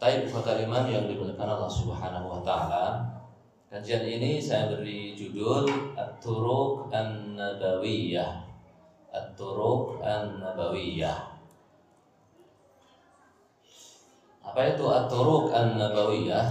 Taib 0.00 0.32
kalimat 0.32 0.88
yang 0.88 1.04
dimuliakan 1.04 1.60
Allah 1.60 1.68
Subhanahu 1.68 2.32
wa 2.32 2.40
taala. 2.40 3.04
Kajian 3.68 4.00
ini 4.00 4.40
saya 4.40 4.72
beri 4.72 5.12
judul 5.12 5.68
At-Turuq 5.92 6.88
An-Nabawiyah. 6.88 8.32
At-Turuq 9.12 10.00
An-Nabawiyah. 10.00 11.20
Apa 14.40 14.60
itu 14.72 14.84
At-Turuq 14.88 15.52
An-Nabawiyah? 15.52 16.48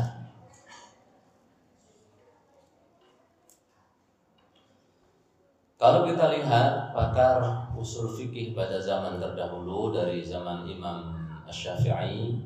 Kalau 5.82 6.06
kita 6.06 6.38
lihat 6.38 6.94
pakar 6.94 7.66
usul 7.74 8.14
fikih 8.14 8.54
pada 8.54 8.78
zaman 8.78 9.18
terdahulu 9.18 9.90
dari 9.90 10.22
zaman 10.22 10.70
Imam 10.70 11.18
Asy-Syafi'i 11.50 12.46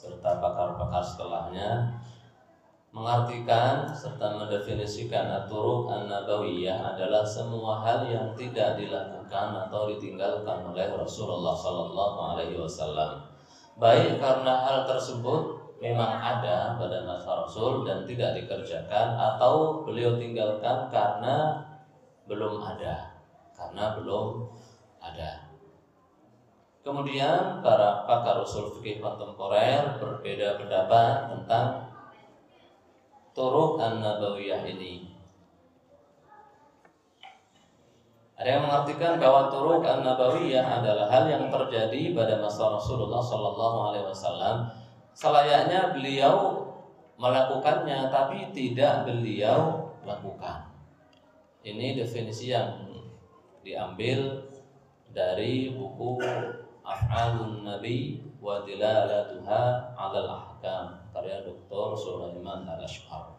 serta 0.00 0.40
pakar-pakar 0.40 1.04
setelahnya 1.04 1.92
mengartikan 2.90 3.92
serta 3.92 4.32
mendefinisikan 4.34 5.28
aturuk 5.28 5.92
an-nabawiyah 5.92 6.96
adalah 6.96 7.22
semua 7.22 7.84
hal 7.84 8.08
yang 8.08 8.32
tidak 8.32 8.80
dilakukan 8.80 9.68
atau 9.68 9.92
ditinggalkan 9.92 10.64
oleh 10.64 10.88
Rasulullah 10.90 11.54
Sallallahu 11.54 12.18
Alaihi 12.34 12.56
Wasallam. 12.56 13.28
Baik 13.76 14.18
karena 14.18 14.56
hal 14.64 14.88
tersebut 14.88 15.60
memang 15.78 16.16
ada 16.16 16.74
pada 16.80 17.04
masa 17.04 17.44
Rasul 17.44 17.84
dan 17.84 18.02
tidak 18.08 18.40
dikerjakan 18.40 19.14
atau 19.14 19.84
beliau 19.84 20.16
tinggalkan 20.16 20.88
karena 20.88 21.60
belum 22.24 22.58
ada 22.58 23.20
karena 23.54 23.96
belum 24.00 24.48
ada 25.00 25.49
Kemudian 26.80 27.60
para 27.60 28.08
pakar 28.08 28.40
usul 28.40 28.72
fikih 28.80 29.04
kontemporer 29.04 30.00
berbeda 30.00 30.56
pendapat 30.56 31.28
tentang 31.28 31.92
turuk 33.36 33.76
an-nabawiyah 33.76 34.64
ini. 34.64 35.12
Ada 38.40 38.56
yang 38.56 38.64
mengartikan 38.64 39.20
bahwa 39.20 39.52
turuk 39.52 39.84
an-nabawiyah 39.84 40.80
adalah 40.80 41.12
hal 41.12 41.28
yang 41.28 41.52
terjadi 41.52 42.16
pada 42.16 42.40
masa 42.40 42.72
Rasulullah 42.72 43.20
Sallallahu 43.20 43.78
Alaihi 43.92 44.06
Wasallam. 44.08 44.72
Selayaknya 45.12 45.92
beliau 45.92 46.64
melakukannya, 47.20 48.08
tapi 48.08 48.48
tidak 48.56 49.04
beliau 49.04 49.92
lakukan. 50.08 50.72
Ini 51.60 52.00
definisi 52.00 52.48
yang 52.48 52.88
diambil 53.60 54.48
dari 55.12 55.76
buku 55.76 56.16
af'alun 56.90 57.62
nabi 57.62 58.18
wa 58.42 58.66
dilalatuha 58.66 59.94
'alal 59.94 60.30
ahkam 60.30 60.98
karya 61.14 61.42
Dr. 61.46 61.88
Sulaiman 61.94 62.66
Al-Ashqar. 62.66 63.38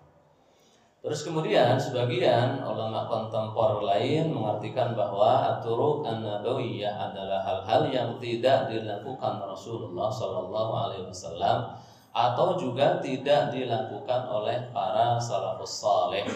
Terus 1.01 1.25
kemudian 1.25 1.81
sebagian 1.81 2.61
ulama 2.61 3.09
kontemporer 3.09 3.81
lain 3.81 4.29
mengartikan 4.37 4.93
bahwa 4.93 5.57
aturuk 5.57 6.05
an-nabawiyah 6.05 6.93
adalah 7.09 7.41
hal-hal 7.41 7.89
yang 7.89 8.09
tidak 8.21 8.69
dilakukan 8.69 9.41
Rasulullah 9.41 10.13
Shallallahu 10.13 10.71
alaihi 10.77 11.09
wasallam 11.09 11.73
atau 12.13 12.53
juga 12.53 13.01
tidak 13.01 13.49
dilakukan 13.49 14.29
oleh 14.29 14.61
para 14.69 15.17
salafus 15.17 15.81
saleh. 15.81 16.27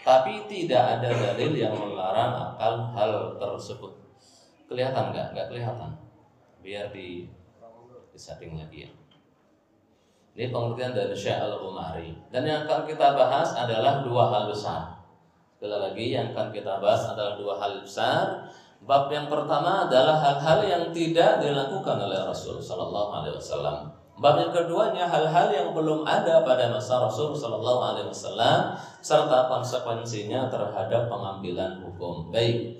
Tapi 0.00 0.40
tidak 0.48 1.04
ada 1.04 1.10
dalil 1.12 1.52
yang 1.52 1.76
melarang 1.76 2.56
akan 2.56 2.96
hal 2.96 3.36
tersebut. 3.36 3.92
Kelihatan 4.72 5.12
nggak? 5.12 5.36
Nggak 5.36 5.46
kelihatan 5.52 6.07
biar 6.68 6.92
di, 6.92 7.24
di 8.12 8.18
setting 8.20 8.52
lagi 8.60 8.84
ya. 8.84 8.90
Ini 10.36 10.52
pengertian 10.52 10.92
dari 10.92 11.16
Syekh 11.16 11.40
Al-Umari. 11.40 12.12
Dan 12.28 12.44
yang 12.44 12.68
akan 12.68 12.84
kita 12.84 13.16
bahas 13.16 13.56
adalah 13.56 14.04
dua 14.04 14.28
hal 14.28 14.52
besar. 14.52 15.00
Sekali 15.56 15.74
lagi 15.74 16.06
yang 16.12 16.30
akan 16.36 16.52
kita 16.52 16.78
bahas 16.78 17.08
adalah 17.08 17.34
dua 17.40 17.56
hal 17.56 17.80
besar. 17.80 18.46
Bab 18.84 19.10
yang 19.10 19.26
pertama 19.26 19.90
adalah 19.90 20.20
hal-hal 20.22 20.62
yang 20.62 20.84
tidak 20.94 21.42
dilakukan 21.42 21.98
oleh 21.98 22.20
Rasul 22.22 22.62
Sallallahu 22.62 23.10
Alaihi 23.10 23.34
Wasallam. 23.34 23.90
Bab 24.22 24.38
yang 24.38 24.54
keduanya 24.54 25.10
hal-hal 25.10 25.50
yang 25.50 25.74
belum 25.74 26.06
ada 26.06 26.46
pada 26.46 26.70
masa 26.70 27.02
Rasul 27.02 27.34
Sallallahu 27.34 27.80
Alaihi 27.82 28.06
Wasallam 28.06 28.78
serta 29.02 29.50
konsekuensinya 29.50 30.46
terhadap 30.46 31.10
pengambilan 31.10 31.82
hukum. 31.82 32.30
Baik. 32.30 32.78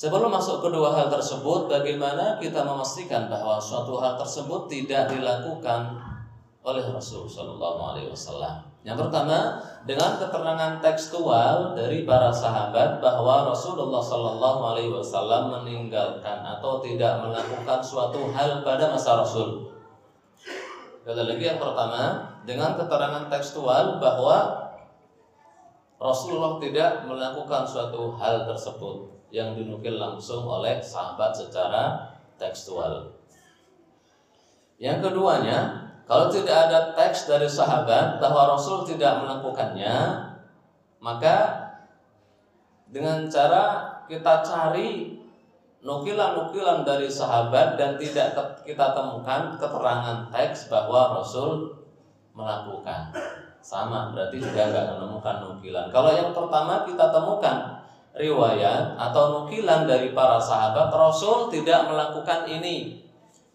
Sebelum 0.00 0.32
masuk 0.32 0.64
kedua 0.64 0.96
hal 0.96 1.12
tersebut, 1.12 1.68
bagaimana 1.68 2.40
kita 2.40 2.64
memastikan 2.64 3.28
bahwa 3.28 3.60
suatu 3.60 4.00
hal 4.00 4.16
tersebut 4.16 4.64
tidak 4.64 5.12
dilakukan 5.12 5.92
oleh 6.64 6.80
Rasul 6.88 7.28
Shallallahu 7.28 7.80
Alaihi 7.84 8.08
Wasallam? 8.08 8.64
Yang 8.80 8.96
pertama, 9.04 9.60
dengan 9.84 10.16
keterangan 10.16 10.80
tekstual 10.80 11.76
dari 11.76 12.08
para 12.08 12.32
sahabat 12.32 13.04
bahwa 13.04 13.52
Rasulullah 13.52 14.00
Shallallahu 14.00 14.60
Alaihi 14.72 14.88
Wasallam 14.88 15.60
meninggalkan 15.60 16.48
atau 16.48 16.80
tidak 16.80 17.20
melakukan 17.20 17.84
suatu 17.84 18.32
hal 18.32 18.64
pada 18.64 18.88
masa 18.88 19.20
Rasul. 19.20 19.68
Kata 21.04 21.28
lagi 21.28 21.44
yang 21.44 21.60
pertama, 21.60 22.24
dengan 22.48 22.72
keterangan 22.72 23.28
tekstual 23.28 24.00
bahwa 24.00 24.64
Rasulullah 26.00 26.56
tidak 26.56 27.04
melakukan 27.04 27.68
suatu 27.68 28.16
hal 28.16 28.48
tersebut 28.48 29.09
yang 29.30 29.54
dinukil 29.54 29.98
langsung 29.98 30.42
oleh 30.46 30.82
sahabat 30.82 31.30
secara 31.34 32.14
tekstual. 32.38 33.14
Yang 34.82 35.10
keduanya, 35.10 35.90
kalau 36.10 36.26
tidak 36.26 36.68
ada 36.68 36.96
teks 36.98 37.30
dari 37.30 37.46
sahabat 37.46 38.18
bahwa 38.18 38.56
Rasul 38.56 38.82
tidak 38.82 39.22
melakukannya, 39.22 39.94
maka 40.98 41.36
dengan 42.90 43.30
cara 43.30 43.94
kita 44.10 44.42
cari 44.42 45.20
nukilan-nukilan 45.80 46.82
dari 46.82 47.06
sahabat 47.06 47.78
dan 47.78 47.96
tidak 47.96 48.34
kita 48.66 48.86
temukan 48.92 49.54
keterangan 49.56 50.28
teks 50.28 50.66
bahwa 50.68 51.20
Rasul 51.20 51.78
melakukan. 52.34 53.14
Sama, 53.60 54.16
berarti 54.16 54.40
juga 54.40 54.72
nggak 54.72 54.96
menemukan 54.96 55.36
nukilan. 55.44 55.92
Kalau 55.92 56.10
yang 56.16 56.32
pertama 56.32 56.88
kita 56.88 57.12
temukan 57.12 57.79
riwayat 58.14 58.98
atau 58.98 59.42
nukilan 59.42 59.86
dari 59.86 60.10
para 60.10 60.42
sahabat 60.42 60.90
Rasul 60.90 61.50
tidak 61.52 61.86
melakukan 61.86 62.46
ini. 62.50 63.06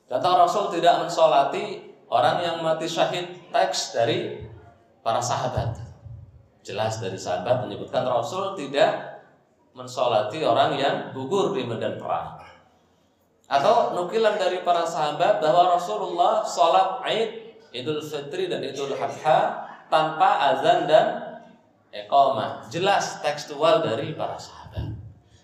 Kata 0.07 0.45
Rasul 0.45 0.71
tidak 0.71 1.01
mensolati 1.01 1.81
orang 2.07 2.39
yang 2.39 2.55
mati 2.61 2.87
syahid 2.87 3.51
teks 3.51 3.97
dari 3.97 4.45
para 5.03 5.19
sahabat. 5.19 5.75
Jelas 6.65 6.97
dari 6.97 7.17
sahabat 7.19 7.67
menyebutkan 7.67 8.05
Rasul 8.05 8.57
tidak 8.57 9.21
mensolati 9.75 10.39
orang 10.41 10.79
yang 10.79 10.95
gugur 11.11 11.51
di 11.51 11.67
medan 11.67 11.99
perang. 11.99 12.41
Atau 13.45 13.93
nukilan 13.93 14.41
dari 14.41 14.65
para 14.65 14.81
sahabat 14.81 15.37
bahwa 15.37 15.77
Rasulullah 15.77 16.41
sholat 16.41 17.05
Aid, 17.05 17.29
Idul 17.69 18.01
Fitri 18.01 18.49
dan 18.49 18.65
Idul 18.65 18.97
Adha 18.97 19.67
tanpa 19.91 20.53
azan 20.53 20.89
dan 20.89 21.24
Ekomah 21.95 22.67
jelas 22.67 23.23
tekstual 23.23 23.79
dari 23.79 24.11
para 24.19 24.35
sahabat. 24.35 24.91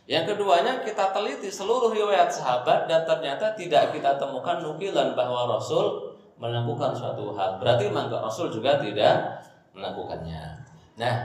Yang 0.04 0.36
keduanya 0.36 0.84
kita 0.84 1.16
teliti 1.16 1.48
seluruh 1.48 1.96
riwayat 1.96 2.28
sahabat 2.28 2.92
dan 2.92 3.08
ternyata 3.08 3.56
tidak 3.56 3.96
kita 3.96 4.20
temukan 4.20 4.60
nukilan 4.60 5.16
bahwa 5.16 5.56
Rasul 5.56 6.12
melakukan 6.36 6.92
suatu 6.92 7.32
hal. 7.40 7.56
Berarti 7.56 7.88
mangga 7.88 8.20
Rasul 8.20 8.52
juga 8.52 8.76
tidak 8.84 9.48
melakukannya. 9.72 10.60
Nah, 11.00 11.16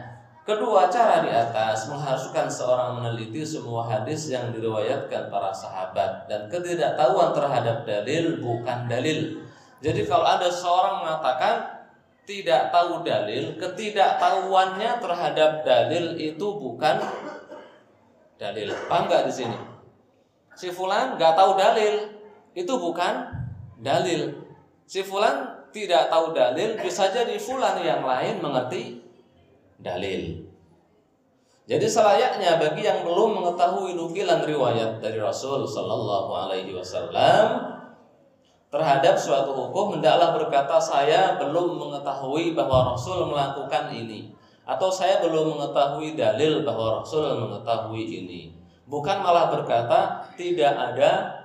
kedua 0.47 0.87
cara 0.87 1.27
di 1.27 1.35
atas 1.35 1.91
mengharuskan 1.91 2.47
seorang 2.47 3.03
meneliti 3.03 3.43
semua 3.43 3.83
hadis 3.83 4.31
yang 4.31 4.55
diriwayatkan 4.55 5.27
para 5.27 5.51
sahabat 5.51 6.31
dan 6.31 6.47
ketidaktahuan 6.47 7.35
terhadap 7.35 7.83
dalil 7.83 8.39
bukan 8.39 8.87
dalil. 8.87 9.43
Jadi 9.83 10.07
kalau 10.07 10.23
ada 10.23 10.47
seorang 10.47 11.03
mengatakan 11.03 11.76
tidak 12.27 12.75
tahu 12.75 13.07
dalil, 13.07 13.55
ketidaktahuannya 13.55 14.99
terhadap 14.99 15.63
dalil 15.63 16.19
itu 16.19 16.47
bukan 16.59 16.99
dalil. 18.37 18.69
Apa 18.75 18.97
enggak 19.07 19.23
di 19.31 19.33
sini? 19.33 19.59
Si 20.59 20.75
fulan 20.75 21.15
nggak 21.15 21.39
tahu 21.39 21.55
dalil, 21.55 21.95
itu 22.59 22.75
bukan 22.75 23.31
dalil. 23.79 24.35
Si 24.91 25.07
fulan 25.07 25.71
tidak 25.71 26.11
tahu 26.11 26.35
dalil, 26.35 26.75
bisa 26.83 27.15
jadi 27.15 27.39
fulan 27.39 27.79
yang 27.81 28.03
lain 28.03 28.43
mengerti 28.43 28.99
dalil. 29.79 30.43
Jadi 31.67 31.87
selayaknya 31.91 32.63
bagi 32.63 32.87
yang 32.87 33.03
belum 33.03 33.43
mengetahui 33.43 33.99
nukilan 33.99 34.47
riwayat 34.47 35.03
dari 35.03 35.19
Rasul 35.19 35.67
Sallallahu 35.67 36.31
Alaihi 36.31 36.71
Wasallam 36.71 37.76
terhadap 38.71 39.15
suatu 39.15 39.55
hukum 39.55 39.99
hendaklah 39.99 40.35
berkata 40.35 40.77
saya 40.77 41.39
belum 41.39 41.79
mengetahui 41.79 42.53
bahwa 42.59 42.93
Rasul 42.95 43.31
melakukan 43.31 43.95
ini 43.95 44.35
atau 44.67 44.91
saya 44.91 45.23
belum 45.23 45.55
mengetahui 45.55 46.19
dalil 46.19 46.67
bahwa 46.67 47.01
Rasul 47.01 47.39
mengetahui 47.47 48.03
ini. 48.03 48.51
Bukan 48.87 49.23
malah 49.23 49.51
berkata 49.51 50.27
tidak 50.35 50.75
ada 50.75 51.43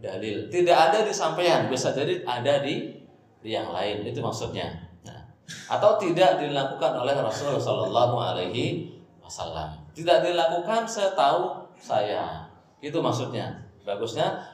dalil. 0.00 0.48
Tidak 0.48 0.72
ada 0.72 1.04
di 1.04 1.12
sampaian, 1.12 1.68
bisa 1.68 1.92
jadi 1.92 2.24
ada 2.24 2.64
di 2.64 3.04
di 3.44 3.50
yang 3.52 3.68
lain 3.70 4.02
itu 4.08 4.18
maksudnya. 4.24 4.72
Nah, 5.04 5.28
atau 5.68 6.00
tidak 6.00 6.40
dilakukan 6.40 6.92
oleh 6.96 7.14
Rasul 7.20 7.60
Shallallahu 7.60 8.16
Alaihi 8.16 8.96
Wasallam. 9.20 9.76
Tidak 9.92 10.24
dilakukan 10.24 10.88
setahu 10.88 11.68
saya. 11.76 12.48
Itu 12.80 13.04
maksudnya. 13.04 13.68
Bagusnya 13.84 14.47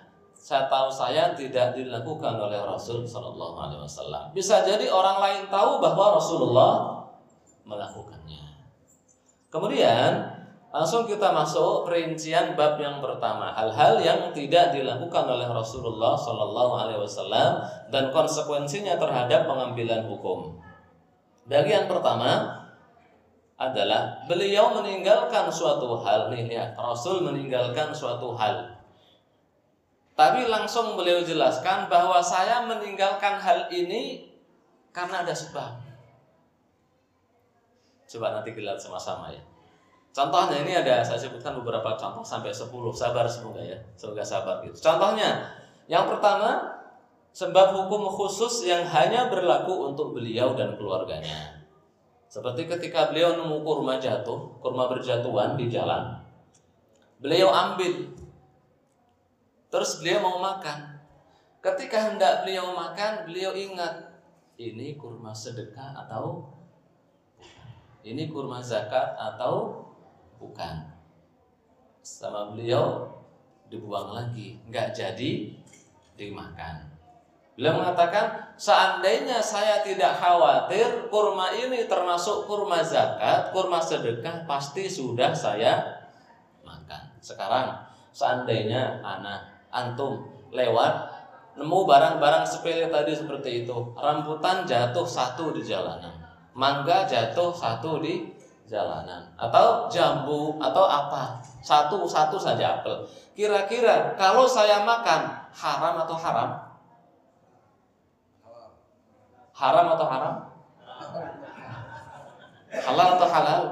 saya 0.45 0.69
tahu 0.69 0.93
saya 0.93 1.33
tidak 1.33 1.73
dilakukan 1.73 2.37
oleh 2.37 2.61
Rasul 2.61 3.09
Shallallahu 3.09 3.57
Alaihi 3.57 3.81
Wasallam. 3.81 4.29
Bisa 4.37 4.61
jadi 4.61 4.93
orang 4.93 5.17
lain 5.17 5.43
tahu 5.49 5.81
bahwa 5.81 6.21
Rasulullah 6.21 7.01
melakukannya. 7.65 8.45
Kemudian 9.49 10.37
langsung 10.69 11.09
kita 11.09 11.33
masuk 11.33 11.89
perincian 11.89 12.53
bab 12.61 12.77
yang 12.77 13.01
pertama, 13.01 13.57
hal-hal 13.57 13.97
yang 14.05 14.21
tidak 14.37 14.77
dilakukan 14.77 15.25
oleh 15.25 15.49
Rasulullah 15.49 16.13
Shallallahu 16.13 16.73
Alaihi 16.77 17.01
Wasallam 17.01 17.65
dan 17.89 18.13
konsekuensinya 18.13 19.01
terhadap 19.01 19.49
pengambilan 19.49 20.05
hukum. 20.13 20.61
Bagian 21.49 21.89
pertama 21.89 22.61
adalah 23.57 24.29
beliau 24.29 24.77
meninggalkan 24.77 25.49
suatu 25.49 26.05
hal 26.05 26.29
nih 26.29 26.53
ya 26.53 26.65
Rasul 26.77 27.25
meninggalkan 27.25 27.97
suatu 27.97 28.35
hal 28.35 28.74
tapi 30.15 30.47
langsung 30.47 30.95
beliau 30.95 31.27
jelaskan 31.27 31.91
bahwa 31.91 32.23
saya 32.23 32.63
meninggalkan 32.63 33.35
hal 33.43 33.67
ini 33.75 34.31
karena 34.95 35.27
ada 35.27 35.35
sebab. 35.35 35.83
Coba 38.07 38.27
nanti 38.31 38.55
kita 38.55 38.63
lihat 38.63 38.79
sama-sama 38.79 39.35
ya. 39.35 39.43
Contohnya 40.15 40.63
ini 40.63 40.71
ada 40.79 41.03
saya 41.03 41.19
sebutkan 41.19 41.59
beberapa 41.59 41.99
contoh 41.99 42.23
sampai 42.23 42.55
10. 42.55 42.71
Sabar 42.95 43.27
semoga 43.27 43.59
ya. 43.59 43.75
Semoga 43.99 44.23
sabar 44.23 44.63
gitu. 44.63 44.79
Contohnya 44.79 45.51
yang 45.91 46.07
pertama 46.07 46.63
sebab 47.35 47.75
hukum 47.75 48.07
khusus 48.07 48.71
yang 48.71 48.87
hanya 48.87 49.27
berlaku 49.27 49.91
untuk 49.91 50.15
beliau 50.15 50.55
dan 50.55 50.79
keluarganya. 50.79 51.59
Seperti 52.31 52.71
ketika 52.71 53.11
beliau 53.11 53.35
nemu 53.35 53.67
kurma 53.67 53.99
jatuh, 53.99 54.63
kurma 54.63 54.87
berjatuhan 54.87 55.59
di 55.59 55.67
jalan. 55.67 56.23
Beliau 57.19 57.51
ambil 57.51 58.15
Terus 59.75 59.99
beliau 59.99 60.23
mau 60.23 60.39
makan. 60.39 61.03
Ketika 61.59 62.15
hendak 62.15 62.47
beliau 62.47 62.79
makan, 62.79 63.27
beliau 63.27 63.51
ingat 63.59 64.07
ini 64.55 64.95
kurma 64.95 65.35
sedekah 65.35 65.99
atau 66.07 66.47
ini 68.07 68.31
kurma 68.31 68.63
zakat 68.63 69.19
atau 69.19 69.83
bukan. 70.39 70.95
Sama 72.07 72.55
beliau 72.55 73.19
dibuang 73.67 74.15
lagi, 74.15 74.63
nggak 74.71 74.95
jadi 74.95 75.59
dimakan. 76.15 76.95
Beliau 77.59 77.83
mengatakan, 77.83 78.55
seandainya 78.55 79.43
saya 79.43 79.83
tidak 79.83 80.15
khawatir 80.23 81.11
kurma 81.11 81.51
ini 81.51 81.91
termasuk 81.91 82.47
kurma 82.47 82.79
zakat, 82.79 83.51
kurma 83.51 83.83
sedekah, 83.83 84.47
pasti 84.47 84.87
sudah 84.87 85.35
saya 85.35 85.83
makan. 86.63 87.11
Sekarang, 87.19 87.91
seandainya 88.15 89.03
anak 89.03 89.54
antum 89.75 90.31
lewat 90.55 91.11
nemu 91.59 91.79
barang-barang 91.87 92.47
sepele 92.47 92.87
tadi 92.91 93.15
seperti 93.15 93.67
itu. 93.67 93.77
Rambutan 93.99 94.63
jatuh 94.67 95.07
satu 95.07 95.51
di 95.51 95.63
jalanan. 95.63 96.15
Mangga 96.55 97.07
jatuh 97.07 97.51
satu 97.51 97.99
di 97.99 98.31
jalanan. 98.71 99.35
Atau 99.35 99.91
jambu 99.91 100.59
atau 100.63 100.85
apa. 100.87 101.43
Satu 101.63 102.07
satu 102.07 102.39
saja 102.39 102.81
apel. 102.81 103.07
Kira-kira 103.35 104.15
kalau 104.15 104.47
saya 104.47 104.87
makan 104.87 105.51
haram 105.51 105.95
atau 106.07 106.17
haram? 106.19 106.51
Haram 109.55 109.87
atau 109.95 110.07
haram? 110.11 110.35
Halal 112.75 113.09
atau 113.15 113.29
halal? 113.31 113.63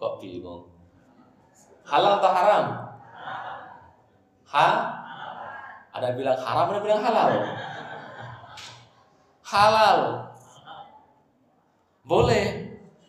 Kok 0.00 0.14
bingung? 0.24 0.64
Halal 1.84 2.16
atau 2.16 2.32
haram 2.32 2.87
Ha? 4.48 4.68
Ada 5.92 6.14
bilang 6.16 6.38
haram, 6.40 6.66
ada 6.72 6.80
bilang 6.80 7.02
halal. 7.04 7.30
Halal. 9.44 10.00
Boleh. 12.04 12.68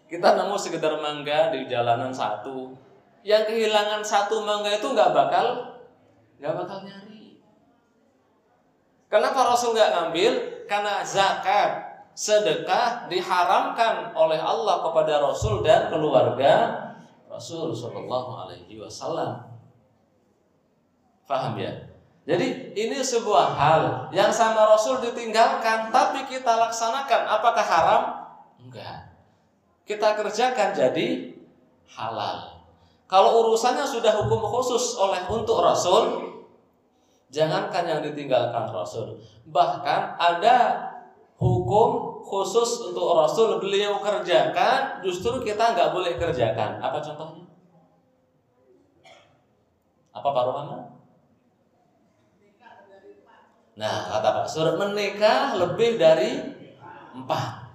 Kita 0.10 0.34
nemu 0.34 0.58
sekedar 0.58 0.98
mangga 0.98 1.54
di 1.54 1.70
jalanan 1.70 2.10
satu. 2.10 2.74
Yang 3.22 3.54
kehilangan 3.54 4.02
satu 4.02 4.42
mangga 4.42 4.74
itu 4.74 4.88
nggak 4.90 5.12
bakal 5.14 5.78
nggak 6.40 6.54
bakal 6.56 6.78
nyari. 6.82 7.38
Kenapa 9.12 9.54
Rasul 9.54 9.76
nggak 9.76 9.92
ngambil? 9.94 10.34
Karena 10.66 11.02
zakat, 11.06 11.90
sedekah 12.14 13.10
diharamkan 13.10 14.14
oleh 14.14 14.40
Allah 14.40 14.82
kepada 14.86 15.22
Rasul 15.22 15.62
dan 15.66 15.90
keluarga 15.90 16.88
Rasul 17.30 17.74
Shallallahu 17.74 18.32
Alaihi 18.46 18.78
Wasallam. 18.82 19.49
Paham 21.30 21.62
ya? 21.62 21.70
Jadi 22.26 22.74
ini 22.74 22.98
sebuah 22.98 23.54
hal 23.54 23.82
yang 24.10 24.34
sama 24.34 24.66
Rasul 24.66 24.98
ditinggalkan 25.02 25.94
tapi 25.94 26.26
kita 26.26 26.58
laksanakan. 26.58 27.22
Apakah 27.30 27.66
haram? 27.66 28.04
Enggak. 28.58 29.14
Kita 29.86 30.18
kerjakan 30.18 30.74
jadi 30.74 31.38
halal. 31.86 32.66
Kalau 33.10 33.46
urusannya 33.46 33.86
sudah 33.86 34.14
hukum 34.22 34.42
khusus 34.42 34.98
oleh 34.98 35.26
untuk 35.30 35.62
Rasul, 35.66 36.34
jangankan 37.34 37.86
yang 37.86 38.02
ditinggalkan 38.06 38.70
Rasul. 38.70 39.18
Bahkan 39.50 40.18
ada 40.22 40.58
hukum 41.42 42.22
khusus 42.22 42.90
untuk 42.90 43.18
Rasul 43.18 43.58
beliau 43.58 43.98
kerjakan, 44.02 45.02
justru 45.02 45.42
kita 45.42 45.74
nggak 45.74 45.90
boleh 45.94 46.14
kerjakan. 46.22 46.78
Apa 46.78 47.02
contohnya? 47.02 47.50
Apa 50.14 50.30
Pak 50.30 50.44
Rohana? 50.46 50.89
Nah, 53.80 54.12
kata 54.12 54.44
Pak 54.44 54.48
Sur, 54.52 54.76
menikah 54.76 55.56
lebih 55.56 55.96
dari 55.96 56.36
empat. 57.16 57.72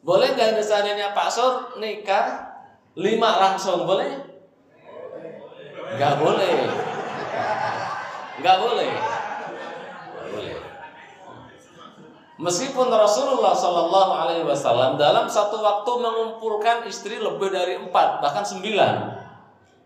Boleh 0.00 0.32
nggak 0.32 0.56
misalnya 0.56 1.12
Pak 1.12 1.28
Sur 1.28 1.76
nikah 1.76 2.56
lima 2.96 3.30
langsung 3.36 3.84
boleh? 3.84 4.16
Nggak 6.00 6.14
boleh. 6.24 6.56
Nggak 8.40 8.56
boleh. 8.64 8.90
boleh. 10.32 10.56
Meskipun 12.40 12.88
Rasulullah 12.88 13.52
Shallallahu 13.52 14.12
Alaihi 14.24 14.44
Wasallam 14.48 14.96
dalam 14.96 15.28
satu 15.28 15.60
waktu 15.60 15.92
mengumpulkan 16.00 16.88
istri 16.88 17.20
lebih 17.20 17.52
dari 17.52 17.76
empat 17.76 18.24
bahkan 18.24 18.42
sembilan, 18.42 19.20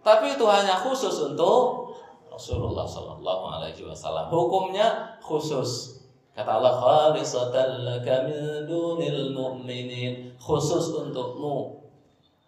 tapi 0.06 0.38
itu 0.38 0.46
hanya 0.46 0.78
khusus 0.78 1.12
untuk 1.26 1.92
Rasulullah 2.38 2.86
Sallallahu 2.86 3.44
Alaihi 3.50 3.82
Wasallam. 3.82 4.30
Hukumnya 4.30 5.18
khusus. 5.18 5.98
Kata 6.38 6.62
Allah 6.62 6.78
khalisatan 6.78 7.82
laka 7.82 8.30
min 8.30 8.62
dunil 8.70 9.34
mu'minin. 9.34 10.38
Khusus 10.38 10.94
untukmu. 10.94 11.82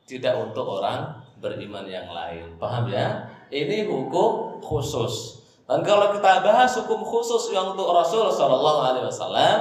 Tidak 0.07 0.31
untuk 0.39 0.79
orang 0.79 1.19
beriman 1.43 1.83
yang 1.91 2.07
lain. 2.07 2.55
Paham 2.55 2.87
ya? 2.87 3.27
Ini 3.51 3.91
hukum 3.91 4.63
khusus. 4.63 5.43
Dan 5.67 5.83
kalau 5.83 6.15
kita 6.15 6.43
bahas 6.47 6.71
hukum 6.79 7.03
khusus 7.03 7.51
yang 7.51 7.75
untuk 7.75 7.91
Rasul 7.91 8.31
Sallallahu 8.31 8.81
Alaihi 8.95 9.07
Wasallam, 9.11 9.59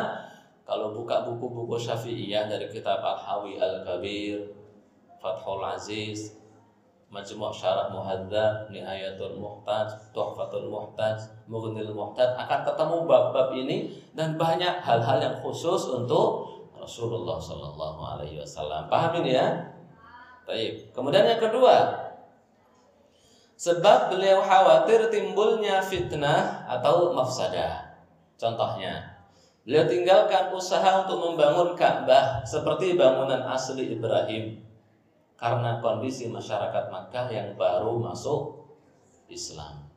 kalau 0.65 0.93
buka 0.93 1.25
buku-buku 1.25 1.81
Syafi'iyah 1.81 2.45
dari 2.45 2.69
kitab 2.69 3.01
Al-Hawi 3.01 3.57
Al-Kabir, 3.57 4.45
Fathul 5.17 5.65
Aziz, 5.65 6.37
Majmu' 7.09 7.49
Syarah 7.49 7.89
Muhadzab, 7.89 8.69
Nihayatul 8.69 9.41
Muhtaj, 9.41 10.13
Tuhfatul 10.13 10.69
Muhtaj, 10.69 11.17
Mughnil 11.49 11.89
Muhtaj 11.89 12.37
akan 12.37 12.61
ketemu 12.69 12.97
bab-bab 13.09 13.49
ini 13.57 13.97
dan 14.13 14.37
banyak 14.37 14.77
hal-hal 14.77 15.17
yang 15.17 15.35
khusus 15.41 15.89
untuk 15.89 16.45
Rasulullah 16.77 17.41
Sallallahu 17.41 17.99
Alaihi 18.13 18.37
Wasallam. 18.37 18.85
Paham 18.93 19.25
ini 19.25 19.33
ya? 19.33 19.49
Baik. 20.45 20.93
Kemudian 20.93 21.25
yang 21.25 21.41
kedua, 21.41 21.97
sebab 23.57 24.13
beliau 24.13 24.45
khawatir 24.45 25.09
timbulnya 25.09 25.81
fitnah 25.81 26.69
atau 26.69 27.17
mafsadah. 27.17 27.89
Contohnya, 28.37 29.17
beliau 29.65 29.89
tinggalkan 29.89 30.53
usaha 30.53 31.03
untuk 31.03 31.25
membangun 31.25 31.73
Ka'bah 31.73 32.45
seperti 32.45 32.93
bangunan 32.93 33.41
asli 33.49 33.97
Ibrahim 33.97 34.68
karena 35.39 35.79
kondisi 35.79 36.27
masyarakat 36.27 36.91
Makkah 36.91 37.31
yang 37.31 37.55
baru 37.55 37.95
masuk 37.95 38.67
Islam. 39.31 39.87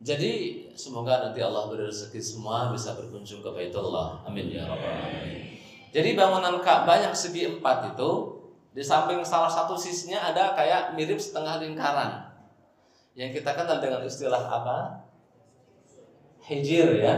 Jadi 0.00 0.64
semoga 0.78 1.28
nanti 1.28 1.44
Allah 1.44 1.68
beri 1.68 1.84
rezeki 1.84 2.22
semua 2.22 2.72
bisa 2.72 2.96
berkunjung 2.96 3.44
ke 3.44 3.50
Baitullah. 3.52 4.24
Amin 4.24 4.48
ya 4.48 4.64
rabbal 4.64 4.88
alamin. 4.88 5.60
Jadi 5.90 6.14
bangunan 6.16 6.56
Ka'bah 6.62 7.02
yang 7.02 7.12
segi 7.12 7.50
empat 7.50 7.92
itu 7.92 8.10
di 8.70 8.80
samping 8.80 9.20
salah 9.26 9.50
satu 9.50 9.74
sisinya 9.74 10.30
ada 10.30 10.54
kayak 10.54 10.94
mirip 10.94 11.18
setengah 11.18 11.58
lingkaran. 11.60 12.30
Yang 13.18 13.42
kita 13.42 13.50
kenal 13.58 13.82
dengan 13.82 14.06
istilah 14.06 14.40
apa? 14.46 15.04
Hijir 16.46 17.02
ya. 17.02 17.14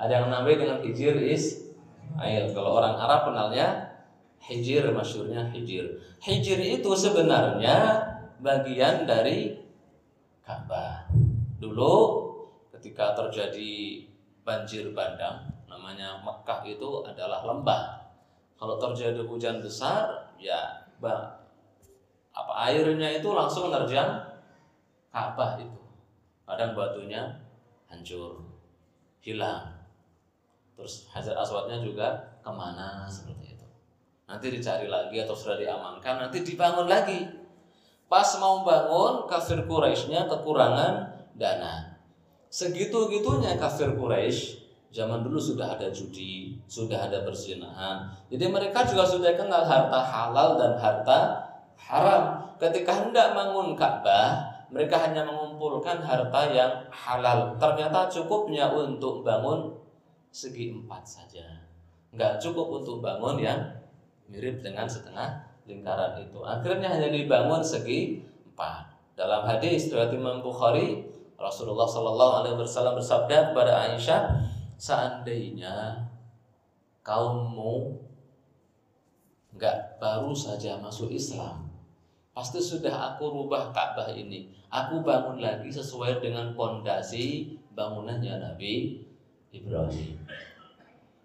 Ada 0.00 0.24
yang 0.24 0.32
namanya 0.32 0.56
dengan 0.58 0.78
Hijir 0.82 1.14
Ismail. 1.20 2.50
Kalau 2.50 2.80
orang 2.80 2.98
Arab 2.98 3.30
kenalnya 3.30 3.94
Hijir, 4.42 4.90
masyurnya 4.90 5.52
Hijir. 5.52 6.13
Hijir 6.24 6.56
itu 6.56 6.88
sebenarnya 6.96 8.00
bagian 8.40 9.04
dari 9.04 9.60
Ka'bah. 10.40 11.04
Dulu 11.60 11.96
ketika 12.72 13.12
terjadi 13.12 14.00
banjir 14.40 14.88
bandang, 14.96 15.44
namanya 15.68 16.24
Mekah 16.24 16.64
itu 16.64 17.04
adalah 17.04 17.44
lembah. 17.44 18.08
Kalau 18.56 18.80
terjadi 18.80 19.20
hujan 19.20 19.60
besar, 19.60 20.32
ya 20.40 20.88
apa 22.32 22.52
airnya 22.72 23.20
itu 23.20 23.28
langsung 23.28 23.68
menerjang 23.68 24.24
Ka'bah 25.12 25.60
itu. 25.60 25.80
Kadang 26.48 26.72
batunya 26.72 27.36
hancur, 27.84 28.40
hilang. 29.20 29.76
Terus 30.72 31.04
Hajar 31.12 31.36
Aswadnya 31.36 31.84
juga 31.84 32.40
ke 32.40 32.48
mana 32.48 33.04
seperti. 33.12 33.43
Nanti 34.24 34.46
dicari 34.48 34.88
lagi 34.88 35.20
atau 35.20 35.36
sudah 35.36 35.60
diamankan, 35.60 36.28
nanti 36.28 36.40
dibangun 36.40 36.88
lagi. 36.88 37.28
Pas 38.08 38.28
mau 38.40 38.64
bangun, 38.64 39.28
kafir 39.28 39.64
Quraisynya 39.68 40.24
kekurangan 40.28 41.12
dana. 41.36 41.98
Segitu-gitunya 42.48 43.58
kafir 43.58 43.98
Quraisy 43.98 44.62
zaman 44.94 45.26
dulu 45.26 45.42
sudah 45.42 45.74
ada 45.74 45.90
judi, 45.90 46.54
sudah 46.70 47.10
ada 47.10 47.26
perzinahan. 47.26 48.06
Jadi 48.30 48.46
mereka 48.46 48.86
juga 48.86 49.02
sudah 49.02 49.34
kenal 49.34 49.66
harta 49.66 49.98
halal 49.98 50.54
dan 50.54 50.72
harta 50.78 51.18
haram. 51.74 52.54
Ketika 52.62 52.94
hendak 52.94 53.34
bangun 53.34 53.74
Ka'bah, 53.74 54.54
mereka 54.70 55.02
hanya 55.02 55.26
mengumpulkan 55.26 55.98
harta 55.98 56.40
yang 56.54 56.70
halal. 56.94 57.58
Ternyata 57.58 58.06
cukupnya 58.06 58.70
untuk 58.70 59.26
bangun 59.26 59.74
segi 60.30 60.70
empat 60.70 61.02
saja. 61.02 61.42
Enggak 62.14 62.38
cukup 62.38 62.78
untuk 62.78 63.02
bangun 63.02 63.42
yang 63.42 63.58
mirip 64.28 64.64
dengan 64.64 64.88
setengah 64.88 65.44
lingkaran 65.64 66.20
itu. 66.20 66.40
Akhirnya 66.44 66.92
hanya 66.92 67.08
dibangun 67.08 67.64
segi 67.64 68.24
empat. 68.52 68.92
Dalam 69.14 69.46
hadis 69.46 69.88
riwayat 69.88 70.10
Imam 70.10 70.42
Bukhari, 70.42 71.06
Rasulullah 71.38 71.86
Shallallahu 71.86 72.32
Alaihi 72.42 72.56
Wasallam 72.58 72.98
bersabda 72.98 73.52
kepada 73.52 73.72
Aisyah, 73.90 74.22
seandainya 74.74 76.02
kaummu 77.06 78.00
nggak 79.54 80.02
baru 80.02 80.34
saja 80.34 80.82
masuk 80.82 81.14
Islam, 81.14 81.70
pasti 82.34 82.58
sudah 82.58 83.14
aku 83.14 83.30
rubah 83.30 83.70
Ka'bah 83.70 84.10
ini. 84.10 84.50
Aku 84.66 85.06
bangun 85.06 85.38
lagi 85.38 85.70
sesuai 85.70 86.18
dengan 86.18 86.50
pondasi 86.58 87.54
bangunannya 87.70 88.42
Nabi 88.42 89.06
Ibrahim. 89.54 90.18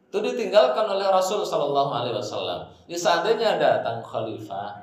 Itu 0.09 0.25
ditinggalkan 0.25 0.89
oleh 0.89 1.05
Rasul 1.05 1.45
Shallallahu 1.45 1.93
Alaihi 1.93 2.17
Wasallam. 2.17 2.65
Di 2.89 2.97
seandainya 2.97 3.61
datang 3.61 4.01
khalifah, 4.01 4.73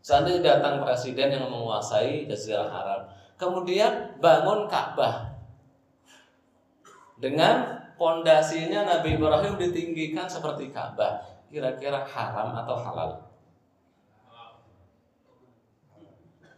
seandainya 0.00 0.56
datang 0.56 0.80
presiden 0.80 1.36
yang 1.36 1.52
menguasai 1.52 2.24
Jazirah 2.24 2.64
Arab, 2.64 3.12
kemudian 3.36 4.16
bangun 4.24 4.64
Ka'bah 4.72 5.36
dengan 7.20 7.76
pondasinya 8.00 8.88
Nabi 8.88 9.20
Ibrahim 9.20 9.60
ditinggikan 9.60 10.24
seperti 10.24 10.72
Ka'bah. 10.72 11.28
Kira-kira 11.52 12.00
haram 12.00 12.56
atau 12.56 12.76
halal? 12.80 13.10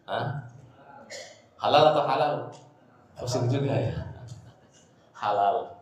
Hah? 0.07 0.27
Halal 1.59 1.85
atau 1.91 2.05
halal? 2.07 2.35
Pusing 3.19 3.51
juga 3.51 3.75
ya. 3.75 3.99
Halal. 5.11 5.75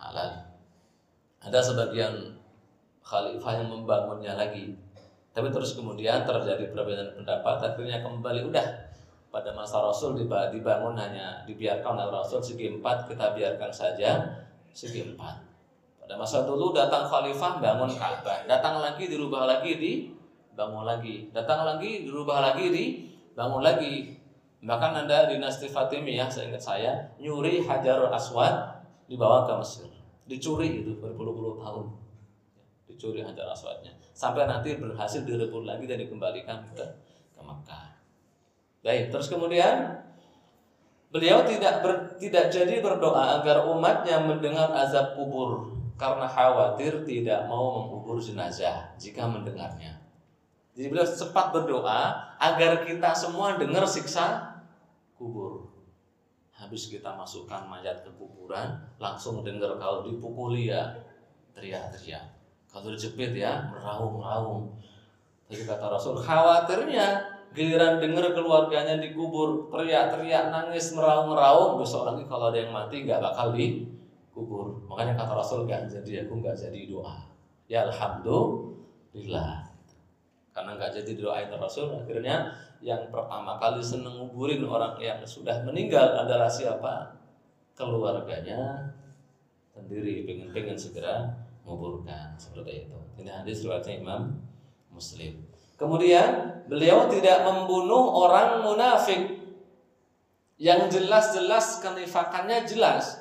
Halal. 0.00 0.45
Ada 1.46 1.62
sebagian 1.62 2.34
khalifah 3.06 3.62
yang 3.62 3.70
membangunnya 3.70 4.34
lagi. 4.34 4.74
Tapi 5.30 5.52
terus 5.54 5.78
kemudian 5.78 6.26
terjadi 6.26 6.74
perbedaan 6.74 7.14
pendapat, 7.14 7.62
akhirnya 7.62 8.02
kembali 8.02 8.50
udah 8.50 8.66
pada 9.30 9.52
masa 9.52 9.84
Rasul 9.84 10.16
dibangun 10.18 10.96
hanya 10.96 11.44
dibiarkan 11.44 11.92
oleh 11.92 12.08
Rasul 12.08 12.40
segi 12.40 12.72
empat 12.72 13.06
kita 13.06 13.36
biarkan 13.36 13.70
saja 13.70 14.42
segi 14.72 15.12
empat. 15.12 15.44
Pada 16.02 16.16
masa 16.16 16.42
dulu 16.48 16.72
datang 16.72 17.04
khalifah 17.04 17.60
bangun 17.60 17.92
Ka'bah, 17.94 18.48
datang 18.48 18.80
lagi 18.80 19.06
dirubah 19.06 19.44
lagi 19.44 19.76
di 19.76 19.92
bangun 20.56 20.88
lagi, 20.88 21.28
datang 21.36 21.68
lagi 21.68 22.08
dirubah 22.08 22.40
lagi 22.40 22.66
di 22.72 22.84
bangun 23.36 23.60
lagi. 23.60 24.16
Bahkan 24.64 25.04
ada 25.04 25.28
dinasti 25.28 25.68
Fatimiyah, 25.68 26.32
saya 26.32 26.48
ingat 26.48 26.64
saya, 26.64 26.92
nyuri 27.20 27.60
Hajarul 27.60 28.08
Aswad 28.08 28.82
dibawa 29.04 29.44
ke 29.44 29.52
Mesir, 29.60 29.92
dicuri 30.26 30.82
itu 30.82 30.98
berpuluh-puluh 30.98 31.62
tahun, 31.62 31.86
dicuri 32.90 33.22
Hajar 33.22 33.50
Aswadnya, 33.54 33.94
sampai 34.10 34.50
nanti 34.50 34.74
berhasil 34.74 35.22
direbut 35.22 35.62
lagi 35.62 35.86
dan 35.86 36.02
dikembalikan 36.02 36.66
ke, 36.74 36.84
ke 37.34 37.40
Mekah. 37.40 37.86
Baik, 38.82 39.14
terus 39.14 39.30
kemudian 39.30 40.02
beliau 41.14 41.46
tidak 41.46 41.82
ber, 41.82 41.94
tidak 42.18 42.50
jadi 42.50 42.82
berdoa 42.82 43.40
agar 43.40 43.70
umatnya 43.70 44.18
mendengar 44.22 44.70
azab 44.74 45.14
kubur 45.14 45.70
karena 45.96 46.26
khawatir 46.28 47.06
tidak 47.06 47.46
mau 47.48 47.78
mengubur 47.82 48.18
jenazah 48.20 48.92
jika 49.00 49.24
mendengarnya. 49.24 50.02
Jadi 50.76 50.92
beliau 50.92 51.08
sempat 51.08 51.56
berdoa 51.56 52.12
agar 52.36 52.84
kita 52.84 53.16
semua 53.16 53.56
dengar 53.56 53.88
siksa 53.88 54.60
kubur. 55.16 55.45
Habis 56.56 56.88
kita 56.88 57.12
masukkan 57.12 57.68
mayat 57.68 58.00
ke 58.00 58.10
kuburan, 58.16 58.80
langsung 58.96 59.44
dengar 59.44 59.76
kalau 59.76 60.08
dipukuli 60.08 60.72
ya 60.72 60.88
teriak-teriak. 61.52 62.24
Kalau 62.72 62.92
dijepit 62.92 63.36
ya 63.36 63.68
meraung-raung. 63.68 64.72
Tapi 65.46 65.62
kata 65.62 65.86
Rasul, 65.92 66.16
khawatirnya 66.16 67.36
giliran 67.56 67.96
dengar 67.96 68.36
keluarganya 68.36 69.00
dikubur 69.00 69.72
teriak-teriak 69.72 70.52
nangis 70.52 70.92
meraung-raung 70.92 71.80
besok 71.80 72.04
lagi 72.04 72.28
kalau 72.28 72.52
ada 72.52 72.60
yang 72.60 72.68
mati 72.68 73.08
nggak 73.08 73.16
bakal 73.16 73.56
dikubur 73.56 74.76
makanya 74.84 75.16
kata 75.16 75.32
Rasul 75.32 75.64
nggak 75.64 75.88
jadi 75.88 76.28
aku 76.28 76.44
nggak 76.44 76.52
jadi 76.52 76.80
doa 76.84 77.16
ya 77.64 77.88
alhamdulillah 77.88 79.72
karena 80.52 80.70
nggak 80.76 80.92
jadi 81.00 81.12
doa 81.16 81.36
itu 81.40 81.56
Rasul 81.56 81.86
akhirnya 81.96 82.52
yang 82.84 83.08
pertama 83.08 83.56
kali 83.56 83.80
seneng 83.80 84.16
nguburin 84.20 84.64
orang 84.64 84.96
yang 85.00 85.20
sudah 85.24 85.64
meninggal 85.64 86.26
adalah 86.26 86.48
siapa 86.48 87.16
keluarganya 87.76 88.92
sendiri 89.72 90.24
pengen-pengen 90.24 90.76
segera 90.76 91.28
menguburkan 91.64 92.32
seperti 92.36 92.88
itu 92.88 92.98
ini 93.20 93.30
hadis 93.32 93.64
riwayatnya 93.64 94.00
Imam 94.00 94.22
Muslim 94.92 95.46
Kemudian 95.76 96.64
beliau 96.72 97.04
tidak 97.12 97.44
membunuh 97.44 98.08
orang 98.16 98.64
munafik 98.64 99.36
yang 100.56 100.88
jelas-jelas 100.88 101.84
kenifakannya 101.84 102.64
jelas. 102.64 103.20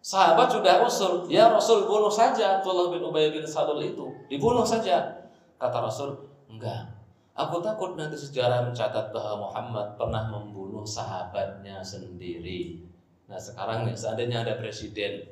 Sahabat 0.00 0.48
sudah 0.48 0.80
usul, 0.80 1.28
ya 1.28 1.52
Rasul 1.52 1.84
bunuh 1.84 2.08
saja 2.08 2.56
Abdullah 2.56 2.88
bin 2.88 3.04
Ubay 3.04 3.28
bin 3.28 3.44
Salul 3.44 3.84
itu, 3.84 4.08
dibunuh 4.32 4.64
saja. 4.64 5.28
Kata 5.60 5.76
Rasul, 5.76 6.16
enggak. 6.48 6.88
Aku 7.40 7.64
takut 7.64 7.96
nanti 7.96 8.20
sejarah 8.20 8.68
mencatat 8.68 9.16
bahwa 9.16 9.48
Muhammad 9.48 9.96
pernah 9.96 10.28
membunuh 10.28 10.84
sahabatnya 10.84 11.80
sendiri. 11.80 12.84
Nah 13.32 13.40
sekarang 13.40 13.88
nih, 13.88 13.96
seandainya 13.96 14.44
ada 14.44 14.60
presiden, 14.60 15.24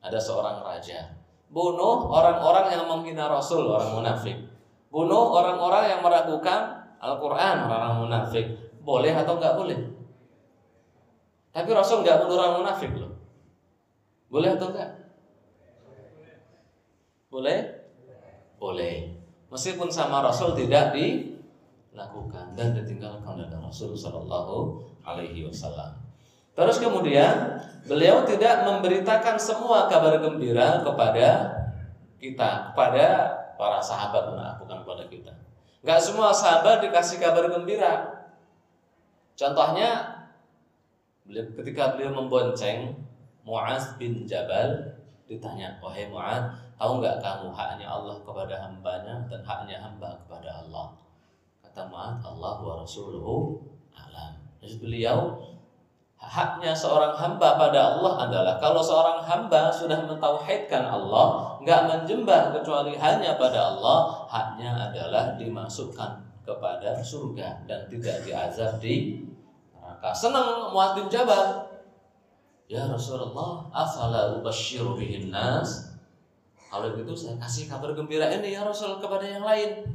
ada 0.00 0.16
seorang 0.16 0.64
raja, 0.64 1.12
bunuh 1.52 2.08
orang-orang 2.08 2.72
yang 2.72 2.88
menghina 2.88 3.28
Rasul, 3.28 3.68
orang 3.68 3.92
munafik. 3.92 4.48
Bunuh 4.88 5.34
orang-orang 5.36 5.92
yang 5.92 6.00
meragukan 6.00 6.88
Al-Quran 7.02 7.68
orang-orang 7.68 7.96
munafik. 8.08 8.46
Boleh 8.80 9.12
atau 9.12 9.36
nggak 9.36 9.60
boleh? 9.60 9.78
Tapi 11.52 11.70
Rasul 11.76 12.00
nggak 12.00 12.24
bunuh 12.24 12.36
orang 12.40 12.54
munafik 12.64 12.92
loh. 12.96 13.12
Boleh 14.32 14.56
atau 14.56 14.72
enggak 14.72 14.90
boleh? 17.30 17.58
Boleh 18.62 19.13
meskipun 19.54 19.86
sama 19.86 20.18
Rasul 20.26 20.58
tidak 20.58 20.90
dilakukan 20.90 22.58
dan 22.58 22.74
ditinggalkan 22.74 23.38
oleh 23.38 23.46
Rasul 23.54 23.94
Shallallahu 23.94 24.82
Alaihi 25.06 25.46
Wasallam 25.46 25.94
terus 26.58 26.82
kemudian 26.82 27.62
beliau 27.86 28.26
tidak 28.26 28.66
memberitakan 28.66 29.38
semua 29.38 29.86
kabar 29.86 30.18
gembira 30.18 30.82
kepada 30.82 31.54
kita 32.18 32.74
kepada 32.74 33.06
para 33.54 33.78
sahabat 33.78 34.34
nah, 34.34 34.58
bukan 34.58 34.82
kepada 34.82 35.04
kita. 35.06 35.32
Gak 35.84 36.00
semua 36.00 36.32
sahabat 36.32 36.80
dikasih 36.80 37.20
kabar 37.20 37.46
gembira. 37.52 38.24
Contohnya 39.36 40.22
ketika 41.28 41.96
beliau 41.96 42.14
membonceng 42.14 42.96
Muaz 43.44 44.00
bin 44.00 44.24
Jabal 44.24 44.96
ditanya, 45.28 45.76
wahai 45.84 46.08
Muaz, 46.08 46.63
tahu 46.74 47.02
nggak 47.02 47.22
kamu 47.22 47.48
haknya 47.54 47.86
Allah 47.86 48.16
kepada 48.22 48.54
hambanya 48.58 49.14
dan 49.30 49.40
haknya 49.42 49.76
hamba 49.78 50.18
kepada 50.26 50.50
Allah? 50.64 50.94
Kata 51.62 51.90
Muaz, 51.90 52.18
Allah 52.22 52.54
wa 52.62 52.74
Rasuluhu 52.82 53.62
alam. 53.94 54.38
Jadi 54.62 54.78
beliau 54.82 55.38
haknya 56.24 56.72
seorang 56.72 57.12
hamba 57.12 57.60
pada 57.60 57.94
Allah 57.94 58.28
adalah 58.28 58.54
kalau 58.56 58.80
seorang 58.80 59.20
hamba 59.20 59.68
sudah 59.68 60.08
mentauhidkan 60.08 60.88
Allah, 60.88 61.60
nggak 61.60 61.80
menjembah 61.84 62.56
kecuali 62.56 62.96
hanya 62.96 63.36
pada 63.36 63.76
Allah, 63.76 64.24
haknya 64.26 64.72
adalah 64.90 65.36
dimasukkan 65.36 66.24
kepada 66.44 67.00
surga 67.00 67.64
dan 67.64 67.88
tidak 67.88 68.24
diazab 68.24 68.80
di 68.80 69.24
neraka. 69.72 70.12
Senang 70.12 70.72
Muad 70.72 70.96
bin 70.96 71.06
Jabal. 71.08 71.72
Ya 72.64 72.88
Rasulullah, 72.88 73.68
afala 73.72 74.40
ubasyiru 74.40 74.96
bihin 74.96 75.28
nas? 75.28 75.93
Kalau 76.74 76.90
gitu 76.98 77.14
saya 77.14 77.38
kasih 77.38 77.70
kabar 77.70 77.94
gembira 77.94 78.26
ini 78.34 78.50
ya 78.50 78.66
Rasul 78.66 78.98
kepada 78.98 79.22
yang 79.22 79.46
lain. 79.46 79.86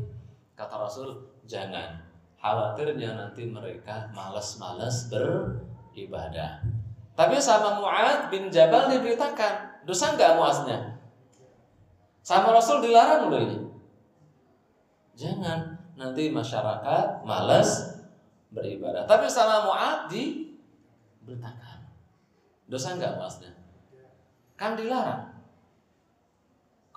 Kata 0.55 0.79
Rasul, 0.79 1.11
jangan. 1.43 1.99
Khawatirnya 2.39 3.19
nanti 3.19 3.51
mereka 3.51 4.07
malas-malas 4.15 5.11
ber 5.11 5.59
ibadah. 5.91 6.63
Tapi 7.19 7.35
sama 7.35 7.83
Mu'ad 7.83 8.31
bin 8.31 8.47
Jabal 8.47 8.87
diberitakan, 8.95 9.83
dosa 9.83 10.15
nggak 10.15 10.39
muasnya? 10.39 11.03
Sama 12.23 12.55
Rasul 12.55 12.79
dilarang 12.79 13.27
loh 13.27 13.43
ini. 13.43 13.59
Jangan, 15.19 15.75
nanti 15.99 16.31
masyarakat 16.31 17.27
malas 17.27 17.99
beribadah. 18.55 19.03
Tapi 19.03 19.27
sama 19.27 19.67
Mu'ad 19.67 20.07
diberitakan. 20.07 21.91
Dosa 22.71 22.95
nggak 22.95 23.19
muasnya? 23.19 23.51
Kan 24.55 24.79
dilarang. 24.79 25.38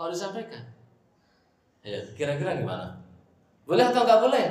Kalau 0.03 0.11
disampaikan. 0.11 0.67
Ya, 1.87 2.03
kira-kira 2.19 2.59
gimana? 2.59 2.99
Boleh 3.63 3.87
atau 3.87 4.03
nggak 4.03 4.19
boleh? 4.19 4.51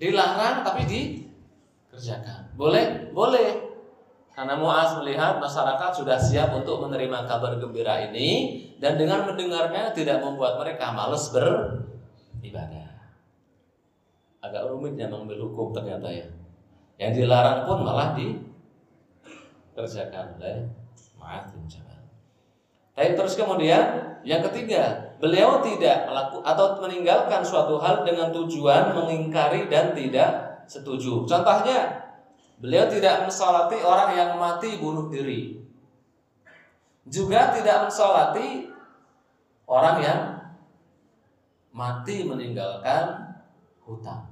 Dilarang 0.00 0.64
tapi 0.64 0.88
dikerjakan. 0.88 2.56
Boleh? 2.56 3.12
Boleh. 3.12 3.76
Karena 4.32 4.56
Muaz 4.56 4.96
melihat 4.96 5.36
masyarakat 5.36 6.00
sudah 6.00 6.16
siap 6.16 6.56
untuk 6.56 6.80
menerima 6.80 7.28
kabar 7.28 7.60
gembira 7.60 8.08
ini 8.08 8.56
dan 8.80 8.96
dengan 8.96 9.28
mendengarnya 9.28 9.92
tidak 9.92 10.24
membuat 10.24 10.56
mereka 10.56 10.88
males 10.88 11.28
beribadah. 11.28 12.88
Agak 14.40 14.64
rumit 14.72 14.96
ya 14.96 15.12
mengambil 15.12 15.44
hukum 15.44 15.76
ternyata 15.76 16.08
ya. 16.08 16.24
Yang 16.96 17.28
dilarang 17.28 17.68
pun 17.68 17.84
malah 17.84 18.16
dikerjakan 19.76 20.40
oleh 20.40 20.72
Muaz 21.20 21.52
bin. 21.52 21.93
Tapi 22.94 23.18
terus 23.18 23.34
kemudian 23.34 24.16
yang 24.22 24.40
ketiga, 24.50 25.14
beliau 25.18 25.60
tidak 25.60 26.06
melakukan 26.06 26.46
atau 26.46 26.66
meninggalkan 26.80 27.42
suatu 27.42 27.82
hal 27.82 28.06
dengan 28.06 28.30
tujuan 28.30 28.94
mengingkari 28.94 29.66
dan 29.66 29.92
tidak 29.92 30.62
setuju. 30.70 31.26
Contohnya, 31.26 32.04
Beliau 32.64 32.86
tidak 32.86 33.26
mensolati 33.26 33.82
orang 33.82 34.14
yang 34.14 34.30
mati 34.38 34.78
bunuh 34.78 35.10
diri. 35.10 35.58
Juga 37.04 37.52
tidak 37.52 37.84
mensolati 37.84 38.70
orang 39.68 39.96
yang 40.00 40.20
mati 41.74 42.24
meninggalkan 42.24 43.36
hutang. 43.84 44.30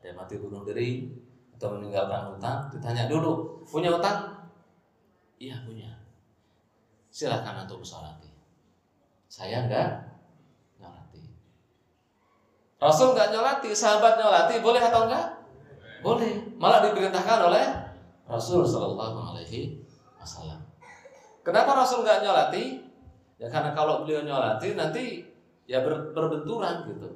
Ada 0.00 0.16
mati 0.16 0.40
bunuh 0.40 0.64
diri 0.64 1.12
atau 1.58 1.76
meninggalkan 1.76 2.32
hutang, 2.32 2.72
ditanya 2.72 3.04
dulu, 3.04 3.60
punya 3.68 3.92
hutang? 3.92 4.48
Iya 5.36 5.60
punya. 5.66 5.89
Silakan 7.10 7.66
untuk 7.66 7.82
mensolati. 7.82 8.30
Saya 9.26 9.66
enggak 9.66 10.10
nyolati. 10.78 11.22
Rasul 12.78 13.12
enggak 13.12 13.30
nyolati, 13.34 13.70
sahabat 13.74 14.18
nyolati, 14.18 14.62
boleh 14.62 14.82
atau 14.82 15.10
enggak? 15.10 15.26
Boleh, 16.00 16.32
malah 16.56 16.80
diperintahkan 16.88 17.38
oleh 17.52 17.64
Rasul 18.30 18.64
Shallallahu 18.64 19.34
Alaihi 19.34 19.82
Wasallam. 20.16 20.62
Kenapa 21.44 21.76
Rasul 21.76 22.06
nggak 22.06 22.22
nyolati? 22.24 22.78
Ya 23.40 23.48
karena 23.48 23.72
kalau 23.72 24.04
beliau 24.04 24.22
nyolati 24.22 24.76
nanti 24.76 25.24
ya 25.64 25.80
ber, 25.80 26.12
berbenturan 26.12 26.84
gitu. 26.86 27.08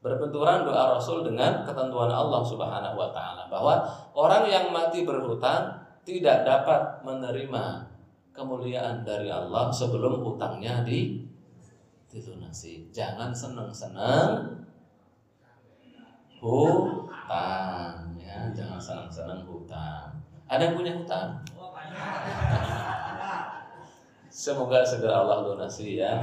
Berbenturan 0.00 0.62
doa 0.62 0.94
Rasul 0.94 1.26
dengan 1.26 1.66
ketentuan 1.66 2.06
Allah 2.06 2.42
Subhanahu 2.46 2.94
wa 2.94 3.10
taala 3.10 3.50
bahwa 3.50 3.82
orang 4.14 4.46
yang 4.46 4.70
mati 4.70 5.02
berhutang 5.02 5.82
tidak 6.06 6.46
dapat 6.46 7.02
menerima 7.02 7.90
kemuliaan 8.36 9.00
dari 9.00 9.32
Allah 9.32 9.72
sebelum 9.72 10.20
hutangnya 10.20 10.84
di 10.84 11.24
dilunasi. 12.12 12.92
Jangan 12.92 13.32
senang-senang 13.32 14.62
hutang 16.36 18.12
ya 18.20 18.52
jangan 18.52 18.76
senang-senang 18.76 19.42
hutang. 19.48 20.12
Ada 20.46 20.70
yang 20.70 20.76
punya 20.76 20.92
hutang? 20.94 21.40
Semoga 24.28 24.84
segera 24.84 25.24
Allah 25.24 25.48
lunasi 25.48 25.96
ya. 25.96 26.20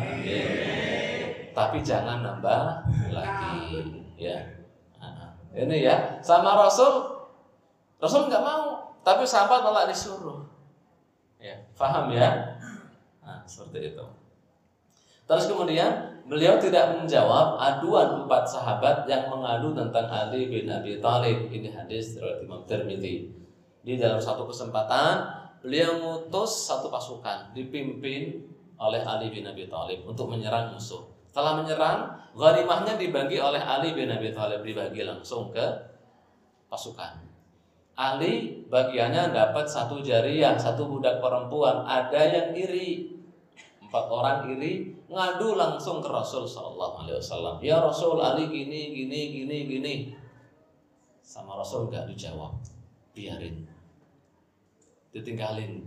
Tapi 1.52 1.82
jangan 1.82 2.21
nambah 2.21 2.62
lagi 3.10 3.58
ya. 4.15 4.38
Ini 5.54 5.78
ya 5.86 5.97
sama 6.21 6.54
Rasul. 6.58 7.10
Rasul 7.97 8.30
nggak 8.30 8.45
mau 8.45 8.93
tapi 9.04 9.28
sahabat 9.28 9.62
malah 9.67 9.84
disuruh 9.86 10.53
ya 11.43 11.56
paham 11.75 12.08
ya 12.15 12.56
nah, 13.19 13.43
seperti 13.43 13.91
itu 13.91 14.06
terus 15.27 15.51
kemudian 15.51 16.13
beliau 16.23 16.56
tidak 16.56 16.95
menjawab 16.95 17.60
aduan 17.60 18.23
empat 18.23 18.47
sahabat 18.47 19.03
yang 19.12 19.27
mengadu 19.27 19.75
tentang 19.75 20.08
Ali 20.08 20.47
bin 20.47 20.71
Abi 20.71 21.03
Thalib. 21.03 21.51
Ini 21.51 21.69
hadis 21.75 22.15
dari 22.15 22.47
Imam 22.47 22.63
Tirmidzi. 22.63 23.27
Di 23.84 23.99
dalam 23.99 24.19
satu 24.23 24.47
kesempatan 24.47 25.19
beliau 25.60 25.99
mengutus 25.99 26.67
satu 26.67 26.88
pasukan 26.88 27.51
dipimpin 27.51 28.39
oleh 28.79 29.03
Ali 29.03 29.32
bin 29.32 29.43
Abi 29.43 29.67
Thalib 29.67 30.08
untuk 30.08 30.32
menyerang 30.32 30.71
musuh. 30.71 31.03
Setelah 31.27 31.60
menyerang, 31.60 32.13
ghanimahnya 32.38 32.95
dibagi 32.95 33.41
oleh 33.41 33.60
Ali 33.60 33.91
bin 33.91 34.08
Abi 34.08 34.32
Thalib 34.32 34.63
dibagi 34.63 35.03
langsung 35.03 35.51
ke 35.51 35.65
pasukan. 36.71 37.22
Ali 37.93 38.65
bagiannya 38.73 39.29
dapat 39.29 39.69
satu 39.69 40.01
jariah, 40.01 40.58
satu 40.58 40.89
budak 40.89 41.21
perempuan. 41.21 41.86
Ada 41.86 42.21
yang 42.25 42.49
iri, 42.58 43.13
empat 43.86 44.06
orang 44.10 44.49
iri 44.49 44.97
ngadu 45.06 45.53
langsung 45.53 46.01
ke 46.01 46.10
Rasul 46.10 46.49
Shallallahu 46.49 47.06
Alaihi 47.06 47.21
Wasallam. 47.21 47.56
Ya 47.62 47.77
Rasul 47.77 48.17
Ali 48.17 48.49
gini 48.49 48.97
gini 48.97 49.19
gini 49.29 49.58
gini. 49.69 49.93
Sama 51.21 51.53
Rasul 51.53 51.93
nggak 51.93 52.10
dijawab, 52.10 52.58
biarin, 53.13 53.62
ditinggalin. 55.13 55.86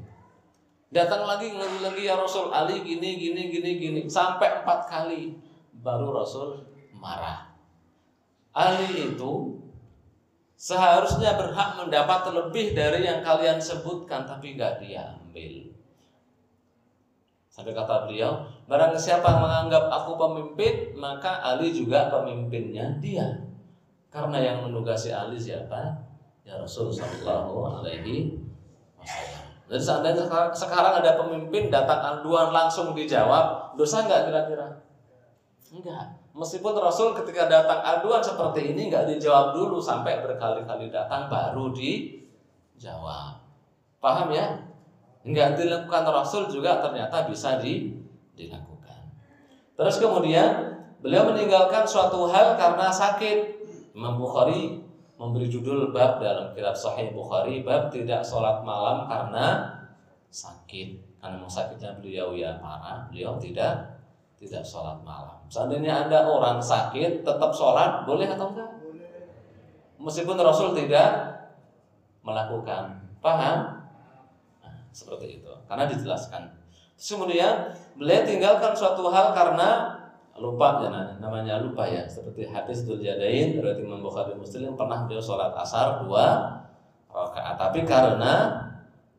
Datang 0.95 1.27
lagi 1.27 1.51
ngadu 1.51 1.83
lagi 1.83 2.07
ya 2.07 2.15
Rasul 2.15 2.55
Ali 2.55 2.87
gini 2.87 3.19
gini 3.19 3.51
gini 3.51 3.71
gini 3.83 4.01
sampai 4.07 4.63
empat 4.63 4.87
kali 4.87 5.35
baru 5.83 6.15
Rasul 6.15 6.63
marah. 6.95 7.51
Ali 8.55 9.11
itu 9.11 9.61
seharusnya 10.57 11.37
berhak 11.37 11.77
mendapat 11.77 12.33
lebih 12.33 12.73
dari 12.73 13.05
yang 13.05 13.21
kalian 13.21 13.61
sebutkan 13.61 14.25
tapi 14.25 14.57
nggak 14.57 14.81
diambil. 14.81 15.77
Sampai 17.53 17.73
kata 17.73 18.05
beliau, 18.05 18.45
barang 18.69 18.93
siapa 19.01 19.41
menganggap 19.41 19.89
aku 19.89 20.21
pemimpin, 20.21 20.93
maka 20.93 21.41
Ali 21.41 21.73
juga 21.73 22.13
pemimpinnya 22.13 23.01
dia. 23.01 23.25
Karena 24.13 24.37
yang 24.37 24.69
menugasi 24.69 25.09
Ali 25.13 25.41
siapa? 25.41 26.05
Ya 26.45 26.61
Rasul 26.61 26.93
Sallallahu 26.93 27.81
Alaihi 27.81 28.37
Wasallam. 29.01 29.45
Jadi 29.67 29.83
seandainya 29.83 30.25
sekarang 30.53 31.01
ada 31.01 31.19
pemimpin 31.19 31.73
datang 31.73 31.99
aduan 32.21 32.53
langsung 32.53 32.93
dijawab, 32.93 33.73
dosa 33.75 34.05
nggak 34.05 34.31
kira-kira? 34.31 34.69
Enggak. 35.73 36.07
Meskipun 36.37 36.77
Rasul 36.77 37.17
ketika 37.17 37.49
datang 37.49 37.81
aduan 37.81 38.21
seperti 38.21 38.77
ini 38.77 38.93
nggak 38.93 39.09
dijawab 39.09 39.57
dulu 39.57 39.81
sampai 39.81 40.21
berkali-kali 40.21 40.93
datang 40.93 41.33
baru 41.33 41.73
dijawab. 41.73 43.41
Paham 44.05 44.29
ya? 44.29 44.67
nggak 45.27 45.59
dilakukan 45.59 46.07
Rasul 46.07 46.47
juga 46.47 46.79
ternyata 46.79 47.27
bisa 47.27 47.59
di, 47.59 47.99
dilakukan. 48.39 49.11
Terus 49.75 49.97
kemudian 49.99 50.79
beliau 51.03 51.27
meninggalkan 51.35 51.83
suatu 51.83 52.31
hal 52.31 52.55
karena 52.55 52.93
sakit. 52.93 53.59
Imam 53.97 54.21
Bukhari 54.21 54.87
memberi 55.17 55.49
judul 55.49 55.91
bab 55.91 56.21
dalam 56.21 56.53
kitab 56.53 56.77
Sahih 56.77 57.11
Bukhari 57.17 57.65
bab 57.65 57.89
tidak 57.89 58.23
sholat 58.23 58.63
malam 58.63 59.09
karena 59.09 59.47
sakit. 60.31 61.19
Karena 61.19 61.49
sakitnya 61.49 61.99
beliau 61.99 62.37
ya 62.37 62.61
parah, 62.63 63.09
beliau 63.11 63.35
tidak 63.41 63.96
tidak 64.47 64.63
sholat 64.63 65.03
malam. 65.03 65.37
Seandainya 65.51 66.07
ada 66.07 66.31
orang 66.31 66.63
sakit 66.63 67.27
tetap 67.27 67.51
sholat 67.51 68.07
boleh 68.07 68.31
atau 68.31 68.55
enggak? 68.55 68.71
Meskipun 69.99 70.39
Rasul 70.39 70.73
tidak 70.79 71.11
melakukan. 72.23 73.03
Paham? 73.19 73.77
seperti 74.97 75.45
itu 75.45 75.53
karena 75.69 75.85
dijelaskan 75.93 76.49
kemudian 76.97 77.77
beliau 78.01 78.25
tinggalkan 78.25 78.73
suatu 78.73 79.13
hal 79.13 79.37
karena 79.37 79.93
lupa 80.41 80.81
ya 80.81 80.89
namanya 81.21 81.61
lupa 81.61 81.85
ya 81.85 82.09
seperti 82.09 82.49
hadis 82.49 82.89
Dzul 82.89 83.05
Jadain 83.05 83.61
dari 83.61 83.85
Imam 83.85 84.01
Bukhari 84.01 84.33
Muslim 84.33 84.73
pernah 84.73 85.05
beliau 85.05 85.21
sholat 85.21 85.53
asar 85.53 86.01
dua 86.01 86.57
rakaat 87.13 87.61
tapi 87.61 87.85
karena 87.85 88.65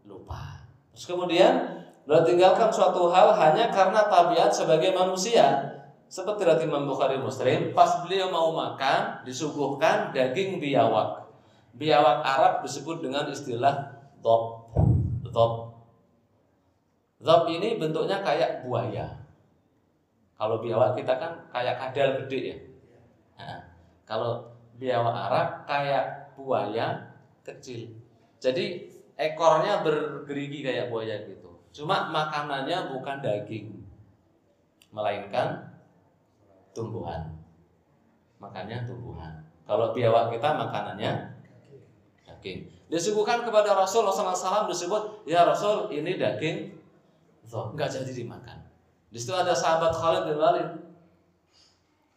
lupa 0.09 0.65
terus 0.93 1.05
kemudian 1.05 1.76
beliau 2.07 2.23
tinggalkan 2.23 2.71
suatu 2.71 3.11
hal 3.11 3.35
hanya 3.35 3.67
karena 3.67 4.07
tabiat 4.07 4.49
sebagai 4.49 4.95
manusia 4.95 5.75
seperti 6.07 6.47
dari 6.47 6.63
Imam 6.63 6.87
Bukhari 6.87 7.19
Muslim 7.19 7.75
pas 7.75 8.07
beliau 8.07 8.31
mau 8.31 8.55
makan 8.55 9.27
disuguhkan 9.27 10.15
daging 10.15 10.63
biawak 10.63 11.27
biawak 11.75 12.23
Arab 12.23 12.53
disebut 12.63 13.03
dengan 13.03 13.27
istilah 13.27 13.91
dop 14.23 14.71
dop 15.27 15.75
dop 17.19 17.43
ini 17.51 17.75
bentuknya 17.75 18.23
kayak 18.23 18.63
buaya 18.63 19.27
kalau 20.37 20.61
biawak 20.61 20.93
kita 20.93 21.17
kan 21.17 21.33
kayak 21.49 21.75
kadal 21.81 22.21
gede 22.23 22.39
ya. 22.53 22.57
Nah, 23.41 23.59
kalau 24.05 24.45
biawak 24.77 25.15
Arab 25.17 25.47
kayak 25.65 26.05
buaya 26.37 27.09
kecil. 27.41 27.89
Jadi 28.37 28.85
ekornya 29.17 29.81
bergerigi 29.81 30.61
kayak 30.61 30.93
buaya 30.93 31.25
gitu. 31.25 31.36
Cuma 31.77 32.09
makanannya 32.09 32.89
bukan 32.89 33.21
daging, 33.21 33.69
melainkan 34.89 35.77
tumbuhan. 36.73 37.37
Makannya 38.41 38.89
tumbuhan. 38.89 39.45
Kalau 39.69 39.93
biawak 39.93 40.33
kita 40.33 40.57
makanannya 40.57 41.37
daging. 42.25 42.65
Disuguhkan 42.89 43.45
kepada 43.45 43.77
Rasul 43.77 44.09
SAW 44.09 44.65
disebut, 44.65 45.29
ya 45.29 45.45
Rasul 45.45 45.93
ini 45.93 46.17
daging, 46.17 46.73
so, 47.45 47.69
nggak 47.77 47.93
jadi 47.93 48.25
dimakan. 48.25 48.57
Di 49.13 49.21
situ 49.21 49.37
ada 49.37 49.53
sahabat 49.53 49.93
Khalid 49.93 50.33
bin 50.33 50.37
Walid. 50.41 50.69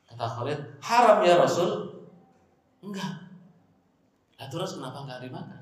Kata 0.08 0.24
Khalid, 0.24 0.58
haram 0.80 1.20
ya 1.20 1.36
Rasul? 1.36 2.00
Enggak. 2.80 3.28
Lah 4.40 4.48
terus 4.48 4.80
kenapa 4.80 5.04
enggak 5.04 5.20
dimakan? 5.20 5.59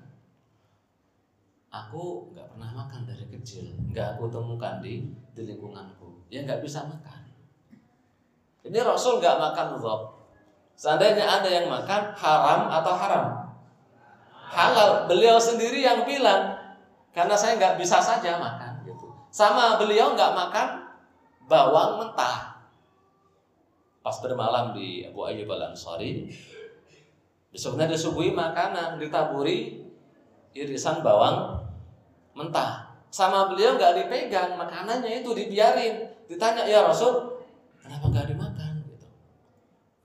Aku 1.69 2.33
enggak 2.33 2.49
pernah 2.49 2.71
makan 2.73 3.05
dari 3.05 3.29
kecil, 3.29 3.77
enggak 3.77 4.17
aku 4.17 4.33
temukan 4.33 4.81
di 4.81 5.05
di 5.37 5.43
lingkunganku. 5.45 6.25
Ya 6.33 6.41
enggak 6.41 6.65
bisa 6.65 6.81
makan. 6.89 7.29
Ini 8.65 8.79
Rasul 8.81 9.21
enggak 9.21 9.37
makan 9.37 9.77
rob. 9.77 10.03
Seandainya 10.79 11.27
ada 11.27 11.51
yang 11.51 11.67
makan 11.67 12.15
haram 12.15 12.61
atau 12.71 12.95
haram? 12.95 13.25
Halal. 14.49 15.11
Beliau 15.11 15.37
sendiri 15.37 15.83
yang 15.83 16.07
bilang, 16.07 16.57
karena 17.11 17.35
saya 17.35 17.59
nggak 17.59 17.77
bisa 17.83 17.99
saja 17.99 18.39
makan 18.39 18.87
gitu. 18.87 19.11
Sama 19.29 19.75
beliau 19.75 20.15
nggak 20.15 20.33
makan 20.39 20.69
bawang 21.51 21.99
mentah. 21.99 22.63
Pas 24.07 24.17
bermalam 24.23 24.71
di 24.71 25.03
Abu 25.03 25.27
Ayyub 25.27 25.51
Al 25.51 25.75
Ansari, 25.75 26.31
besoknya 27.51 27.91
disuguhi 27.91 28.31
makanan 28.31 29.03
ditaburi 29.03 29.83
irisan 30.55 31.03
bawang 31.03 31.58
mentah. 32.39 32.87
Sama 33.11 33.51
beliau 33.51 33.75
nggak 33.75 33.99
dipegang 33.99 34.55
makanannya 34.55 35.27
itu 35.27 35.35
dibiarin. 35.35 36.07
Ditanya 36.31 36.63
ya 36.63 36.87
Rasul, 36.87 37.43
kenapa 37.83 38.07
nggak 38.07 38.27
dimakan? 38.31 38.73
Gitu. 38.87 39.09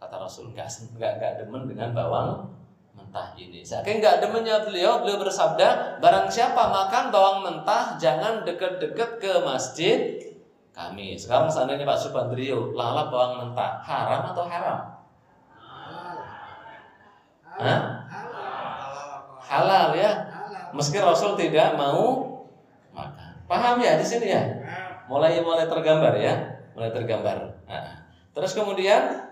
Kata 0.01 0.15
Rasul 0.17 0.49
nggak 0.49 0.65
nggak 0.97 1.11
nggak 1.21 1.33
demen 1.45 1.69
dengan 1.69 1.93
bawang 1.93 2.49
mentah 2.97 3.37
ini. 3.37 3.61
Saking 3.61 4.01
nggak 4.01 4.25
demennya 4.25 4.65
beliau, 4.65 5.05
beliau 5.05 5.21
bersabda, 5.21 6.01
barang 6.01 6.27
siapa 6.33 6.73
makan 6.73 7.13
bawang 7.13 7.39
mentah 7.45 7.99
jangan 8.01 8.41
deket-deket 8.41 9.21
ke 9.21 9.33
masjid 9.45 9.99
kami. 10.73 11.13
Sekarang 11.13 11.45
seandainya 11.45 11.85
Pak 11.85 12.01
Subandrio 12.01 12.73
lalap 12.73 13.13
bawang 13.13 13.33
mentah, 13.45 13.77
haram 13.85 14.33
atau 14.33 14.43
haram? 14.49 14.79
Hah? 17.53 17.81
Halal 19.43 19.93
ya. 19.93 20.32
Meski 20.73 20.97
Rasul 20.97 21.38
tidak 21.38 21.77
mau 21.77 22.33
makan. 22.93 23.33
Paham 23.45 23.77
ya 23.77 23.97
di 24.01 24.05
sini 24.05 24.33
ya? 24.33 24.41
Mulai 25.05 25.38
mulai 25.45 25.69
tergambar 25.69 26.17
ya, 26.17 26.33
mulai 26.73 26.89
tergambar. 26.89 27.53
Nah. 27.69 28.03
Terus 28.33 28.57
kemudian 28.57 29.29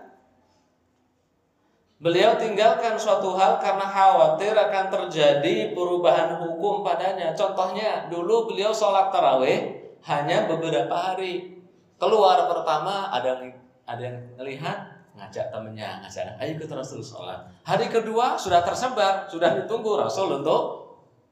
beliau 1.98 2.38
tinggalkan 2.38 2.94
suatu 2.94 3.34
hal 3.34 3.58
karena 3.58 3.82
khawatir 3.82 4.54
akan 4.54 4.84
terjadi 4.90 5.74
perubahan 5.74 6.38
hukum 6.38 6.86
padanya. 6.86 7.34
Contohnya 7.34 8.06
dulu 8.06 8.46
beliau 8.50 8.70
sholat 8.70 9.10
taraweh 9.10 9.90
hanya 10.06 10.46
beberapa 10.46 10.94
hari. 10.94 11.62
Keluar 11.98 12.46
pertama 12.46 13.10
ada 13.10 13.42
ada 13.86 14.02
yang 14.02 14.18
melihat 14.38 14.92
ngajak 15.14 15.52
temennya 15.52 16.02
ngajak 16.02 16.38
ayo 16.38 16.50
ikut 16.58 16.70
Rasul 16.70 17.02
sholat. 17.02 17.42
Hari 17.62 17.86
kedua 17.90 18.38
sudah 18.38 18.62
tersebar, 18.62 19.26
sudah 19.30 19.54
ditunggu 19.62 19.98
Rasul 19.98 20.42
untuk 20.42 20.81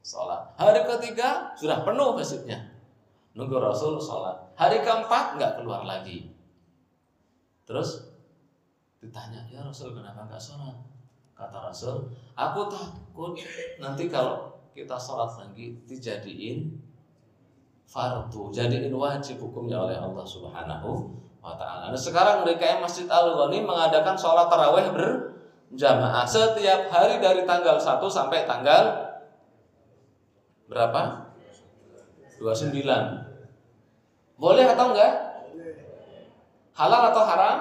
sholat. 0.01 0.41
Hari 0.57 0.81
ketiga 0.85 1.53
sudah 1.53 1.85
penuh 1.85 2.17
masjidnya, 2.17 2.57
nunggu 3.37 3.57
Rasul 3.61 4.01
sholat. 4.01 4.35
Hari 4.57 4.81
keempat 4.81 5.37
nggak 5.37 5.61
keluar 5.61 5.85
lagi. 5.85 6.33
Terus 7.65 8.09
ditanya 9.01 9.45
ya 9.49 9.65
Rasul 9.65 9.93
kenapa 9.93 10.25
nggak 10.29 10.41
sholat? 10.41 10.75
Kata 11.37 11.57
Rasul, 11.69 12.05
aku 12.37 12.69
takut 12.69 13.33
nanti 13.81 14.05
kalau 14.05 14.53
kita 14.77 14.93
sholat 14.97 15.33
lagi 15.41 15.73
dijadiin 15.89 16.69
fardu 17.91 18.55
jadiin 18.55 18.93
wajib 18.95 19.41
hukumnya 19.41 19.75
oleh 19.75 19.97
Allah 19.99 20.23
Subhanahu 20.23 21.11
wa 21.43 21.57
taala. 21.59 21.91
Nah, 21.91 21.99
sekarang 21.99 22.47
DKM 22.47 22.79
Masjid 22.79 23.03
Al 23.11 23.35
Ghani 23.35 23.65
mengadakan 23.65 24.15
sholat 24.15 24.47
taraweh 24.47 24.87
berjamaah 24.95 26.23
setiap 26.23 26.87
hari 26.87 27.19
dari 27.19 27.43
tanggal 27.43 27.75
1 27.75 27.99
sampai 28.07 28.47
tanggal 28.47 29.10
berapa? 30.71 31.27
29. 32.39 32.79
Boleh 34.39 34.65
atau 34.71 34.95
enggak? 34.95 35.13
Halal 36.71 37.11
atau 37.11 37.23
haram? 37.27 37.57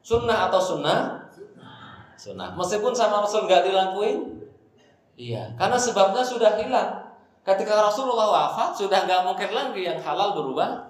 Sunnah 0.00 0.48
atau 0.48 0.56
sunnah? 0.56 1.28
Sunnah. 2.16 2.56
Meskipun 2.56 2.96
sama 2.96 3.20
Rasul 3.20 3.44
enggak 3.44 3.68
dilakuin? 3.68 4.48
Iya, 5.20 5.52
karena 5.60 5.76
sebabnya 5.76 6.24
sudah 6.24 6.56
hilang. 6.56 7.04
Ketika 7.44 7.76
Rasulullah 7.76 8.32
wafat 8.32 8.74
sudah 8.74 9.04
nggak 9.04 9.22
mungkin 9.28 9.50
lagi 9.52 9.82
yang 9.84 9.98
halal 10.00 10.32
berubah 10.34 10.88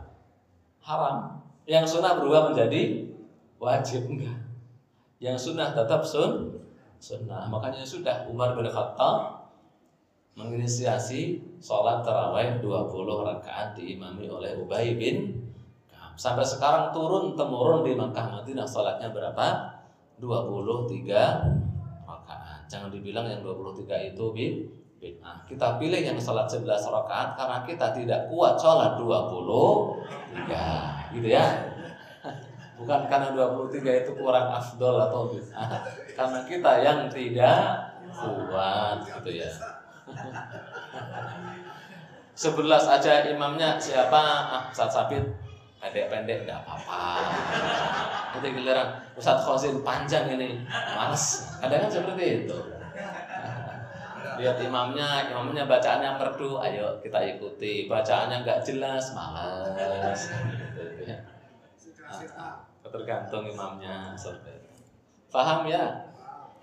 haram, 0.82 1.42
yang 1.66 1.84
sunnah 1.84 2.16
berubah 2.16 2.54
menjadi 2.54 3.10
wajib 3.58 4.06
enggak. 4.06 4.38
Yang 5.18 5.50
sunnah 5.50 5.74
tetap 5.74 6.06
sun 6.06 6.62
sunnah. 7.02 7.50
Makanya 7.50 7.82
sudah 7.82 8.26
Umar 8.30 8.54
bin 8.54 8.66
Khattab 8.70 9.37
menginisiasi 10.38 11.42
sholat 11.58 12.06
taraweh 12.06 12.62
20 12.62 13.26
rakaat 13.26 13.74
diimami 13.74 14.30
oleh 14.30 14.54
Ubay 14.54 14.94
bin 14.94 15.48
Sampai 16.18 16.42
sekarang 16.42 16.90
turun 16.90 17.38
temurun 17.38 17.86
di 17.86 17.94
Makkah 17.94 18.26
Madinah 18.26 18.66
sholatnya 18.66 19.14
berapa? 19.14 19.70
23 20.18 21.06
rakaat. 22.02 22.66
Jangan 22.66 22.90
dibilang 22.90 23.30
yang 23.30 23.46
23 23.46 24.10
itu 24.10 24.24
bin 24.34 24.66
bid'ah. 24.98 25.46
Kita 25.46 25.78
pilih 25.78 26.02
yang 26.02 26.18
sholat 26.18 26.50
11 26.50 26.66
rakaat 26.66 27.38
karena 27.38 27.58
kita 27.62 27.94
tidak 27.94 28.26
kuat 28.26 28.58
sholat 28.58 28.98
23 28.98 31.14
gitu 31.14 31.28
ya. 31.30 31.46
Bukan 32.74 33.06
karena 33.06 33.30
23 33.30 34.02
itu 34.02 34.10
kurang 34.18 34.50
afdol 34.50 34.98
atau 34.98 35.30
bid'ah. 35.30 35.86
Karena 36.18 36.42
kita 36.50 36.82
yang 36.82 37.06
tidak 37.06 37.94
kuat 38.10 39.06
gitu 39.06 39.38
ya. 39.38 39.77
Sebelas 42.38 42.84
aja 42.86 43.26
imamnya 43.26 43.74
siapa? 43.82 44.22
Ah, 44.46 44.62
Ustaz 44.70 44.94
Sabit 44.94 45.26
pendek-pendek 45.78 46.46
nggak 46.46 46.62
apa-apa. 46.62 47.02
Nanti 48.34 48.48
giliran 48.50 48.98
Ustaz 49.14 49.42
Khozin 49.42 49.82
panjang 49.82 50.26
ini, 50.30 50.62
males. 50.68 51.54
Kadang 51.58 51.86
kan 51.86 51.90
seperti 51.90 52.46
itu 52.46 52.58
lihat 54.38 54.56
imamnya, 54.62 55.26
imamnya 55.34 55.66
bacaannya 55.66 56.10
merdu, 56.14 56.62
ayo 56.62 57.02
kita 57.02 57.18
ikuti. 57.36 57.90
Bacaannya 57.90 58.46
nggak 58.46 58.62
jelas. 58.62 59.12
Gitu, 59.12 60.82
ya. 61.04 61.18
tergantung 62.88 63.44
imamnya. 63.44 64.14
Paham 65.28 65.68
ya? 65.68 66.08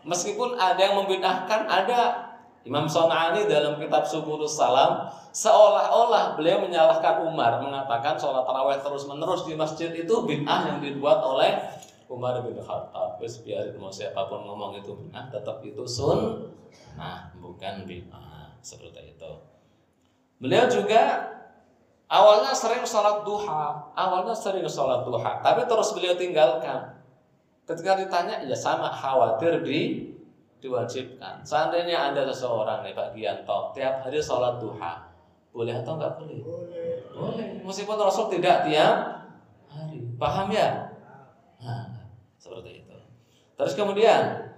Meskipun 0.01 0.57
ada 0.57 0.79
yang 0.79 0.97
membidahkan, 1.03 1.69
ada 1.69 2.24
Imam 2.65 2.89
Son'ani 2.89 3.45
dalam 3.45 3.77
kitab 3.77 4.01
Suburus 4.09 4.57
Salam 4.57 5.05
seolah-olah 5.29 6.33
beliau 6.33 6.65
menyalahkan 6.65 7.21
Umar 7.21 7.61
mengatakan 7.61 8.17
sholat 8.17 8.41
taraweh 8.41 8.81
terus 8.81 9.05
menerus 9.05 9.45
di 9.45 9.53
masjid 9.53 9.93
itu 9.93 10.25
bid'ah 10.25 10.73
yang 10.73 10.77
dibuat 10.81 11.21
oleh 11.21 11.61
Umar 12.09 12.41
bin 12.41 12.57
Khattab. 12.57 13.21
Wis 13.21 13.45
biar 13.45 13.69
mau 13.77 13.93
siapa 13.93 14.25
pun 14.25 14.41
ngomong 14.49 14.81
itu 14.81 14.97
bid'ah 14.97 15.29
tetap 15.29 15.61
itu 15.61 15.85
sun 15.85 16.49
nah 16.97 17.29
bukan 17.37 17.85
bid'ah. 17.85 18.57
Seperti 18.65 19.13
itu. 19.13 19.31
Beliau 20.41 20.65
juga 20.65 21.35
Awalnya 22.05 22.53
sering 22.53 22.85
sholat 22.85 23.25
duha, 23.25 23.81
awalnya 23.97 24.37
sering 24.37 24.61
sholat 24.69 25.01
duha, 25.09 25.41
tapi 25.41 25.65
terus 25.65 25.89
beliau 25.97 26.13
tinggalkan. 26.13 27.01
Ketika 27.65 27.97
ditanya, 27.97 28.45
ya 28.45 28.53
sama 28.53 28.93
khawatir 28.93 29.65
di 29.65 30.13
diwajibkan. 30.65 31.45
Seandainya 31.45 32.09
ada 32.09 32.25
seseorang 32.25 32.81
nih 32.81 32.97
Pak 32.97 33.13
Gianto, 33.13 33.69
tiap 33.77 34.01
hari 34.01 34.17
sholat 34.17 34.57
duha, 34.57 35.05
boleh 35.53 35.77
atau 35.77 35.93
enggak 36.01 36.17
boleh? 36.17 36.41
Boleh. 36.41 36.89
Boleh. 37.13 37.49
Meskipun 37.61 37.95
Rasul 38.01 38.33
tidak 38.33 38.65
tiap 38.65 38.97
hari. 39.69 40.01
Paham 40.17 40.49
ya? 40.49 40.89
Nah, 41.61 41.85
seperti 42.41 42.81
itu. 42.81 42.97
Terus 43.55 43.73
kemudian 43.77 44.51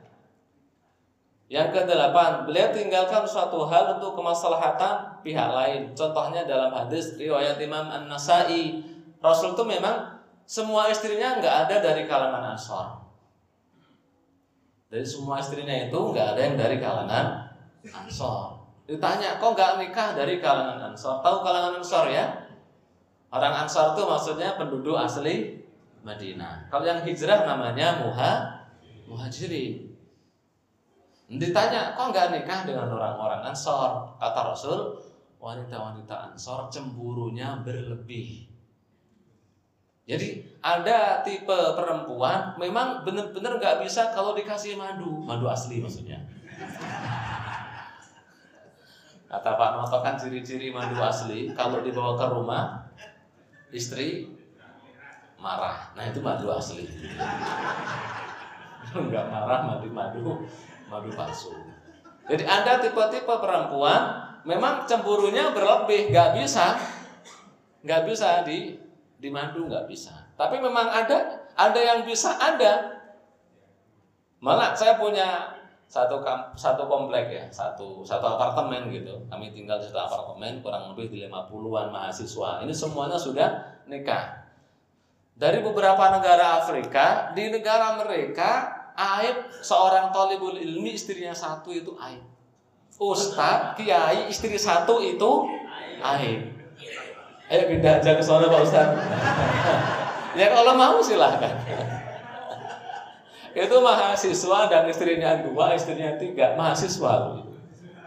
yang 1.48 1.72
kedelapan, 1.72 2.44
beliau 2.44 2.76
tinggalkan 2.76 3.24
suatu 3.24 3.64
hal 3.72 4.00
untuk 4.00 4.20
kemaslahatan 4.20 5.24
pihak 5.24 5.48
lain. 5.48 5.96
Contohnya 5.96 6.44
dalam 6.44 6.76
hadis 6.76 7.16
riwayat 7.16 7.56
Imam 7.60 7.88
An-Nasai, 7.88 8.84
Rasul 9.24 9.56
itu 9.56 9.64
memang 9.64 10.18
semua 10.44 10.92
istrinya 10.92 11.40
nggak 11.40 11.56
ada 11.68 11.76
dari 11.80 12.04
kalangan 12.04 12.56
Ansor. 12.56 13.07
Dari 14.88 15.04
semua 15.04 15.44
istrinya 15.44 15.76
itu 15.76 16.00
nggak 16.00 16.28
ada 16.36 16.42
yang 16.42 16.56
dari 16.56 16.80
kalangan 16.80 17.26
Ansor. 17.88 18.56
Ditanya, 18.88 19.36
kok 19.36 19.52
nggak 19.52 19.84
nikah 19.84 20.16
dari 20.16 20.40
kalangan 20.40 20.92
Ansor? 20.92 21.20
Tahu 21.20 21.38
kalangan 21.44 21.84
Ansor 21.84 22.08
ya? 22.08 22.26
Orang 23.28 23.68
Ansor 23.68 23.96
itu 23.96 24.04
maksudnya 24.08 24.56
penduduk 24.56 24.96
asli 24.96 25.60
Madinah. 26.08 26.72
Kalau 26.72 26.88
yang 26.88 27.04
hijrah 27.04 27.44
namanya 27.44 28.00
muha 28.00 28.64
muhajirin. 29.12 29.92
Ditanya, 31.28 31.92
kok 32.00 32.16
nggak 32.16 32.32
nikah 32.32 32.64
dengan 32.64 32.88
orang-orang 32.88 33.52
Ansor? 33.52 34.16
Kata 34.16 34.56
Rasul, 34.56 35.04
wanita-wanita 35.44 36.32
Ansor 36.32 36.72
cemburunya 36.72 37.60
berlebih. 37.60 38.47
Jadi 40.08 40.40
ada 40.64 41.20
tipe 41.20 41.60
perempuan 41.76 42.56
memang 42.56 43.04
benar-benar 43.04 43.60
nggak 43.60 43.84
bisa 43.84 44.08
kalau 44.16 44.32
dikasih 44.32 44.80
madu, 44.80 45.20
madu 45.20 45.52
asli 45.52 45.84
maksudnya. 45.84 46.24
Kata 49.28 49.60
Pak 49.60 49.70
Noto 49.76 50.00
kan 50.00 50.16
ciri-ciri 50.16 50.72
madu 50.72 50.96
asli 51.04 51.52
kalau 51.52 51.84
dibawa 51.84 52.16
ke 52.16 52.26
rumah 52.32 52.88
istri 53.76 54.32
marah. 55.36 55.92
Nah 56.00 56.08
itu 56.08 56.24
madu 56.24 56.48
asli. 56.56 56.88
Enggak 58.96 59.28
marah 59.28 59.60
madu 59.68 59.92
madu 59.92 60.48
madu 60.88 61.12
palsu. 61.12 61.52
Jadi 62.32 62.48
ada 62.48 62.80
tipe-tipe 62.80 63.36
perempuan 63.44 64.24
memang 64.48 64.88
cemburunya 64.88 65.52
berlebih, 65.52 66.16
nggak 66.16 66.40
bisa, 66.40 66.80
nggak 67.84 68.08
bisa 68.08 68.48
di 68.48 68.87
di 69.18 69.30
madu 69.34 69.66
nggak 69.66 69.90
bisa. 69.90 70.14
Tapi 70.38 70.62
memang 70.62 70.88
ada, 70.90 71.50
ada 71.58 71.80
yang 71.82 72.06
bisa 72.06 72.38
ada. 72.38 73.02
Malah 74.38 74.78
saya 74.78 75.02
punya 75.02 75.58
satu 75.90 76.22
satu 76.54 76.84
komplek 76.86 77.34
ya, 77.34 77.46
satu 77.50 78.06
satu 78.06 78.38
apartemen 78.38 78.94
gitu. 78.94 79.18
Kami 79.32 79.50
tinggal 79.56 79.82
di 79.82 79.90
satu 79.90 80.06
apartemen 80.06 80.62
kurang 80.62 80.94
lebih 80.94 81.10
di 81.10 81.20
50-an 81.26 81.90
mahasiswa. 81.90 82.62
Ini 82.62 82.74
semuanya 82.76 83.18
sudah 83.18 83.50
nikah. 83.90 84.46
Dari 85.38 85.62
beberapa 85.62 86.02
negara 86.18 86.62
Afrika, 86.62 87.34
di 87.38 87.50
negara 87.54 87.94
mereka 87.98 88.74
aib 88.98 89.54
seorang 89.62 90.10
tolibul 90.10 90.58
ilmi 90.58 90.98
istrinya 90.98 91.34
satu 91.34 91.70
itu 91.70 91.94
aib. 92.02 92.26
Ustadz, 92.98 93.78
kiai 93.78 94.26
istri 94.26 94.58
satu 94.58 94.98
itu 94.98 95.46
aib. 96.02 96.57
Ayo 97.48 97.64
pindah 97.72 98.04
aja 98.04 98.12
ke 98.20 98.24
sana 98.24 98.52
Pak 98.52 98.60
Ustadz. 98.60 99.00
ya 100.40 100.48
kalau 100.52 100.74
mau 100.76 101.00
silahkan. 101.00 101.56
itu 103.58 103.74
mahasiswa 103.82 104.60
dan 104.70 104.86
istrinya 104.86 105.42
dua, 105.42 105.74
istrinya 105.74 106.14
tiga, 106.20 106.54
mahasiswa 106.54 107.42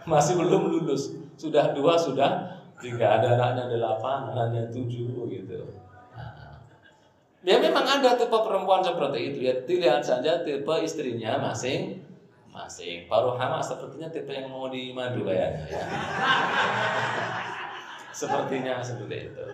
masih 0.07 0.39
belum 0.39 0.71
lulus, 0.71 1.11
sudah 1.35 1.75
dua, 1.75 1.99
sudah 1.99 2.55
tiga, 2.79 3.19
ada 3.19 3.35
anaknya 3.35 3.75
delapan, 3.75 4.31
anaknya 4.31 4.71
tujuh 4.71 5.27
gitu. 5.27 5.59
Ya 7.41 7.57
memang 7.57 7.83
ada 7.83 8.13
tipe 8.13 8.37
perempuan 8.37 8.85
seperti 8.85 9.33
itu 9.33 9.39
ya. 9.49 9.53
Dilihat 9.65 10.05
saja 10.05 10.45
tipe 10.45 10.75
istrinya 10.85 11.41
masing 11.41 12.05
masing. 12.53 13.09
Paruh 13.09 13.33
hama 13.33 13.57
sepertinya 13.57 14.13
tipe 14.13 14.29
yang 14.29 14.53
mau 14.53 14.69
dimadu 14.69 15.25
ya. 15.25 15.49
ya. 15.65 15.81
Sepertinya 18.11 18.83
seperti 18.83 19.31
itu. 19.31 19.45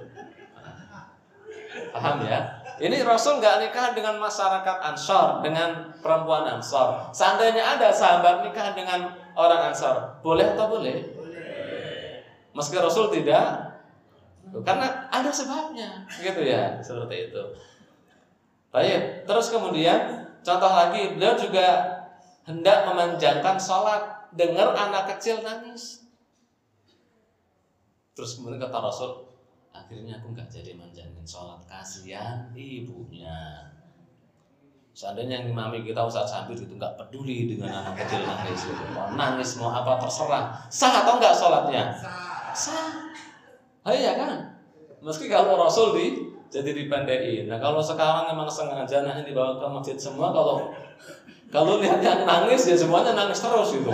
Paham 1.94 2.26
ya? 2.26 2.66
Ini 2.78 3.02
Rasul 3.02 3.42
nggak 3.42 3.58
nikah 3.58 3.98
dengan 3.98 4.22
masyarakat 4.22 4.78
Ansor, 4.86 5.42
dengan 5.42 5.90
perempuan 5.98 6.46
Ansor. 6.46 7.10
Seandainya 7.10 7.78
ada 7.78 7.90
sahabat 7.90 8.46
nikah 8.46 8.78
dengan 8.78 9.18
orang 9.34 9.74
Ansor, 9.74 10.22
boleh 10.22 10.54
atau 10.54 10.70
boleh? 10.70 11.10
Boleh. 11.18 12.22
Meski 12.54 12.78
Rasul 12.78 13.10
tidak, 13.10 13.82
karena 14.62 15.10
ada 15.10 15.30
sebabnya, 15.34 16.06
gitu 16.22 16.42
ya, 16.46 16.78
seperti 16.78 17.34
itu. 17.34 17.44
Baik, 18.70 19.26
terus 19.26 19.50
kemudian 19.50 20.30
contoh 20.46 20.70
lagi 20.70 21.18
beliau 21.18 21.34
juga 21.34 21.98
hendak 22.46 22.86
memanjangkan 22.86 23.58
sholat 23.58 24.30
dengar 24.38 24.78
anak 24.78 25.18
kecil 25.18 25.42
nangis. 25.42 25.97
Terus 28.18 28.42
kemudian 28.42 28.58
kata 28.58 28.82
Rasul, 28.82 29.30
akhirnya 29.70 30.18
aku 30.18 30.34
nggak 30.34 30.50
jadi 30.50 30.74
manjangin 30.74 31.22
sholat 31.22 31.62
kasihan 31.70 32.50
ibunya. 32.58 33.62
Seandainya 34.98 35.46
yang 35.46 35.54
mami 35.54 35.86
kita 35.86 36.02
usah 36.02 36.26
sambil 36.26 36.58
itu 36.58 36.74
nggak 36.74 36.98
peduli 36.98 37.46
dengan 37.46 37.86
anak 37.86 38.02
kecil 38.02 38.26
nangis, 38.26 38.74
mau 38.98 39.14
nangis 39.14 39.54
mau 39.62 39.70
apa 39.70 40.02
terserah, 40.02 40.66
sah 40.66 41.06
atau 41.06 41.22
nggak 41.22 41.38
sholatnya? 41.38 41.94
Sah. 42.58 43.14
Oh, 43.86 43.94
iya 43.94 44.18
kan? 44.18 44.58
Meski 45.06 45.30
kalau 45.30 45.54
Rasul 45.54 45.94
di 45.94 46.06
jadi 46.50 46.74
dipendekin. 46.74 47.46
Nah 47.46 47.62
kalau 47.62 47.78
sekarang 47.78 48.34
memang 48.34 48.50
sengaja 48.50 49.06
anaknya 49.06 49.30
dibawa 49.30 49.62
ke 49.62 49.68
masjid 49.70 49.98
semua, 50.02 50.34
kalau 50.34 50.74
kalau 51.54 51.78
lihat 51.78 52.02
yang 52.02 52.26
nangis 52.26 52.66
ya 52.66 52.74
semuanya 52.74 53.14
nangis 53.14 53.46
terus 53.46 53.78
gitu. 53.78 53.94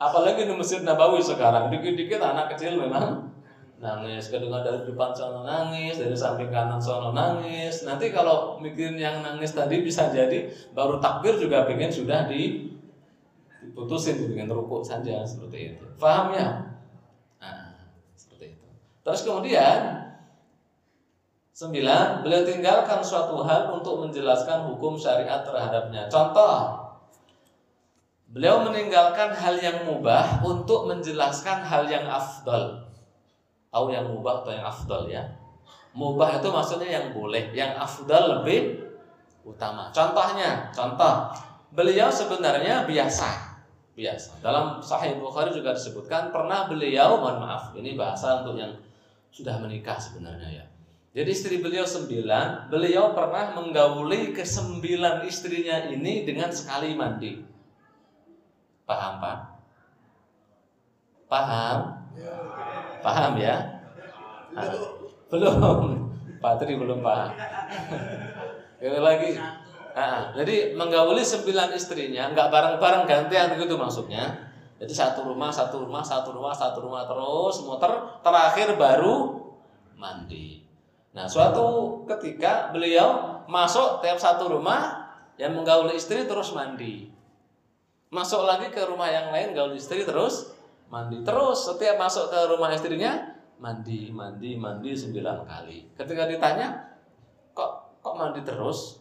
Apalagi 0.00 0.48
di 0.48 0.54
masjid 0.56 0.80
Nabawi 0.80 1.20
sekarang, 1.20 1.68
dikit-dikit 1.68 2.24
anak 2.24 2.56
kecil 2.56 2.80
memang 2.80 3.28
nangis. 3.76 4.32
Kedengar 4.32 4.64
dari 4.64 4.80
depan 4.88 5.12
sono 5.12 5.44
nangis, 5.44 6.00
dari 6.00 6.16
samping 6.16 6.48
kanan 6.48 6.80
sono 6.80 7.12
nangis. 7.12 7.84
Nanti 7.84 8.08
kalau 8.08 8.56
mikirin 8.56 8.96
yang 8.96 9.20
nangis 9.20 9.52
tadi 9.52 9.84
bisa 9.84 10.08
jadi 10.08 10.48
baru 10.72 10.96
takbir 10.96 11.36
juga 11.36 11.68
pengen 11.68 11.92
sudah 11.92 12.24
di 12.24 12.72
diputusin, 13.60 14.16
bikin 14.24 14.48
rukuk 14.48 14.80
saja 14.80 15.20
seperti 15.20 15.76
itu. 15.76 15.84
Paham 16.00 16.32
ya? 16.32 16.48
Nah, 17.36 17.76
seperti 18.16 18.56
itu. 18.56 18.66
Terus 19.04 19.20
kemudian 19.20 20.00
Sembilan, 21.60 22.24
beliau 22.24 22.40
tinggalkan 22.40 23.04
suatu 23.04 23.44
hal 23.44 23.68
untuk 23.68 24.00
menjelaskan 24.00 24.64
hukum 24.64 24.96
syariat 24.96 25.44
terhadapnya. 25.44 26.08
Contoh, 26.08 26.79
beliau 28.30 28.62
meninggalkan 28.66 29.34
hal 29.34 29.58
yang 29.58 29.84
mubah 29.86 30.42
untuk 30.46 30.86
menjelaskan 30.86 31.66
hal 31.66 31.86
yang 31.90 32.06
afdol. 32.06 32.86
Tahu 33.70 33.86
yang 33.90 34.06
mubah 34.06 34.42
atau 34.42 34.50
yang 34.54 34.66
afdol 34.66 35.02
ya? 35.10 35.22
Mubah 35.94 36.38
itu 36.38 36.48
maksudnya 36.50 36.90
yang 36.90 37.06
boleh, 37.10 37.50
yang 37.50 37.74
afdol 37.74 38.42
lebih 38.42 38.86
utama. 39.42 39.90
Contohnya, 39.90 40.70
contoh, 40.70 41.34
beliau 41.74 42.06
sebenarnya 42.10 42.86
biasa, 42.86 43.58
biasa. 43.98 44.38
Dalam 44.38 44.78
Sahih 44.78 45.18
Bukhari 45.18 45.50
juga 45.50 45.74
disebutkan 45.74 46.30
pernah 46.30 46.70
beliau, 46.70 47.18
mohon 47.18 47.42
maaf, 47.42 47.74
ini 47.74 47.98
bahasa 47.98 48.42
untuk 48.42 48.58
yang 48.58 48.70
sudah 49.30 49.58
menikah 49.58 49.98
sebenarnya 49.98 50.62
ya 50.62 50.64
jadi 51.10 51.26
istri 51.34 51.58
beliau 51.58 51.82
sembilan, 51.82 52.70
beliau 52.70 53.10
pernah 53.10 53.50
menggauli 53.58 54.30
ke 54.30 54.46
sembilan 54.46 55.26
istrinya 55.26 55.90
ini 55.90 56.22
dengan 56.22 56.54
sekali 56.54 56.94
mandi. 56.94 57.49
Paham 58.90 59.22
Pak? 59.22 59.38
Paham? 61.30 61.78
Paham 63.06 63.32
ya? 63.38 63.54
Belum. 65.30 65.54
Pak 66.42 66.58
Tri 66.58 66.74
belum 66.74 66.98
paham. 66.98 67.30
Lagi. 68.82 69.30
Nah, 69.90 70.34
jadi 70.34 70.74
menggauli 70.74 71.22
sembilan 71.22 71.70
istrinya, 71.70 72.34
nggak 72.34 72.50
bareng-bareng 72.50 73.06
gantian 73.06 73.54
gitu 73.54 73.78
maksudnya. 73.78 74.50
Jadi 74.82 74.90
satu 74.90 75.22
rumah, 75.22 75.52
satu 75.52 75.86
rumah, 75.86 76.02
satu 76.02 76.34
rumah, 76.34 76.54
satu 76.56 76.82
rumah 76.82 77.04
terus 77.04 77.62
muter, 77.62 77.92
terakhir 78.24 78.74
baru 78.74 79.38
mandi. 79.94 80.64
Nah, 81.14 81.30
suatu 81.30 82.00
ketika 82.08 82.72
beliau 82.74 83.38
masuk 83.46 84.02
tiap 84.02 84.16
satu 84.16 84.50
rumah 84.50 85.12
yang 85.36 85.54
menggauli 85.54 85.94
istri 85.94 86.24
terus 86.24 86.56
mandi. 86.56 87.19
Masuk 88.10 88.42
lagi 88.42 88.74
ke 88.74 88.82
rumah 88.90 89.06
yang 89.06 89.30
lain 89.30 89.54
gaul 89.54 89.70
istri 89.70 90.02
terus 90.02 90.50
mandi. 90.90 91.22
Terus 91.22 91.58
setiap 91.62 91.94
masuk 91.94 92.26
ke 92.26 92.40
rumah 92.50 92.74
istrinya 92.74 93.38
mandi, 93.62 94.10
mandi, 94.10 94.58
mandi 94.58 94.90
sembilan 94.90 95.46
kali. 95.46 95.94
Ketika 95.94 96.26
ditanya, 96.26 96.74
kok 97.54 98.02
kok 98.02 98.14
mandi 98.18 98.42
terus? 98.42 98.98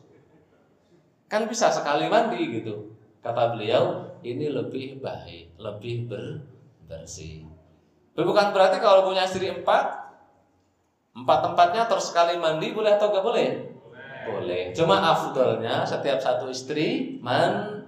Kan 1.26 1.50
bisa 1.50 1.74
sekali 1.74 2.06
mandi 2.06 2.62
gitu. 2.62 2.94
Kata 3.26 3.58
beliau, 3.58 4.14
ini 4.22 4.46
lebih 4.46 5.02
baik, 5.02 5.58
lebih 5.58 5.96
ber, 6.06 6.46
bersih. 6.86 7.50
Bukan 8.14 8.52
berarti 8.52 8.78
kalau 8.78 9.08
punya 9.08 9.26
istri 9.26 9.50
empat, 9.50 9.90
empat 11.16 11.40
tempatnya 11.50 11.88
terus 11.90 12.12
sekali 12.12 12.38
mandi 12.38 12.76
boleh 12.76 12.94
atau 13.00 13.10
gak 13.10 13.26
boleh? 13.26 13.48
Boleh. 14.28 14.76
Cuma 14.76 15.02
afdolnya 15.02 15.88
setiap 15.88 16.20
satu 16.20 16.52
istri 16.52 17.18
man 17.24 17.79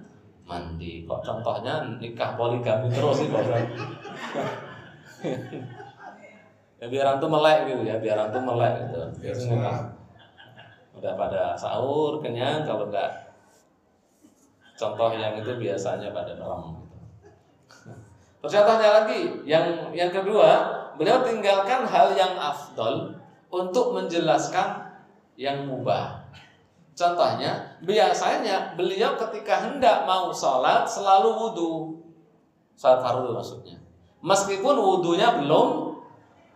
mandi. 0.46 1.06
Kok 1.06 1.20
contohnya 1.22 1.84
nikah 1.98 2.34
poligami 2.34 2.90
terus 2.90 3.22
sih 3.22 3.28
kok. 3.30 3.42
ya 6.82 6.90
biar 6.90 7.14
antum 7.14 7.30
melek 7.30 7.70
gitu 7.70 7.86
ya 7.86 7.94
biar 8.02 8.18
antum 8.26 8.42
melek 8.42 8.90
gitu 8.90 8.98
biasanya 9.22 9.94
udah 10.98 11.14
pada 11.14 11.54
sahur 11.54 12.18
kenyang 12.18 12.66
kalau 12.66 12.90
enggak 12.90 13.06
contoh 14.74 15.14
yang 15.14 15.38
itu 15.38 15.52
biasanya 15.62 16.10
pada 16.10 16.34
merem 16.34 16.82
gitu. 16.82 16.98
Terus 18.42 18.52
contohnya 18.58 18.90
lagi 18.90 19.20
yang 19.46 19.94
yang 19.94 20.10
kedua 20.10 20.82
beliau 20.98 21.22
tinggalkan 21.22 21.86
hal 21.86 22.18
yang 22.18 22.34
afdol 22.34 23.14
untuk 23.46 23.94
menjelaskan 23.94 24.82
yang 25.38 25.70
mubah 25.70 26.21
Contohnya, 26.92 27.80
biasanya 27.80 28.76
beliau 28.76 29.16
ketika 29.16 29.64
hendak 29.64 30.04
mau 30.04 30.28
sholat 30.28 30.84
selalu 30.84 31.30
wudhu. 31.32 31.72
Sholat 32.76 33.00
fardu 33.00 33.32
maksudnya. 33.32 33.80
Meskipun 34.20 34.76
wudhunya 34.76 35.40
belum 35.40 35.98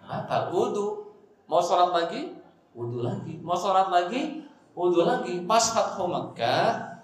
batal 0.04 0.52
wudhu. 0.52 1.16
Mau 1.48 1.62
sholat 1.62 1.94
lagi, 1.94 2.36
wudhu 2.76 3.00
lagi. 3.00 3.40
Mau 3.40 3.56
sholat 3.56 3.88
lagi, 3.88 4.44
wudhu 4.76 5.08
lagi. 5.08 5.40
Pas 5.48 5.72
Fathu 5.72 6.04
Makkah, 6.04 7.00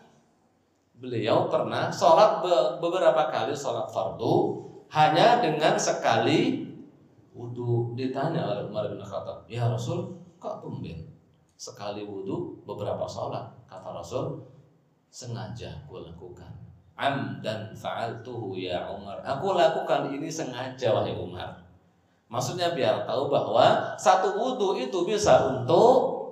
beliau 1.00 1.48
pernah 1.48 1.88
sholat 1.88 2.44
beberapa 2.78 3.32
kali 3.32 3.56
sholat 3.56 3.88
fardu 3.88 4.60
hanya 4.92 5.40
dengan 5.40 5.80
sekali 5.80 6.68
wudhu. 7.32 7.96
Ditanya 7.96 8.44
oleh 8.44 8.68
Umar 8.68 8.92
bin 8.92 9.00
Khattab, 9.00 9.48
ya 9.48 9.72
Rasul, 9.72 10.20
kok 10.36 10.60
tumben? 10.60 11.11
Sekali 11.62 12.02
wudhu 12.02 12.58
beberapa 12.66 13.06
sholat 13.06 13.46
kata 13.70 13.94
Rasul 13.94 14.42
sengaja 15.14 15.70
gue 15.86 16.00
lakukan. 16.02 16.50
Am 16.98 17.38
dan 17.38 17.70
fa'altuhu 17.70 18.58
ya 18.58 18.90
Umar. 18.90 19.22
Aku 19.22 19.54
lakukan 19.54 20.10
ini 20.10 20.26
sengaja 20.26 20.90
wahai 20.90 21.14
Umar. 21.14 21.62
Maksudnya 22.26 22.74
biar 22.74 23.06
tahu 23.06 23.30
bahwa 23.30 23.94
satu 23.94 24.34
wudhu 24.34 24.74
itu 24.74 25.06
bisa 25.06 25.54
untuk 25.54 26.26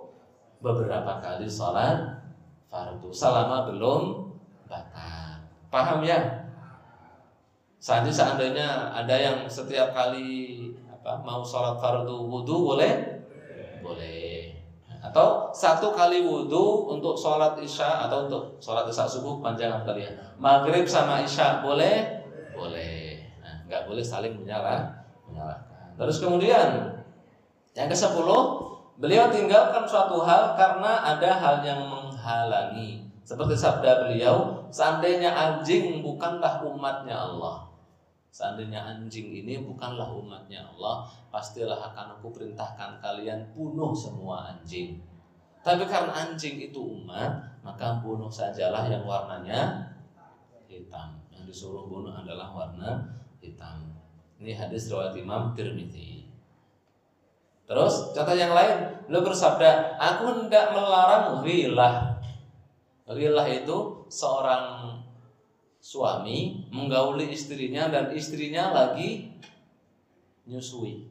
beberapa 0.59 1.23
kali 1.23 1.47
sholat 1.47 2.27
fardu 2.66 3.14
selama 3.14 3.71
belum 3.71 4.35
batal. 4.66 5.47
Paham 5.71 6.03
ya? 6.03 6.19
Saat 7.79 8.11
seandainya 8.11 8.90
ada 8.90 9.14
yang 9.14 9.47
setiap 9.47 9.95
kali 9.95 10.59
apa 10.90 11.23
mau 11.23 11.47
sholat 11.47 11.79
fardu 11.79 12.27
wudhu 12.27 12.75
boleh? 12.75 13.23
Boleh 13.81 14.20
atau 15.01 15.49
satu 15.49 15.97
kali 15.97 16.21
wudhu 16.21 16.93
untuk 16.93 17.17
sholat 17.17 17.57
isya 17.57 18.05
atau 18.05 18.29
untuk 18.29 18.61
sholat 18.61 18.85
isya 18.85 19.09
subuh 19.09 19.41
panjang 19.41 19.73
kalian? 19.89 20.13
Maghrib 20.37 20.85
sama 20.85 21.25
isya 21.25 21.65
boleh? 21.65 22.21
Boleh. 22.53 23.25
Nah, 23.41 23.87
boleh 23.89 24.05
saling 24.05 24.37
menyalah 24.37 24.93
menyalahkan. 25.25 25.97
Terus 25.97 26.21
kemudian 26.21 26.69
yang 27.73 27.89
ke 27.89 27.97
sepuluh 27.97 28.61
beliau 29.01 29.33
tinggalkan 29.33 29.89
suatu 29.89 30.21
hal 30.21 30.53
karena 30.59 31.17
ada 31.17 31.31
hal 31.33 31.57
yang 31.65 31.81
menghalangi. 31.89 33.09
Seperti 33.25 33.55
sabda 33.55 34.11
beliau 34.11 34.67
seandainya 34.69 35.31
anjing 35.31 36.03
bukanlah 36.03 36.61
umatnya 36.67 37.15
Allah 37.15 37.70
Seandainya 38.31 38.79
anjing 38.79 39.35
ini 39.35 39.59
bukanlah 39.59 40.07
umatnya 40.14 40.62
Allah, 40.62 41.03
pastilah 41.35 41.83
akan 41.90 42.14
aku 42.19 42.31
perintahkan 42.31 43.03
kalian 43.03 43.51
bunuh 43.51 43.90
semua 43.90 44.55
anjing. 44.55 45.03
Tapi 45.61 45.85
karena 45.85 46.14
anjing 46.14 46.57
itu 46.71 46.79
umat, 46.79 47.61
maka 47.66 47.99
bunuh 48.01 48.31
sajalah 48.31 48.87
yang 48.87 49.03
warnanya 49.03 49.93
hitam. 50.71 51.19
Yang 51.35 51.53
disuruh 51.53 51.90
bunuh 51.90 52.14
adalah 52.14 52.55
warna 52.55 53.03
hitam. 53.43 53.90
Ini 54.40 54.57
hadis 54.57 54.88
riwayat 54.88 55.12
Imam 55.19 55.53
Tirmidzi. 55.53 56.25
Terus 57.69 58.14
contoh 58.16 58.35
yang 58.35 58.57
lain, 58.57 59.05
lo 59.12 59.21
bersabda, 59.21 60.01
aku 60.01 60.25
hendak 60.33 60.73
melarang 60.73 61.45
rilah. 61.45 62.19
Rilah 63.11 63.47
itu 63.51 64.07
seorang 64.07 64.80
suami 65.81 66.69
menggauli 66.69 67.33
istrinya 67.33 67.88
dan 67.88 68.12
istrinya 68.12 68.71
lagi 68.71 69.33
nyusui. 70.45 71.09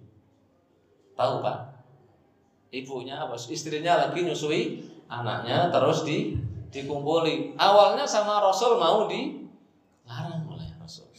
Tahu 1.17 1.41
Pak? 1.41 1.58
Ibunya 2.69 3.17
apa? 3.17 3.34
Istrinya 3.34 4.08
lagi 4.08 4.21
nyusui 4.21 4.86
anaknya 5.10 5.73
terus 5.73 6.05
di 6.05 6.38
dikumpuli. 6.69 7.58
Awalnya 7.58 8.05
sama 8.05 8.38
Rasul 8.45 8.77
mau 8.77 9.10
dilarang 9.10 10.45
oleh 10.45 10.69
Rasul 10.77 11.10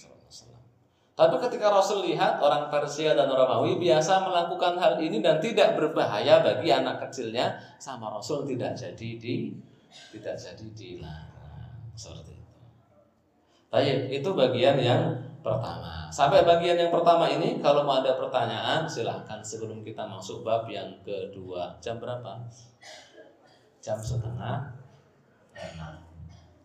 Tapi 1.18 1.36
ketika 1.36 1.68
Rasul 1.68 2.08
lihat 2.08 2.40
orang 2.40 2.72
Persia 2.72 3.12
dan 3.12 3.28
orang 3.28 3.60
Romawi 3.60 3.76
biasa 3.76 4.24
melakukan 4.24 4.80
hal 4.80 4.96
ini 5.04 5.20
dan 5.20 5.36
tidak 5.36 5.76
berbahaya 5.76 6.40
bagi 6.40 6.72
anak 6.72 6.96
kecilnya, 6.96 7.60
sama 7.76 8.08
Rasul 8.08 8.48
tidak 8.48 8.72
jadi 8.72 9.20
di 9.20 9.52
tidak 10.16 10.40
jadi 10.40 10.66
dilarang 10.72 11.92
seperti 11.92 12.39
Baik, 13.70 14.10
itu 14.10 14.28
bagian 14.34 14.82
yang 14.82 15.14
pertama. 15.46 16.10
Sampai 16.10 16.42
bagian 16.42 16.74
yang 16.74 16.90
pertama 16.90 17.30
ini, 17.30 17.62
kalau 17.62 17.86
mau 17.86 18.02
ada 18.02 18.18
pertanyaan, 18.18 18.82
silahkan 18.82 19.38
sebelum 19.38 19.86
kita 19.86 20.10
masuk 20.10 20.42
bab 20.42 20.66
yang 20.66 20.90
kedua. 21.06 21.78
Jam 21.78 22.02
berapa? 22.02 22.34
Jam 23.78 23.94
setengah 24.02 24.74
enam. 25.54 26.02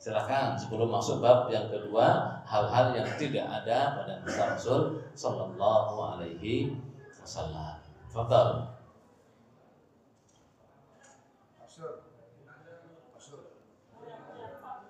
Silahkan 0.02 0.58
sebelum 0.58 0.89
masuk 0.89 1.22
bab 1.22 1.46
yang 1.54 1.70
kedua, 1.70 2.41
hal-hal 2.41 2.98
yang 2.98 3.10
tidak 3.22 3.46
ada 3.46 4.02
pada 4.02 4.26
masa 4.26 4.58
Rasul 4.58 4.82
Sallallahu 5.13 6.18
Alaihi 6.18 6.74
Wasallam. 7.22 7.86
Fadal. 8.10 8.74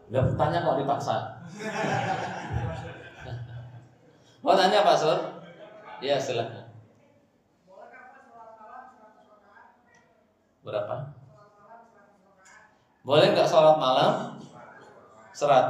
Gak 0.05 0.23
bertanya 0.31 0.63
kok 0.63 0.79
dipaksa. 0.79 1.34
Mau 4.45 4.53
tanya 4.53 4.85
Pak 4.85 4.97
Sur? 4.97 5.19
Ya 6.03 6.21
silahkan. 6.21 6.69
Berapa? 10.65 11.13
Boleh 13.05 13.37
nggak 13.37 13.49
sholat 13.49 13.77
malam? 13.77 14.41
100 15.33 15.69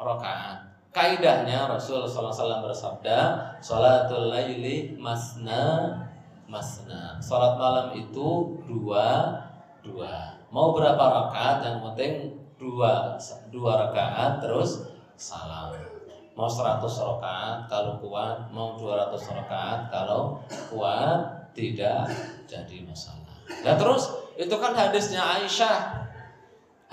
rakaat. 0.00 0.58
Kaidahnya 0.96 1.68
Rasul 1.68 2.08
SAW 2.08 2.64
bersabda, 2.64 3.52
sholatul 3.60 4.32
laili 4.32 4.96
masna 4.96 5.92
masna. 6.48 7.20
Sholat 7.20 7.60
malam 7.60 7.92
itu 7.92 8.56
dua 8.64 9.36
dua. 9.84 10.40
Mau 10.48 10.72
berapa 10.72 10.96
rakaat? 10.96 11.68
Yang 11.68 11.76
penting 11.84 12.12
dua 12.56 13.16
dua 13.52 13.72
rakaat 13.88 14.40
terus 14.40 14.88
salam. 15.16 15.72
Mau 16.36 16.44
100 16.44 16.84
rakaat 16.84 17.64
kalau 17.64 17.96
kuat, 17.96 18.52
mau 18.52 18.76
200 18.76 19.16
rakaat 19.40 19.88
kalau 19.88 20.36
kuat 20.68 21.48
tidak 21.56 22.12
jadi 22.44 22.84
masalah. 22.84 23.32
Dan 23.64 23.80
terus 23.80 24.12
itu 24.36 24.52
kan 24.60 24.76
hadisnya 24.76 25.24
Aisyah. 25.24 26.04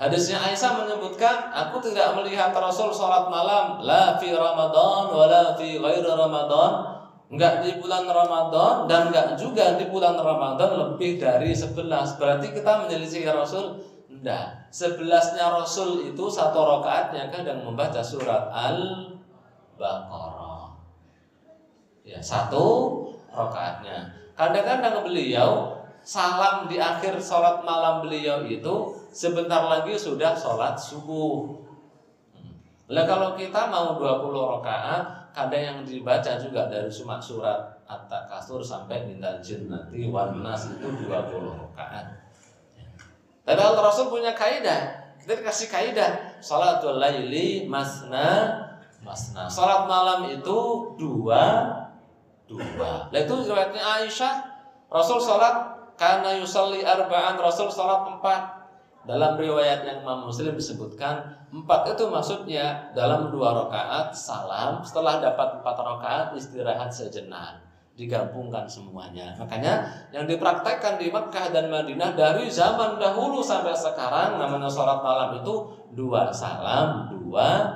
Hadisnya 0.00 0.40
Aisyah 0.40 0.80
menyebutkan, 0.80 1.52
aku 1.52 1.76
tidak 1.84 2.16
melihat 2.16 2.56
Rasul 2.56 2.88
sholat 2.88 3.28
malam 3.28 3.84
la 3.84 4.16
fi 4.16 4.32
Ramadan 4.32 5.12
wala 5.12 5.52
fi 5.60 5.76
ghairi 5.76 6.08
Ramadan. 6.08 6.96
Enggak 7.28 7.60
di 7.68 7.76
bulan 7.76 8.08
Ramadan 8.08 8.88
dan 8.88 9.12
enggak 9.12 9.36
juga 9.36 9.76
di 9.76 9.84
bulan 9.92 10.16
Ramadan 10.16 10.70
lebih 10.88 11.20
dari 11.20 11.52
11. 11.52 12.16
Berarti 12.16 12.48
kita 12.48 12.88
menyelisih 12.88 13.28
Rasul 13.28 13.76
Enggak. 14.24 14.63
Sebelasnya 14.74 15.54
Rasul 15.54 16.02
itu 16.10 16.26
satu 16.26 16.66
rakaatnya 16.66 17.30
kadang 17.30 17.62
membaca 17.62 18.02
surat 18.02 18.50
Al-Baqarah. 18.50 19.14
Ya, 22.02 22.18
satu 22.18 23.06
rakaatnya. 23.30 24.10
Kadang-kadang 24.34 25.06
beliau 25.06 25.78
salam 26.02 26.66
di 26.66 26.82
akhir 26.82 27.22
sholat 27.22 27.62
malam 27.62 28.02
beliau 28.02 28.42
itu 28.42 28.98
sebentar 29.14 29.62
lagi 29.70 29.94
sudah 29.94 30.34
sholat 30.34 30.74
subuh. 30.74 31.54
Nah 32.90 33.06
kalau 33.06 33.38
kita 33.38 33.70
mau 33.70 33.94
20 33.94 34.58
rakaat, 34.58 35.30
kadang 35.30 35.62
yang 35.62 35.78
dibaca 35.86 36.34
juga 36.34 36.66
dari 36.66 36.90
surat 36.90 37.78
At-Takasur 37.86 38.58
sampai 38.58 39.06
minal 39.06 39.38
jinnati 39.38 40.10
wan 40.10 40.42
nas 40.42 40.66
itu 40.66 40.90
20 41.06 41.62
rakaat. 41.62 42.23
Tapi 43.44 43.60
Rasul 43.60 44.08
punya 44.08 44.32
kaidah. 44.32 45.04
Kita 45.20 45.40
dikasih 45.40 45.68
kaidah 45.72 46.40
salatul 46.40 47.00
laili 47.00 47.64
masna 47.64 48.60
masna. 49.00 49.48
Salat 49.48 49.88
malam 49.88 50.28
itu 50.32 50.58
dua 51.00 51.72
dua. 52.44 53.08
Nah 53.08 53.18
itu 53.20 53.32
riwayatnya 53.32 53.80
Aisyah 53.80 54.34
Rasul 54.92 55.16
salat 55.20 55.80
karena 55.96 56.36
yusalli 56.36 56.84
arba'an 56.84 57.40
Rasul 57.40 57.72
salat 57.72 58.04
empat 58.04 58.64
dalam 59.04 59.36
riwayat 59.36 59.84
yang 59.84 59.98
Imam 60.04 60.28
Muslim 60.28 60.56
disebutkan 60.56 61.24
empat 61.52 61.96
itu 61.96 62.04
maksudnya 62.08 62.92
dalam 62.92 63.28
dua 63.32 63.64
rakaat 63.64 64.12
salam 64.12 64.80
setelah 64.84 65.20
dapat 65.20 65.60
empat 65.60 65.76
rakaat 65.76 66.26
istirahat 66.36 66.92
sejenak 66.92 67.63
digabungkan 67.94 68.66
semuanya 68.66 69.38
makanya 69.38 69.86
yang 70.10 70.26
dipraktekkan 70.26 70.98
di 70.98 71.14
Mekah 71.14 71.54
dan 71.54 71.70
Madinah 71.70 72.18
dari 72.18 72.50
zaman 72.50 72.98
dahulu 72.98 73.38
sampai 73.38 73.70
sekarang 73.70 74.36
namanya 74.42 74.66
sholat 74.66 74.98
malam 74.98 75.38
itu 75.38 75.54
dua 75.94 76.34
salam 76.34 77.06
dua 77.14 77.70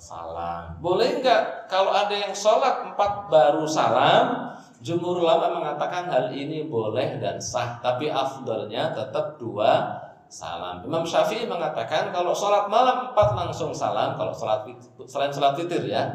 salam 0.00 0.80
boleh 0.80 1.20
nggak 1.20 1.68
kalau 1.68 1.92
ada 1.92 2.16
yang 2.16 2.32
sholat 2.32 2.88
empat 2.88 3.28
baru 3.28 3.68
salam 3.68 4.56
jumhur 4.80 5.20
ulama 5.20 5.60
mengatakan 5.60 6.08
hal 6.08 6.32
ini 6.32 6.64
boleh 6.64 7.20
dan 7.20 7.36
sah 7.36 7.76
tapi 7.84 8.08
afdalnya 8.08 8.96
tetap 8.96 9.36
dua 9.36 10.00
salam. 10.30 10.86
Imam 10.86 11.02
Syafi'i 11.02 11.44
mengatakan 11.44 12.14
kalau 12.14 12.30
sholat 12.30 12.70
malam 12.70 13.10
empat 13.10 13.34
langsung 13.34 13.74
salam. 13.74 14.14
Kalau 14.14 14.30
sholat 14.30 14.70
selain 15.04 15.34
sholat 15.34 15.58
titir 15.58 15.90
ya. 15.90 16.06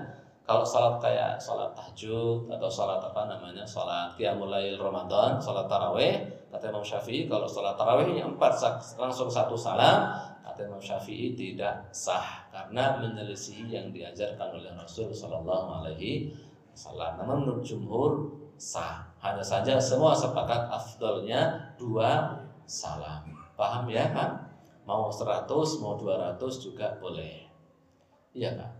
Kalau 0.45 0.61
sholat 0.61 1.01
kayak 1.01 1.41
sholat 1.41 1.73
tahajud 1.73 2.45
atau 2.53 2.69
sholat 2.69 3.01
apa 3.01 3.25
namanya 3.25 3.65
sholat 3.65 4.13
qiyamul 4.13 4.53
lail 4.53 4.77
Ramadan, 4.77 5.41
sholat 5.41 5.65
taraweh, 5.65 6.21
kata 6.53 6.69
Imam 6.69 6.85
Syafi'i 6.85 7.25
kalau 7.25 7.49
sholat 7.49 7.73
tarawehnya 7.73 8.29
empat 8.29 8.53
langsung 9.01 9.25
satu 9.25 9.57
salam, 9.57 10.13
kata 10.45 10.69
Imam 10.69 10.77
Syafi'i 10.77 11.33
tidak 11.33 11.89
sah 11.89 12.45
karena 12.53 13.01
menyelisihi 13.01 13.73
yang 13.73 13.89
diajarkan 13.89 14.61
oleh 14.61 14.69
Rasul 14.77 15.09
Shallallahu 15.09 15.81
Alaihi 15.81 16.29
Wasallam. 16.77 17.25
Namun 17.25 17.35
menurut 17.41 17.65
jumhur 17.65 18.11
sah. 18.59 19.07
Hanya 19.23 19.41
saja 19.41 19.81
semua 19.81 20.13
sepakat 20.13 20.69
afdolnya 20.69 21.73
dua 21.81 22.37
salam. 22.69 23.33
Paham 23.57 23.89
ya 23.89 24.13
kan? 24.13 24.45
Mau 24.85 25.09
100, 25.09 25.49
mau 25.81 25.97
200 25.97 26.37
juga 26.61 26.93
boleh. 27.01 27.49
Iya 28.35 28.53
kan? 28.53 28.74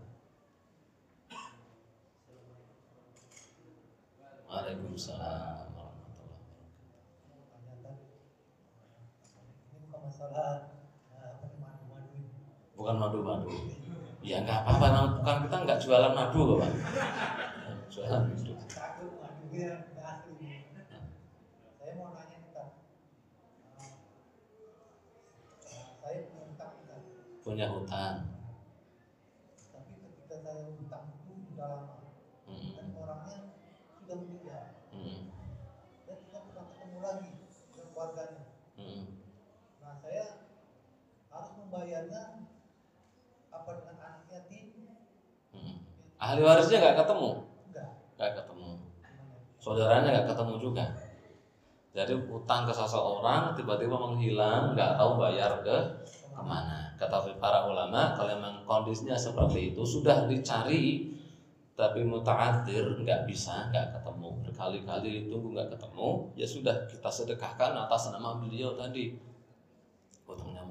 Waalaikumsalam 4.56 5.68
warahmatullahi 5.76 6.40
Bukan 12.72 12.96
madu-madu. 12.96 13.52
Ya 14.24 14.40
nggak 14.40 14.64
apa-apa, 14.64 15.20
bukan 15.20 15.36
kita 15.44 15.56
nggak 15.60 15.80
jualan 15.84 16.12
madu 16.16 16.40
kok 16.40 16.56
pak. 16.64 16.72
Jualan 17.92 18.32
madu. 18.32 18.56
punya 27.46 27.70
hutang. 27.70 28.26
Tapi 29.70 29.92
ketika 30.02 30.36
saya 30.42 30.66
hutang 30.66 31.14
itu 31.14 31.46
sudah 31.46 31.66
lama, 31.70 31.96
hmm. 32.50 32.74
dan 32.74 32.86
orangnya 32.98 33.38
sudah 34.06 34.22
meninggal, 34.22 34.66
hmm. 34.94 35.34
dan 36.06 36.16
tidak 36.26 36.42
pernah 36.46 36.66
ketemu 36.70 36.98
lagi 37.02 37.30
dengan 37.70 37.86
keluarganya. 37.90 38.44
Hmm. 38.78 39.02
Nah 39.82 39.94
saya 39.98 40.46
harus 41.96 42.12
membayarnya 42.12 42.22
apa 43.48 43.70
dengan 43.80 43.96
anak 43.96 44.22
yatim? 44.28 44.64
Hmm. 45.56 45.76
Ahli 46.20 46.40
warisnya 46.44 46.76
nggak 46.84 46.98
ketemu? 47.04 47.30
Nggak 48.16 48.32
ketemu. 48.36 48.70
Saudaranya 49.56 50.08
nggak 50.12 50.28
ketemu 50.36 50.54
juga. 50.60 50.84
Jadi 51.96 52.12
utang 52.28 52.68
ke 52.68 52.72
seseorang 52.76 53.56
tiba-tiba 53.56 53.96
menghilang, 53.96 54.76
nggak 54.76 55.00
tahu 55.00 55.16
bayar 55.16 55.64
ke 55.64 55.76
ke 56.36 56.42
mana 56.44 56.92
kata 57.00 57.32
para 57.40 57.64
ulama 57.64 58.12
kalau 58.12 58.36
memang 58.36 58.60
kondisinya 58.68 59.16
seperti 59.16 59.72
itu 59.72 59.80
sudah 59.80 60.28
dicari 60.28 61.08
tapi 61.72 62.04
mutaadir 62.04 62.84
nggak 63.00 63.24
bisa 63.24 63.72
nggak 63.72 63.96
ketemu 63.96 64.44
berkali-kali 64.44 65.24
ditunggu 65.24 65.56
nggak 65.56 65.72
ketemu 65.72 66.08
ya 66.36 66.44
sudah 66.44 66.76
kita 66.88 67.08
sedekahkan 67.08 67.72
atas 67.72 68.12
nama 68.12 68.36
beliau 68.36 68.76
tadi 68.76 69.16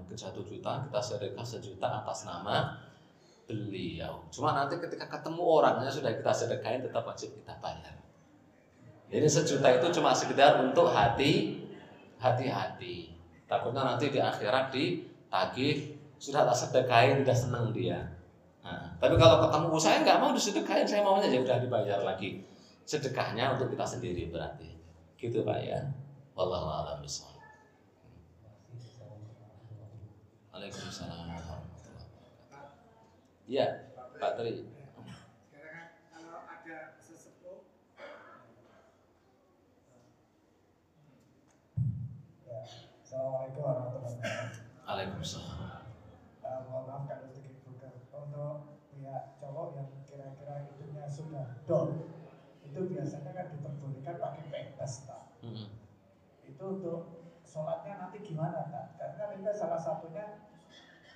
mungkin 0.05 0.21
satu 0.21 0.45
juta 0.45 0.85
kita 0.85 1.01
sedekah 1.01 1.41
sejuta 1.41 2.05
atas 2.05 2.29
nama 2.29 2.77
beliau. 3.49 4.21
Cuma 4.29 4.53
nanti 4.53 4.77
ketika 4.77 5.09
ketemu 5.09 5.41
orangnya 5.41 5.89
sudah 5.89 6.13
kita 6.13 6.29
sedekahin 6.29 6.85
tetap 6.85 7.01
wajib 7.01 7.33
kita 7.33 7.57
bayar. 7.57 7.97
Jadi 9.09 9.25
sejuta 9.25 9.65
itu 9.81 9.89
cuma 9.97 10.13
sekedar 10.13 10.61
untuk 10.61 10.93
hati 10.93 11.57
hati-hati. 12.21 13.17
Takutnya 13.49 13.81
nanti 13.81 14.13
di 14.13 14.21
akhirat 14.21 14.69
ditagih 14.69 15.97
sudah 16.21 16.45
tak 16.45 16.53
sedekahin 16.53 17.25
udah 17.25 17.33
seneng 17.33 17.73
dia. 17.73 17.97
Nah, 18.61 18.93
tapi 19.01 19.17
kalau 19.17 19.41
ketemu 19.49 19.67
oh, 19.73 19.81
saya 19.81 20.05
nggak 20.05 20.21
mau 20.21 20.29
disedekahin 20.37 20.85
saya 20.85 21.01
maunya 21.01 21.33
jadi 21.33 21.41
udah 21.41 21.57
dibayar 21.65 21.99
lagi. 22.05 22.45
Sedekahnya 22.85 23.57
untuk 23.57 23.73
kita 23.73 23.85
sendiri 23.85 24.29
berarti. 24.29 24.69
Gitu 25.17 25.41
pak 25.41 25.65
ya. 25.65 25.81
Wallahu 26.37 26.69
a'lam 26.69 27.01
bishawab 27.01 27.34
Waalaikumsalam 30.65 31.29
Ya, 33.45 33.85
Pak 34.17 34.33
Tri. 34.33 34.65
Assalamualaikum 43.05 43.61
warahmatullahi 43.61 44.17
wabarakatuh. 44.17 44.61
Waalaikumsalam 44.89 45.85
mohon 46.65 46.83
maaf 46.89 47.05
kalau 47.13 47.29
sedikit 47.29 47.61
vulgar 47.69 47.93
untuk 48.01 48.81
pihak 48.89 49.37
cowok 49.37 49.77
yang 49.77 49.89
kira-kira 50.09 50.65
hidupnya 50.65 51.05
sudah 51.05 51.61
dol 51.69 52.09
itu 52.65 52.79
biasanya 52.89 53.37
kan 53.37 53.53
diperbolehkan 53.53 54.17
pakai 54.17 54.49
pempes 54.49 55.05
tak 55.05 55.29
hmm. 55.45 55.69
itu 56.41 56.63
untuk 56.65 57.21
sholatnya 57.45 58.01
nanti 58.01 58.17
gimana 58.25 58.65
tak 58.73 58.97
karena 58.97 59.37
itu 59.37 59.53
salah 59.53 59.77
satunya 59.77 60.44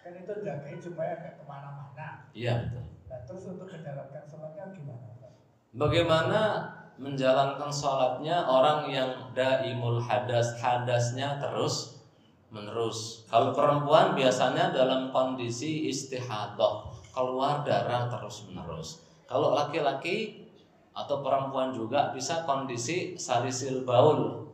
kan 0.01 0.13
itu 0.15 0.33
jagain 0.41 0.79
supaya 0.79 1.11
nggak 1.19 1.33
ke 1.39 1.43
mana-mana 1.45 2.07
iya 2.35 2.53
betul 2.67 2.83
nah 3.09 3.19
terus 3.25 3.43
untuk 3.51 3.67
menjalankan 3.67 4.23
sholatnya 4.25 4.65
gimana 4.73 5.05
bagaimana 5.75 6.41
menjalankan 6.99 7.71
sholatnya 7.71 8.43
orang 8.43 8.91
yang 8.91 9.11
daimul 9.31 10.03
hadas 10.03 10.59
hadasnya 10.59 11.39
terus 11.39 11.99
menerus. 12.49 13.23
Kalau 13.29 13.53
perempuan 13.53 14.17
biasanya 14.17 14.73
dalam 14.73 15.13
kondisi 15.13 15.87
istihadah, 15.87 16.89
keluar 17.13 17.61
darah 17.61 18.09
terus 18.09 18.49
menerus. 18.49 19.05
Kalau 19.29 19.53
laki-laki 19.53 20.49
atau 20.91 21.21
perempuan 21.21 21.69
juga 21.71 22.09
bisa 22.11 22.43
kondisi 22.43 23.13
salisil 23.15 23.85
baul. 23.85 24.49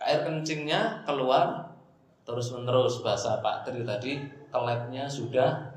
Air 0.00 0.24
kencingnya 0.24 1.04
keluar 1.04 1.63
terus 2.24 2.52
menerus 2.56 3.04
bahasa 3.04 3.38
Pak 3.44 3.68
Tri 3.68 3.84
tadi 3.84 4.24
kelepnya 4.48 5.04
sudah 5.06 5.72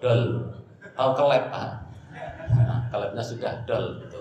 dol. 0.00 0.50
Tahu 0.92 1.10
kelep 1.16 1.44
Pak? 1.52 1.68
Nah, 2.52 2.80
kelepnya 2.92 3.22
sudah 3.22 3.52
dol 3.64 4.00
gitu. 4.02 4.20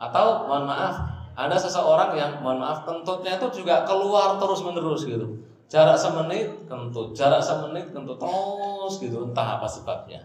Atau 0.00 0.48
mohon 0.48 0.64
maaf 0.64 1.20
ada 1.36 1.56
seseorang 1.56 2.16
yang 2.18 2.32
mohon 2.44 2.60
maaf 2.60 2.84
kentutnya 2.84 3.40
itu 3.40 3.62
juga 3.62 3.86
keluar 3.86 4.36
terus 4.36 4.60
menerus 4.66 5.06
gitu 5.06 5.40
jarak 5.70 5.94
semenit 5.94 6.50
kentut 6.66 7.14
jarak 7.14 7.38
semenit 7.38 7.94
kentut 7.94 8.18
terus 8.18 8.94
gitu 8.98 9.30
entah 9.30 9.56
apa 9.56 9.70
sebabnya 9.70 10.18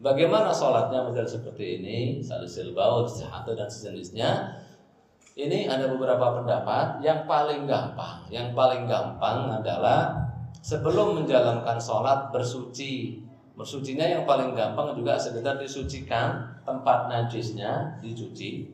bagaimana 0.00 0.48
sholatnya 0.48 1.04
model 1.04 1.28
seperti 1.28 1.84
ini 1.84 2.24
salisil 2.24 2.72
baut 2.72 3.04
sehatu 3.04 3.52
dan 3.52 3.68
sejenisnya 3.68 4.56
ini 5.38 5.70
ada 5.70 5.86
beberapa 5.90 6.42
pendapat 6.42 7.02
yang 7.04 7.26
paling 7.26 7.68
gampang 7.68 8.26
yang 8.30 8.50
paling 8.54 8.86
gampang 8.86 9.50
adalah 9.50 10.26
sebelum 10.64 11.22
menjalankan 11.22 11.78
sholat 11.78 12.34
bersuci 12.34 13.22
bersucinya 13.54 14.06
yang 14.06 14.24
paling 14.24 14.56
gampang 14.56 14.96
juga 14.96 15.20
sekedar 15.20 15.60
disucikan 15.60 16.58
tempat 16.66 17.10
najisnya 17.10 17.98
dicuci 18.02 18.70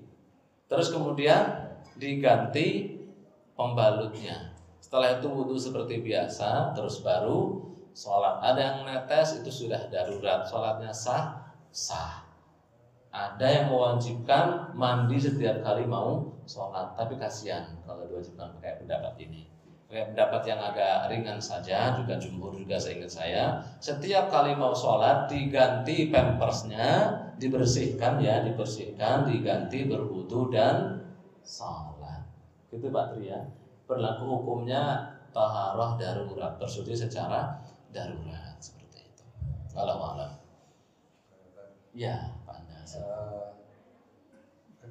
terus 0.67 0.91
kemudian 0.91 1.67
diganti 1.97 2.97
pembalutnya. 3.57 4.53
Setelah 4.79 5.19
itu 5.19 5.27
wudhu 5.27 5.57
seperti 5.57 6.05
biasa, 6.05 6.77
terus 6.77 7.03
baru 7.03 7.65
sholat. 7.97 8.45
Ada 8.45 8.61
yang 8.61 8.79
netes 8.87 9.43
itu 9.43 9.67
sudah 9.67 9.89
darurat, 9.89 10.47
sholatnya 10.47 10.93
sah, 10.93 11.43
sah. 11.73 12.23
ada 13.17 13.49
yang 13.49 13.73
mewajibkan 13.73 14.77
mandi 14.77 15.17
setiap 15.17 15.65
kali 15.65 15.89
mau 15.89 16.36
sholat, 16.47 16.95
tapi 16.95 17.19
kasihan 17.19 17.77
kalau 17.83 18.07
diwajibkan 18.07 18.55
pakai 18.59 18.83
pendapat 18.83 19.15
ini. 19.23 19.51
Pakai 19.87 20.15
pendapat 20.15 20.43
yang 20.51 20.59
agak 20.63 21.11
ringan 21.11 21.39
saja, 21.39 21.95
juga 21.95 22.19
jumhur 22.19 22.55
juga 22.59 22.75
seingat 22.75 23.11
saya. 23.11 23.45
Setiap 23.79 24.31
kali 24.31 24.59
mau 24.59 24.75
sholat 24.75 25.31
diganti 25.31 26.11
pampersnya, 26.11 27.15
dibersihkan 27.39 28.19
ya, 28.19 28.43
dibersihkan, 28.43 29.31
diganti 29.31 29.87
berwudu 29.87 30.51
dan 30.51 31.07
sholat. 31.47 32.27
Gitu 32.71 32.91
Pak 32.91 33.15
Tri 33.15 33.31
ya. 33.31 33.39
Berlaku 33.87 34.27
hukumnya 34.27 35.15
taharah 35.31 35.95
darurat, 35.95 36.59
bersuci 36.59 36.99
secara 36.99 37.63
darurat 37.95 38.59
seperti 38.59 39.07
itu. 39.07 39.25
Kalau 39.71 40.03
malam. 40.03 40.33
Ya, 41.95 42.35
Anda. 42.51 42.83
Uh, 42.99 43.46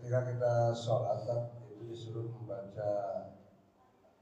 ketika 0.05 0.21
kita 0.29 0.53
sholat 0.69 1.17
itu 1.65 1.81
disuruh 1.89 2.29
membaca 2.29 3.25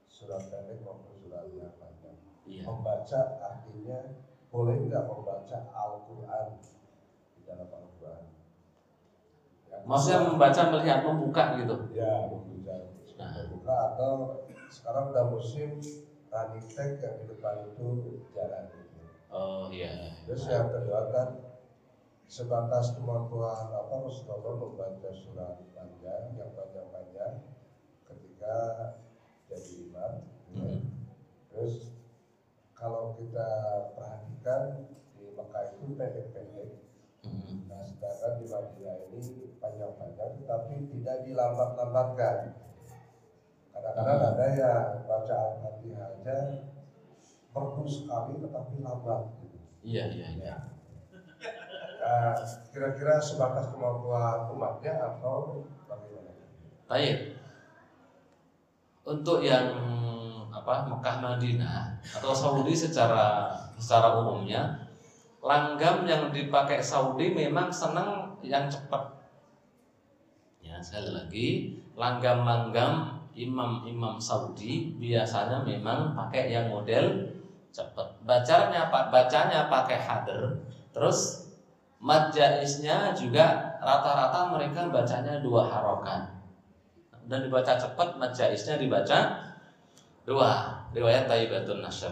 surat 0.07 0.47
pendek 0.47 0.79
maupun 0.79 1.11
surat 1.19 1.43
yang 1.51 1.75
panjang. 1.75 2.15
Iya. 2.47 2.63
Membaca 2.63 3.19
artinya 3.43 4.23
boleh 4.47 4.87
nggak 4.87 5.03
membaca 5.03 5.57
Al-Quran 5.75 6.47
di 7.35 7.41
dalam 7.43 7.67
Al-Quran? 7.67 8.23
Maksudnya 9.83 10.19
membaca 10.23 10.61
melihat 10.71 10.99
membuka 11.03 11.43
gitu? 11.59 11.75
Ya, 11.91 12.31
membaca, 12.31 12.75
nah. 13.19 13.31
membuka 13.43 13.75
atau 13.91 14.13
sekarang 14.71 15.11
udah 15.11 15.35
musim 15.35 15.83
running 16.31 16.67
tag 16.71 16.95
yang 17.03 17.15
di 17.19 17.25
depan 17.27 17.67
itu 17.75 18.23
jalan. 18.31 18.71
Gitu. 18.71 19.03
Oh 19.35 19.67
iya. 19.67 20.15
Terus 20.31 20.47
yang 20.47 20.71
kedua 20.71 21.11
kan 21.11 21.27
sebatas 22.27 22.97
kemampuan 22.97 23.69
apa 23.69 23.93
Rasulullah 24.03 24.57
membaca 24.57 25.09
surat 25.13 25.59
panjang 25.75 26.33
yang 26.33 26.51
panjang-panjang 26.55 27.33
ketika 28.09 28.57
jadi 29.47 29.71
imam 29.85 30.13
ya. 30.53 30.57
hmm. 30.57 30.79
terus 31.53 31.93
kalau 32.73 33.15
kita 33.15 33.47
perhatikan 33.95 34.89
di 35.15 35.29
Mekah 35.31 35.63
itu 35.77 35.85
pendek-pendek 35.93 36.69
hmm. 37.27 37.69
nah 37.69 37.81
sedangkan 37.85 38.33
di 38.41 38.45
Madinah 38.49 38.97
ini 39.11 39.19
panjang-panjang 39.61 40.31
tapi 40.49 40.73
tidak 40.89 41.17
dilambat-lambatkan 41.29 42.57
kadang-kadang 43.73 44.19
hmm. 44.19 44.29
ada 44.33 44.45
yang 44.57 44.87
baca 45.05 45.35
Al-Fatihah 45.37 46.07
aja 46.17 46.37
perlu 47.53 47.85
sekali 47.85 48.41
tetapi 48.41 48.81
lambat 48.81 49.21
gitu. 49.45 49.57
iya 49.85 50.09
iya 50.09 50.29
iya 50.33 50.72
nah, 52.03 52.35
kira-kira 52.75 53.15
sebatas 53.23 53.71
kemampuan 53.71 54.51
umatnya 54.51 54.99
atau 54.99 55.63
bagaimana? 55.87 56.35
Baik 56.91 57.39
untuk 59.03 59.43
yang 59.43 59.67
apa 60.47 60.87
Mekah 60.87 61.17
Madinah 61.19 61.99
atau 61.99 62.31
Saudi 62.31 62.71
secara 62.71 63.51
secara 63.75 64.15
umumnya 64.15 64.79
langgam 65.43 66.07
yang 66.07 66.31
dipakai 66.31 66.79
Saudi 66.79 67.35
memang 67.35 67.67
senang 67.67 68.39
yang 68.39 68.71
cepat. 68.71 69.11
Ya 70.63 70.79
sekali 70.79 71.11
lagi 71.11 71.47
langgam-langgam 71.99 73.19
imam-imam 73.35 74.15
Saudi 74.15 74.95
biasanya 74.95 75.67
memang 75.67 76.15
pakai 76.15 76.47
yang 76.47 76.71
model 76.71 77.27
cepat. 77.75 78.07
Bacanya 78.23 78.87
pak 78.87 79.11
bacanya 79.11 79.67
pakai 79.67 79.99
hadir. 79.99 80.63
Terus 80.95 81.42
majaisnya 82.03 83.15
juga 83.15 83.79
rata-rata 83.79 84.51
mereka 84.51 84.91
bacanya 84.91 85.39
dua 85.39 85.71
harokan 85.71 86.27
dan 87.31 87.47
dibaca 87.47 87.79
cepat 87.79 88.19
majaisnya 88.19 88.75
dibaca 88.75 89.39
dua 90.27 90.83
riwayat 90.91 91.31
Taibatun 91.31 91.79
Nasr. 91.79 92.11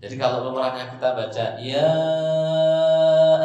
Jadi 0.00 0.16
kalau 0.18 0.50
pemerannya 0.50 0.96
kita 0.96 1.12
baca 1.14 1.46
ya 1.60 1.92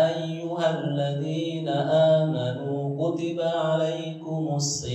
ayyuhalladzina 0.10 1.78
amanu 2.26 2.98
kutiba 2.98 3.78
alaikumus 3.78 4.88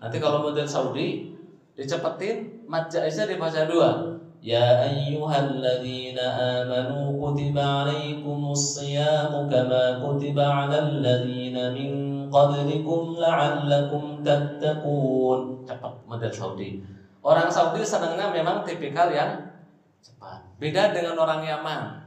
Nanti 0.00 0.16
kalau 0.20 0.46
model 0.46 0.68
Saudi 0.68 1.34
dicepetin 1.74 2.68
majaisnya 2.70 3.26
dibaca 3.26 3.66
dua. 3.66 4.09
Ya 4.40 4.88
ayyuhalladzina 4.88 6.64
amanu 6.64 7.12
kutiba 7.20 7.84
alaikumus 7.84 8.80
kama 8.80 10.00
kutiba 10.00 10.64
alal 10.64 11.04
ladzina 11.04 11.76
min 11.76 12.24
qablikum 12.32 13.20
la'allakum 13.20 14.24
tattaqun. 14.24 15.68
Cepat 15.68 15.92
model 16.08 16.32
Saudi. 16.32 16.80
Orang 17.20 17.52
Saudi 17.52 17.84
senangnya 17.84 18.32
memang 18.32 18.64
tipikal 18.64 19.12
yang 19.12 19.60
cepat. 20.00 20.40
Beda 20.56 20.96
dengan 20.96 21.20
orang 21.20 21.44
Yaman. 21.44 22.00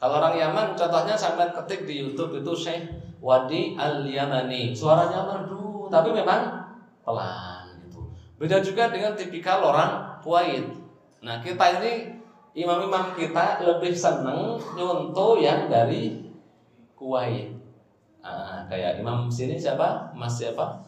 Kalau 0.00 0.24
orang 0.24 0.40
Yaman 0.40 0.72
contohnya 0.72 1.12
sampai 1.12 1.52
ketik 1.52 1.84
di 1.84 2.00
YouTube 2.00 2.40
itu 2.40 2.52
Syekh 2.56 2.88
Wadi 3.20 3.76
Al-Yamani. 3.76 4.72
Suaranya 4.72 5.28
merdu 5.28 5.92
tapi 5.92 6.16
memang 6.16 6.64
pelan 7.04 7.76
gitu. 7.84 8.08
Beda 8.40 8.64
juga 8.64 8.88
dengan 8.88 9.12
tipikal 9.12 9.60
orang 9.60 10.16
Kuwait. 10.24 10.85
Nah, 11.22 11.40
kita 11.40 11.80
ini 11.80 12.16
imam-imam 12.56 13.12
kita 13.12 13.60
lebih 13.60 13.92
seneng 13.92 14.56
nyontoh 14.76 15.36
yang 15.40 15.68
dari 15.68 16.32
Kuwait. 16.96 17.52
Nah, 18.24 18.64
kayak 18.66 18.98
imam 19.04 19.28
sini 19.28 19.60
siapa? 19.60 20.10
Mas 20.16 20.40
siapa? 20.40 20.86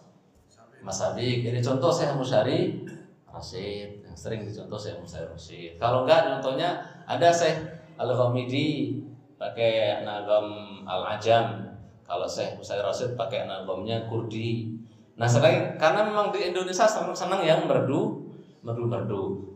Mas 0.83 0.99
Habib. 1.05 1.45
Ini 1.45 1.61
contoh 1.61 1.91
saya 1.91 2.15
Musyari 2.15 2.83
Rasid 3.29 4.03
yang 4.03 4.17
sering 4.17 4.43
dicontoh 4.47 4.79
saya 4.79 4.99
Musyari 4.99 5.27
Rasid. 5.29 5.77
Kalau 5.77 6.03
enggak 6.09 6.27
contohnya 6.39 6.81
ada 7.05 7.29
saya 7.31 7.61
Al-Ghamidi 7.99 8.99
pakai 9.37 10.03
nagam 10.03 10.81
Al-Ajam. 10.87 11.77
Kalau 12.09 12.25
saya 12.25 12.57
Musyari 12.57 12.83
Rasid 12.83 13.15
pakai 13.15 13.45
nagamnya 13.45 14.09
Kurdi. 14.09 14.75
Nah, 15.19 15.27
sering 15.27 15.77
karena 15.77 16.07
memang 16.07 16.31
di 16.31 16.47
Indonesia 16.47 16.87
senang-senang 16.87 17.43
yang 17.43 17.67
merdu, 17.67 18.31
merdu-merdu. 18.63 19.48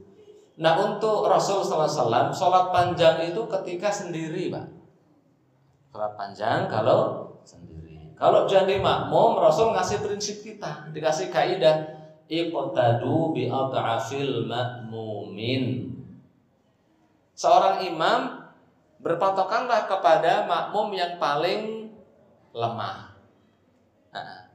Nah, 0.60 0.76
untuk 0.76 1.24
Rasul 1.24 1.64
SAW, 1.64 2.28
sholat 2.28 2.68
panjang 2.68 3.24
itu 3.24 3.40
ketika 3.48 3.88
sendiri, 3.88 4.52
Pak. 4.52 4.66
Sholat 5.88 6.12
panjang 6.12 6.68
kalau 6.68 7.32
sendiri. 7.40 8.12
Kalau 8.12 8.44
jadi 8.44 8.76
makmum, 8.76 9.40
Rasul 9.40 9.72
ngasih 9.72 10.04
prinsip 10.04 10.44
kita, 10.44 10.92
dikasih 10.92 11.32
kaidah 11.32 12.04
iqtadu 12.28 13.32
bi 13.32 13.48
ad'afil 13.48 14.44
makmumin. 14.44 15.88
Seorang 17.32 17.80
imam 17.88 18.44
berpatokanlah 19.00 19.88
kepada 19.88 20.44
makmum 20.44 20.92
yang 20.92 21.16
paling 21.16 21.90
lemah. 22.52 23.16
Nah, 24.12 24.52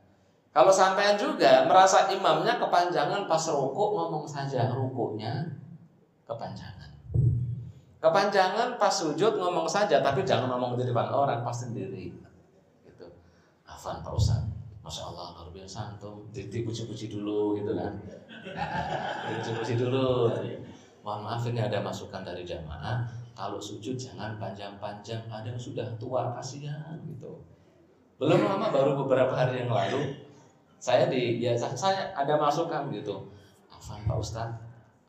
kalau 0.53 0.69
sampean 0.69 1.17
juga 1.17 1.65
merasa 1.65 2.07
imamnya 2.13 2.61
kepanjangan 2.61 3.25
pas 3.25 3.43
rukuk 3.49 3.97
ngomong 3.97 4.25
saja 4.29 4.69
rukuknya 4.71 5.56
kepanjangan. 6.28 6.91
Kepanjangan 7.97 8.78
pas 8.78 8.93
sujud 8.93 9.39
ngomong 9.39 9.65
saja 9.65 10.03
tapi 10.05 10.21
jangan 10.21 10.53
ngomong 10.53 10.78
di 10.78 10.86
depan 10.86 11.09
orang 11.09 11.41
pas 11.41 11.55
sendiri. 11.55 12.13
Afan 13.67 13.99
Pak 13.99 14.15
Ustaz 14.15 14.47
Masya 14.88 15.11
Allah 15.11 15.36
luar 15.36 15.49
biasa 15.51 15.95
antum. 15.95 16.32
Dipuji-puji 16.32 17.11
dulu 17.11 17.59
gitu 17.59 17.75
kan. 17.75 17.91
Dipuji-puji 19.28 19.75
dulu. 19.75 20.32
Mohon 21.03 21.21
maaf 21.28 21.43
ini 21.51 21.59
ada 21.59 21.84
masukan 21.84 22.23
dari 22.23 22.47
jamaah. 22.47 23.03
Kalau 23.36 23.59
sujud 23.59 23.99
jangan 23.99 24.39
panjang-panjang 24.39 25.28
ada 25.28 25.51
yang 25.51 25.59
sudah 25.59 25.84
tua 25.99 26.32
kasihan 26.39 26.95
gitu. 27.03 27.43
Belum 28.17 28.39
lama 28.47 28.71
baru 28.71 28.97
beberapa 29.03 29.36
hari 29.36 29.61
yang 29.61 29.69
lalu 29.69 30.15
saya 30.80 31.11
di 31.11 31.43
ya 31.43 31.53
saya 31.53 32.15
ada 32.15 32.39
masukan 32.39 32.88
gitu. 32.89 33.28
Afan 33.67 34.07
Pak 34.07 34.17
Ustaz 34.17 34.49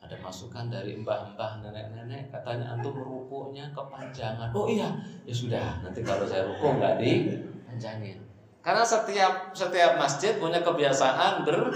ada 0.08 0.16
masukan 0.24 0.72
dari 0.72 0.96
mbah-mbah 0.96 1.60
nenek-nenek 1.60 2.32
katanya 2.32 2.72
antum 2.72 2.96
rukuknya 2.96 3.68
kepanjangan 3.76 4.48
oh 4.56 4.64
iya 4.64 4.88
ya 5.28 5.34
sudah 5.36 5.84
nanti 5.84 6.00
kalau 6.00 6.24
saya 6.24 6.48
rukuk 6.48 6.80
nggak 6.80 6.96
dipanjangin 6.96 8.28
karena 8.58 8.84
setiap 8.84 9.54
setiap 9.54 9.96
masjid 9.96 10.36
punya 10.36 10.60
kebiasaan 10.60 11.46
ber, 11.46 11.70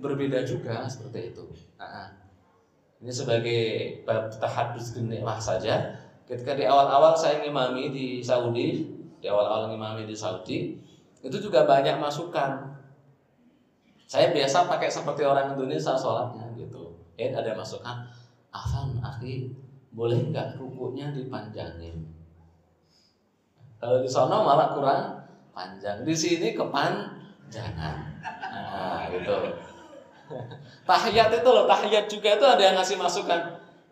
berbeda 0.00 0.42
juga 0.42 0.88
seperti 0.88 1.30
itu. 1.30 1.44
Nah, 1.76 2.08
ini 2.98 3.12
sebagai 3.12 3.62
tahadus 4.40 4.96
lah 4.96 5.38
saja. 5.38 5.92
Ketika 6.24 6.56
di 6.56 6.64
awal-awal 6.64 7.12
saya 7.14 7.44
ngimami 7.44 7.92
di 7.92 8.06
Saudi, 8.24 8.86
di 9.20 9.26
awal-awal 9.28 9.70
ngimami 9.70 10.08
di 10.08 10.16
Saudi, 10.16 10.78
itu 11.20 11.36
juga 11.36 11.68
banyak 11.68 12.00
masukan. 12.00 12.80
Saya 14.10 14.34
biasa 14.34 14.66
pakai 14.66 14.90
seperti 14.90 15.22
orang 15.22 15.54
Indonesia 15.54 15.94
sholatnya 15.94 16.48
gitu. 16.58 16.79
Eh 17.20 17.36
ada 17.36 17.52
masukan, 17.52 18.08
Afan, 18.48 18.96
akhi, 19.04 19.52
boleh 19.92 20.32
nggak 20.32 20.56
rukunya 20.56 21.12
dipanjangin? 21.12 22.00
Kalau 23.76 24.00
di 24.00 24.08
sono 24.08 24.40
malah 24.40 24.72
kurang 24.72 25.20
panjang. 25.52 26.00
Di 26.00 26.16
sini 26.16 26.56
kepanjangan. 26.56 27.96
Nah, 28.48 29.04
gitu. 29.12 29.36
tahiyat 30.88 31.28
itu 31.28 31.50
loh, 31.50 31.68
tahiyat 31.68 32.06
juga 32.08 32.28
itu 32.40 32.46
ada 32.48 32.62
yang 32.62 32.76
ngasih 32.80 32.96
masukan. 32.96 33.40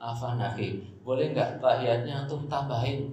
Apa 0.01 0.41
nahi? 0.41 0.81
Boleh 1.05 1.35
nggak 1.37 1.61
tahiyatnya 1.61 2.25
antum 2.25 2.49
tambahin? 2.49 3.13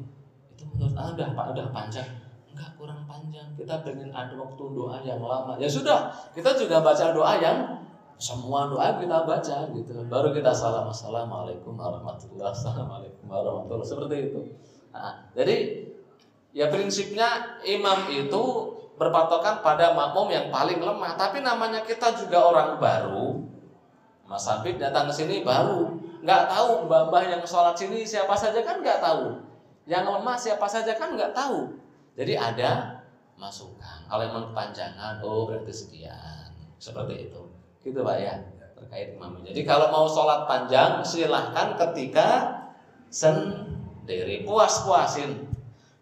Itu 0.55 0.63
menurut 0.71 0.95
anda 0.95 1.35
pak 1.35 1.45
udah 1.51 1.67
panjang. 1.75 2.07
Enggak 2.51 2.71
kurang 2.79 3.03
panjang. 3.03 3.47
Kita 3.59 3.83
pengen 3.83 4.15
ada 4.15 4.31
waktu 4.31 4.63
doa 4.71 4.99
yang 5.03 5.19
lama. 5.19 5.59
Ya 5.59 5.67
sudah, 5.67 6.11
kita 6.31 6.55
juga 6.55 6.79
baca 6.79 7.11
doa 7.11 7.33
yang 7.41 7.83
semua 8.15 8.71
doa 8.71 8.95
kita 8.95 9.27
baca 9.27 9.57
gitu. 9.75 9.91
Baru 10.07 10.31
kita 10.31 10.55
salam 10.55 10.87
assalamualaikum 10.87 11.75
warahmatullahi 11.75 12.55
wabarakatuh. 12.55 13.27
warahmatullahi 13.27 13.87
seperti 13.87 14.15
itu. 14.31 14.41
Nah, 14.95 15.27
jadi 15.35 15.83
ya 16.55 16.71
prinsipnya 16.71 17.59
imam 17.67 18.07
itu 18.07 18.43
berpatokan 18.95 19.59
pada 19.59 19.91
makmum 19.91 20.31
yang 20.31 20.47
paling 20.47 20.79
lemah. 20.79 21.19
Tapi 21.19 21.43
namanya 21.43 21.83
kita 21.83 22.15
juga 22.15 22.39
orang 22.47 22.79
baru. 22.79 23.43
Mas 24.25 24.47
Habib 24.49 24.81
datang 24.81 25.05
ke 25.05 25.13
sini 25.13 25.45
baru, 25.45 26.01
nggak 26.25 26.43
tahu 26.49 26.89
mbah 26.89 27.21
yang 27.21 27.45
sholat 27.45 27.77
sini 27.77 28.01
siapa 28.01 28.33
saja 28.33 28.65
kan 28.65 28.81
nggak 28.81 28.97
tahu. 28.97 29.37
Yang 29.85 30.17
lemah 30.17 30.37
siapa 30.39 30.65
saja 30.65 30.97
kan 30.97 31.13
nggak 31.13 31.29
tahu. 31.35 31.77
Jadi 32.17 32.33
ada 32.33 33.05
masukan. 33.37 34.07
Kalau 34.09 34.23
yang 34.25 34.55
panjangan, 34.55 35.21
oh 35.21 35.45
berarti 35.45 35.69
sekian. 35.69 36.49
Seperti 36.79 37.29
itu. 37.29 37.54
Gitu 37.85 38.01
Pak 38.01 38.17
ya 38.17 38.33
terkait 38.75 39.13
imam. 39.13 39.37
Jadi 39.45 39.61
kalau 39.61 39.93
mau 39.93 40.09
sholat 40.09 40.49
panjang 40.49 41.05
silahkan 41.05 41.77
ketika 41.77 42.57
sendiri 43.13 44.41
puas-puasin. 44.41 45.45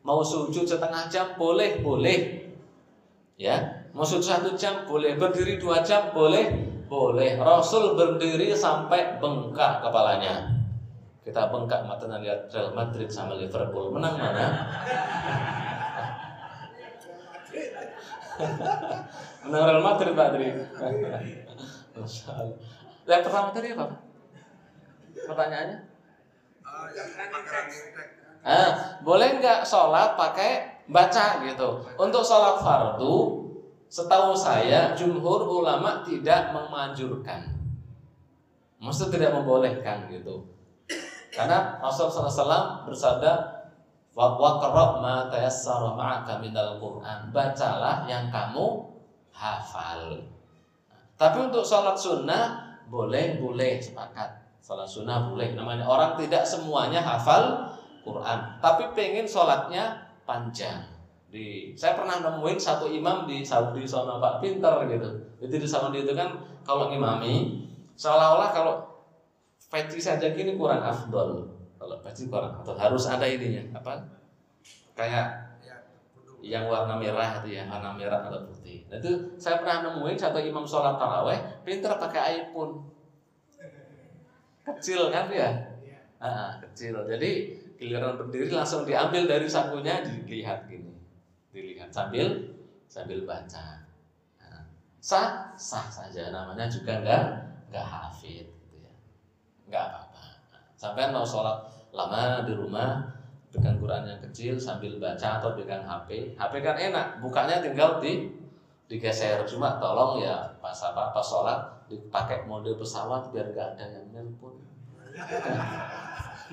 Mau 0.03 0.19
sujud 0.19 0.67
setengah 0.67 1.07
jam 1.07 1.31
boleh, 1.39 1.79
boleh 1.79 2.43
Ya, 3.33 3.89
maksud 3.97 4.21
satu 4.21 4.53
jam 4.53 4.85
boleh, 4.85 5.17
berdiri 5.17 5.57
dua 5.57 5.81
jam 5.81 6.13
boleh, 6.13 6.53
boleh. 6.85 7.33
Rasul 7.41 7.97
berdiri 7.97 8.53
sampai 8.53 9.17
bengkak 9.17 9.81
kepalanya. 9.81 10.53
Kita 11.25 11.49
bengkak 11.49 11.81
mata 11.89 12.05
lihat 12.21 12.51
Real 12.53 12.75
Madrid 12.77 13.09
sama 13.09 13.33
Liverpool 13.33 13.89
menang 13.89 14.21
mana? 14.21 14.47
menang 19.49 19.63
Real 19.65 19.81
Madrid 19.81 20.13
Pak 20.13 20.29
Dri. 21.93 22.47
Yang 23.05 23.21
pertama 23.29 23.47
tadi 23.53 23.67
apa? 23.77 23.85
Pertanyaannya? 25.13 25.79
Ah, 28.43 28.99
boleh 29.05 29.39
nggak 29.39 29.63
sholat 29.63 30.19
pakai 30.19 30.83
baca 30.89 31.25
gitu. 31.47 31.69
Untuk 31.95 32.23
sholat 32.25 32.59
fardu, 32.59 33.15
setahu 33.87 34.35
saya 34.35 34.91
jumhur 34.97 35.47
ulama 35.47 36.03
tidak 36.03 36.51
memanjurkan. 36.51 37.55
Maksud 38.83 39.15
tidak 39.15 39.31
membolehkan 39.31 40.11
gitu. 40.11 40.43
Karena 41.31 41.79
Rasulullah 41.79 42.29
SAW 42.29 42.83
bersabda, 42.83 43.31
"Waqra' 44.13 44.99
ma 44.99 45.31
tayassara 45.31 45.95
ma'aka 45.95 46.43
minal 46.43 46.77
Qur'an." 46.77 47.31
Bacalah 47.31 48.03
yang 48.05 48.27
kamu 48.27 48.91
hafal. 49.31 50.32
Tapi 51.23 51.39
untuk 51.39 51.63
sholat 51.63 51.95
sunnah 51.95 52.75
boleh, 52.91 53.39
boleh 53.39 53.79
sepakat. 53.79 54.59
Sholat 54.59 54.83
sunnah 54.83 55.31
boleh. 55.31 55.55
Namanya 55.55 55.87
orang 55.87 56.19
tidak 56.19 56.43
semuanya 56.43 56.99
hafal 56.99 57.71
Quran, 58.03 58.59
tapi 58.59 58.91
pengen 58.91 59.23
sholatnya 59.23 60.11
panjang. 60.27 60.83
Di 61.31 61.71
saya 61.79 61.95
pernah 61.95 62.19
nemuin 62.19 62.59
satu 62.59 62.91
imam 62.91 63.23
di 63.23 63.39
Saudi 63.39 63.87
sana 63.87 64.19
Pak 64.19 64.43
pinter 64.43 64.83
gitu. 64.91 65.07
Jadi 65.39 65.55
di 65.63 65.67
Saudi 65.67 66.03
itu 66.03 66.11
kan 66.11 66.35
kalau 66.67 66.91
imami 66.91 67.63
seolah-olah 67.95 68.51
kalau 68.51 68.73
peci 69.71 70.03
saja 70.03 70.27
gini 70.35 70.59
kurang 70.59 70.83
afdol. 70.83 71.47
Kalau 71.79 71.95
peci 72.03 72.27
kurang 72.27 72.59
atau 72.59 72.75
harus 72.75 73.07
ada 73.07 73.23
ininya 73.23 73.79
apa? 73.79 73.95
Kayak 74.91 75.52
yang 76.43 76.67
warna 76.67 76.99
merah 76.99 77.39
itu 77.39 77.55
ya, 77.55 77.63
warna 77.71 77.95
merah 77.95 78.19
atau 78.27 78.43
putih. 78.43 78.83
Nah, 78.91 78.99
itu 78.99 79.39
saya 79.39 79.63
pernah 79.63 79.87
nemuin 79.87 80.19
satu 80.19 80.43
imam 80.43 80.67
sholat 80.67 80.99
taraweh 80.99 81.39
pinter 81.63 81.95
pakai 81.95 82.43
iPhone. 82.43 82.83
Kecil 84.67 85.07
kan 85.07 85.31
ya? 85.31 85.49
Ah, 86.19 86.59
kecil. 86.59 86.99
Jadi 87.07 87.63
giliran 87.83 88.15
berdiri 88.15 88.47
langsung 88.47 88.87
diambil 88.87 89.27
dari 89.27 89.47
sakunya 89.49 89.99
dilihat 90.07 90.71
gini 90.71 90.95
dilihat 91.51 91.91
sambil 91.91 92.55
sambil 92.87 93.27
baca 93.27 93.83
nah, 94.39 94.63
sah 95.03 95.51
sah 95.59 95.87
saja 95.91 96.31
namanya 96.31 96.71
juga 96.71 97.03
enggak 97.03 97.23
enggak 97.67 97.85
hafid 97.85 98.47
gitu 98.47 98.77
ya 98.79 98.93
enggak 99.67 99.83
apa-apa 99.91 100.23
sampai 100.79 101.11
mau 101.11 101.27
sholat 101.27 101.67
lama 101.91 102.47
di 102.47 102.53
rumah 102.55 103.03
pegang 103.53 103.77
Quran 103.77 104.09
yang 104.09 104.19
kecil 104.25 104.57
sambil 104.57 104.97
baca 104.97 105.37
atau 105.37 105.53
pegang 105.53 105.85
HP 105.85 106.33
HP 106.33 106.53
kan 106.65 106.73
enak 106.73 107.21
bukanya 107.21 107.61
tinggal 107.61 108.01
di 108.01 108.33
digeser. 108.93 109.41
Cuma 109.47 109.79
tolong 109.81 110.21
ya 110.21 110.45
pas 110.59 110.75
apa 110.85 111.09
pas 111.09 111.23
sholat 111.23 111.59
dipakai 111.87 112.45
mode 112.45 112.73
pesawat 112.75 113.33
biar 113.33 113.49
gak 113.53 113.77
ada 113.77 113.85
yang 113.89 114.05
nelpon. 114.13 114.53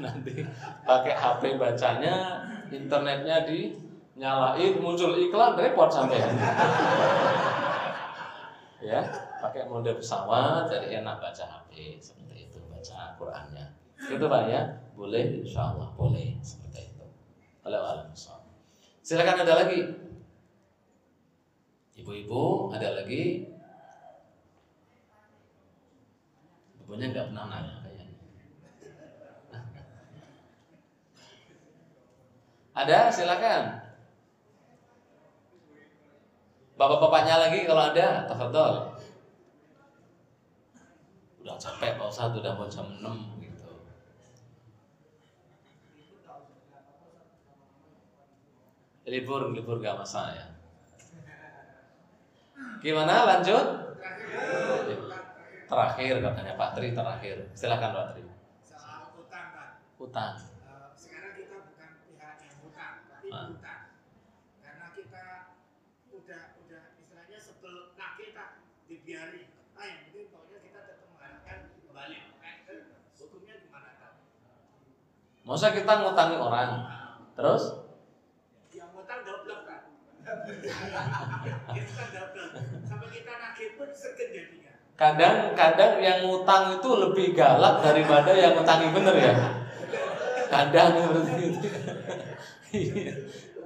Nanti 0.00 0.44
pakai 0.86 1.12
HP 1.12 1.60
bacanya, 1.60 2.40
internetnya 2.72 3.44
dinyalain, 3.44 4.80
muncul 4.80 5.12
iklan, 5.16 5.58
repot 5.58 5.90
sampai. 5.92 6.20
Ya, 8.80 9.04
pakai 9.44 9.68
mode 9.68 9.92
pesawat, 9.92 10.72
jadi 10.72 11.04
enak 11.04 11.20
baca 11.20 11.44
HP 11.44 12.00
seperti 12.00 12.48
itu, 12.48 12.60
baca 12.72 13.12
Qurannya. 13.20 13.66
Itu 14.00 14.24
pak 14.24 14.48
ya, 14.48 14.64
boleh, 14.96 15.44
insya 15.44 15.76
Allah 15.76 15.92
boleh 15.92 16.40
Silakan 19.00 19.42
ada 19.42 19.54
lagi. 19.66 19.80
Ibu-ibu 22.00 22.72
ada 22.72 23.02
lagi. 23.02 23.50
Ibunya 26.80 27.06
nggak 27.12 27.28
pernah 27.30 27.44
nanya. 27.50 27.80
Ada, 32.80 33.12
silakan. 33.12 33.82
Bapak-bapaknya 36.80 37.36
lagi 37.36 37.68
kalau 37.68 37.92
ada, 37.92 38.24
tafadhol. 38.24 38.96
Udah 41.44 41.60
capek 41.60 42.00
Pak 42.00 42.08
Ustaz, 42.08 42.32
udah 42.32 42.56
mau 42.56 42.64
jam 42.72 42.88
6 42.88 43.36
gitu. 43.44 43.68
Libur, 49.10 49.50
libur 49.50 49.82
gak 49.82 49.98
masalah 49.98 50.38
ya. 50.38 50.46
Gimana 52.78 53.26
lanjut? 53.26 53.66
Terakhir 55.66 56.14
katanya 56.22 56.54
Pak 56.54 56.70
Tri 56.78 56.94
terakhir. 56.94 57.36
Silakan 57.58 57.90
Pak 57.90 58.06
Tri. 58.14 58.22
Utang. 59.98 60.34
Masa 75.50 75.74
kita 75.74 75.92
ngutangi 75.98 76.38
orang, 76.38 76.86
terus? 77.34 77.74
Yang 78.70 78.86
ngutang 78.94 79.20
double 79.26 79.66
kan? 79.66 79.82
Kita 79.90 80.19
double. 80.19 80.19
Sampai 80.19 80.19
kita 80.19 80.19
nagih 80.19 80.19
pun 80.19 80.19
segen 80.19 80.19
jadinya. 80.19 80.19
Kadang-kadang 85.00 85.96
yang 86.04 86.28
ngutang 86.28 86.76
itu 86.76 86.90
lebih 86.92 87.32
galak 87.32 87.80
daripada 87.80 88.36
yang 88.36 88.52
ngutangi 88.52 88.92
bener 88.92 89.16
ya. 89.16 89.34
kadang 90.50 90.92
iya. 92.74 93.14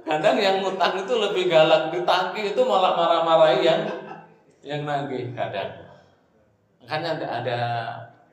kadang 0.05 0.37
yang 0.37 0.61
ngutang 0.61 1.01
itu 1.01 1.13
lebih 1.17 1.49
galak 1.49 1.89
ditangki 1.89 2.53
itu 2.53 2.61
malah 2.61 2.93
marah-marahi 2.93 3.65
yang 3.65 3.81
yang 4.61 4.81
nagih 4.85 5.33
kadang. 5.35 5.75
Makanya 6.79 7.19
ada 7.19 7.27
ada 7.41 7.59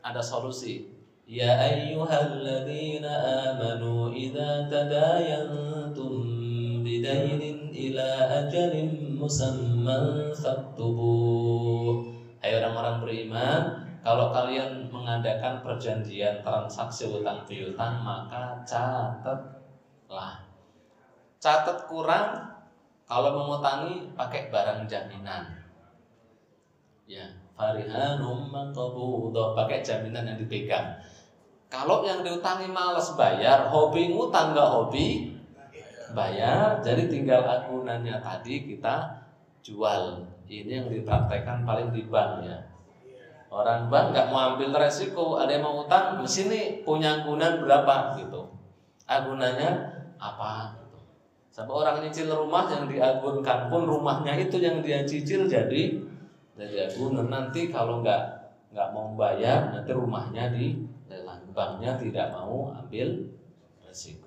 ada 0.04 0.22
solusi. 0.22 0.92
Ya 1.26 1.58
ayyuhalladzina 1.58 3.08
amanu 3.56 4.12
idza 4.12 4.68
tadayantum 4.68 6.12
bidainin 6.84 7.61
ila 7.72 8.28
ajalin 8.44 9.16
musamman 9.16 10.28
faktubuh 10.36 12.04
Hai 12.44 12.52
orang-orang 12.60 13.00
beriman 13.00 13.62
Kalau 14.04 14.28
kalian 14.28 14.92
mengadakan 14.92 15.64
perjanjian 15.64 16.44
transaksi 16.44 17.08
utang 17.08 17.48
piutang 17.48 18.04
Maka 18.04 18.60
catatlah. 18.68 20.44
Catat 21.40 21.88
kurang 21.88 22.52
Kalau 23.08 23.30
mengutangi 23.34 24.12
pakai 24.12 24.52
barang 24.52 24.84
jaminan. 24.84 25.48
Ya 27.08 27.24
Farihanum 27.56 28.52
Pakai 29.32 29.80
jaminan 29.80 30.28
yang 30.28 30.38
dipegang. 30.38 31.00
Kalau 31.72 32.04
yang 32.04 32.20
diutangi 32.20 32.68
males 32.68 33.16
bayar 33.16 33.72
Hobi 33.72 34.12
ngutang 34.12 34.52
gak 34.52 34.68
hobi 34.68 35.31
bayar, 36.12 36.80
jadi 36.84 37.08
tinggal 37.08 37.42
agunannya 37.44 38.20
tadi 38.20 38.68
kita 38.68 39.24
jual. 39.64 40.28
Ini 40.46 40.84
yang 40.84 40.88
dipraktekkan 40.92 41.64
paling 41.64 41.90
di 41.96 42.04
bank 42.12 42.44
ya. 42.44 42.58
Orang 43.52 43.88
bank 43.88 44.12
nggak 44.12 44.28
mau 44.32 44.56
ambil 44.56 44.72
resiko, 44.76 45.40
ada 45.40 45.52
yang 45.52 45.64
mau 45.64 45.84
utang, 45.84 46.20
di 46.20 46.28
sini 46.28 46.60
punya 46.84 47.20
agunan 47.20 47.64
berapa 47.64 48.16
gitu. 48.20 48.52
Agunannya 49.08 49.70
apa? 50.20 50.76
Gitu. 50.76 50.98
Sampai 51.52 51.74
orang 51.84 52.00
nyicil 52.00 52.32
rumah 52.32 52.68
yang 52.68 52.88
diagunkan 52.88 53.68
pun 53.68 53.84
rumahnya 53.84 54.36
itu 54.40 54.56
yang 54.60 54.80
dia 54.80 55.04
cicil 55.04 55.44
jadi 55.48 56.00
jadi 56.52 56.92
agunan 56.92 57.32
nanti 57.32 57.72
kalau 57.72 58.04
nggak 58.04 58.20
nggak 58.72 58.88
mau 58.92 59.12
bayar 59.16 59.72
nanti 59.72 59.92
rumahnya 59.92 60.52
di 60.52 60.80
banknya 61.52 62.00
tidak 62.00 62.32
mau 62.32 62.72
ambil 62.72 63.28
resiko. 63.84 64.21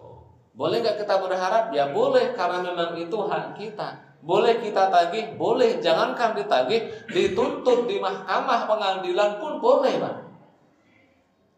Boleh 0.55 0.79
nggak 0.79 1.03
kita 1.03 1.19
berharap? 1.19 1.69
Ya 1.75 1.91
boleh 1.91 2.31
karena 2.31 2.63
memang 2.63 2.95
itu 2.95 3.17
hak 3.27 3.59
kita. 3.59 4.15
Boleh 4.23 4.57
kita 4.57 4.87
tagih, 4.87 5.35
boleh. 5.35 5.83
Jangankan 5.83 6.33
ditagih, 6.33 7.05
dituntut 7.11 7.85
di 7.85 7.99
mahkamah 7.99 8.65
pengadilan 8.65 9.37
pun 9.37 9.61
boleh, 9.61 10.01
Pak. 10.01 10.15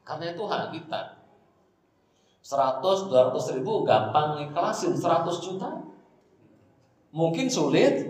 Karena 0.03 0.25
itu 0.33 0.43
hak 0.43 0.73
kita. 0.73 1.01
100, 2.41 3.11
200 3.11 3.55
ribu 3.59 3.85
gampang 3.85 4.39
ikhlasin 4.49 4.97
100 4.97 5.45
juta. 5.45 5.69
Mungkin 7.13 7.47
sulit 7.47 8.07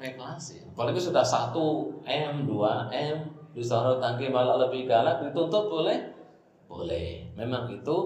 ikhlasin. 0.00 0.68
Apalagi 0.72 1.00
sudah 1.00 1.24
1 1.26 2.04
M, 2.06 2.32
2 2.46 2.92
M, 2.92 3.16
disuruh 3.52 3.98
tangki 3.98 4.28
malah 4.28 4.68
lebih 4.68 4.84
galak, 4.84 5.26
dituntut 5.26 5.68
boleh? 5.68 6.12
Boleh. 6.68 7.28
Memang 7.36 7.68
itu 7.72 7.96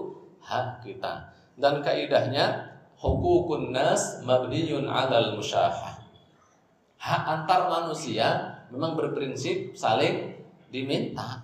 hak 0.43 0.83
kita. 0.83 1.38
Dan 1.59 1.83
kaidahnya 1.83 2.71
hukukun 2.95 3.75
nas 3.75 4.23
mabniyun 4.23 4.87
'alal 4.87 5.35
musyahah. 5.35 5.99
Hak 6.99 7.23
antar 7.27 7.67
manusia 7.67 8.59
memang 8.71 8.95
berprinsip 8.95 9.75
saling 9.75 10.39
diminta. 10.71 11.43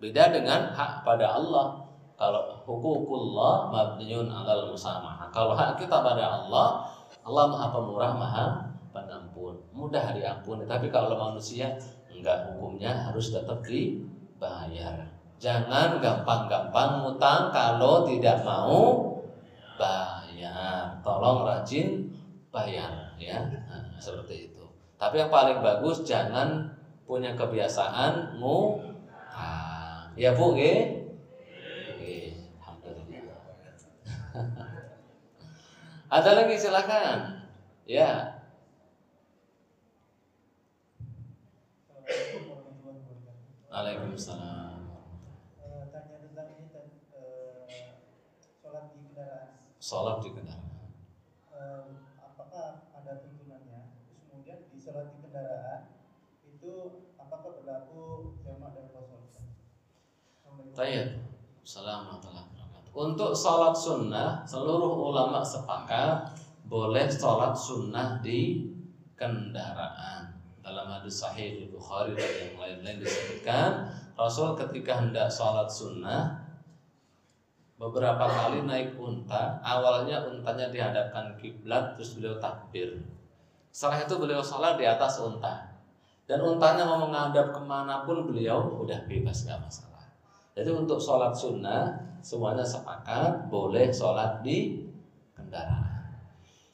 Beda 0.00 0.32
dengan 0.32 0.72
hak 0.72 1.04
pada 1.04 1.36
Allah. 1.36 1.84
Kalau 2.16 2.64
hukukullah 2.64 3.68
mabniyun 3.68 4.32
'alal 4.32 4.72
musamahah. 4.72 5.28
Kalau 5.28 5.52
hak 5.52 5.76
kita 5.76 6.00
pada 6.00 6.24
Allah, 6.24 6.88
Allah 7.24 7.44
Maha 7.48 7.66
Pemurah, 7.72 8.12
Maha 8.16 8.46
Pengampun. 8.94 9.58
Mudah 9.74 10.14
diampuni, 10.14 10.70
tapi 10.70 10.86
kalau 10.86 11.18
manusia 11.18 11.74
enggak 12.06 12.54
hukumnya 12.54 12.94
harus 12.94 13.34
tetap 13.34 13.58
dibayar. 13.66 15.02
Jangan 15.42 15.98
gampang-gampang 15.98 17.02
ngutang 17.02 17.50
kalau 17.50 18.06
tidak 18.06 18.46
mau 18.46 19.13
bayar. 19.78 21.00
Tolong 21.02 21.46
rajin 21.46 22.10
bayar 22.54 23.14
ya. 23.18 23.38
Nah, 23.68 23.98
seperti 23.98 24.50
itu. 24.50 24.64
Tapi 24.94 25.20
yang 25.20 25.30
paling 25.30 25.60
bagus 25.60 26.06
jangan 26.06 26.70
punya 27.04 27.34
kebiasaan 27.34 28.40
ngutang. 28.40 28.94
Ya 30.14 30.30
Bu, 30.30 30.54
nggih? 30.54 31.02
Alhamdulillah. 32.62 33.42
Ada 36.14 36.30
lagi 36.38 36.54
silakan. 36.54 37.42
Ya. 37.82 38.38
Waalaikumsalam. 43.74 44.63
Sholat 49.84 50.24
di 50.24 50.32
kendaraan. 50.32 50.88
Um, 51.52 52.08
apakah 52.16 52.88
ada 52.96 53.20
tuntunannya? 53.20 53.92
Terus 54.08 54.24
kemudian 54.32 54.58
di 54.72 54.80
sholat 54.80 55.12
di 55.12 55.20
kendaraan 55.20 55.92
itu 56.40 57.04
apakah 57.20 57.60
berlaku 57.60 58.32
jamak 58.40 58.72
dan 58.72 58.88
kosong? 58.88 59.28
Tayyib. 60.72 61.20
Assalamualaikum 61.60 62.32
Untuk 62.96 63.36
sholat 63.36 63.76
sunnah, 63.76 64.40
seluruh 64.48 65.12
ulama 65.12 65.44
sepakat 65.44 66.32
boleh 66.64 67.04
sholat 67.12 67.52
sunnah 67.52 68.24
di 68.24 68.72
kendaraan. 69.20 70.32
Dalam 70.64 70.88
hadis 70.88 71.20
sahih 71.20 71.68
Bukhari 71.68 72.16
dan 72.16 72.32
yang 72.40 72.56
lain-lain 72.56 73.04
disebutkan, 73.04 73.92
Rasul 74.16 74.56
ketika 74.56 75.04
hendak 75.04 75.28
sholat 75.28 75.68
sunnah, 75.68 76.43
beberapa 77.78 78.24
kali 78.24 78.62
naik 78.64 78.94
unta. 78.98 79.58
Awalnya 79.60 80.24
untanya 80.30 80.70
dihadapkan 80.70 81.34
kiblat, 81.38 81.98
terus 81.98 82.16
beliau 82.18 82.38
takbir. 82.38 83.02
Setelah 83.74 84.06
itu 84.06 84.14
beliau 84.16 84.42
sholat 84.42 84.78
di 84.78 84.86
atas 84.86 85.18
unta. 85.18 85.74
Dan 86.24 86.40
untanya 86.40 86.88
mau 86.88 87.04
menghadap 87.04 87.52
ke 87.52 87.60
mana 87.60 88.06
pun 88.06 88.24
beliau 88.24 88.80
udah 88.80 89.04
bebas 89.04 89.44
nggak 89.44 89.60
masalah. 89.60 90.06
Jadi 90.54 90.70
untuk 90.70 90.96
sholat 90.96 91.34
sunnah 91.34 91.92
semuanya 92.24 92.64
sepakat 92.64 93.50
boleh 93.52 93.92
sholat 93.92 94.40
di 94.40 94.88
kendaraan. 95.36 96.16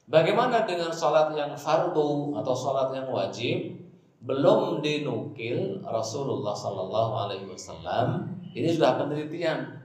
Bagaimana 0.07 0.69
dengan 0.69 0.95
sholat 0.95 1.35
yang 1.35 1.57
fardu 1.57 2.37
atau 2.39 2.55
sholat 2.55 2.95
yang 2.95 3.09
wajib? 3.11 3.81
Belum 4.21 4.85
dinukil 4.85 5.81
Rasulullah 5.81 6.53
Sallallahu 6.53 7.13
Alaihi 7.25 7.49
Wasallam. 7.49 8.29
Ini 8.53 8.69
sudah 8.77 9.01
penelitian 9.01 9.80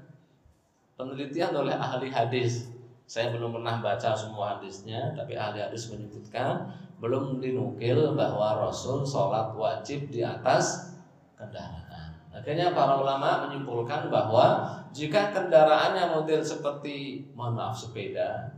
penelitian 0.96 1.52
oleh 1.56 1.76
ahli 1.76 2.10
hadis. 2.10 2.72
Saya 3.06 3.30
belum 3.30 3.62
pernah 3.62 3.86
baca 3.86 4.18
semua 4.18 4.58
hadisnya, 4.58 5.14
tapi 5.14 5.38
ahli 5.38 5.62
hadis 5.62 5.94
menyebutkan 5.94 6.74
belum 6.98 7.38
dinukil 7.38 8.18
bahwa 8.18 8.66
Rasul 8.66 9.06
sholat 9.06 9.54
wajib 9.54 10.10
di 10.10 10.26
atas 10.26 10.96
kendaraan. 11.38 12.18
Akhirnya 12.34 12.74
para 12.74 12.98
ulama 13.00 13.46
menyimpulkan 13.46 14.10
bahwa 14.10 14.68
jika 14.90 15.32
kendaraannya 15.32 16.18
model 16.18 16.42
seperti 16.42 17.28
mohon 17.38 17.56
maaf 17.56 17.78
sepeda, 17.78 18.58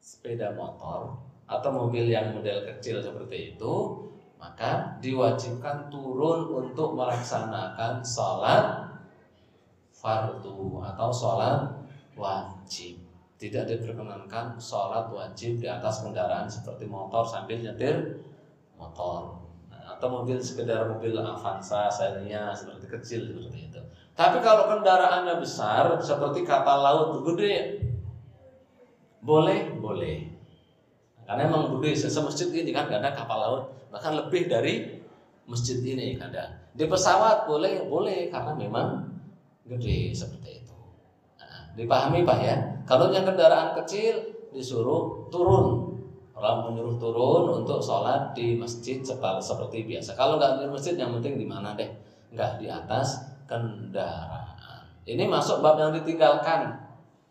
sepeda 0.00 0.52
motor 0.56 1.16
atau 1.48 1.70
mobil 1.72 2.08
yang 2.08 2.34
model 2.34 2.66
kecil 2.66 3.00
seperti 3.00 3.54
itu, 3.56 3.74
maka 4.40 4.98
diwajibkan 5.00 5.88
turun 5.92 6.50
untuk 6.50 6.98
melaksanakan 6.98 8.00
sholat 8.04 8.87
fardu 10.08 10.80
atau 10.80 11.08
sholat 11.12 11.68
wajib 12.16 12.96
tidak 13.36 13.68
diperkenankan 13.68 14.56
sholat 14.56 15.12
wajib 15.12 15.60
di 15.60 15.68
atas 15.68 16.00
kendaraan 16.00 16.48
seperti 16.48 16.88
motor 16.88 17.28
sambil 17.28 17.60
nyetir 17.60 18.24
motor 18.80 19.36
nah, 19.68 19.92
atau 19.92 20.08
mobil 20.08 20.40
sekedar 20.40 20.88
mobil 20.88 21.12
Avanza, 21.12 21.92
Xenia 21.92 22.56
seperti 22.56 22.86
kecil 22.88 23.20
seperti 23.28 23.68
itu. 23.68 23.80
Tapi 24.16 24.42
kalau 24.42 24.66
kendaraannya 24.66 25.38
besar 25.38 25.94
seperti 26.02 26.42
kapal 26.42 26.82
laut 26.82 27.22
gede, 27.22 27.78
boleh, 29.22 29.78
boleh. 29.78 30.26
Karena 31.22 31.46
emang 31.46 31.78
gede, 31.78 31.94
masjid 32.18 32.50
ini 32.50 32.74
kan 32.74 32.90
ada 32.90 33.14
kapal 33.14 33.38
laut, 33.38 33.62
bahkan 33.94 34.18
lebih 34.18 34.50
dari 34.50 34.98
masjid 35.46 35.78
ini 35.86 36.18
ada. 36.18 36.66
Di 36.74 36.90
pesawat 36.90 37.46
boleh, 37.46 37.86
boleh 37.86 38.26
karena 38.34 38.58
memang 38.58 39.17
gede 39.68 40.16
seperti 40.16 40.64
itu. 40.64 40.76
Nah, 41.38 41.76
dipahami 41.76 42.24
Pak 42.24 42.38
ya. 42.40 42.56
Kalau 42.88 43.12
yang 43.12 43.28
kendaraan 43.28 43.76
kecil 43.84 44.16
disuruh 44.52 45.28
turun. 45.28 45.88
Orang 46.38 46.70
menyuruh 46.70 46.96
turun 47.02 47.50
untuk 47.62 47.82
sholat 47.82 48.30
di 48.30 48.54
masjid 48.54 49.02
seperti 49.02 49.84
biasa. 49.84 50.14
Kalau 50.14 50.38
nggak 50.38 50.62
di 50.62 50.70
masjid 50.70 50.94
yang 50.94 51.10
penting 51.18 51.34
di 51.34 51.46
mana 51.46 51.74
deh? 51.74 51.90
Nggak 52.30 52.62
di 52.62 52.70
atas 52.70 53.26
kendaraan. 53.50 54.86
Ini 55.02 55.26
masuk 55.26 55.64
bab 55.64 55.80
yang 55.82 55.90
ditinggalkan. 55.90 56.78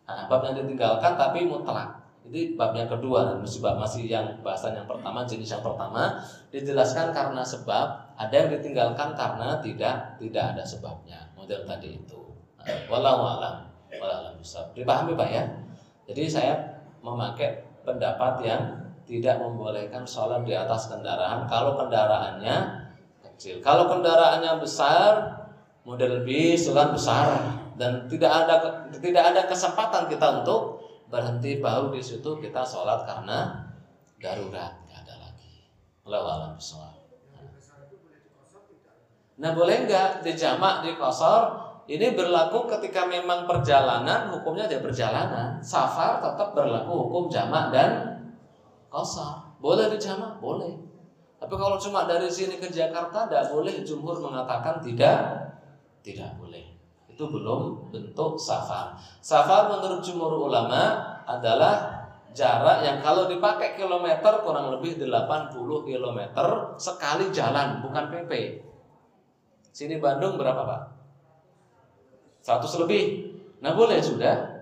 Nah, 0.04 0.28
bab 0.28 0.44
yang 0.44 0.60
ditinggalkan 0.60 1.16
tapi 1.16 1.48
mutlak. 1.48 2.04
Ini 2.28 2.60
bab 2.60 2.76
yang 2.76 2.92
kedua 2.92 3.40
masih 3.40 3.64
bab 3.64 3.80
masih 3.80 4.04
yang 4.04 4.28
bahasan 4.44 4.76
yang 4.76 4.84
pertama 4.84 5.24
jenis 5.24 5.48
yang 5.48 5.64
pertama 5.64 6.20
dijelaskan 6.52 7.08
karena 7.08 7.40
sebab 7.40 8.12
ada 8.20 8.34
yang 8.36 8.52
ditinggalkan 8.52 9.16
karena 9.16 9.56
tidak 9.64 10.20
tidak 10.20 10.44
ada 10.52 10.60
sebabnya 10.60 11.32
model 11.32 11.64
tadi 11.64 11.96
itu. 11.96 12.27
Walau 12.88 13.38
alam, 13.38 13.68
walau 13.96 14.32
bisa. 14.36 14.60
Dipahami 14.76 15.16
Pak 15.16 15.28
ya? 15.28 15.44
Jadi 16.08 16.22
saya 16.28 16.54
memakai 17.00 17.64
pendapat 17.84 18.44
yang 18.44 18.62
tidak 19.08 19.40
membolehkan 19.40 20.04
sholat 20.04 20.44
di 20.44 20.52
atas 20.52 20.92
kendaraan 20.92 21.48
kalau 21.48 21.80
kendaraannya 21.80 22.56
kecil. 23.24 23.64
Kalau 23.64 23.88
kendaraannya 23.88 24.60
besar, 24.60 25.12
model 25.88 26.28
bis 26.28 26.68
kan 26.68 26.92
besar 26.92 27.26
dan 27.80 28.04
tidak 28.04 28.28
ada 28.28 28.84
tidak 28.92 29.24
ada 29.32 29.42
kesempatan 29.48 30.04
kita 30.12 30.44
untuk 30.44 30.84
berhenti 31.08 31.56
baru 31.56 31.88
di 31.88 32.04
situ 32.04 32.36
kita 32.36 32.60
sholat 32.60 33.08
karena 33.08 33.64
darurat 34.20 34.84
nggak 34.84 34.98
ada 35.08 35.14
lagi. 35.24 35.64
Lawalam 36.04 36.60
Nah 39.38 39.50
boleh 39.54 39.76
nggak 39.86 40.26
dijamak 40.26 40.84
di 40.84 40.92
kosor? 40.98 41.67
Ini 41.88 42.12
berlaku 42.12 42.68
ketika 42.68 43.08
memang 43.08 43.48
perjalanan, 43.48 44.28
hukumnya 44.28 44.68
dia 44.68 44.84
perjalanan. 44.84 45.56
Safar 45.64 46.20
tetap 46.20 46.52
berlaku 46.52 47.08
hukum 47.08 47.32
jamak 47.32 47.72
dan 47.72 48.20
kosor. 48.92 49.56
Boleh 49.56 49.88
dijamak? 49.88 50.36
Boleh. 50.36 50.76
Tapi 51.40 51.54
kalau 51.56 51.80
cuma 51.80 52.04
dari 52.04 52.28
sini 52.28 52.60
ke 52.60 52.68
Jakarta, 52.68 53.24
tidak 53.24 53.48
boleh. 53.48 53.80
Jumhur 53.88 54.20
mengatakan 54.20 54.84
tidak, 54.84 55.48
tidak 56.04 56.36
boleh. 56.36 56.76
Itu 57.08 57.24
belum 57.24 57.88
bentuk 57.88 58.36
safar. 58.36 58.92
Safar 59.24 59.72
menurut 59.72 60.04
jumhur 60.04 60.44
ulama 60.44 61.00
adalah 61.24 61.88
jarak 62.36 62.84
yang 62.84 63.00
kalau 63.00 63.24
dipakai 63.32 63.80
kilometer 63.80 64.44
kurang 64.44 64.76
lebih 64.76 65.00
80 65.00 65.56
kilometer 65.88 66.46
sekali 66.76 67.32
jalan, 67.32 67.80
bukan 67.80 68.12
PP. 68.12 68.60
Sini 69.72 69.96
Bandung 69.96 70.36
berapa 70.36 70.68
Pak? 70.68 70.97
100 72.48 72.82
lebih. 72.88 73.04
Nah 73.60 73.76
boleh 73.76 74.00
sudah. 74.00 74.56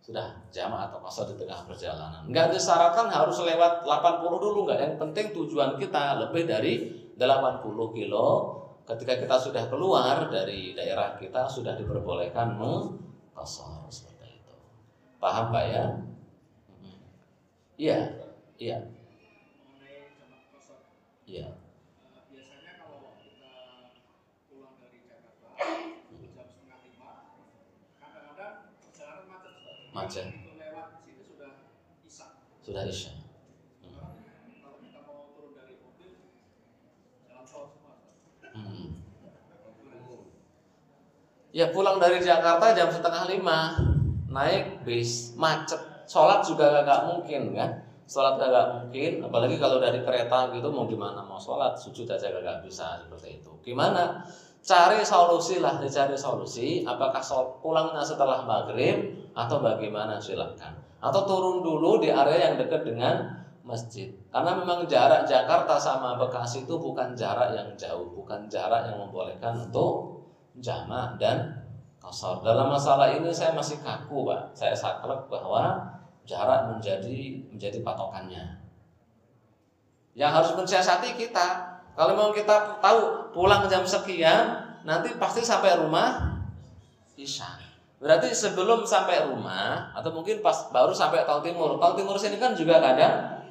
Sudah 0.00 0.40
jamaah 0.48 0.88
atau 0.88 1.04
pasal 1.04 1.28
di 1.28 1.44
tengah 1.44 1.68
perjalanan. 1.68 2.24
Enggak 2.24 2.56
disyaratkan 2.56 3.12
harus 3.12 3.44
lewat 3.44 3.84
80 3.84 4.24
dulu 4.40 4.64
enggak. 4.64 4.80
Yang 4.80 4.96
penting 5.04 5.26
tujuan 5.36 5.76
kita 5.76 6.24
lebih 6.24 6.48
dari 6.48 6.72
80 7.20 7.92
kilo. 7.92 8.56
Ketika 8.88 9.20
kita 9.20 9.36
sudah 9.36 9.68
keluar 9.68 10.32
dari 10.32 10.72
daerah 10.72 11.20
kita 11.20 11.44
sudah 11.44 11.76
diperbolehkan 11.76 12.56
mengkosor 12.56 13.84
seperti 13.92 14.40
itu. 14.40 14.56
Paham 15.20 15.52
Pak 15.52 15.64
ya? 15.68 15.84
Iya, 17.76 18.00
iya. 18.56 18.78
Iya. 21.28 21.57
Macet 29.98 30.30
sudah 32.62 32.84
isya 32.86 33.10
hmm. 38.54 38.88
ya 41.50 41.66
pulang 41.74 41.98
dari 41.98 42.22
Jakarta 42.22 42.76
jam 42.76 42.92
setengah 42.92 43.26
lima 43.26 43.88
naik 44.28 44.84
bis 44.84 45.34
macet. 45.34 45.80
Sholat 46.08 46.40
juga 46.40 46.84
gak 46.88 47.04
mungkin 47.04 47.52
kan? 47.52 47.68
Sholat 48.08 48.40
gak 48.40 48.66
mungkin 48.80 49.20
apalagi 49.20 49.60
kalau 49.60 49.76
dari 49.76 50.00
kereta 50.00 50.48
gitu 50.56 50.72
mau 50.72 50.88
gimana 50.88 51.20
mau 51.20 51.36
sholat 51.36 51.76
sujud 51.76 52.08
aja 52.08 52.32
gak 52.32 52.64
bisa 52.64 53.04
seperti 53.04 53.40
itu. 53.40 53.52
Gimana 53.60 54.24
cari 54.62 55.00
solusi 55.00 55.62
lah 55.62 55.78
dicari 55.80 56.18
solusi 56.18 56.82
apakah 56.84 57.22
pulangnya 57.62 58.02
setelah 58.02 58.44
maghrib 58.44 59.28
atau 59.32 59.62
bagaimana 59.62 60.18
silakan. 60.18 60.74
Atau 60.98 61.22
turun 61.30 61.62
dulu 61.62 62.02
di 62.02 62.10
area 62.10 62.50
yang 62.50 62.54
dekat 62.58 62.82
dengan 62.82 63.38
masjid. 63.62 64.10
Karena 64.32 64.56
memang 64.58 64.88
jarak 64.88 65.28
Jakarta 65.28 65.78
sama 65.78 66.16
Bekasi 66.18 66.66
itu 66.66 66.74
bukan 66.80 67.12
jarak 67.14 67.54
yang 67.54 67.68
jauh 67.76 68.10
bukan 68.16 68.48
jarak 68.48 68.88
yang 68.88 68.96
membolehkan 68.96 69.68
untuk 69.68 70.24
jamak 70.58 71.20
dan 71.20 71.54
kosor 72.00 72.40
dalam 72.40 72.72
masalah 72.72 73.12
ini 73.12 73.28
saya 73.28 73.52
masih 73.52 73.78
kaku 73.84 74.24
pak. 74.24 74.56
Saya 74.56 74.72
saklek 74.72 75.28
bahwa 75.28 75.84
jarak 76.24 76.72
menjadi 76.72 77.44
menjadi 77.52 77.78
patokannya. 77.84 78.58
Yang 80.18 80.30
harus 80.34 80.52
mensiasati 80.58 81.14
kita 81.14 81.67
kalau 81.98 82.14
mau 82.14 82.30
kita 82.30 82.78
tahu 82.78 83.34
pulang 83.34 83.66
jam 83.66 83.82
sekian, 83.82 84.54
nanti 84.86 85.18
pasti 85.18 85.42
sampai 85.42 85.82
rumah 85.82 86.38
isya. 87.18 87.58
Berarti 87.98 88.30
sebelum 88.30 88.86
sampai 88.86 89.26
rumah 89.26 89.90
atau 89.90 90.14
mungkin 90.14 90.38
pas 90.38 90.70
baru 90.70 90.94
sampai 90.94 91.26
tol 91.26 91.42
timur. 91.42 91.74
Tol 91.82 91.98
timur 91.98 92.14
sini 92.14 92.38
kan 92.38 92.54
juga 92.54 92.78
kadang 92.78 93.42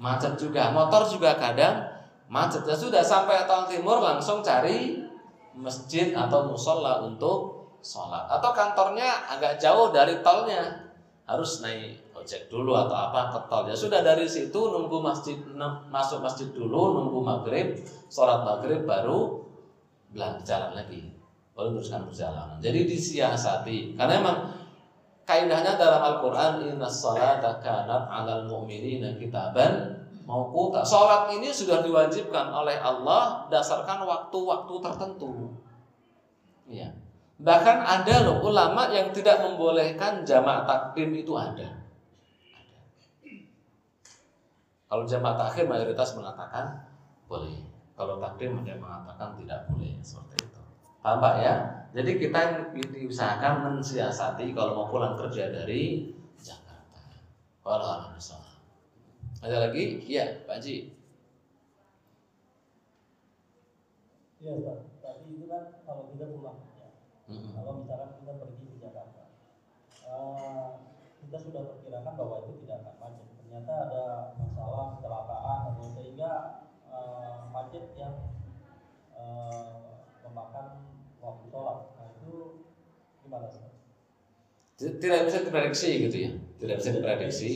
macet 0.00 0.32
juga, 0.40 0.72
motor 0.72 1.04
juga 1.04 1.36
kadang 1.36 1.84
macet. 2.32 2.64
Ya 2.64 2.72
sudah 2.72 3.04
sampai 3.04 3.44
tol 3.44 3.68
timur 3.68 4.00
langsung 4.00 4.40
cari 4.40 5.04
masjid 5.52 6.16
atau 6.16 6.48
musola 6.48 7.04
untuk 7.04 7.68
sholat. 7.84 8.24
Atau 8.32 8.56
kantornya 8.56 9.28
agak 9.28 9.60
jauh 9.60 9.92
dari 9.92 10.24
tolnya, 10.24 10.88
harus 11.28 11.60
naik 11.60 12.00
ojek 12.20 12.52
dulu 12.52 12.76
atau 12.76 12.92
apa 12.92 13.32
ke 13.32 13.38
tol 13.48 13.64
ya 13.64 13.72
sudah 13.72 14.04
dari 14.04 14.28
situ 14.28 14.56
nunggu 14.56 15.00
masjid 15.00 15.40
masuk 15.88 16.20
masjid 16.20 16.52
dulu 16.52 17.00
nunggu 17.00 17.18
maghrib 17.24 17.80
sholat 18.12 18.44
maghrib 18.44 18.84
baru 18.84 19.40
jalan 20.14 20.74
lagi. 20.74 21.06
Baru 21.54 21.76
teruskan 21.76 22.08
perjalanan. 22.08 22.58
Jadi 22.58 22.88
disiasati. 22.88 23.94
Karena 23.94 24.14
emang 24.18 24.38
kaidahnya 25.28 25.78
dalam 25.78 26.02
Al-Quran 26.02 26.52
inna 26.66 26.88
salata 26.88 27.62
kanat 27.62 28.10
alal 28.10 28.48
mu'minina 28.50 29.14
kitaban 29.20 30.02
mauquta 30.26 30.82
sholat 30.82 31.30
ini 31.36 31.50
sudah 31.50 31.82
diwajibkan 31.82 32.50
oleh 32.50 32.78
Allah 32.78 33.46
dasarkan 33.52 34.02
waktu-waktu 34.02 34.74
tertentu. 34.82 35.54
Ya 36.70 36.90
bahkan 37.40 37.80
ada 37.80 38.28
loh 38.28 38.44
ulama 38.44 38.92
yang 38.92 39.08
tidak 39.16 39.40
membolehkan 39.40 40.28
jamaah 40.28 40.68
takdim 40.68 41.16
itu 41.16 41.32
ada 41.32 41.79
Kalau 44.90 45.06
jamaah 45.06 45.38
takhir 45.38 45.70
mayoritas 45.70 46.18
mengatakan 46.18 46.90
boleh. 47.30 47.70
Kalau 47.94 48.18
takdim 48.18 48.58
ada 48.58 48.74
yang 48.74 48.82
mengatakan 48.82 49.38
tidak 49.38 49.70
boleh 49.70 49.94
seperti 50.02 50.40
itu. 50.42 50.62
Paham 51.04 51.20
Pak 51.20 51.34
ya? 51.38 51.54
Jadi 51.92 52.10
kita 52.16 52.40
diusahakan 52.72 53.54
mensiasati 53.66 54.56
kalau 54.56 54.72
mau 54.72 54.86
pulang 54.88 55.20
kerja 55.20 55.52
dari 55.52 56.16
Jakarta. 56.40 57.00
Kalau 57.60 58.16
Ada 59.40 59.56
lagi? 59.68 60.04
Iya, 60.04 60.44
Pak 60.44 60.60
Haji. 60.60 60.76
Iya, 64.40 64.52
Pak. 64.60 64.76
Tadi 65.00 65.24
itu 65.32 65.44
kan 65.48 65.64
kalau 65.88 66.12
kita 66.12 66.24
pulang 66.28 66.60
ya. 66.76 66.88
Kalau 67.28 67.72
misalkan 67.80 68.10
kita 68.20 68.32
pergi 68.36 68.64
ke 68.68 68.76
Jakarta, 68.80 69.22
uh, 70.08 70.68
kita 71.24 71.36
sudah 71.40 71.62
perkirakan 71.72 72.12
bahwa 72.16 72.36
itu 72.44 72.52
tidak 72.64 72.84
akan 72.84 72.94
macet. 73.00 73.26
Ternyata 73.40 73.74
ada 73.88 74.04
masalah 74.36 74.84
kecelakaan 74.96 75.58
atau 75.72 75.86
sehingga 75.96 76.32
macet 77.70 77.86
yang 77.94 78.34
uh, 79.14 80.02
memakan 80.26 80.90
waktu 81.22 81.46
sholat. 81.54 81.78
Nah 81.94 82.06
itu 82.18 82.34
gimana 83.22 83.46
sih? 83.46 83.62
Tidak 84.74 85.20
bisa 85.30 85.38
diprediksi 85.46 85.90
gitu 86.10 86.16
ya, 86.18 86.30
tidak 86.58 86.82
bisa 86.82 86.90
diprediksi. 86.98 87.50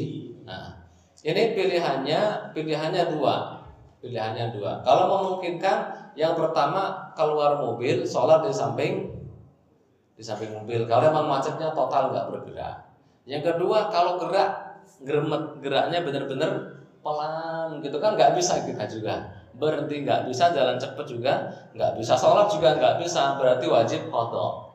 Nah, 0.47 0.87
ini 1.27 1.59
pilihannya 1.59 2.55
pilihannya 2.55 3.03
dua, 3.19 3.67
pilihannya 3.99 4.55
dua. 4.55 4.87
Kalau 4.87 5.11
memungkinkan, 5.11 6.15
yang 6.15 6.39
pertama 6.39 7.11
keluar 7.19 7.59
mobil, 7.59 8.07
sholat 8.07 8.47
di 8.47 8.55
samping 8.55 9.11
di 10.15 10.23
samping 10.23 10.55
mobil. 10.55 10.87
Kalau 10.87 11.11
memang 11.11 11.27
macetnya 11.27 11.75
total 11.75 12.15
nggak 12.15 12.31
bergerak. 12.31 12.87
Yang 13.27 13.51
kedua, 13.51 13.91
kalau 13.91 14.15
gerak, 14.23 14.79
geremet 15.03 15.59
geraknya 15.59 16.07
benar-benar 16.07 16.53
pelan 17.03 17.83
gitu 17.83 17.99
kan 17.99 18.15
nggak 18.15 18.39
bisa 18.39 18.63
kita 18.63 18.87
juga 18.89 19.44
berhenti 19.55 20.03
nggak 20.03 20.27
bisa 20.27 20.51
jalan 20.51 20.77
cepet 20.77 21.07
juga 21.07 21.35
nggak 21.75 21.99
bisa. 21.99 22.19
Sholat 22.19 22.51
juga 22.51 22.75
nggak 22.75 23.03
bisa 23.03 23.39
berarti 23.39 23.67
wajib 23.71 24.01
kodok. 24.11 24.75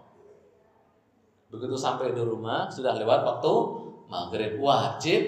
Begitu 1.50 1.76
sampai 1.76 2.14
di 2.14 2.22
rumah 2.22 2.70
sudah 2.70 2.96
lewat 2.96 3.26
waktu 3.26 3.54
maghrib 4.08 4.62
wajib 4.62 5.22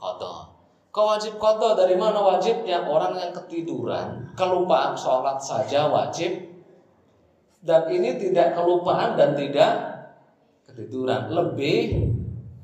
kodok. 0.00 0.54
Kau 0.94 1.10
wajib 1.10 1.42
kodok? 1.42 1.74
Dari 1.74 1.98
mana 1.98 2.22
wajibnya? 2.22 2.86
Orang 2.86 3.18
yang 3.18 3.34
ketiduran 3.34 4.30
kelupaan 4.38 4.94
sholat 4.94 5.42
saja 5.42 5.90
wajib. 5.90 6.54
Dan 7.64 7.88
ini 7.88 8.20
tidak 8.20 8.54
kelupaan 8.54 9.16
dan 9.16 9.32
tidak 9.34 9.72
ketiduran 10.68 11.32
lebih 11.32 12.12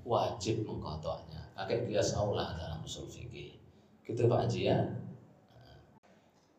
wajib 0.06 0.62
mengkodoknya. 0.62 1.40
Pakai 1.56 1.88
kias 1.88 2.14
aula 2.14 2.54
dalam 2.54 2.78
usul 2.86 3.08
fikih. 3.10 3.58
Gitu 4.06 4.28
Pak 4.30 4.46
Haji 4.46 4.60
ya. 4.70 4.78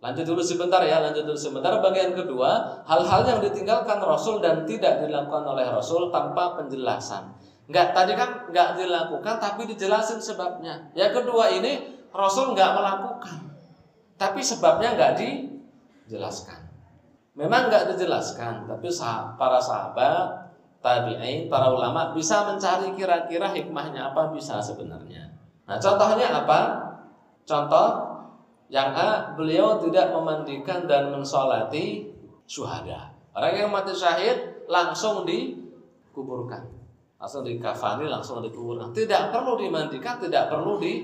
Lanjut 0.02 0.26
dulu 0.26 0.42
sebentar 0.42 0.82
ya, 0.82 0.98
lanjut 0.98 1.30
dulu 1.30 1.38
sebentar. 1.38 1.78
Bagian 1.78 2.18
kedua, 2.18 2.82
hal-hal 2.90 3.22
yang 3.22 3.40
ditinggalkan 3.46 4.02
Rasul 4.02 4.42
dan 4.42 4.66
tidak 4.66 5.06
dilakukan 5.06 5.46
oleh 5.46 5.70
Rasul 5.70 6.10
tanpa 6.10 6.58
penjelasan. 6.58 7.38
Enggak, 7.70 7.94
tadi 7.94 8.18
kan 8.18 8.50
enggak 8.50 8.82
dilakukan 8.82 9.38
tapi 9.38 9.70
dijelasin 9.70 10.18
sebabnya. 10.18 10.90
Yang 10.98 11.22
kedua 11.22 11.54
ini 11.54 12.02
Rasul 12.10 12.58
enggak 12.58 12.74
melakukan. 12.74 13.40
Tapi 14.18 14.42
sebabnya 14.42 14.98
enggak 14.98 15.22
dijelaskan. 15.22 16.66
Memang 17.38 17.70
enggak 17.70 17.94
dijelaskan, 17.94 18.66
tapi 18.66 18.90
para 19.38 19.62
sahabat 19.62 20.50
tabi'in, 20.82 21.46
para 21.46 21.70
ulama 21.70 22.10
bisa 22.12 22.44
mencari 22.50 22.92
kira-kira 22.98 23.54
hikmahnya 23.54 24.12
apa 24.12 24.34
bisa 24.34 24.58
sebenarnya. 24.58 25.30
Nah, 25.70 25.78
contohnya 25.78 26.42
apa? 26.42 26.90
Contoh 27.46 28.11
yang 28.72 28.96
A, 28.96 29.36
beliau 29.36 29.76
tidak 29.84 30.16
memandikan 30.16 30.88
dan 30.88 31.12
mensolati 31.12 32.08
syuhada. 32.48 33.12
Orang 33.36 33.52
yang 33.52 33.68
mati 33.68 33.92
syahid 33.92 34.64
langsung 34.72 35.28
dikuburkan. 35.28 36.72
Langsung 37.20 37.44
dikafani, 37.44 38.08
langsung 38.08 38.40
dikuburkan. 38.40 38.96
Tidak 38.96 39.28
perlu 39.30 39.60
dimandikan, 39.60 40.24
tidak 40.24 40.48
perlu 40.48 40.80
di 40.80 41.04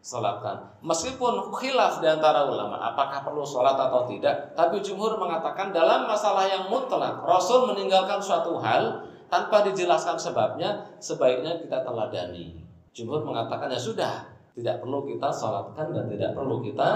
salatkan. 0.00 0.80
Meskipun 0.80 1.52
khilaf 1.52 2.00
di 2.00 2.08
antara 2.08 2.48
ulama 2.48 2.80
apakah 2.80 3.26
perlu 3.26 3.44
sholat 3.44 3.76
atau 3.76 4.08
tidak, 4.08 4.54
tapi 4.56 4.80
jumhur 4.80 5.20
mengatakan 5.20 5.74
dalam 5.74 6.08
masalah 6.08 6.48
yang 6.48 6.72
mutlak 6.72 7.20
Rasul 7.20 7.68
meninggalkan 7.68 8.16
suatu 8.22 8.56
hal 8.62 9.04
tanpa 9.28 9.66
dijelaskan 9.66 10.16
sebabnya, 10.16 10.88
sebaiknya 11.02 11.60
kita 11.60 11.84
teladani. 11.84 12.64
Jumhur 12.90 13.22
mengatakan 13.22 13.70
ya 13.70 13.78
sudah, 13.78 14.26
tidak 14.60 14.84
perlu 14.84 15.08
kita 15.08 15.28
sholatkan 15.32 15.90
dan 15.90 16.04
tidak 16.12 16.30
perlu 16.36 16.60
kita 16.60 16.88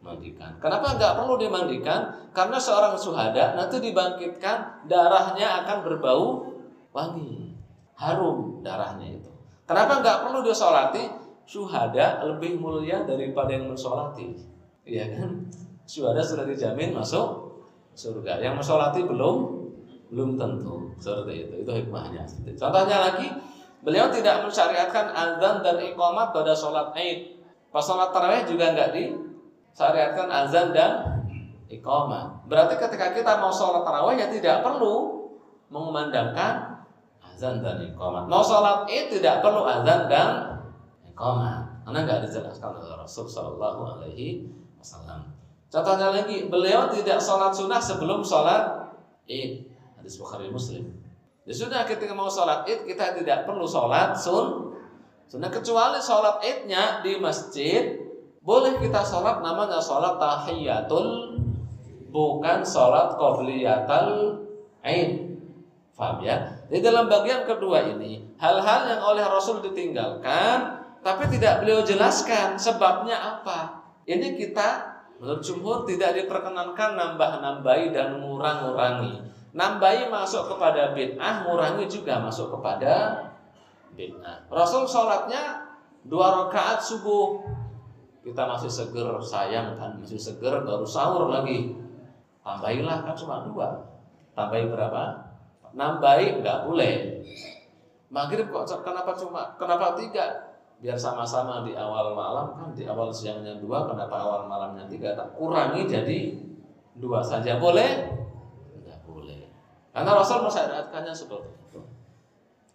mandikan. 0.00 0.56
Kenapa 0.58 0.96
nggak 0.96 1.12
perlu 1.20 1.34
dimandikan? 1.36 2.32
Karena 2.32 2.56
seorang 2.56 2.96
suhada 2.96 3.54
nanti 3.54 3.78
dibangkitkan 3.78 4.88
darahnya 4.88 5.64
akan 5.64 5.78
berbau 5.84 6.50
wangi, 6.90 7.52
harum 8.00 8.64
darahnya 8.64 9.20
itu. 9.20 9.30
Kenapa 9.68 10.00
nggak 10.00 10.18
perlu 10.26 10.40
disolati? 10.40 11.26
syuhada 11.46 12.26
lebih 12.26 12.58
mulia 12.58 13.06
daripada 13.06 13.54
yang 13.54 13.70
mensolati. 13.70 14.34
Iya 14.82 15.14
kan? 15.14 15.46
Syuhada 15.86 16.20
sudah 16.20 16.44
dijamin 16.44 16.90
masuk 16.92 17.62
surga. 17.94 18.42
Yang 18.42 18.60
mensolati 18.60 19.06
belum 19.06 19.36
belum 20.10 20.30
tentu 20.34 20.90
seperti 20.98 21.46
itu. 21.46 21.54
Itu 21.62 21.70
hikmahnya. 21.70 22.26
Contohnya 22.58 22.98
lagi, 23.10 23.30
beliau 23.84 24.08
tidak 24.12 24.44
mensyariatkan 24.44 25.12
azan 25.12 25.64
dan 25.64 25.76
iqamat 25.80 26.32
pada 26.32 26.52
sholat 26.52 26.92
Aid. 26.96 27.40
Pas 27.72 27.84
sholat 27.84 28.14
tarawih 28.14 28.46
juga 28.48 28.72
nggak 28.72 28.90
disyariatkan 28.94 30.28
azan 30.30 30.72
dan 30.72 30.92
iqamat. 31.68 32.46
Berarti 32.46 32.78
ketika 32.78 33.12
kita 33.12 33.42
mau 33.42 33.52
sholat 33.52 33.82
tarawih 33.84 34.16
ya 34.16 34.28
tidak 34.32 34.62
perlu 34.62 35.26
mengumandangkan 35.68 36.84
azan 37.20 37.60
dan 37.60 37.82
iqamat. 37.82 38.24
Mau 38.30 38.40
sholat 38.40 38.88
Id 38.88 39.20
tidak 39.20 39.44
perlu 39.44 39.68
azan 39.68 40.08
dan 40.08 40.28
iqamah 41.04 41.84
karena 41.86 41.98
nggak 42.02 42.20
dijelaskan 42.26 42.82
oleh 42.82 42.98
Rasul 42.98 43.30
Shallallahu 43.30 43.80
Alaihi 43.86 44.50
Wasallam. 44.80 45.36
Contohnya 45.70 46.14
lagi, 46.14 46.46
beliau 46.50 46.90
tidak 46.90 47.18
sholat 47.22 47.54
sunnah 47.54 47.78
sebelum 47.82 48.22
sholat 48.22 48.90
id. 49.26 49.70
Hadis 49.98 50.18
Bukhari 50.18 50.50
Muslim. 50.50 51.05
Ya 51.46 51.54
sudah 51.54 51.86
ketika 51.86 52.10
mau 52.10 52.26
sholat 52.26 52.66
id 52.66 52.90
kita 52.90 53.14
tidak 53.14 53.46
perlu 53.46 53.62
sholat 53.62 54.18
sun 54.18 54.74
sunnah 55.30 55.46
kecuali 55.46 56.02
sholat 56.02 56.42
idnya 56.42 56.98
di 57.06 57.22
masjid 57.22 58.02
boleh 58.42 58.74
kita 58.82 58.98
sholat 59.06 59.46
namanya 59.46 59.78
sholat 59.78 60.18
tahiyatul 60.18 61.38
bukan 62.10 62.66
sholat 62.66 63.14
qobliyatal 63.14 64.42
id. 64.82 65.38
Faham 65.94 66.18
ya? 66.26 66.66
Di 66.66 66.82
dalam 66.82 67.06
bagian 67.06 67.46
kedua 67.46 67.94
ini 67.94 68.26
hal-hal 68.42 68.90
yang 68.90 69.02
oleh 69.06 69.22
Rasul 69.22 69.62
ditinggalkan 69.62 70.82
tapi 71.06 71.30
tidak 71.30 71.62
beliau 71.62 71.86
jelaskan 71.86 72.58
sebabnya 72.58 73.14
apa. 73.14 73.86
Ini 74.02 74.34
kita 74.34 74.98
menurut 75.22 75.46
jumhur 75.46 75.86
tidak 75.86 76.18
diperkenankan 76.18 76.98
nambah-nambahi 76.98 77.94
dan 77.94 78.18
ngurang-ngurangi. 78.18 79.35
Nambahi 79.56 80.12
masuk 80.12 80.52
kepada 80.52 80.92
bid'ah, 80.92 81.48
ngurangi 81.48 81.88
juga 81.88 82.20
masuk 82.20 82.52
kepada 82.52 83.24
bid'ah. 83.96 84.44
Rasul 84.52 84.84
sholatnya 84.84 85.64
dua 86.04 86.44
rakaat 86.44 86.84
subuh. 86.84 87.40
Kita 88.20 88.44
masih 88.44 88.68
seger, 88.68 89.08
sayang 89.22 89.80
kan, 89.80 89.96
masih 89.96 90.20
seger, 90.20 90.60
baru 90.60 90.84
sahur 90.84 91.32
lagi. 91.32 91.72
Tambahilah 92.44 93.06
kan 93.08 93.14
cuma 93.16 93.48
dua. 93.48 93.86
Tambahi 94.36 94.68
berapa? 94.68 95.02
Nambahi 95.72 96.44
nggak 96.44 96.58
boleh. 96.68 97.24
Maghrib 98.12 98.52
kok 98.52 98.68
kenapa 98.84 99.16
cuma 99.16 99.56
kenapa 99.56 99.96
tiga? 99.96 100.46
biar 100.76 100.92
sama-sama 100.92 101.64
di 101.64 101.72
awal 101.72 102.12
malam 102.12 102.52
kan 102.52 102.68
di 102.76 102.84
awal 102.84 103.08
siangnya 103.08 103.56
dua 103.56 103.88
kenapa 103.88 104.12
awal 104.12 104.44
malamnya 104.44 104.84
tiga 104.84 105.16
tak 105.16 105.32
kurangi 105.32 105.88
jadi 105.88 106.36
dua 107.00 107.24
saja 107.24 107.56
boleh 107.56 108.12
karena 109.96 110.12
Rasul 110.12 110.44
mensyariatkannya 110.44 111.14
seperti 111.16 111.48
itu. 111.56 111.80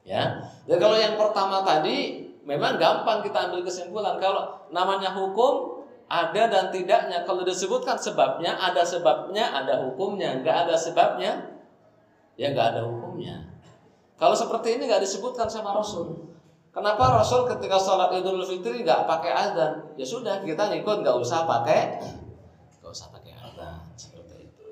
Ya. 0.02 0.42
Jadi 0.66 0.82
kalau 0.82 0.98
yang 0.98 1.22
pertama 1.22 1.62
tadi 1.62 2.26
memang 2.42 2.82
gampang 2.82 3.22
kita 3.22 3.46
ambil 3.46 3.62
kesimpulan. 3.62 4.18
Kalau 4.18 4.66
namanya 4.74 5.14
hukum 5.14 5.86
ada 6.10 6.50
dan 6.50 6.74
tidaknya. 6.74 7.22
Kalau 7.22 7.46
disebutkan 7.46 7.94
sebabnya 8.02 8.58
ada 8.58 8.82
sebabnya 8.82 9.54
ada 9.54 9.86
hukumnya. 9.86 10.42
Nggak 10.42 10.66
ada 10.66 10.74
sebabnya 10.74 11.62
ya 12.42 12.50
nggak 12.58 12.74
ada 12.74 12.82
hukumnya. 12.90 13.54
Kalau 14.18 14.34
seperti 14.34 14.82
ini 14.82 14.90
nggak 14.90 15.06
disebutkan 15.06 15.46
sama 15.46 15.78
Rasul. 15.78 16.34
Kenapa 16.74 17.22
Rasul 17.22 17.46
ketika 17.46 17.78
sholat 17.78 18.18
Idul 18.18 18.42
Fitri 18.50 18.82
nggak 18.82 19.06
pakai 19.06 19.30
azan? 19.30 19.94
Ya 19.94 20.10
sudah 20.10 20.42
kita 20.42 20.74
ngikut 20.74 21.06
nggak 21.06 21.22
usah 21.22 21.46
pakai 21.46 22.02
nggak 22.82 22.90
usah 22.90 23.14
pakai 23.14 23.38
azan. 23.38 23.78
Seperti 23.94 24.50
itu. 24.50 24.66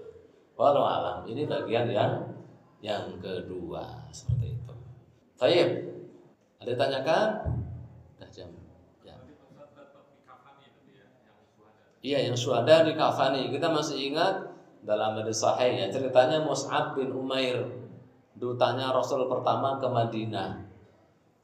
Walau 0.57 0.81
alam. 0.81 1.29
Ini 1.29 1.45
bagian 1.45 1.85
yang 1.93 2.38
yang 2.79 3.19
kedua 3.19 4.07
seperti 4.11 4.55
itu. 4.55 4.75
Tayyib. 5.35 5.69
Ada 6.59 6.73
tanyakan? 6.75 7.27
Dah 8.19 8.29
jam. 8.31 8.51
Ya. 9.03 9.15
Iya 11.99 12.31
yang 12.31 12.37
suada 12.39 12.83
di 12.83 12.95
kafani. 12.95 13.51
Kita 13.51 13.71
masih 13.71 14.11
ingat 14.11 14.49
dalam 14.83 15.19
hadis 15.19 15.43
sahih 15.43 15.75
ya 15.75 15.87
ceritanya 15.91 16.39
Mus'ab 16.39 16.95
bin 16.95 17.11
Umair 17.11 17.67
dutanya 18.39 18.95
Rasul 18.95 19.27
pertama 19.27 19.75
ke 19.75 19.87
Madinah 19.91 20.69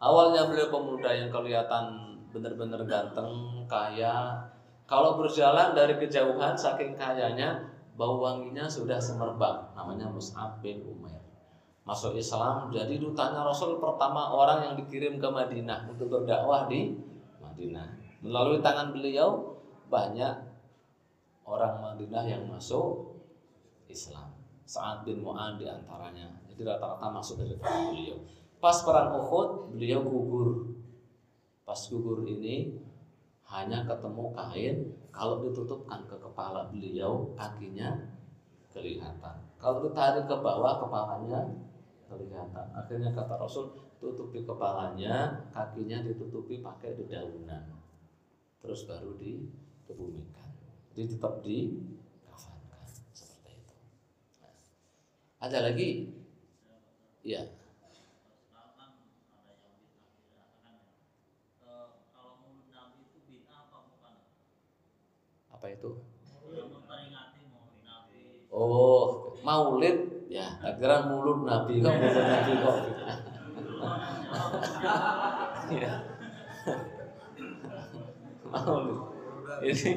Awalnya 0.06 0.52
beliau 0.52 0.68
pemuda 0.68 1.08
yang 1.16 1.32
kelihatan 1.32 2.20
benar-benar 2.36 2.84
ganteng, 2.84 3.64
kaya. 3.64 4.44
Kalau 4.86 5.16
berjalan 5.18 5.72
dari 5.72 5.96
kejauhan 5.98 6.54
saking 6.54 7.00
kayanya, 7.00 7.64
bau 7.96 8.20
wanginya 8.20 8.68
sudah 8.68 9.00
semerbak. 9.00 9.72
Namanya 9.74 10.12
Mus'ab 10.12 10.60
bin 10.60 10.84
Umair. 10.84 11.15
Masuk 11.86 12.18
Islam 12.18 12.74
jadi 12.74 12.98
dutanya 12.98 13.46
Rasul 13.46 13.78
pertama 13.78 14.34
orang 14.34 14.66
yang 14.66 14.74
dikirim 14.74 15.22
ke 15.22 15.28
Madinah 15.30 15.86
untuk 15.86 16.10
berdakwah 16.10 16.66
di 16.66 16.98
Madinah. 17.38 18.02
Melalui 18.26 18.58
tangan 18.66 18.90
beliau 18.90 19.62
banyak 19.86 20.34
orang 21.46 21.74
Madinah 21.78 22.26
yang 22.26 22.50
masuk 22.50 23.22
Islam. 23.86 24.34
Saat 24.66 25.06
bin 25.06 25.22
Mu'ad 25.22 25.62
di 25.62 25.70
antaranya. 25.70 26.26
Jadi 26.50 26.66
rata-rata 26.66 27.06
masuk 27.14 27.46
dari 27.46 27.54
tangan 27.62 27.94
beliau. 27.94 28.18
Pas 28.58 28.82
perang 28.82 29.22
Uhud 29.22 29.78
beliau 29.78 30.02
gugur. 30.02 30.74
Pas 31.70 31.78
gugur 31.86 32.26
ini 32.26 32.82
hanya 33.46 33.86
ketemu 33.86 34.34
kain 34.34 34.76
kalau 35.14 35.46
ditutupkan 35.46 36.02
ke 36.10 36.18
kepala 36.18 36.66
beliau 36.74 37.30
kakinya 37.38 38.10
kelihatan. 38.74 39.38
Kalau 39.62 39.86
ditarik 39.86 40.26
ke 40.26 40.36
bawah 40.42 40.82
kepalanya 40.82 41.46
kelihatan. 42.16 42.68
Akhirnya 42.72 43.12
kata 43.12 43.36
Rasul 43.36 43.76
tutupi 44.00 44.48
kepalanya, 44.48 45.46
kakinya 45.52 46.00
ditutupi 46.08 46.64
pakai 46.64 46.96
dedaunan. 46.96 47.76
Terus 48.64 48.88
baru 48.88 49.20
dikebumikan. 49.20 50.50
Jadi 50.96 51.04
tetap 51.12 51.44
di 51.44 51.86
kafankan 52.24 52.88
seperti 53.12 53.52
itu. 53.60 53.76
Nah, 54.42 54.56
ada 55.44 55.60
lagi? 55.68 56.10
Ya. 57.26 57.44
apa 65.66 65.74
itu? 65.74 65.92
Oh, 68.54 69.34
maulid 69.42 70.15
ya, 70.30 70.46
akhirnya 70.62 71.08
mulut 71.10 71.46
Nabi 71.46 71.82
kok 71.82 71.94
mulut 71.96 72.26
Nabi 72.26 72.52
kok. 72.62 72.78
ya. 75.82 75.94
Ini 79.66 79.92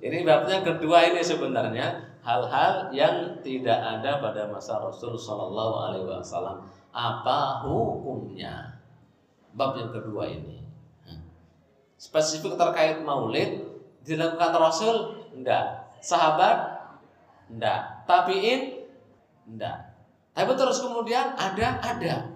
Ini 0.00 0.24
babnya 0.24 0.64
kedua 0.64 1.12
ini 1.12 1.20
sebenarnya 1.20 2.00
hal-hal 2.24 2.88
yang 2.88 3.36
tidak 3.44 3.76
ada 3.76 4.16
pada 4.16 4.48
masa 4.48 4.80
Rasul 4.80 5.12
Shallallahu 5.12 5.74
Alaihi 5.76 6.08
Wasallam. 6.08 6.64
Apa 6.88 7.60
hukumnya? 7.68 8.80
bab 9.54 9.74
yang 9.78 9.90
kedua 9.90 10.30
ini. 10.30 10.62
Spesifik 12.00 12.56
terkait 12.56 13.02
maulid 13.02 13.69
dilakukan 14.04 14.52
Rasul 14.56 14.96
enggak. 15.36 15.92
Sahabat 16.00 16.80
Enggak. 17.50 18.06
Tabiin? 18.06 18.86
Enggak. 19.50 19.90
Tapi 20.30 20.52
terus 20.54 20.78
kemudian 20.78 21.34
ada, 21.34 21.82
ada. 21.82 22.30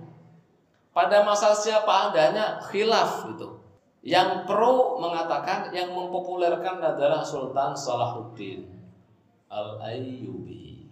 Pada 0.91 1.23
masa 1.23 1.55
siapa 1.55 2.11
adanya 2.11 2.59
khilaf 2.67 3.31
itu. 3.31 3.63
Yang 4.05 4.45
pro 4.45 5.01
mengatakan 5.01 5.73
yang 5.73 5.95
mempopulerkan 5.97 6.83
adalah 6.83 7.25
Sultan 7.25 7.73
Salahuddin 7.73 8.69
Al-Ayyubi. 9.49 10.91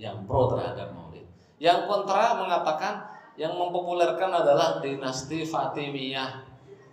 Yang 0.00 0.26
pro 0.26 0.50
terhadap 0.50 0.90
maulid. 0.90 1.28
Yang 1.62 1.86
kontra 1.86 2.34
mengatakan 2.34 3.06
yang 3.38 3.54
mempopulerkan 3.54 4.34
adalah 4.34 4.82
dinasti 4.82 5.46
Fatimiyah 5.46 6.42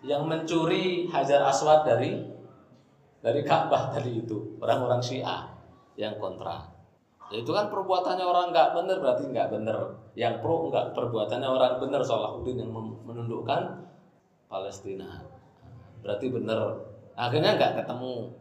yang 0.05 0.29
mencuri 0.29 1.09
Hajar 1.09 1.41
Aswad 1.49 1.89
dari 1.89 2.21
dari 3.21 3.45
Ka'bah 3.45 3.93
tadi 3.93 4.25
itu 4.25 4.57
orang-orang 4.57 5.01
Syiah 5.01 5.45
yang 5.95 6.17
kontra. 6.17 6.65
Itu 7.31 7.55
kan 7.55 7.71
perbuatannya 7.71 8.25
orang 8.27 8.51
nggak 8.51 8.75
benar 8.75 8.97
berarti 8.99 9.23
nggak 9.31 9.49
benar 9.55 9.77
yang 10.19 10.43
pro 10.43 10.67
nggak 10.67 10.91
perbuatannya 10.91 11.47
orang 11.47 11.79
benar 11.79 12.03
Salahuddin 12.03 12.59
yang 12.59 12.75
menundukkan 13.07 13.87
Palestina. 14.51 15.23
Berarti 16.03 16.27
benar 16.27 16.75
akhirnya 17.15 17.55
nggak 17.55 17.85
ketemu. 17.85 18.35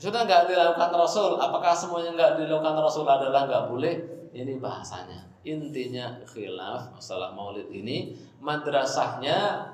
Sudah 0.00 0.24
nggak 0.24 0.48
dilakukan 0.48 0.90
Rasul 0.96 1.36
apakah 1.36 1.76
semuanya 1.76 2.16
nggak 2.16 2.32
dilakukan 2.40 2.80
Rasul 2.80 3.04
adalah 3.04 3.44
nggak 3.44 3.64
boleh? 3.68 3.94
Ini 4.32 4.56
bahasanya. 4.56 5.28
Intinya 5.44 6.16
khilaf 6.24 6.96
masalah 6.96 7.36
maulid 7.36 7.68
ini 7.68 8.16
madrasahnya 8.40 9.68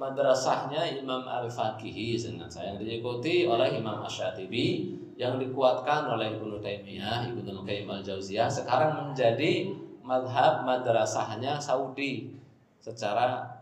madrasahnya 0.00 0.96
Imam 0.96 1.28
Al-Faqihi 1.28 2.16
dengan 2.16 2.48
saya 2.48 2.72
yang 2.72 2.80
diikuti 2.80 3.44
oleh 3.44 3.76
Imam 3.76 4.00
Ash-Shatibi 4.00 4.96
yang 5.20 5.36
dikuatkan 5.36 6.08
oleh 6.08 6.40
Ibnu 6.40 6.56
Taimiyah, 6.64 7.28
Ibnu 7.28 7.60
Qayyim 7.68 7.84
Al-Jauziyah 7.84 8.48
sekarang 8.48 9.12
menjadi 9.12 9.76
madhab 10.00 10.64
madrasahnya 10.64 11.60
Saudi 11.60 12.32
secara 12.80 13.60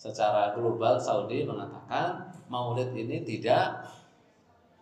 secara 0.00 0.56
global 0.56 0.96
Saudi 0.96 1.44
mengatakan 1.44 2.32
maulid 2.48 2.96
ini 2.96 3.20
tidak 3.20 3.84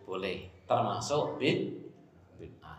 boleh 0.06 0.46
termasuk 0.70 1.42
bid 1.42 1.74
bid'ah. 2.38 2.78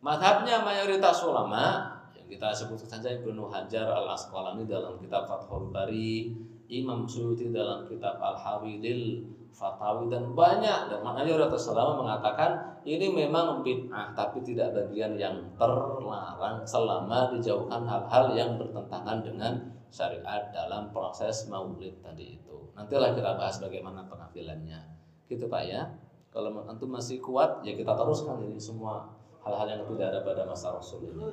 Madhabnya 0.00 0.64
mayoritas 0.64 1.20
ulama 1.20 1.92
yang 2.16 2.26
kita 2.26 2.48
sebut 2.56 2.80
saja 2.88 3.12
Ibnu 3.12 3.52
Hajar 3.52 3.92
Al 3.92 4.08
Asqalani 4.16 4.64
dalam 4.64 4.96
kitab 4.96 5.28
Fathul 5.28 5.68
Bari 5.68 6.32
Imam 6.68 7.04
Suyuti 7.04 7.52
dalam 7.52 7.84
kitab 7.84 8.16
Al-Hawilil 8.20 9.24
Fatawi 9.54 10.10
dan 10.10 10.34
banyak 10.34 10.90
dan 10.90 10.98
maknanya 11.06 11.46
Rasulullah 11.46 11.94
mengatakan 11.94 12.82
ini 12.82 13.06
memang 13.14 13.62
bid'ah 13.62 14.10
tapi 14.10 14.42
tidak 14.42 14.74
bagian 14.74 15.14
yang 15.14 15.46
terlarang 15.54 16.66
selama 16.66 17.30
dijauhkan 17.30 17.86
hal-hal 17.86 18.34
yang 18.34 18.58
bertentangan 18.58 19.22
dengan 19.22 19.52
syariat 19.94 20.50
dalam 20.50 20.90
proses 20.90 21.46
maulid 21.46 22.02
tadi 22.02 22.34
itu. 22.34 22.74
Nantilah 22.74 23.14
kita 23.14 23.38
bahas 23.38 23.62
bagaimana 23.62 24.02
pengambilannya. 24.10 24.82
Gitu 25.30 25.46
Pak 25.46 25.62
ya. 25.70 25.86
Kalau 26.34 26.66
antum 26.66 26.90
masih 26.90 27.22
kuat 27.22 27.62
ya 27.62 27.78
kita 27.78 27.94
teruskan 27.94 28.42
ini 28.42 28.58
semua 28.58 29.06
hal-hal 29.46 29.70
yang 29.70 29.86
tidak 29.86 30.10
ada 30.10 30.20
pada 30.26 30.42
masa 30.50 30.74
Rasul 30.74 31.14
ini. 31.14 31.30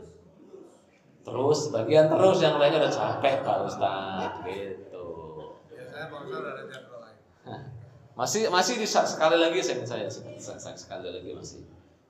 Terus 1.26 1.74
bagian 1.74 2.06
terus 2.06 2.38
yang 2.38 2.62
lainnya 2.62 2.86
udah 2.86 2.94
capek 2.94 3.42
Pak 3.42 3.58
Ustaz 3.66 4.46
gitu. 4.46 4.91
Masih 8.12 8.52
masih 8.52 8.78
di 8.78 8.86
sekali 8.86 9.38
lagi 9.40 9.60
saya 9.64 9.82
saya, 9.88 10.76
sekali 10.78 11.08
lagi 11.10 11.32
masih. 11.32 11.64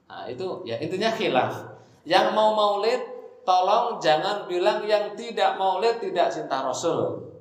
Nah, 0.09 0.28
itu 0.28 0.66
ya 0.68 0.76
intinya 0.82 1.14
khilaf. 1.14 1.72
Yang 2.03 2.36
mau 2.36 2.57
maulid 2.57 2.99
tolong 3.45 4.01
jangan 4.01 4.49
bilang 4.49 4.84
yang 4.84 5.14
tidak 5.16 5.55
maulid 5.55 6.01
tidak 6.01 6.28
cinta 6.34 6.66
Rasul. 6.66 7.32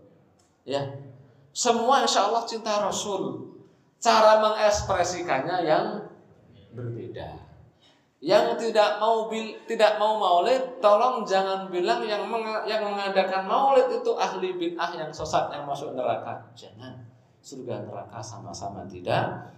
Ya. 0.68 0.86
Semua 1.50 2.04
insya 2.04 2.30
Allah 2.30 2.46
cinta 2.46 2.78
Rasul. 2.78 3.48
Cara 3.98 4.38
mengekspresikannya 4.38 5.56
yang. 5.66 6.09
Yang 8.20 8.68
tidak 8.68 9.00
mau 9.00 9.32
bil, 9.32 9.56
tidak 9.64 9.96
mau 9.96 10.20
maulid, 10.20 10.76
tolong 10.76 11.24
jangan 11.24 11.72
bilang 11.72 12.04
yang 12.04 12.28
yang 12.68 12.84
mengadakan 12.84 13.48
maulid 13.48 13.88
itu 13.88 14.12
ahli 14.12 14.60
bid'ah 14.60 14.92
yang 14.92 15.08
sesat 15.08 15.48
yang 15.48 15.64
masuk 15.64 15.96
neraka. 15.96 16.52
Jangan. 16.52 17.00
Surga 17.40 17.80
neraka 17.80 18.20
sama-sama 18.20 18.84
tidak 18.84 19.56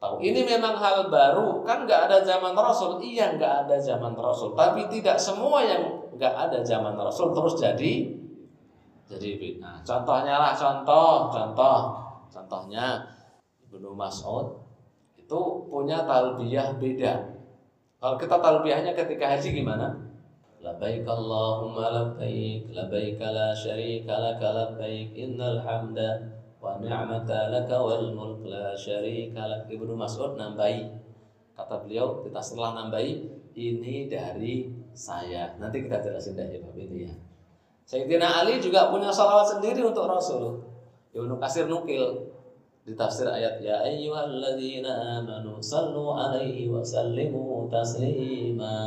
tahu. 0.00 0.24
Ini 0.24 0.40
memang 0.40 0.80
hal 0.80 1.12
baru, 1.12 1.60
kan 1.68 1.84
nggak 1.84 2.08
ada 2.08 2.24
zaman 2.24 2.56
Rasul. 2.56 2.96
Iya 3.04 3.36
nggak 3.36 3.68
ada 3.68 3.76
zaman 3.76 4.16
Rasul, 4.16 4.56
tapi 4.56 4.88
tidak 4.88 5.20
semua 5.20 5.60
yang 5.60 6.08
nggak 6.16 6.32
ada 6.48 6.64
zaman 6.64 6.96
Rasul 6.96 7.36
terus 7.36 7.60
jadi 7.60 8.08
jadi 9.04 9.30
bid'ah. 9.36 9.84
Contohnya 9.84 10.40
lah, 10.40 10.56
contoh, 10.56 11.28
contoh, 11.28 11.78
contohnya 12.32 13.04
Ibnu 13.68 13.92
Mas'ud 13.92 14.64
itu 15.20 15.40
punya 15.68 16.08
talbiyah 16.08 16.80
beda 16.80 17.37
kalau 17.98 18.14
kita 18.14 18.38
talbiyahnya 18.38 18.94
ketika 18.94 19.34
haji 19.34 19.58
gimana? 19.58 19.90
Labbaik 20.58 21.06
Allahumma 21.06 21.90
labbaik 21.90 22.70
Labbaik 22.70 23.18
la 23.18 23.54
syarika 23.54 24.14
laka 24.18 24.54
labbaik 24.54 25.14
Innal 25.14 25.62
hamda 25.62 26.18
wa 26.58 26.78
ni'mata 26.78 27.50
laka 27.50 27.78
wal 27.78 28.14
mulk 28.14 28.46
la 28.46 28.70
syarika 28.78 29.50
lak. 29.50 29.66
Ibnu 29.66 29.98
Mas'ud 29.98 30.38
nambahi. 30.38 30.86
Kata 31.58 31.82
beliau 31.82 32.22
kita 32.22 32.38
setelah 32.38 32.86
nambahi 32.86 33.34
Ini 33.58 34.06
dari 34.06 34.70
saya. 34.94 35.58
Nanti 35.58 35.82
kita 35.82 35.98
jelasin 35.98 36.38
deh 36.38 36.46
ya 36.46 36.70
ini 36.78 37.10
ya. 37.10 37.14
Sayyidina 37.82 38.46
Ali 38.46 38.62
juga 38.62 38.94
punya 38.94 39.10
salawat 39.10 39.58
sendiri 39.58 39.82
untuk 39.82 40.06
Rasul. 40.06 40.62
Ibnu 41.10 41.34
Kasir 41.42 41.66
nukil 41.66 42.27
di 42.88 42.96
tafsir 42.96 43.28
ayat 43.28 43.60
ya 43.60 43.84
ayyuhalladzina 43.84 45.20
amanu 45.20 45.60
sallu 45.60 46.16
alaihi 46.16 46.72
wa 46.72 46.80
sallimu 46.80 47.68
taslima. 47.68 48.80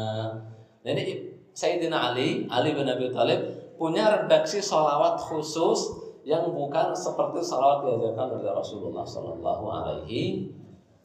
Nah, 0.82 0.90
ini 0.90 1.30
Sayyidina 1.54 2.10
Ali, 2.10 2.50
Ali 2.50 2.74
bin 2.74 2.90
Abi 2.90 3.14
Thalib 3.14 3.78
punya 3.78 4.10
redaksi 4.10 4.58
salawat 4.58 5.22
khusus 5.22 5.94
yang 6.26 6.50
bukan 6.50 6.98
seperti 6.98 7.46
salawat 7.46 7.86
diajarkan 7.86 8.42
oleh 8.42 8.50
Rasulullah 8.50 9.06
Sallallahu 9.06 9.66
Alaihi 9.70 10.50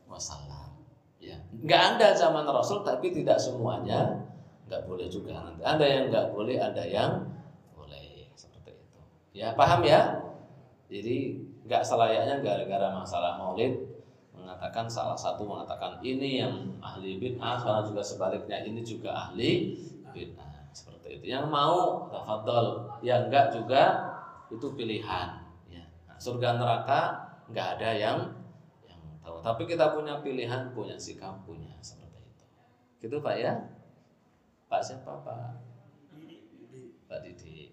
Wasallam. 0.09 0.81
Ya, 1.21 1.37
nggak 1.53 2.01
ada 2.01 2.17
zaman 2.17 2.49
Rasul, 2.49 2.81
tapi 2.81 3.13
tidak 3.13 3.37
semuanya 3.37 4.25
nggak 4.65 4.89
boleh 4.89 5.13
juga. 5.13 5.37
Nanti 5.37 5.61
ada 5.61 5.85
yang 5.85 6.09
nggak 6.09 6.33
boleh, 6.33 6.57
ada 6.57 6.85
yang 6.89 7.29
boleh 7.77 8.33
seperti 8.33 8.73
itu. 8.73 9.01
Ya, 9.37 9.53
paham 9.53 9.85
ya? 9.85 10.25
Jadi 10.89 11.45
nggak 11.67 11.83
selayaknya 11.83 12.41
gara-gara 12.41 12.89
masalah 12.95 13.37
maulid 13.37 13.75
mengatakan 14.33 14.87
salah 14.87 15.19
satu 15.19 15.43
mengatakan 15.43 15.99
ini 16.01 16.39
yang 16.39 16.55
ahli 16.79 17.19
bid'ah 17.19 17.59
salah 17.59 17.83
juga 17.83 18.01
sebaliknya 18.01 18.63
ini 18.63 18.81
juga 18.87 19.11
ahli 19.11 19.75
bid'ah. 20.15 20.57
Seperti 20.77 21.17
itu. 21.17 21.25
Yang 21.33 21.49
mau 21.49 22.05
tafadhol. 22.13 22.85
Yang 23.01 23.21
enggak 23.33 23.47
juga 23.57 23.83
itu 24.53 24.67
pilihan. 24.77 25.29
Ya. 25.73 25.89
Nah, 26.05 26.17
surga 26.21 26.61
neraka 26.61 27.01
nggak 27.49 27.81
ada 27.81 27.91
yang 27.97 28.19
yang 28.85 29.01
tahu. 29.25 29.41
Tapi 29.41 29.63
kita 29.65 29.97
punya 29.97 30.21
pilihan 30.21 30.77
punya 30.77 31.01
sikap 31.01 31.41
punya 31.49 31.73
seperti 31.81 32.21
itu. 32.21 32.45
Gitu 33.01 33.17
pak 33.25 33.35
ya? 33.41 33.57
Pak 34.69 34.85
siapa 34.85 35.25
pak? 35.25 35.65
Pak 37.09 37.19
Didi. 37.25 37.73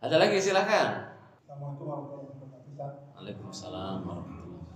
Ada 0.00 0.16
lagi 0.16 0.40
silakan. 0.40 1.12
Assalamualaikum 1.44 1.84
warahmatullahi 1.90 2.35
Waalaikumsalam 3.26 4.06
warahmatullahi 4.06 4.70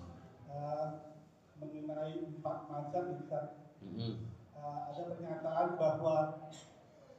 uh, 0.51 1.15
mengenai 1.63 2.19
empat 2.19 2.59
mazhab 2.67 3.15
Ustaz. 3.15 3.47
Uh, 3.79 4.91
ada 4.91 5.07
pernyataan 5.07 5.79
bahwa 5.79 6.51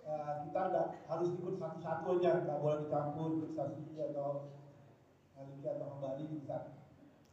uh, 0.03 0.33
kita 0.43 0.61
tidak 0.67 0.87
harus 1.07 1.31
ikut 1.39 1.55
satu-satu 1.55 2.19
aja, 2.19 2.43
nggak 2.43 2.59
boleh 2.59 2.83
dicampur 2.83 3.27
ikut 3.39 3.51
Syafi'i 3.55 3.95
atau 4.11 4.59
Maliki 5.31 5.71
atau 5.71 5.87
Hambali 5.95 6.35
Ustaz. 6.35 6.75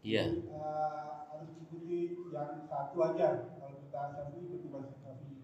Iya. 0.06 0.46
Uh, 0.46 1.34
harus 1.34 1.58
ikuti 1.58 2.22
yang 2.30 2.70
satu 2.70 3.02
aja. 3.02 3.50
Kalau 3.50 3.82
kita 3.82 4.02
Syafi'i 4.14 4.46
ikuti 4.46 4.66
mazhab 4.70 4.94
Syafi'i. 5.02 5.42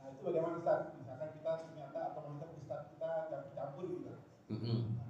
Nah, 0.00 0.16
itu 0.16 0.20
bagaimana 0.24 0.64
Ustaz? 0.64 0.96
Misalkan 0.96 1.28
kita 1.36 1.52
ternyata 1.68 2.00
atau 2.08 2.24
mazhab 2.24 2.56
Ustaz 2.56 2.88
kita 2.96 3.10
campur 3.52 3.84
gitu. 3.92 4.16
Kasih 4.48 4.80
Ustaz. 4.80 5.05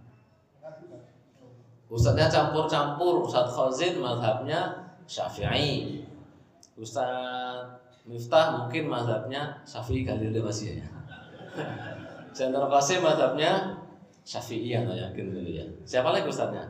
Ustadznya 1.86 2.26
campur-campur, 2.26 3.22
Ustadz 3.22 3.54
Khazin 3.54 4.02
madhabnya 4.02 4.74
Syafi'i. 5.06 6.02
Ustadz 6.74 7.78
Miftah 8.06 8.62
mungkin 8.62 8.86
madhabnya 8.86 9.62
Syafi'i 9.66 10.06
masih 10.42 10.82
ya. 10.82 10.88
Chandra 12.34 12.66
Qasim 12.70 13.02
madhabnya 13.02 13.78
Syafi'i 14.26 14.74
atau 14.74 14.94
yakin 14.94 15.30
dulu 15.30 15.50
ya. 15.50 15.66
Siapa 15.86 16.10
lagi 16.10 16.26
Ustadznya? 16.26 16.66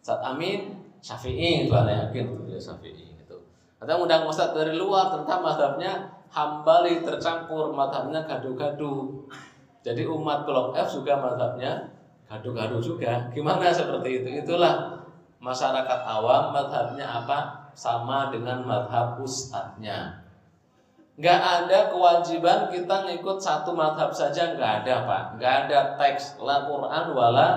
Ustadz 0.00 0.24
Amin 0.24 0.80
Syafi'i 1.04 1.68
itu 1.68 1.72
ada 1.76 2.08
yakin 2.08 2.24
itu 2.32 2.40
dia 2.48 2.60
Syafi'i 2.60 3.04
gitu. 3.20 3.36
Atau 3.80 4.04
undang 4.04 4.24
Ustadz 4.24 4.56
dari 4.56 4.76
luar 4.76 5.12
tentang 5.12 5.44
madhabnya 5.44 6.08
Hambali 6.30 7.02
tercampur 7.02 7.74
madhabnya 7.74 8.22
gaduh-gaduh. 8.24 9.28
Jadi 9.80 10.04
umat 10.04 10.44
blok 10.46 10.76
F 10.76 10.88
juga 11.00 11.18
madhabnya 11.18 11.99
gaduh-gaduh 12.30 12.78
juga. 12.78 13.26
Gimana 13.34 13.74
seperti 13.74 14.22
itu? 14.22 14.46
Itulah 14.46 15.02
masyarakat 15.42 16.00
awam 16.06 16.54
madhabnya 16.54 17.02
apa? 17.02 17.66
Sama 17.74 18.30
dengan 18.30 18.62
madhab 18.62 19.18
ustadznya. 19.18 20.22
Nggak 21.18 21.40
ada 21.42 21.78
kewajiban 21.90 22.70
kita 22.70 22.96
ngikut 23.10 23.36
satu 23.42 23.74
madhab 23.74 24.14
saja, 24.14 24.54
nggak 24.54 24.86
ada 24.86 24.94
pak. 25.04 25.22
Nggak 25.36 25.54
ada 25.66 25.78
teks 25.98 26.38
la 26.38 26.64
Quran 26.70 27.04
wala 27.12 27.48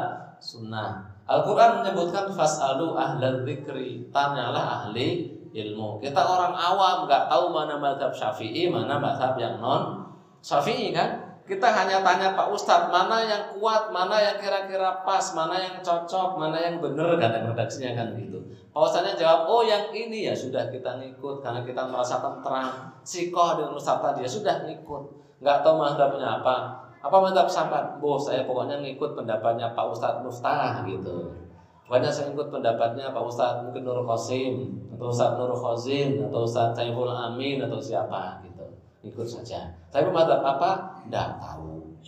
sunnah. 0.41 1.05
Al-Quran 1.23 1.79
menyebutkan 1.79 2.27
fasalu 2.33 2.99
ahlal 2.99 3.47
dzikri, 3.47 4.11
tanyalah 4.11 4.83
ahli 4.83 5.31
ilmu. 5.53 6.01
Kita 6.03 6.19
orang 6.19 6.51
awam 6.51 7.07
nggak 7.07 7.31
tahu 7.31 7.53
mana 7.53 7.79
madhab 7.79 8.11
syafi'i, 8.11 8.67
mana 8.67 8.99
madhab 8.99 9.37
yang 9.39 9.61
non 9.61 10.11
syafi'i 10.43 10.91
kan? 10.91 11.32
Kita 11.43 11.67
hanya 11.75 11.99
tanya 11.99 12.31
Pak 12.39 12.55
Ustadz 12.55 12.87
mana 12.87 13.19
yang 13.27 13.51
kuat, 13.51 13.91
mana 13.91 14.15
yang 14.15 14.39
kira-kira 14.39 15.03
pas, 15.03 15.35
mana 15.35 15.59
yang 15.59 15.75
cocok, 15.83 16.39
mana 16.39 16.55
yang 16.55 16.79
benar 16.79 17.19
kata 17.19 17.51
redaksinya 17.51 17.91
kan 17.99 18.15
gitu. 18.15 18.39
Pak 18.71 18.79
Ustadznya 18.79 19.19
jawab, 19.19 19.51
oh 19.51 19.61
yang 19.61 19.91
ini 19.91 20.31
ya 20.31 20.33
sudah 20.33 20.71
kita 20.71 21.03
ngikut 21.03 21.43
karena 21.43 21.59
kita 21.67 21.83
merasa 21.83 22.23
tenteram. 22.23 22.95
Sikoh 23.03 23.59
dengan 23.59 23.75
Ustadz 23.75 24.01
tadi 24.01 24.19
ya 24.23 24.29
sudah 24.29 24.55
ngikut. 24.63 25.03
Nggak 25.43 25.57
tahu 25.67 25.75
madhabnya 25.75 26.39
apa. 26.39 26.55
Apa 27.03 27.17
madhab 27.19 27.51
sahabat? 27.51 27.99
Boh 27.99 28.15
saya 28.15 28.47
pokoknya 28.47 28.79
ngikut 28.79 29.11
pendapatnya 29.11 29.75
Pak 29.75 29.85
Ustadz 29.91 30.23
Muftah 30.23 30.87
gitu. 30.87 31.43
Pokoknya 31.83 32.07
saya 32.07 32.31
ikut 32.31 32.47
pendapatnya 32.47 33.11
Pak 33.11 33.23
Ustadz 33.27 33.67
mungkin 33.67 33.83
Nur 33.83 34.07
Qasim 34.07 34.71
atau 34.95 35.11
Ustadz 35.11 35.35
Nur 35.35 35.51
Khazin 35.51 36.23
atau 36.23 36.47
Ustadz 36.47 36.79
Saiful 36.79 37.09
Amin 37.09 37.59
atau 37.59 37.81
siapa 37.81 38.39
gitu. 38.45 38.52
Ikut 39.03 39.27
saja. 39.27 39.67
Tapi 39.91 40.07
madhab 40.09 40.39
apa? 40.39 41.03
Tidak 41.03 41.29
tahu. 41.43 41.99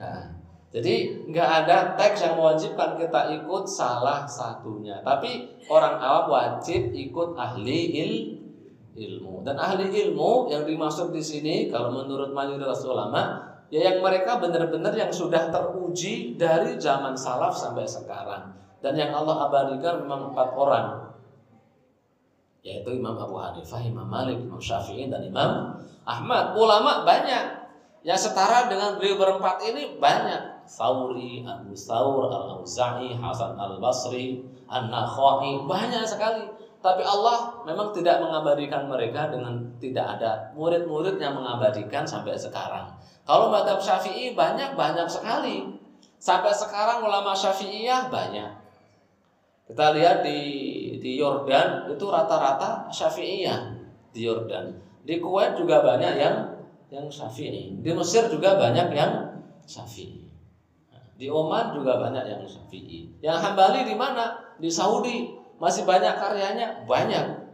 Nah, 0.00 0.40
jadi 0.72 1.24
nggak 1.28 1.50
ada 1.64 1.76
teks 2.00 2.24
yang 2.24 2.40
mewajibkan 2.40 2.96
kita 2.96 3.36
ikut 3.44 3.64
salah 3.68 4.24
satunya. 4.24 5.04
Tapi 5.04 5.60
orang 5.68 6.00
awam 6.00 6.32
wajib 6.32 6.96
ikut 6.96 7.36
ahli 7.36 7.80
il 8.00 8.14
ilmu. 8.96 9.44
Dan 9.44 9.60
ahli 9.60 9.92
ilmu 9.92 10.48
yang 10.48 10.64
dimaksud 10.64 11.12
di 11.12 11.20
sini 11.20 11.68
kalau 11.68 11.92
menurut 11.92 12.32
mayoritas 12.32 12.82
ulama 12.88 13.50
ya 13.70 13.86
yang 13.86 14.02
mereka 14.02 14.42
benar-benar 14.42 14.90
yang 14.98 15.14
sudah 15.14 15.48
teruji 15.48 16.34
dari 16.34 16.74
zaman 16.76 17.14
salaf 17.14 17.54
sampai 17.54 17.86
sekarang 17.86 18.50
dan 18.82 18.98
yang 18.98 19.14
Allah 19.14 19.46
abadikan 19.46 20.02
memang 20.02 20.34
empat 20.34 20.48
orang 20.58 21.09
yaitu 22.60 22.90
Imam 22.92 23.16
Abu 23.16 23.40
Hanifah, 23.40 23.80
Imam 23.80 24.04
Malik, 24.04 24.36
Imam 24.36 24.60
Syafi'i 24.60 25.08
dan 25.08 25.24
Imam 25.24 25.80
Ahmad. 26.04 26.52
Ulama 26.56 27.04
banyak 27.08 27.60
yang 28.04 28.16
setara 28.16 28.68
dengan 28.68 28.96
beliau 28.96 29.20
berempat 29.20 29.60
ini 29.64 29.96
banyak. 30.00 30.64
Sauri, 30.70 31.42
Abu 31.42 31.74
Saur, 31.74 32.30
Al-Auza'i, 32.30 33.18
Hasan 33.18 33.58
Al-Basri, 33.58 34.46
An-Nakhai, 34.70 35.66
banyak 35.66 36.06
sekali. 36.06 36.46
Tapi 36.80 37.04
Allah 37.04 37.60
memang 37.68 37.92
tidak 37.92 38.24
mengabadikan 38.24 38.88
mereka 38.88 39.28
dengan 39.28 39.60
tidak 39.76 40.16
ada 40.16 40.48
murid-murid 40.56 41.20
yang 41.20 41.36
mengabadikan 41.36 42.08
sampai 42.08 42.38
sekarang. 42.38 42.88
Kalau 43.28 43.52
madhab 43.52 43.82
syafi'i 43.82 44.32
banyak-banyak 44.32 45.08
sekali. 45.10 45.76
Sampai 46.20 46.52
sekarang 46.52 47.04
ulama 47.04 47.32
syafi'iyah 47.32 48.08
banyak. 48.12 48.52
Kita 49.68 49.92
lihat 49.96 50.20
di 50.24 50.38
di 51.00 51.16
Yordan 51.16 51.88
itu 51.88 52.04
rata-rata 52.06 52.86
Syafi'iyah 52.92 53.74
di 54.12 54.28
Yordan. 54.28 54.76
Di 55.02 55.16
Kuwait 55.16 55.56
juga 55.56 55.80
banyak 55.80 56.14
yang 56.20 56.36
yang 56.92 57.08
Syafi'i. 57.08 57.80
Di 57.80 57.90
Mesir 57.96 58.28
juga 58.28 58.60
banyak 58.60 58.92
yang 58.92 59.12
Syafi'i. 59.64 60.28
Di 61.16 61.26
Oman 61.28 61.72
juga 61.76 61.96
banyak 62.00 62.24
yang 62.28 62.42
Syafi'i. 62.44 63.20
Yang 63.24 63.38
Hambali 63.40 63.88
di 63.88 63.96
mana? 63.96 64.36
Di 64.60 64.68
Saudi 64.68 65.32
masih 65.56 65.88
banyak 65.88 66.16
karyanya, 66.20 66.84
banyak. 66.84 67.48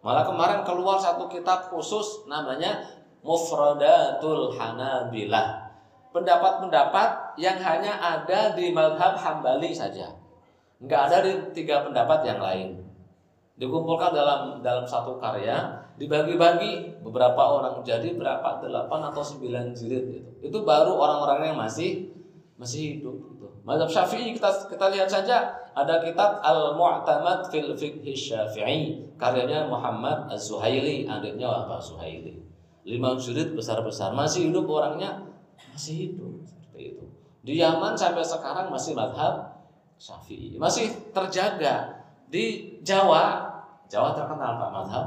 Malah 0.00 0.24
kemarin 0.24 0.60
keluar 0.64 0.96
satu 0.96 1.28
kitab 1.28 1.68
khusus 1.68 2.24
namanya 2.28 2.80
Mufradatul 3.20 4.56
Hanabilah. 4.56 5.68
Pendapat-pendapat 6.10 7.36
yang 7.36 7.60
hanya 7.60 7.96
ada 8.00 8.56
di 8.56 8.72
madhab 8.72 9.14
Hambali 9.20 9.70
saja 9.70 10.20
nggak 10.80 11.00
ada 11.12 11.18
di 11.20 11.32
tiga 11.52 11.84
pendapat 11.84 12.24
yang 12.24 12.40
lain 12.40 12.68
dikumpulkan 13.60 14.16
dalam 14.16 14.64
dalam 14.64 14.88
satu 14.88 15.20
karya 15.20 15.84
dibagi-bagi 16.00 17.04
beberapa 17.04 17.60
orang 17.60 17.84
jadi 17.84 18.16
berapa? 18.16 18.64
Delapan 18.64 19.12
atau 19.12 19.20
sembilan 19.20 19.76
jilid 19.76 20.04
itu 20.16 20.30
itu 20.40 20.58
baru 20.64 20.96
orang-orang 20.96 21.52
yang 21.52 21.58
masih 21.60 22.08
masih 22.56 22.96
hidup 22.96 23.16
gitu. 23.20 23.46
Mazhab 23.60 23.92
Syafi'i 23.92 24.32
kita 24.32 24.48
kita 24.68 24.86
lihat 24.88 25.08
saja 25.12 25.52
ada 25.76 26.00
kitab 26.00 26.40
Al-Mu'tamad 26.40 27.52
fil 27.52 27.76
Fiqh 27.76 28.04
Syafi'i. 28.16 29.12
Karyanya 29.20 29.68
Muhammad 29.68 30.32
Az-Zuhaili 30.32 31.04
adiknya 31.04 31.52
apa 31.52 31.76
Zuhaili. 31.76 32.40
Lima 32.88 33.12
jilid 33.20 33.52
besar-besar. 33.52 34.16
Masih 34.16 34.48
hidup 34.48 34.64
orangnya? 34.64 35.20
Masih 35.76 36.08
hidup 36.08 36.40
seperti 36.48 36.96
itu. 36.96 37.04
Di 37.44 37.60
Yaman 37.60 37.92
sampai 37.92 38.24
sekarang 38.24 38.72
masih 38.72 38.96
madhab 38.96 39.60
Syafi'i. 40.00 40.56
Masih 40.56 41.12
terjaga. 41.12 42.00
Di 42.32 42.76
Jawa. 42.80 43.49
Jawa 43.90 44.14
terkenal 44.14 44.56
Pak 44.56 44.70
mazhab 44.70 45.06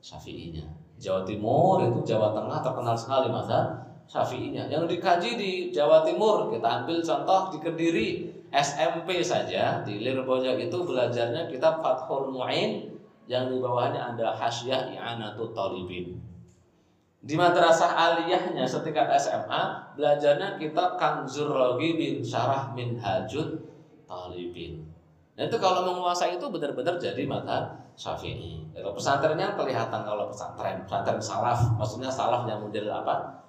Syafi'inya. 0.00 0.64
Jawa 0.96 1.22
Timur 1.28 1.84
itu 1.84 2.00
Jawa 2.08 2.32
Tengah 2.32 2.64
terkenal 2.64 2.96
sekali 2.96 3.28
mazhab 3.28 3.84
Syafi'inya. 4.08 4.72
Yang 4.72 4.96
dikaji 4.96 5.30
di 5.36 5.50
Jawa 5.68 6.00
Timur 6.02 6.48
kita 6.48 6.82
ambil 6.82 7.04
contoh 7.04 7.40
di 7.52 7.58
Kediri 7.60 8.08
SMP 8.48 9.20
saja 9.20 9.84
di 9.84 10.00
Lirboja 10.00 10.56
itu 10.56 10.76
belajarnya 10.80 11.52
kitab 11.52 11.84
Fathul 11.84 12.32
Mu'in 12.32 12.96
yang 13.28 13.52
di 13.52 13.60
bawahnya 13.60 14.16
ada 14.16 14.32
Hasyiah 14.34 14.92
I'anatul 14.92 15.52
Talibin. 15.52 16.32
Di 17.22 17.38
madrasah 17.38 17.94
aliyahnya 17.94 18.66
setingkat 18.66 19.06
SMA 19.14 19.94
belajarnya 19.94 20.58
kitab 20.58 20.98
Kanzur 20.98 21.54
Logi 21.54 21.94
bin 21.94 22.18
Syarah 22.18 22.74
Minhajud 22.74 23.62
talibin. 24.10 24.82
Dan 25.38 25.46
itu 25.46 25.56
kalau 25.62 25.86
menguasai 25.86 26.36
itu 26.36 26.46
benar-benar 26.50 26.98
jadi 26.98 27.22
mata 27.24 27.81
syafi'i. 27.96 28.72
Kalau 28.72 28.96
pesantrennya 28.96 29.54
kelihatan 29.54 30.00
kalau 30.04 30.28
pesantren, 30.32 30.82
pesantren 30.84 31.20
salaf, 31.20 31.60
maksudnya 31.76 32.08
salaf 32.08 32.48
yang 32.48 32.60
model 32.64 32.88
apa? 32.88 33.44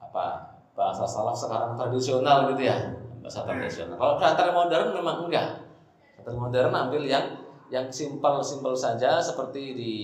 Apa? 0.00 0.26
Bahasa 0.72 1.04
salaf 1.04 1.36
sekarang 1.36 1.76
tradisional 1.76 2.48
gitu 2.52 2.64
ya, 2.64 2.76
bahasa 3.20 3.44
tradisional. 3.44 3.96
Kalau 4.00 4.14
pesantren 4.16 4.54
modern 4.56 4.86
memang 4.96 5.16
enggak. 5.28 5.48
Pesantren 6.16 6.38
modern 6.40 6.72
ambil 6.72 7.02
yang 7.04 7.26
yang 7.72 7.88
simpel-simpel 7.88 8.76
saja 8.76 9.16
seperti 9.16 9.72
di 9.72 9.94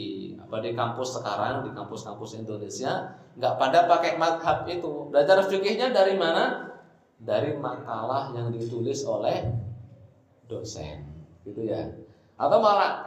apa 0.40 0.64
di 0.64 0.72
kampus 0.72 1.20
sekarang 1.20 1.68
di 1.68 1.70
kampus-kampus 1.76 2.40
Indonesia. 2.40 3.12
Nggak 3.36 3.54
pada 3.60 3.84
pakai 3.84 4.16
madhab 4.16 4.64
itu. 4.64 5.12
Belajar 5.12 5.44
fikihnya 5.44 5.92
dari 5.92 6.16
mana? 6.16 6.72
Dari 7.20 7.52
makalah 7.60 8.32
yang 8.32 8.48
ditulis 8.48 9.04
oleh 9.04 9.52
dosen. 10.48 11.04
Gitu 11.44 11.68
ya. 11.68 11.84
Atau 12.40 12.58
malah 12.64 13.04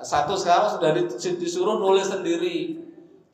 satu 0.00 0.32
sekarang 0.32 0.72
sudah 0.72 0.90
disuruh 1.36 1.76
nulis 1.76 2.08
sendiri. 2.08 2.80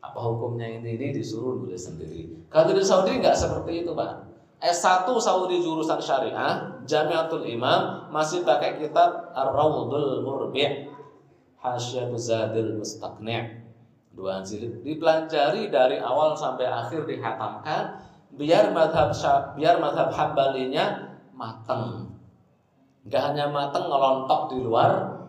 Apa 0.03 0.19
hukumnya 0.19 0.67
ini? 0.67 0.99
Ini 0.99 1.15
disuruh 1.15 1.63
nulis 1.63 1.87
sendiri. 1.87 2.51
Kalau 2.51 2.75
di 2.75 2.83
Saudi 2.83 3.23
nggak 3.23 3.37
seperti 3.39 3.87
itu 3.87 3.95
pak. 3.95 4.33
S1 4.63 5.11
Saudi 5.19 5.59
jurusan 5.59 5.99
syariah 5.99 6.83
Jamiatul 6.87 7.43
Imam 7.51 8.07
masih 8.15 8.47
pakai 8.47 8.79
kitab 8.79 9.35
Ar-Rawdul 9.35 10.23
Murbi' 10.23 10.87
Hasyiatu 11.59 12.15
Zadil 12.15 12.79
Mustaqni' 12.79 13.63
dua 14.13 14.45
jilid 14.45 14.85
dipelajari 14.85 15.73
dari 15.73 15.97
awal 15.99 16.37
sampai 16.37 16.69
akhir 16.69 17.09
dihatamkan 17.09 17.97
biar 18.37 18.71
madhab 18.71 19.11
biar 19.57 19.81
madhab 19.81 20.13
hambalinya 20.13 21.17
matang 21.33 22.13
nggak 23.09 23.23
hanya 23.33 23.49
mateng 23.51 23.89
ngelontok 23.89 24.53
di 24.53 24.59
luar 24.63 25.22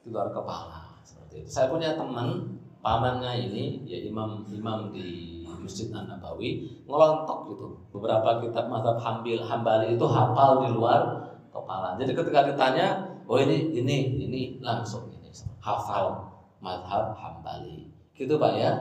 di 0.00 0.08
luar 0.08 0.32
kepala 0.32 0.96
seperti 1.04 1.44
itu. 1.44 1.48
Saya 1.48 1.68
punya 1.68 1.96
teman 1.96 2.56
pamannya 2.80 3.50
ini 3.50 3.84
ya 3.84 4.00
imam 4.08 4.48
imam 4.48 4.88
di 4.92 5.40
Masjid 5.60 5.92
An 5.92 6.08
Nabawi 6.08 6.80
ngelontok 6.88 7.52
gitu. 7.52 7.66
Beberapa 7.92 8.40
kitab 8.40 8.72
mazhab 8.72 8.96
Hambil 8.96 9.44
Hambali 9.44 9.94
itu 9.94 10.06
hafal 10.08 10.64
di 10.64 10.68
luar 10.72 11.30
kepala. 11.52 12.00
Jadi 12.00 12.16
ketika 12.16 12.48
ditanya, 12.48 13.20
oh 13.28 13.36
ini 13.36 13.76
ini 13.76 14.16
ini 14.24 14.40
langsung 14.64 15.12
ini 15.12 15.28
hafal 15.60 16.32
mazhab 16.64 17.12
Hambali. 17.12 17.92
Gitu 18.16 18.40
Pak 18.40 18.52
ya. 18.56 18.72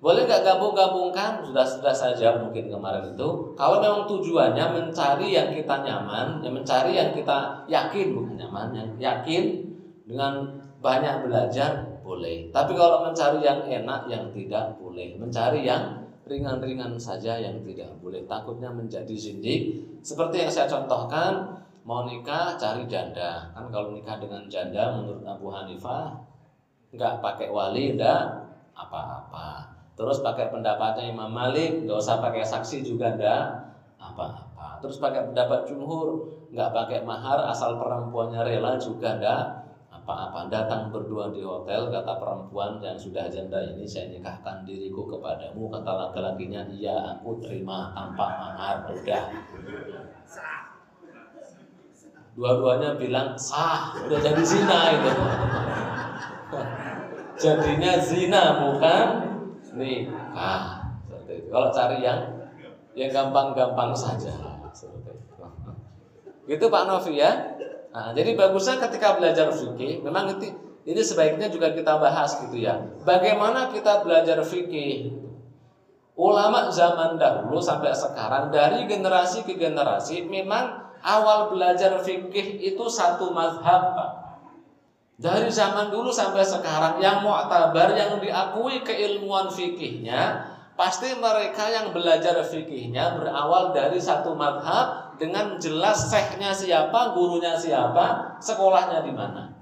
Boleh 0.00 0.24
nggak 0.24 0.48
gabung-gabungkan? 0.48 1.44
Sudah 1.44 1.60
sudah 1.60 1.92
saja 1.92 2.40
mungkin 2.40 2.72
kemarin 2.72 3.12
itu. 3.12 3.52
Kalau 3.52 3.84
memang 3.84 4.08
tujuannya 4.08 4.64
mencari 4.72 5.28
yang 5.36 5.52
kita 5.52 5.84
nyaman, 5.84 6.40
yang 6.40 6.56
mencari 6.56 6.96
yang 6.96 7.12
kita 7.12 7.68
yakin 7.68 8.16
bukan 8.16 8.40
nyaman, 8.40 8.72
yang 8.72 8.88
yakin 8.96 9.69
dengan 10.10 10.60
banyak 10.82 11.28
belajar 11.28 12.02
boleh. 12.02 12.50
Tapi 12.50 12.72
kalau 12.74 13.06
mencari 13.06 13.38
yang 13.44 13.62
enak, 13.62 14.10
yang 14.10 14.26
tidak 14.34 14.74
boleh. 14.82 15.14
Mencari 15.14 15.62
yang 15.62 16.02
ringan-ringan 16.26 16.98
saja 16.98 17.38
yang 17.38 17.62
tidak 17.62 17.94
boleh. 18.02 18.26
Takutnya 18.26 18.72
menjadi 18.72 19.14
zindik. 19.14 19.78
Seperti 20.02 20.42
yang 20.42 20.50
saya 20.50 20.66
contohkan 20.66 21.60
mau 21.84 22.06
nikah 22.08 22.56
cari 22.58 22.88
janda. 22.90 23.52
Kan 23.54 23.70
kalau 23.70 23.94
nikah 23.94 24.18
dengan 24.18 24.46
janda 24.50 24.98
menurut 24.98 25.22
Abu 25.22 25.52
Hanifah 25.52 26.18
nggak 26.90 27.22
pakai 27.22 27.48
wali 27.50 27.94
ndak 27.94 28.50
apa-apa. 28.74 29.70
Terus 29.94 30.24
pakai 30.24 30.48
pendapatnya 30.48 31.12
Imam 31.12 31.30
Malik 31.30 31.84
nggak 31.84 31.98
usah 32.00 32.18
pakai 32.18 32.42
saksi 32.42 32.82
juga 32.82 33.14
ndak 33.14 33.44
apa-apa. 34.00 34.80
Terus 34.80 34.96
pakai 34.96 35.28
pendapat 35.30 35.68
jumhur 35.68 36.24
nggak 36.50 36.70
pakai 36.72 37.06
mahar 37.06 37.46
asal 37.46 37.78
perempuannya 37.78 38.42
rela 38.42 38.74
juga 38.80 39.20
ndak 39.20 39.59
apa-apa. 40.10 40.50
Datang 40.50 40.90
berdua 40.90 41.30
di 41.30 41.46
hotel 41.46 41.86
kata 41.86 42.18
perempuan 42.18 42.82
yang 42.82 42.98
sudah 42.98 43.30
janda 43.30 43.62
ini 43.62 43.86
saya 43.86 44.10
nikahkan 44.10 44.66
diriku 44.66 45.06
kepadamu 45.06 45.70
kata 45.70 45.92
laki-lakinya. 45.94 46.66
Iya 46.66 47.14
aku 47.14 47.38
terima 47.38 47.94
tanpa 47.94 48.26
mahar 48.26 48.90
udah. 48.90 49.24
Dua-duanya 52.34 52.98
bilang 52.98 53.38
sah 53.38 53.94
udah 54.02 54.18
jadi 54.18 54.42
zina 54.42 54.80
itu. 54.98 55.12
Jadinya 57.38 57.92
zina 58.02 58.42
bukan 58.66 59.06
nikah. 59.78 60.90
Seperti 61.06 61.46
kalau 61.46 61.68
cari 61.70 61.98
yang 62.02 62.20
yang 62.98 63.10
gampang-gampang 63.14 63.94
saja. 63.94 64.34
Itu. 64.66 64.90
Gitu 66.50 66.66
Pak 66.66 66.84
Novi 66.90 67.22
ya 67.22 67.30
Nah, 67.90 68.14
jadi 68.14 68.38
bagusnya 68.38 68.78
ketika 68.78 69.18
belajar 69.18 69.50
fikih, 69.50 70.06
memang 70.06 70.38
itu, 70.38 70.54
ini 70.86 71.02
sebaiknya 71.02 71.50
juga 71.50 71.74
kita 71.74 71.98
bahas 71.98 72.38
gitu 72.38 72.54
ya. 72.54 72.78
Bagaimana 73.02 73.74
kita 73.74 74.06
belajar 74.06 74.38
fikih? 74.46 75.18
Ulama 76.14 76.68
zaman 76.68 77.16
dahulu 77.16 77.58
sampai 77.58 77.96
sekarang 77.96 78.52
dari 78.52 78.84
generasi 78.84 79.40
ke 79.42 79.56
generasi 79.56 80.28
memang 80.28 80.92
awal 81.00 81.48
belajar 81.48 81.96
fikih 82.04 82.60
itu 82.60 82.84
satu 82.86 83.32
mazhab. 83.32 83.96
Dari 85.20 85.48
zaman 85.52 85.92
dulu 85.92 86.08
sampai 86.08 86.44
sekarang 86.44 86.96
yang 87.00 87.20
mu'tabar 87.24 87.92
yang 87.92 88.20
diakui 88.20 88.80
keilmuan 88.84 89.52
fikihnya 89.52 90.48
pasti 90.80 91.12
mereka 91.12 91.68
yang 91.68 91.92
belajar 91.92 92.40
fikihnya 92.40 93.20
berawal 93.20 93.76
dari 93.76 94.00
satu 94.00 94.32
madhab 94.32 95.09
dengan 95.20 95.60
jelas 95.60 96.08
syekhnya 96.08 96.48
siapa, 96.48 97.12
gurunya 97.12 97.52
siapa, 97.52 98.40
sekolahnya 98.40 99.04
di 99.04 99.12
mana. 99.12 99.52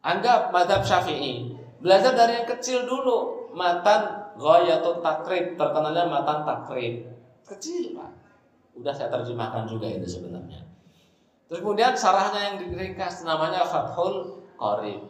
Anggap 0.00 0.48
madhab 0.48 0.80
syafi'i. 0.80 1.52
Belajar 1.84 2.16
dari 2.16 2.40
yang 2.40 2.48
kecil 2.48 2.88
dulu. 2.88 3.52
Matan 3.52 4.32
ghayatul 4.40 5.04
takrib. 5.04 5.60
Terkenalnya 5.60 6.08
matan 6.08 6.48
takrib. 6.48 7.04
Kecil 7.44 7.92
Pak. 7.92 8.10
Udah 8.80 8.94
saya 8.96 9.12
terjemahkan 9.12 9.68
juga 9.68 9.92
ini 9.92 10.08
sebenarnya. 10.08 10.64
Terus 11.50 11.60
kemudian 11.60 11.92
sarahnya 11.92 12.40
yang 12.48 12.56
diringkas 12.64 13.28
namanya 13.28 13.68
Fathul 13.68 14.40
Qorib. 14.56 15.04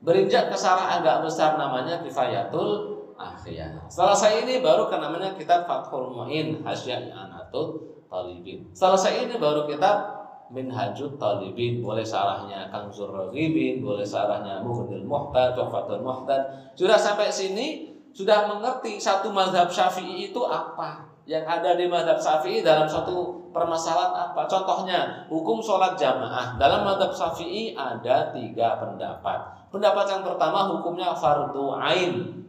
Berinjak 0.00 0.48
ke 0.48 0.56
sarah 0.56 0.98
agak 0.98 1.22
besar 1.22 1.60
namanya 1.60 2.00
Kifayatul 2.00 2.98
Akhiyah. 3.20 3.84
Setelah 3.92 4.16
saya 4.16 4.40
ini 4.42 4.64
baru 4.64 4.88
ke 4.88 4.96
namanya 4.96 5.36
kitab 5.36 5.68
Fathul 5.68 6.16
Mu'in 6.16 6.64
Hasyiah 6.64 7.12
Anatul 7.50 7.98
Talibin. 8.06 8.70
Saya 8.70 9.26
ini 9.26 9.34
baru 9.34 9.66
kitab 9.66 10.22
Minhajut 10.50 11.18
Talibin, 11.18 11.82
boleh 11.82 12.06
sarahnya 12.06 12.70
Kang 12.70 12.90
Zurragibin, 12.90 13.82
boleh 13.82 14.06
sarahnya 14.06 14.62
Muhnil 14.62 15.02
Muhtad, 15.02 15.58
Tuhfatul 15.58 16.02
Muhtad. 16.02 16.70
Sudah 16.78 16.98
sampai 16.98 17.30
sini 17.30 17.90
sudah 18.14 18.46
mengerti 18.50 18.98
satu 18.98 19.30
mazhab 19.30 19.70
Syafi'i 19.70 20.30
itu 20.30 20.42
apa? 20.46 21.06
Yang 21.26 21.46
ada 21.46 21.70
di 21.78 21.86
mazhab 21.86 22.18
Syafi'i 22.18 22.66
dalam 22.66 22.90
satu 22.90 23.50
permasalahan 23.54 24.30
apa? 24.30 24.50
Contohnya, 24.50 25.26
hukum 25.30 25.62
sholat 25.62 25.94
jamaah. 25.94 26.58
Dalam 26.58 26.82
mazhab 26.82 27.14
Syafi'i 27.14 27.78
ada 27.78 28.34
tiga 28.34 28.82
pendapat. 28.82 29.70
Pendapat 29.70 30.06
yang 30.10 30.22
pertama 30.26 30.66
hukumnya 30.66 31.14
fardu 31.14 31.78
ain 31.78 32.39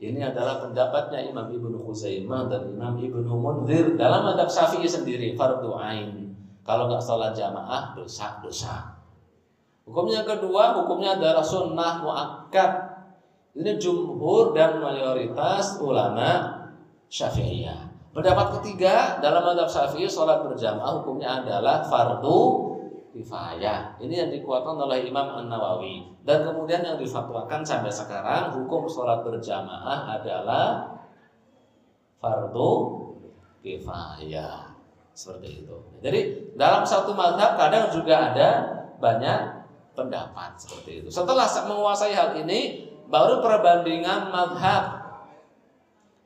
ini 0.00 0.24
adalah 0.24 0.64
pendapatnya 0.64 1.20
Imam 1.28 1.52
Ibnu 1.52 1.84
Khuzaimah 1.84 2.48
dan 2.48 2.72
Imam 2.72 2.96
Ibnu 2.96 3.28
Munzir 3.36 4.00
dalam 4.00 4.24
madhab 4.24 4.48
Syafi'i 4.48 4.88
sendiri 4.88 5.36
fardu 5.36 5.76
ain. 5.76 6.32
Kalau 6.64 6.88
nggak 6.88 7.04
sholat 7.04 7.36
jamaah 7.36 7.92
dosa 7.92 8.40
dosa. 8.40 8.96
Hukumnya 9.84 10.24
kedua 10.24 10.72
hukumnya 10.80 11.20
adalah 11.20 11.44
sunnah 11.44 12.00
muakkad. 12.00 12.72
Ini 13.52 13.76
jumhur 13.76 14.56
dan 14.56 14.80
mayoritas 14.80 15.76
ulama 15.84 16.48
Syafi'iyah. 17.12 17.92
Pendapat 18.16 18.56
ketiga 18.56 19.20
dalam 19.20 19.52
madhab 19.52 19.68
Syafi'i 19.68 20.08
sholat 20.08 20.40
berjamaah 20.48 21.04
hukumnya 21.04 21.44
adalah 21.44 21.84
fardu 21.84 22.69
kifayah. 23.10 23.98
Ini 23.98 24.14
yang 24.26 24.30
dikuatkan 24.30 24.78
oleh 24.78 25.06
Imam 25.06 25.26
An 25.26 25.46
Nawawi. 25.50 26.06
Dan 26.22 26.46
kemudian 26.46 26.82
yang 26.82 26.98
difatwakan 26.98 27.66
sampai 27.66 27.90
sekarang 27.90 28.54
hukum 28.54 28.86
sholat 28.86 29.22
berjamaah 29.26 30.18
adalah 30.18 30.86
fardu 32.22 32.72
kifayah. 33.62 34.70
Seperti 35.10 35.66
itu. 35.66 35.76
Jadi 36.00 36.20
dalam 36.54 36.86
satu 36.86 37.12
madhab 37.12 37.58
kadang 37.58 37.92
juga 37.92 38.32
ada 38.32 38.48
banyak 39.02 39.60
pendapat 39.92 40.56
seperti 40.56 41.04
itu. 41.04 41.08
Setelah 41.12 41.44
menguasai 41.66 42.14
hal 42.14 42.32
ini, 42.38 42.88
baru 43.10 43.42
perbandingan 43.42 44.30
madhab. 44.30 45.02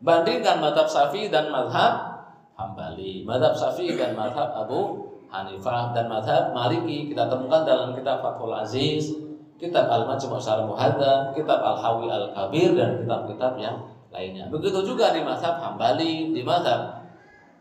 Bandingkan 0.05 0.61
madhab 0.61 0.85
Syafi'i 0.85 1.33
dan 1.33 1.49
madhab 1.49 2.23
Hambali. 2.55 3.25
Madhab 3.25 3.57
Syafi'i 3.57 3.97
dan 3.97 4.13
madhab 4.13 4.53
Abu 4.53 5.14
Hanifah 5.35 5.91
dan 5.91 6.07
madhab 6.07 6.55
Maliki 6.55 7.11
kita 7.11 7.27
temukan 7.27 7.67
dalam 7.67 7.91
kitab 7.91 8.23
Fathul 8.23 8.55
Aziz, 8.55 9.19
kitab 9.59 9.91
Al-Majmu' 9.91 10.39
Syarh 10.39 10.63
Muhadzab, 10.63 11.35
kitab 11.35 11.59
Al-Hawi 11.59 12.07
Al-Kabir 12.07 12.79
dan 12.79 13.03
kitab-kitab 13.03 13.59
yang 13.59 13.77
lainnya. 14.15 14.47
Begitu 14.47 14.95
juga 14.95 15.11
di 15.11 15.27
madhab 15.27 15.59
Hambali, 15.59 16.31
di 16.31 16.43
madhab 16.47 17.03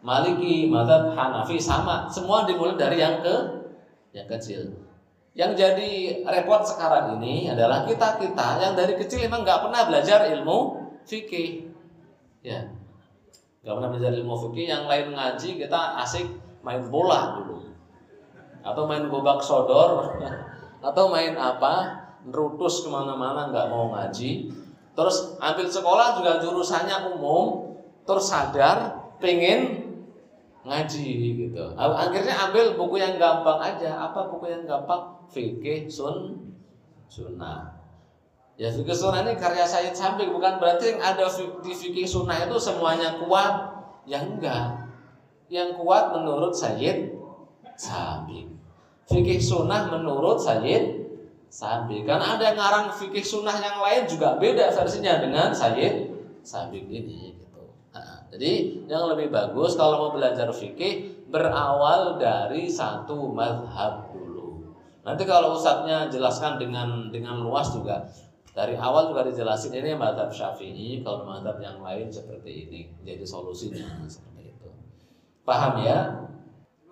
Maliki, 0.05 0.69
madhab 0.69 1.17
Hanafi 1.17 1.57
sama, 1.57 2.05
semua 2.05 2.45
dimulai 2.45 2.77
dari 2.77 3.01
yang 3.01 3.25
ke 3.25 3.35
yang 4.13 4.29
kecil. 4.29 4.69
Yang 5.33 5.51
jadi 5.57 5.91
repot 6.29 6.61
sekarang 6.61 7.17
ini 7.17 7.49
adalah 7.49 7.89
kita 7.89 8.21
kita 8.21 8.61
yang 8.61 8.77
dari 8.77 8.93
kecil 8.93 9.25
memang 9.25 9.41
nggak 9.41 9.65
pernah 9.65 9.81
belajar 9.89 10.29
ilmu 10.29 10.77
fikih, 11.09 11.73
ya, 12.45 12.69
nggak 13.65 13.73
pernah 13.73 13.89
belajar 13.89 14.13
ilmu 14.13 14.35
fikih. 14.45 14.69
Yang 14.69 14.83
lain 14.85 15.07
ngaji 15.17 15.49
kita 15.57 15.79
asik 16.05 16.29
main 16.63 16.85
bola 16.87 17.41
dulu 17.41 17.52
atau 18.63 18.87
main 18.87 19.05
gobak 19.11 19.43
sodor 19.43 20.15
atau 20.87 21.05
main 21.11 21.35
apa 21.35 22.03
nerutus 22.23 22.83
ke 22.83 22.89
mana-mana 22.89 23.51
nggak 23.51 23.67
mau 23.67 23.91
ngaji. 23.91 24.51
Terus 24.93 25.35
ambil 25.41 25.67
sekolah 25.67 26.21
juga 26.21 26.39
jurusannya 26.39 27.17
umum 27.17 27.75
terus 28.07 28.31
sadar 28.31 29.11
pengen 29.19 29.83
ngaji 30.63 31.07
gitu. 31.47 31.63
Akhirnya 31.75 32.35
ambil 32.49 32.79
buku 32.79 32.99
yang 33.03 33.19
gampang 33.19 33.59
aja. 33.59 34.07
Apa 34.09 34.31
buku 34.31 34.47
yang 34.47 34.63
gampang? 34.63 35.27
Fikih 35.27 35.91
sun 35.91 36.47
sunnah. 37.11 37.83
Ya 38.55 38.69
fikih 38.69 38.93
sunnah 38.93 39.25
ini 39.25 39.33
karya 39.35 39.65
Sayyid 39.65 39.97
Samping 39.97 40.29
bukan 40.29 40.61
berarti 40.61 40.93
yang 40.93 41.01
ada 41.01 41.25
di 41.65 41.73
fikih 41.73 42.05
sunnah 42.05 42.47
itu 42.47 42.55
semuanya 42.61 43.17
kuat. 43.19 43.75
Ya 44.05 44.23
enggak. 44.23 44.87
Yang 45.49 45.81
kuat 45.81 46.15
menurut 46.15 46.53
Sayyid 46.53 47.22
Samping 47.83 48.53
fikih 49.09 49.39
sunnah 49.39 49.91
menurut 49.91 50.39
Sayyid 50.39 51.03
Sabi. 51.53 52.01
Karena 52.07 52.37
ada 52.39 52.43
yang 52.49 52.57
ngarang 52.57 52.87
fikih 52.97 53.21
sunnah 53.21 53.55
yang 53.59 53.77
lain 53.77 54.09
juga 54.09 54.39
beda 54.39 54.71
versinya 54.73 55.19
dengan 55.19 55.51
Sayyid 55.51 56.09
Sabi 56.41 56.81
ini. 56.87 57.37
Gitu. 57.37 57.61
Nah, 57.93 58.25
jadi 58.33 58.51
yang 58.89 59.05
lebih 59.13 59.29
bagus 59.29 59.77
kalau 59.77 60.09
mau 60.09 60.11
belajar 60.15 60.49
fikih 60.49 61.27
berawal 61.29 62.17
dari 62.17 62.65
satu 62.69 63.29
madhab 63.29 64.09
dulu. 64.13 64.73
Nanti 65.03 65.23
kalau 65.27 65.53
ustadznya 65.53 66.07
jelaskan 66.07 66.57
dengan 66.57 67.11
dengan 67.11 67.43
luas 67.43 67.69
juga 67.69 68.07
dari 68.53 68.77
awal 68.77 69.09
juga 69.09 69.25
dijelasin 69.25 69.73
ini 69.73 69.97
madhab 69.97 70.29
syafi'i 70.29 71.01
kalau 71.01 71.25
madhab 71.25 71.57
yang 71.57 71.81
lain 71.81 72.13
seperti 72.13 72.69
ini 72.69 72.81
jadi 73.01 73.25
solusinya 73.25 74.05
seperti 74.05 74.53
itu 74.53 74.69
paham 75.41 75.81
ya 75.81 76.29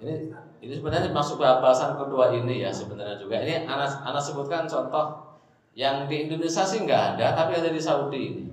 ini 0.01 0.33
ini 0.61 0.77
sebenarnya 0.77 1.09
masuk 1.09 1.41
bahasan 1.41 1.97
kedua 1.97 2.29
ini 2.37 2.61
ya 2.61 2.69
sebenarnya 2.69 3.17
juga. 3.17 3.41
Ini 3.41 3.65
anak 3.65 4.05
anak 4.05 4.21
sebutkan 4.21 4.69
contoh 4.69 5.33
yang 5.73 6.05
di 6.05 6.29
Indonesia 6.29 6.61
sih 6.61 6.85
nggak 6.85 7.17
ada, 7.17 7.33
tapi 7.33 7.57
ada 7.57 7.73
di 7.73 7.81
Saudi 7.81 8.21
ini. 8.21 8.45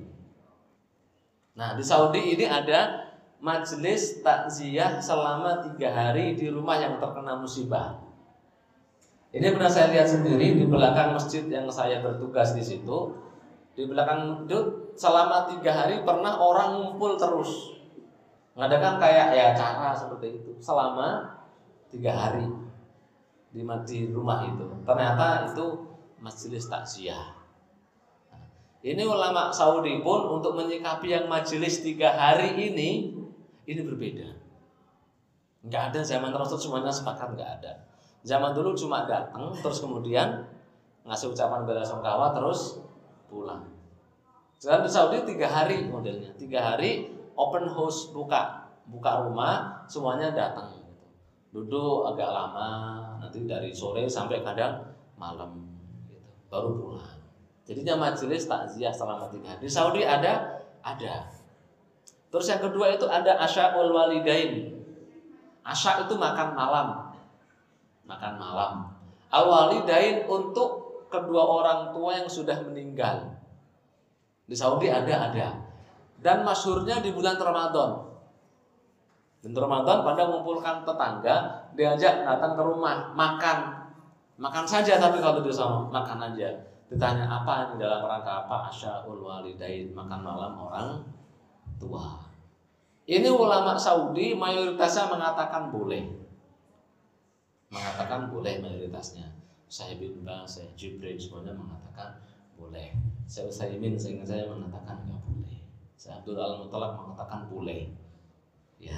Nah 1.52 1.76
di 1.76 1.84
Saudi 1.84 2.32
ini 2.32 2.48
ada 2.48 3.12
majelis 3.44 4.24
takziah 4.24 4.96
selama 4.96 5.60
tiga 5.68 5.92
hari 5.92 6.32
di 6.32 6.48
rumah 6.48 6.80
yang 6.80 6.96
terkena 6.96 7.36
musibah. 7.36 8.00
Ini 9.28 9.52
pernah 9.52 9.68
saya 9.68 9.92
lihat 9.92 10.08
sendiri 10.08 10.56
di 10.56 10.64
belakang 10.64 11.12
masjid 11.12 11.44
yang 11.52 11.68
saya 11.68 12.00
bertugas 12.00 12.56
di 12.56 12.64
situ. 12.64 13.12
Di 13.76 13.84
belakang 13.84 14.48
itu 14.48 14.90
selama 14.96 15.44
tiga 15.44 15.70
hari 15.84 16.00
pernah 16.08 16.40
orang 16.40 16.80
ngumpul 16.80 17.20
terus. 17.20 17.76
Mengadakan 18.56 18.96
kayak 18.96 19.36
ya 19.36 19.46
cara 19.52 19.92
seperti 19.92 20.40
itu 20.40 20.50
selama 20.58 21.37
tiga 21.88 22.12
hari 22.12 22.46
di, 23.52 23.64
di 23.64 23.98
rumah 24.12 24.44
itu. 24.44 24.66
Ternyata 24.84 25.52
itu 25.52 25.66
majelis 26.20 26.68
takziah. 26.68 27.38
Ini 28.78 29.02
ulama 29.02 29.50
Saudi 29.50 29.98
pun 30.06 30.38
untuk 30.38 30.54
menyikapi 30.54 31.10
yang 31.10 31.26
majelis 31.26 31.82
tiga 31.82 32.14
hari 32.14 32.54
ini 32.70 33.10
ini 33.66 33.80
berbeda. 33.82 34.38
Enggak 35.66 35.92
ada 35.92 36.00
zaman 36.06 36.30
Rasul 36.30 36.62
semuanya 36.62 36.94
sepakat 36.94 37.34
enggak 37.34 37.58
ada. 37.58 37.72
Zaman 38.22 38.54
dulu 38.54 38.78
cuma 38.78 39.02
datang 39.02 39.50
terus 39.58 39.82
kemudian 39.82 40.46
ngasih 41.02 41.34
ucapan 41.34 41.66
bela 41.66 41.82
sungkawa 41.82 42.30
terus 42.30 42.78
pulang. 43.26 43.66
Sekarang 44.62 44.86
di 44.86 44.90
Saudi 44.90 45.18
tiga 45.26 45.50
hari 45.50 45.90
modelnya, 45.90 46.30
tiga 46.38 46.62
hari 46.62 47.10
open 47.34 47.66
house 47.66 48.14
buka 48.14 48.70
buka 48.86 49.26
rumah 49.26 49.82
semuanya 49.90 50.30
datang. 50.30 50.77
Duduk 51.52 52.08
agak 52.12 52.28
lama 52.28 52.70
nanti 53.20 53.48
dari 53.48 53.72
sore 53.72 54.04
sampai 54.04 54.44
kadang 54.44 54.84
malam 55.16 55.64
gitu. 56.08 56.20
baru 56.52 56.70
pulang 56.76 57.18
jadinya 57.64 58.08
majelis 58.08 58.44
takziah 58.44 58.92
selama 58.92 59.32
tiga 59.32 59.56
hari 59.56 59.64
di 59.64 59.70
Saudi 59.70 60.02
ada 60.04 60.60
ada 60.84 61.28
terus 62.28 62.46
yang 62.52 62.60
kedua 62.60 62.92
itu 62.92 63.08
ada 63.08 63.40
asyaul 63.40 63.90
walidain 63.90 64.76
asya 65.64 66.04
itu 66.04 66.14
makan 66.16 66.52
malam 66.52 66.88
makan 68.04 68.34
malam 68.36 68.72
al 69.32 69.44
walidain 69.48 70.24
untuk 70.28 70.88
kedua 71.08 71.42
orang 71.42 71.80
tua 71.92 72.20
yang 72.20 72.28
sudah 72.28 72.60
meninggal. 72.64 73.36
Di 74.48 74.56
Saudi 74.56 74.88
ada 74.88 75.32
ada. 75.32 75.48
Dan 76.20 76.44
masyurnya 76.44 77.00
di 77.04 77.12
bulan 77.12 77.36
Ramadan. 77.36 78.07
Dan 79.38 79.54
Ramadan 79.54 80.02
pada 80.02 80.22
mengumpulkan 80.26 80.82
tetangga, 80.82 81.36
diajak 81.78 82.26
datang 82.26 82.58
ke 82.58 82.62
rumah 82.62 83.14
makan. 83.14 83.86
Makan 84.38 84.66
saja 84.66 84.98
tapi 84.98 85.18
kalau 85.22 85.42
di 85.42 85.50
sana 85.50 85.86
makan 85.90 86.34
aja. 86.34 86.50
Ditanya 86.88 87.28
apa 87.28 87.68
ini 87.68 87.84
dalam 87.84 88.06
rangka 88.06 88.46
apa? 88.46 88.72
Asyaul 88.72 89.20
walidain, 89.20 89.92
makan 89.92 90.20
malam 90.24 90.52
orang 90.56 90.88
tua. 91.76 92.18
Ini 93.08 93.28
ulama 93.28 93.78
Saudi 93.78 94.34
mayoritasnya 94.34 95.12
mengatakan 95.12 95.70
boleh. 95.70 96.02
Mengatakan 97.68 98.32
boleh 98.32 98.58
mayoritasnya 98.64 99.38
saya 99.68 100.00
bin 100.00 100.24
Bang, 100.24 100.48
saya 100.48 100.72
Jibril 100.72 101.20
semuanya 101.20 101.52
mengatakan 101.52 102.16
boleh. 102.56 102.96
Saya 103.28 103.52
Usaimin 103.52 104.00
sehingga 104.00 104.24
saya 104.24 104.48
mengatakan 104.48 105.04
nggak 105.04 105.20
boleh. 105.28 105.60
Saya 105.92 106.24
Abdul 106.24 106.40
Al 106.40 106.64
Mutalak 106.64 106.96
mengatakan 106.96 107.44
boleh. 107.52 107.92
Ya. 108.80 108.96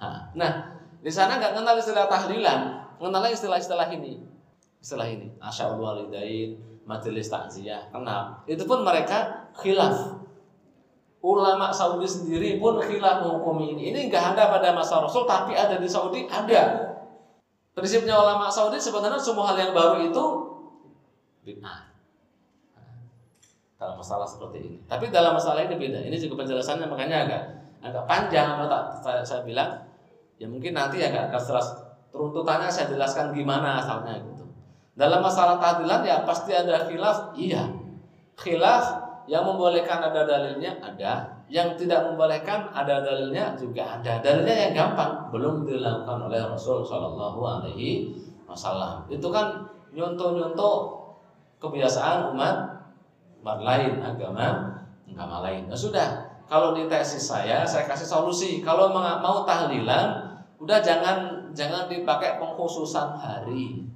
Nah, 0.00 0.52
di 1.00 1.12
sana 1.12 1.36
nggak 1.36 1.60
kenal 1.60 1.76
istilah 1.76 2.08
tahlilan, 2.08 2.60
mengenal 2.96 3.28
istilah-istilah 3.28 3.88
ini. 3.92 4.24
Istilah 4.80 5.08
ini, 5.12 5.28
asyaul 5.36 5.76
walidain, 5.76 6.56
majelis 6.88 7.28
takziah, 7.28 7.92
kenal. 7.92 8.40
Itu 8.48 8.64
pun 8.64 8.80
mereka 8.80 9.48
khilaf. 9.52 10.20
Ulama 11.20 11.68
Saudi 11.68 12.08
sendiri 12.08 12.56
pun 12.56 12.80
khilaf 12.80 13.20
hukum 13.20 13.60
ini. 13.60 13.92
Ini 13.92 14.08
nggak 14.08 14.36
ada 14.36 14.48
pada 14.48 14.72
masa 14.72 15.04
Rasul, 15.04 15.28
tapi 15.28 15.52
ada 15.52 15.76
di 15.76 15.84
Saudi 15.84 16.24
ada. 16.24 16.88
Prinsipnya 17.76 18.16
ulama 18.16 18.48
Saudi 18.48 18.80
sebenarnya 18.80 19.20
semua 19.20 19.52
hal 19.52 19.56
yang 19.60 19.72
baru 19.76 20.00
itu 20.08 20.24
bid'ah. 21.44 21.92
Dalam 23.76 23.96
masalah 24.00 24.24
seperti 24.24 24.58
ini. 24.64 24.78
Tapi 24.88 25.12
dalam 25.12 25.36
masalah 25.36 25.64
ini 25.64 25.76
beda. 25.76 26.00
Ini 26.04 26.16
juga 26.16 26.44
penjelasannya 26.44 26.88
makanya 26.88 27.16
agak 27.28 27.42
agak 27.80 28.04
panjang 28.04 28.60
saya, 29.00 29.24
saya 29.24 29.40
bilang 29.44 29.89
ya 30.40 30.48
mungkin 30.48 30.72
nanti 30.72 31.04
agak 31.04 31.36
setelah 31.36 31.90
runtutannya 32.16 32.72
saya 32.72 32.88
jelaskan 32.88 33.36
gimana 33.36 33.76
asalnya 33.84 34.16
gitu. 34.24 34.48
Dalam 34.96 35.20
masalah 35.20 35.60
tahdilan 35.60 36.00
ya 36.02 36.24
pasti 36.24 36.56
ada 36.56 36.88
khilaf, 36.88 37.36
iya. 37.36 37.68
Khilaf 38.40 38.84
yang 39.28 39.44
membolehkan 39.46 40.00
ada 40.00 40.24
dalilnya 40.24 40.80
ada, 40.80 41.44
yang 41.52 41.76
tidak 41.76 42.08
membolehkan 42.08 42.72
ada 42.72 43.04
dalilnya 43.04 43.54
juga 43.54 44.00
ada. 44.00 44.18
Dalilnya 44.18 44.56
yang 44.68 44.72
gampang 44.72 45.28
belum 45.28 45.68
dilakukan 45.68 46.26
oleh 46.26 46.40
Rasul 46.40 46.82
Shallallahu 46.82 47.40
Alaihi 47.44 48.16
Wasallam. 48.48 49.06
Itu 49.12 49.28
kan 49.30 49.68
nyontoh-nyontoh 49.92 50.74
kebiasaan 51.60 52.32
umat 52.34 52.56
umat 53.44 53.58
lain 53.60 54.00
agama 54.00 54.72
agama 55.04 55.36
lain. 55.44 55.68
Nah, 55.68 55.78
sudah 55.78 56.08
kalau 56.50 56.74
di 56.74 56.90
tesis 56.90 57.22
saya 57.22 57.62
saya 57.62 57.86
kasih 57.86 58.08
solusi. 58.08 58.58
Kalau 58.64 58.90
mau 58.90 59.46
tahlilan 59.46 60.29
udah 60.60 60.78
jangan 60.84 61.48
jangan 61.56 61.88
dipakai 61.88 62.36
pengkhususan 62.36 63.16
hari. 63.16 63.88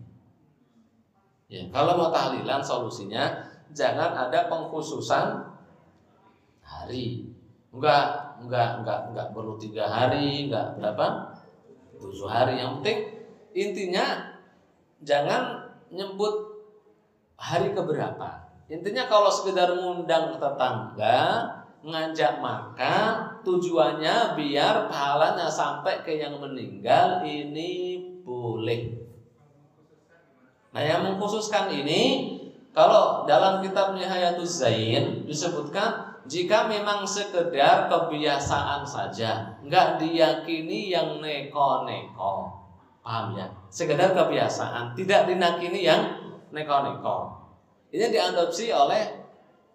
Ya, 1.53 1.69
kalau 1.69 2.01
mau 2.01 2.09
tahlilan 2.09 2.65
solusinya 2.65 3.29
jangan 3.77 4.17
ada 4.17 4.49
pengkhususan 4.49 5.45
hari 6.65 7.35
Enggak, 7.75 8.39
enggak, 8.39 8.69
enggak, 8.81 8.99
enggak 9.11 9.27
perlu 9.35 9.59
tiga 9.59 9.91
hari, 9.91 10.47
enggak 10.47 10.79
berapa? 10.79 11.07
Tujuh 11.99 12.31
hari. 12.31 12.63
Yang 12.63 12.71
penting 12.79 12.99
intinya 13.51 14.07
jangan 15.03 15.75
nyebut 15.91 16.55
hari 17.35 17.75
keberapa. 17.75 18.47
Intinya 18.71 19.11
kalau 19.11 19.27
sekedar 19.27 19.75
ngundang 19.75 20.39
tetangga, 20.39 21.19
ngajak 21.85 22.41
makan, 22.41 23.45
tujuannya 23.45 24.33
biar 24.41 24.89
pahalanya 24.89 25.45
sampai 25.45 26.01
ke 26.01 26.17
yang 26.17 26.41
meninggal 26.41 27.21
ini 27.21 28.01
boleh. 28.25 28.97
Nah 30.73 30.83
yang 30.83 31.05
mengkhususkan 31.05 31.69
ini 31.71 32.35
kalau 32.75 33.29
dalam 33.29 33.63
kitab 33.63 33.95
Nihayatul 33.95 34.49
Zain 34.49 35.23
disebutkan 35.29 36.19
jika 36.25 36.67
memang 36.67 37.05
sekedar 37.05 37.87
kebiasaan 37.87 38.83
saja, 38.83 39.61
nggak 39.61 40.01
diyakini 40.01 40.89
yang 40.89 41.21
neko-neko, 41.21 42.49
paham 43.05 43.37
ya? 43.37 43.47
Sekedar 43.69 44.17
kebiasaan, 44.17 44.97
tidak 44.97 45.29
dinakini 45.29 45.85
yang 45.85 46.01
neko-neko. 46.49 47.45
Ini 47.93 48.09
diadopsi 48.09 48.73
oleh 48.73 49.24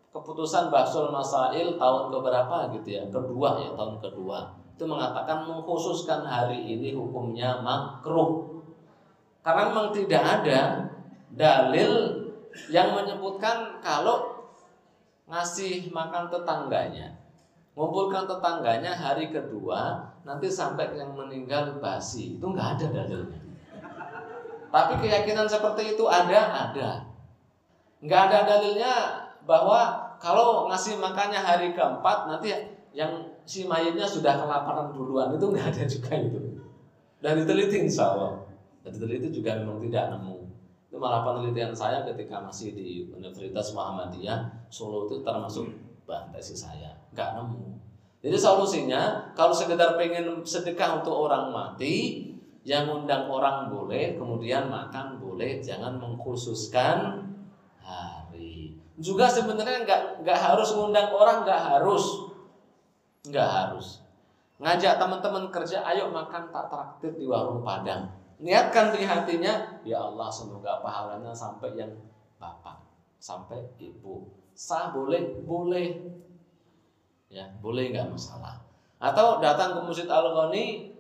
keputusan 0.10 0.74
Basul 0.74 1.14
Masail 1.14 1.78
tahun 1.78 2.04
keberapa 2.10 2.74
gitu 2.78 2.88
ya, 2.90 3.04
kedua 3.10 3.62
ya 3.62 3.70
tahun 3.78 4.02
kedua. 4.02 4.54
Itu 4.74 4.88
mengatakan 4.88 5.46
mengkhususkan 5.46 6.26
hari 6.26 6.66
ini 6.66 6.96
hukumnya 6.96 7.60
makruh. 7.62 8.62
Karena 9.44 9.72
memang 9.72 9.90
tidak 9.94 10.24
ada 10.24 10.90
dalil 11.34 12.20
yang 12.74 12.98
menyebutkan 12.98 13.78
kalau 13.80 14.40
ngasih 15.30 15.94
makan 15.94 16.26
tetangganya 16.34 17.14
ngumpulkan 17.78 18.26
tetangganya 18.26 18.92
hari 18.92 19.30
kedua 19.30 20.04
nanti 20.26 20.50
sampai 20.52 20.98
yang 20.98 21.14
meninggal 21.16 21.80
basi 21.80 22.36
itu 22.36 22.44
nggak 22.44 22.76
ada 22.76 22.86
dalilnya 22.92 23.40
tapi 24.74 24.94
keyakinan 25.06 25.48
seperti 25.48 25.96
itu 25.96 26.04
ada 26.10 26.70
ada 26.70 26.90
nggak 28.02 28.22
ada 28.28 28.38
dalilnya 28.44 28.94
bahwa 29.50 29.98
kalau 30.22 30.70
ngasih 30.70 31.02
makannya 31.02 31.42
hari 31.42 31.74
keempat 31.74 32.30
nanti 32.30 32.54
yang 32.94 33.34
si 33.50 33.66
mayatnya 33.66 34.06
sudah 34.06 34.38
kelaparan 34.38 34.94
duluan 34.94 35.34
itu 35.34 35.50
nggak 35.50 35.74
ada 35.74 35.84
juga 35.90 36.14
itu 36.22 36.40
dan 37.18 37.34
diteliti 37.42 37.90
insya 37.90 38.14
Allah 38.14 38.46
dan 38.86 38.94
diteliti 38.94 39.42
juga 39.42 39.58
memang 39.58 39.82
tidak 39.82 40.14
nemu 40.14 40.38
itu 40.90 40.98
malah 41.02 41.26
penelitian 41.26 41.74
saya 41.74 42.06
ketika 42.06 42.46
masih 42.46 42.78
di 42.78 43.10
Universitas 43.10 43.74
Muhammadiyah 43.74 44.60
Solo 44.70 45.10
itu 45.10 45.26
termasuk 45.26 45.66
bahan 46.06 46.30
tesis 46.34 46.66
saya. 46.66 46.94
Nggak 47.14 47.30
nemu. 47.38 47.78
Jadi 48.26 48.38
solusinya 48.38 49.34
kalau 49.38 49.54
sekedar 49.54 49.98
pengen 49.98 50.42
sedekah 50.46 51.02
untuk 51.02 51.14
orang 51.30 51.54
mati, 51.54 52.26
yang 52.66 52.90
undang 52.90 53.26
orang 53.30 53.72
boleh, 53.72 54.18
kemudian 54.18 54.70
makan 54.70 55.18
boleh, 55.22 55.62
jangan 55.62 55.98
mengkhususkan. 55.98 57.29
Juga 59.00 59.32
sebenarnya 59.32 59.88
nggak 59.88 60.02
nggak 60.28 60.40
harus 60.40 60.76
ngundang 60.76 61.08
orang, 61.16 61.48
nggak 61.48 61.62
harus, 61.72 62.28
nggak 63.24 63.48
harus. 63.48 64.04
Ngajak 64.60 65.00
teman-teman 65.00 65.48
kerja, 65.56 65.88
ayo 65.88 66.12
makan 66.12 66.52
tak 66.52 66.68
traktir 66.68 67.16
di 67.16 67.24
warung 67.24 67.64
Padang. 67.64 68.12
Niatkan 68.44 68.92
di 68.92 69.08
hatinya 69.08 69.80
ya 69.88 70.00
Allah 70.04 70.28
semoga 70.32 70.84
pahalanya 70.84 71.32
sampai 71.32 71.80
yang 71.80 71.92
bapak 72.40 72.76
sampai 73.20 73.64
ibu. 73.80 74.28
Sah 74.52 74.92
boleh 74.92 75.44
boleh. 75.48 75.96
Ya 77.32 77.48
boleh 77.64 77.96
nggak 77.96 78.12
masalah. 78.12 78.60
Atau 79.00 79.40
datang 79.40 79.80
ke 79.80 79.80
masjid 79.88 80.08
al 80.12 80.28
ghani 80.36 80.92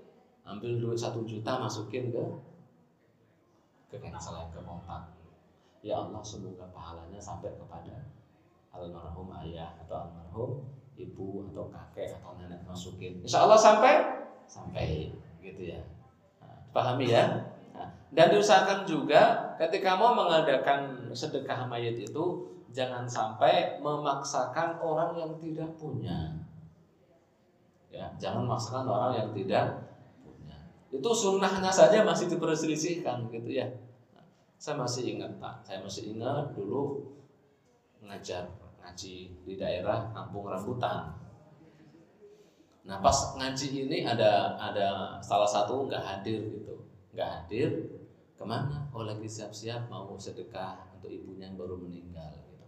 ambil 0.47 0.80
duit 0.80 0.99
satu 0.99 1.27
juta 1.27 1.59
masukin 1.59 2.09
ke 2.09 2.23
ke 3.91 3.97
cancel 4.01 4.39
ke 4.49 4.59
kompak 4.63 5.18
ya 5.80 5.95
Allah 5.95 6.19
semoga 6.19 6.68
pahalanya 6.76 7.19
sampai 7.19 7.56
kepada 7.56 8.11
almarhum 8.76 9.31
ayah 9.43 9.72
atau 9.85 10.07
almarhum 10.07 10.51
ibu 10.99 11.47
atau 11.51 11.72
kakek 11.72 12.19
atau 12.19 12.35
nenek 12.35 12.60
masukin. 12.68 13.23
Insya 13.23 13.47
Allah 13.47 13.56
sampai 13.56 13.93
sampai 14.43 15.15
gitu 15.39 15.61
ya. 15.64 15.80
Nah, 16.43 16.60
pahami 16.76 17.07
ya? 17.07 17.47
Nah, 17.72 17.88
dan 18.11 18.35
diusahakan 18.35 18.84
juga 18.84 19.56
ketika 19.56 19.95
mau 19.95 20.11
mengadakan 20.11 21.07
sedekah 21.15 21.64
mayat 21.72 21.95
itu 21.95 22.26
jangan 22.76 23.07
sampai 23.07 23.80
memaksakan 23.80 24.84
orang 24.84 25.15
yang 25.15 25.31
tidak 25.39 25.72
punya. 25.80 26.35
Ya 27.88 28.11
jangan 28.19 28.43
memaksakan 28.43 28.85
orang 28.85 29.11
yang 29.15 29.30
tidak 29.31 29.95
punya. 30.19 30.60
Itu 30.91 31.10
sunnahnya 31.15 31.72
saja 31.72 32.03
masih 32.03 32.27
diperselisihkan 32.27 33.31
gitu 33.31 33.56
ya 33.56 33.65
saya 34.60 34.76
masih 34.76 35.15
ingat 35.15 35.31
pak 35.40 35.64
saya 35.64 35.80
masih 35.80 36.11
ingat 36.11 36.52
dulu 36.52 36.99
ngajar 38.03 38.44
ngaji 38.84 39.31
di 39.45 39.53
daerah 39.60 40.10
Kampung 40.11 40.49
Rambutan. 40.49 41.14
Nah 42.84 42.98
pas 42.99 43.38
ngaji 43.38 43.86
ini 43.86 44.02
ada 44.02 44.57
ada 44.57 45.19
salah 45.22 45.45
satu 45.45 45.86
nggak 45.86 46.02
hadir 46.02 46.41
gitu, 46.41 46.76
nggak 47.14 47.30
hadir 47.30 47.69
ke 48.34 48.44
mana? 48.44 48.88
Oh 48.90 49.06
lagi 49.06 49.30
siap-siap 49.30 49.91
mau 49.91 50.18
sedekah 50.18 50.90
untuk 50.98 51.11
ibunya 51.11 51.48
yang 51.52 51.60
baru 51.60 51.77
meninggal 51.77 52.34
gitu. 52.49 52.65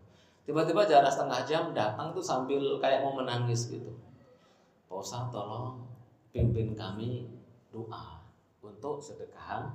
Tiba-tiba 0.52 0.86
jarak 0.86 1.10
setengah 1.10 1.42
jam 1.48 1.64
datang 1.74 2.14
tuh 2.14 2.22
sambil 2.22 2.60
kayak 2.78 3.02
mau 3.02 3.18
menangis 3.18 3.72
gitu. 3.72 3.98
Pak 4.86 5.32
tolong 5.32 5.88
pimpin 6.30 6.76
kami 6.76 7.26
doa 7.72 8.20
untuk 8.62 9.00
sedekah 9.02 9.74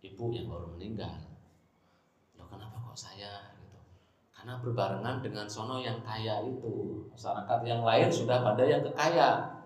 ibu 0.00 0.32
yang 0.32 0.48
baru 0.48 0.72
meninggal. 0.76 1.12
Loh 2.36 2.48
kenapa 2.48 2.80
kok 2.80 2.96
saya 2.96 3.52
karena 4.32 4.56
berbarengan 4.56 5.20
dengan 5.20 5.44
sono 5.44 5.76
yang 5.84 6.00
kaya 6.00 6.40
itu. 6.48 7.04
Masyarakat 7.12 7.60
yang 7.68 7.84
lain 7.84 8.08
sudah 8.08 8.40
pada 8.40 8.64
yang 8.64 8.80
kekaya. 8.80 9.60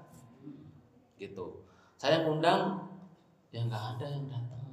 Gitu. 1.14 1.46
Saya 1.94 2.26
ngundang 2.26 2.82
ya 3.54 3.62
nggak 3.62 3.84
ada 3.98 4.06
yang 4.10 4.26
datang. 4.26 4.66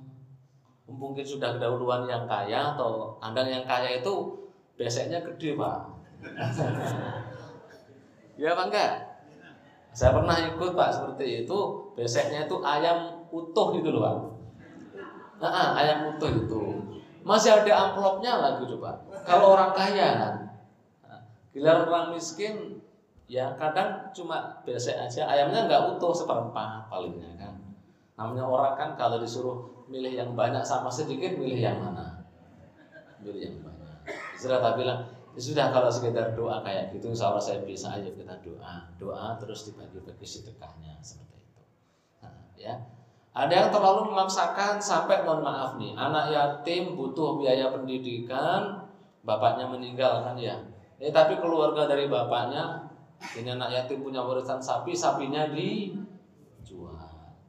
Mungkin 0.89 1.23
sudah 1.23 1.55
kedahuluan 1.55 2.09
yang 2.09 2.25
kaya 2.25 2.75
atau 2.75 3.15
kandang 3.21 3.47
yang 3.47 3.63
kaya 3.63 4.01
itu 4.01 4.13
beseknya 4.75 5.21
gede 5.21 5.55
pak. 5.55 5.77
Ya 8.39 8.57
pak 8.57 8.73
enggak 8.73 8.93
saya 9.93 10.17
pernah 10.17 10.33
ikut 10.49 10.71
pak 10.73 10.89
seperti 10.89 11.45
itu. 11.45 11.59
Beseknya 11.93 12.49
itu 12.49 12.57
ayam 12.65 13.21
utuh 13.29 13.77
gitu 13.77 13.93
loh 13.93 14.01
pak 14.01 14.30
nah, 15.41 15.73
ayam 15.73 16.13
utuh 16.15 16.29
itu 16.29 16.61
masih 17.25 17.53
ada 17.53 17.73
amplopnya 17.89 18.37
lagi 18.37 18.69
coba. 18.69 19.01
Kalau 19.25 19.57
orang 19.57 19.73
kaya 19.73 20.07
kan, 20.17 20.35
giliran 21.53 21.85
orang 21.89 22.13
miskin, 22.13 22.81
ya 23.29 23.53
kadang 23.57 24.09
cuma 24.13 24.61
biasa 24.65 25.09
aja. 25.09 25.25
Ayamnya 25.29 25.69
nggak 25.69 25.97
utuh 25.97 26.13
seperempat 26.13 26.89
palingnya 26.89 27.33
kan. 27.37 27.53
Namanya 28.17 28.45
orang 28.45 28.73
kan 28.77 28.89
kalau 28.97 29.17
disuruh 29.21 29.85
milih 29.89 30.13
yang 30.13 30.31
banyak 30.33 30.61
sama 30.61 30.89
sedikit, 30.89 31.35
milih 31.37 31.59
yang 31.61 31.77
mana? 31.81 32.25
Milih 33.21 33.41
yang 33.49 33.57
banyak. 33.61 33.97
Tak 34.41 34.73
bilang, 34.77 35.05
ya 35.37 35.41
sudah 35.41 35.65
kalau 35.69 35.89
sekedar 35.93 36.33
doa 36.33 36.65
kayak 36.65 36.93
gitu, 36.97 37.13
insya 37.13 37.37
saya 37.37 37.61
bisa 37.61 37.93
aja 37.93 38.09
kita 38.09 38.41
doa, 38.41 38.89
doa 38.97 39.37
terus 39.37 39.69
dibagi-bagi 39.69 40.25
sedekahnya 40.25 40.97
seperti 41.05 41.37
itu. 41.37 41.63
Nah, 42.25 42.33
ya, 42.57 42.73
ada 43.31 43.53
yang 43.53 43.69
terlalu 43.71 44.11
memaksakan 44.11 44.75
sampai 44.75 45.23
mohon 45.23 45.39
maaf 45.39 45.79
nih, 45.79 45.95
anak 45.95 46.35
yatim 46.35 46.99
butuh 46.99 47.39
biaya 47.39 47.71
pendidikan, 47.71 48.75
bapaknya 49.23 49.71
meninggal 49.71 50.19
kan 50.27 50.35
ya. 50.35 50.59
Eh 50.99 51.15
tapi 51.15 51.39
keluarga 51.39 51.87
dari 51.87 52.11
bapaknya 52.11 52.91
ini 53.39 53.55
anak 53.55 53.71
yatim 53.71 54.03
punya 54.03 54.19
warisan 54.19 54.59
sapi, 54.59 54.91
sapinya 54.91 55.47
dijual. 55.47 56.99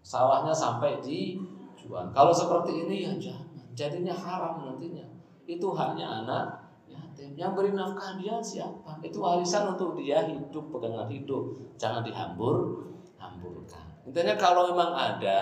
Sawahnya 0.06 0.54
sampai 0.54 1.02
dijual. 1.02 2.14
Kalau 2.14 2.30
seperti 2.30 2.86
ini 2.86 3.02
ya 3.02 3.12
jangan, 3.18 3.66
jadinya 3.74 4.14
haram 4.14 4.62
nantinya. 4.62 5.04
Itu 5.50 5.74
hanya 5.74 6.22
anak 6.22 6.62
yatim. 6.86 7.34
Yang 7.34 7.58
beri 7.58 7.70
nafkah 7.74 8.22
dia 8.22 8.38
siapa? 8.38 9.02
Itu 9.02 9.18
warisan 9.18 9.74
untuk 9.74 9.98
dia 9.98 10.22
hidup, 10.30 10.70
pegangan 10.70 11.10
hidup. 11.10 11.58
Jangan 11.74 12.06
dihambur, 12.06 12.86
hamburkan. 13.18 13.91
Intinya 14.02 14.34
kalau 14.34 14.74
memang 14.74 14.90
ada, 14.94 15.40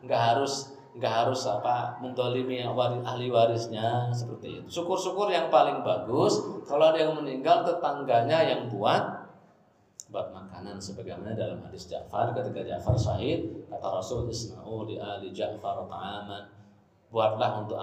nggak 0.00 0.20
harus 0.34 0.72
nggak 0.90 1.12
harus 1.22 1.46
apa 1.46 2.02
mendolimi 2.02 2.66
ahli 2.66 3.30
warisnya 3.30 4.10
seperti 4.10 4.58
itu. 4.58 4.80
Syukur-syukur 4.82 5.30
yang 5.30 5.46
paling 5.46 5.86
bagus 5.86 6.42
kalau 6.66 6.90
ada 6.90 6.98
yang 6.98 7.14
meninggal 7.14 7.62
tetangganya 7.62 8.42
yang 8.42 8.66
buat 8.66 9.30
buat 10.10 10.34
makanan 10.34 10.82
sebagaimana 10.82 11.38
dalam 11.38 11.62
hadis 11.62 11.86
Ja'far 11.86 12.34
ketika 12.34 12.66
Ja'far 12.66 12.98
syahid 12.98 13.62
kata 13.70 13.86
Rasul 13.86 14.26
isna'u 14.26 14.82
li 14.90 14.98
ali 14.98 15.30
Ja'far 15.30 15.86
ta'aman 15.86 16.50
buatlah 17.14 17.62
untuk 17.62 17.78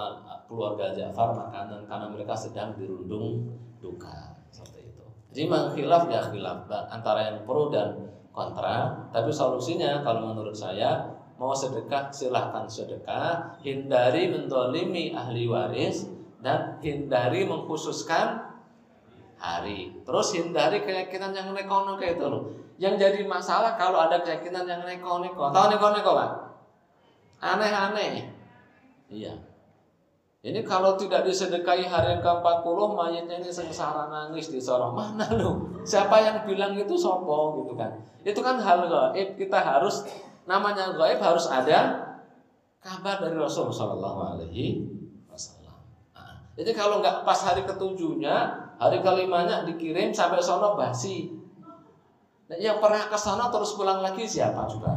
keluarga 0.51 0.91
Ja'far 0.91 1.31
makanan 1.31 1.87
karena 1.87 2.07
mereka 2.11 2.35
sedang 2.35 2.75
dirundung 2.75 3.47
duka 3.79 4.35
seperti 4.51 4.91
itu. 4.91 5.05
Jadi 5.31 5.43
mengkhilaf 5.47 6.03
ya 6.11 6.27
khilaf 6.27 6.67
antara 6.91 7.31
yang 7.31 7.47
pro 7.47 7.71
dan 7.71 7.95
kontra, 8.37 8.93
tapi 9.09 9.33
solusinya 9.33 10.05
kalau 10.05 10.29
menurut 10.29 10.53
saya 10.53 11.09
mau 11.41 11.57
sedekah 11.57 12.13
silahkan 12.13 12.69
sedekah, 12.69 13.57
hindari 13.65 14.29
mendolimi 14.29 15.17
ahli 15.17 15.49
waris 15.49 16.05
dan 16.45 16.77
hindari 16.85 17.49
mengkhususkan 17.49 18.45
hari. 19.41 19.89
Terus 20.05 20.27
hindari 20.37 20.85
keyakinan 20.85 21.33
yang 21.33 21.49
neko-neko 21.53 22.05
itu 22.05 22.25
loh. 22.29 22.43
Yang 22.77 23.09
jadi 23.09 23.19
masalah 23.25 23.73
kalau 23.73 23.97
ada 24.05 24.21
keyakinan 24.21 24.69
yang 24.69 24.85
neko-neko. 24.85 25.49
Tahu 25.49 25.65
neko-neko 25.73 26.11
pak? 26.13 26.31
Aneh-aneh. 27.41 28.29
Iya. 29.09 29.33
Ini 30.47 30.63
kalau 30.63 30.95
tidak 30.95 31.27
disedekahi 31.27 31.83
hari 31.83 32.15
yang 32.15 32.23
ke-40 32.23 32.79
mayatnya 32.95 33.35
ini 33.43 33.51
sengsara 33.51 34.07
nangis 34.07 34.47
di 34.47 34.63
sorong 34.63 34.95
mana 34.95 35.27
lu? 35.35 35.75
Siapa 35.83 36.23
yang 36.23 36.47
bilang 36.47 36.71
itu 36.71 36.95
sopo 36.95 37.59
gitu 37.59 37.75
kan? 37.75 37.91
Itu 38.23 38.39
kan 38.39 38.55
hal 38.55 38.87
gaib 38.87 39.35
kita 39.35 39.59
harus 39.59 40.07
namanya 40.47 40.95
gaib 40.95 41.19
harus 41.19 41.51
ada 41.51 41.99
kabar 42.79 43.19
dari 43.19 43.35
Rasul 43.35 43.67
Shallallahu 43.67 44.19
Alaihi 44.23 44.87
Wasallam. 45.27 45.83
Nah, 46.15 46.39
jadi 46.55 46.71
kalau 46.71 47.03
nggak 47.03 47.27
pas 47.27 47.43
hari 47.43 47.67
ketujuhnya, 47.67 48.71
hari 48.79 49.03
kelimanya 49.03 49.67
dikirim 49.67 50.15
sampai 50.15 50.39
sono 50.39 50.79
basi. 50.79 51.27
Nah, 52.47 52.55
yang 52.55 52.79
pernah 52.79 53.03
ke 53.11 53.19
sana 53.19 53.51
terus 53.51 53.75
pulang 53.75 53.99
lagi 53.99 54.23
siapa 54.23 54.63
juga? 54.71 54.95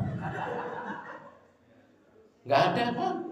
Nggak 2.46 2.60
ada 2.70 2.84
kan? 2.94 3.29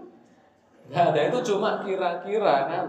Nggak 0.89 1.05
ada 1.13 1.21
itu 1.29 1.39
cuma 1.53 1.85
kira-kira 1.85 2.55
kan. 2.65 2.87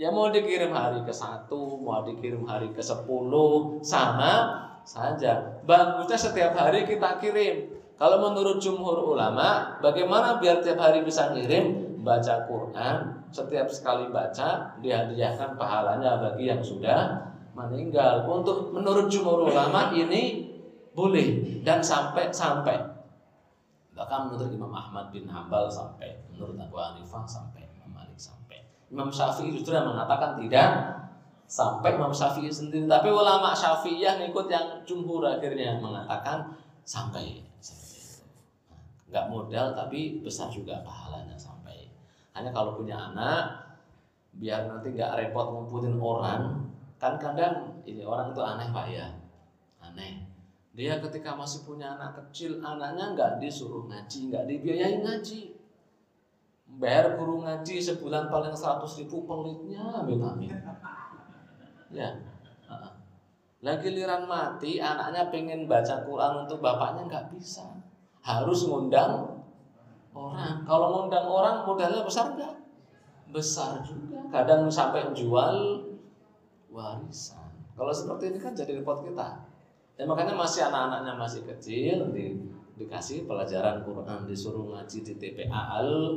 Ya 0.00 0.08
mau 0.10 0.32
dikirim 0.32 0.72
hari 0.72 1.04
ke 1.04 1.12
satu, 1.12 1.78
mau 1.78 2.02
dikirim 2.02 2.42
hari 2.48 2.72
ke 2.72 2.80
sepuluh, 2.80 3.78
sama 3.84 4.64
saja. 4.82 5.60
Bagusnya 5.68 6.16
setiap 6.16 6.56
hari 6.56 6.88
kita 6.88 7.20
kirim. 7.20 7.68
Kalau 8.00 8.16
menurut 8.16 8.56
jumhur 8.56 9.12
ulama, 9.12 9.76
bagaimana 9.84 10.40
biar 10.40 10.64
tiap 10.64 10.80
hari 10.80 11.04
bisa 11.04 11.36
ngirim 11.36 12.00
baca 12.00 12.48
Quran, 12.48 13.28
setiap 13.28 13.68
sekali 13.68 14.08
baca 14.08 14.72
dihadiahkan 14.80 15.60
pahalanya 15.60 16.16
bagi 16.16 16.48
yang 16.48 16.64
sudah 16.64 17.28
meninggal. 17.52 18.24
Untuk 18.24 18.72
menurut 18.72 19.12
jumhur 19.12 19.52
ulama 19.52 19.92
ini 19.92 20.48
boleh 20.96 21.60
dan 21.60 21.84
sampai 21.84 22.32
sampai 22.32 22.80
bahkan 24.00 24.32
menurut 24.32 24.48
Imam 24.48 24.72
Ahmad 24.72 25.12
bin 25.12 25.28
Hambal 25.28 25.68
sampai 25.68 26.24
menurut 26.32 26.56
Abu 26.56 26.80
Hanifah 26.80 27.20
sampai 27.28 27.68
Imam 27.76 27.92
Malik 27.92 28.16
sampai. 28.16 28.64
Imam 28.88 29.12
Syafi'i 29.12 29.52
justru 29.52 29.76
yang 29.76 29.84
mengatakan 29.84 30.40
tidak 30.40 30.72
sampai 31.44 32.00
Imam 32.00 32.08
Syafi'i 32.08 32.48
sendiri. 32.48 32.88
Tapi 32.88 33.12
ulama 33.12 33.52
Syafi'iyah 33.52 34.24
ngikut 34.24 34.48
yang 34.48 34.80
jumhur 34.88 35.20
akhirnya 35.28 35.76
mengatakan 35.76 36.48
sampai. 36.88 37.44
Nggak 39.12 39.26
modal 39.28 39.76
tapi 39.76 40.24
besar 40.24 40.48
juga 40.48 40.80
pahalanya 40.80 41.36
sampai. 41.36 41.92
Hanya 42.32 42.56
kalau 42.56 42.80
punya 42.80 42.96
anak 42.96 43.68
biar 44.40 44.64
nanti 44.64 44.96
nggak 44.96 45.12
repot 45.28 45.52
ngumpulin 45.52 46.00
orang. 46.00 46.56
Kan 46.96 47.20
kadang 47.20 47.84
ini 47.84 48.00
orang 48.00 48.32
itu 48.32 48.40
aneh 48.40 48.72
pak 48.72 48.86
ya. 48.88 49.12
Aneh 49.84 50.29
dia 50.70 51.02
ketika 51.02 51.34
masih 51.34 51.66
punya 51.66 51.98
anak 51.98 52.14
kecil, 52.14 52.62
anaknya 52.62 53.10
nggak 53.18 53.42
disuruh 53.42 53.90
ngaji, 53.90 54.30
nggak 54.30 54.46
dibiayai 54.46 55.02
ngaji. 55.02 55.58
Bayar 56.78 57.18
guru 57.18 57.42
ngaji 57.42 57.82
sebulan 57.82 58.30
paling 58.30 58.54
100 58.54 58.86
ribu 59.02 59.26
pelitnya, 59.26 59.82
amin 59.90 60.22
amin. 60.22 60.54
Ya. 61.90 62.14
Lagi 63.60 63.92
liran 63.92 64.24
mati, 64.24 64.78
anaknya 64.80 65.28
pengen 65.28 65.66
baca 65.66 66.06
Quran 66.06 66.46
untuk 66.46 66.62
bapaknya 66.62 67.04
nggak 67.10 67.26
bisa. 67.34 67.66
Harus 68.22 68.70
ngundang 68.70 69.42
orang. 70.14 70.62
Kalau 70.64 70.86
ngundang 70.94 71.26
orang 71.26 71.66
modalnya 71.66 72.06
besar 72.06 72.38
nggak? 72.38 72.54
Besar 73.34 73.82
juga. 73.82 74.22
Kadang 74.30 74.70
sampai 74.70 75.10
jual 75.12 75.82
warisan. 76.70 77.50
Kalau 77.74 77.90
seperti 77.90 78.32
ini 78.32 78.38
kan 78.38 78.54
jadi 78.54 78.78
repot 78.78 79.02
kita. 79.02 79.49
Ya 80.00 80.08
makanya 80.08 80.32
masih 80.32 80.64
anak-anaknya 80.64 81.12
masih 81.12 81.44
kecil 81.44 82.08
di, 82.16 82.32
dikasih 82.80 83.28
pelajaran 83.28 83.84
Quran 83.84 84.24
disuruh 84.24 84.72
ngaji 84.72 85.04
di 85.04 85.12
TPA 85.20 85.76
al 85.76 86.16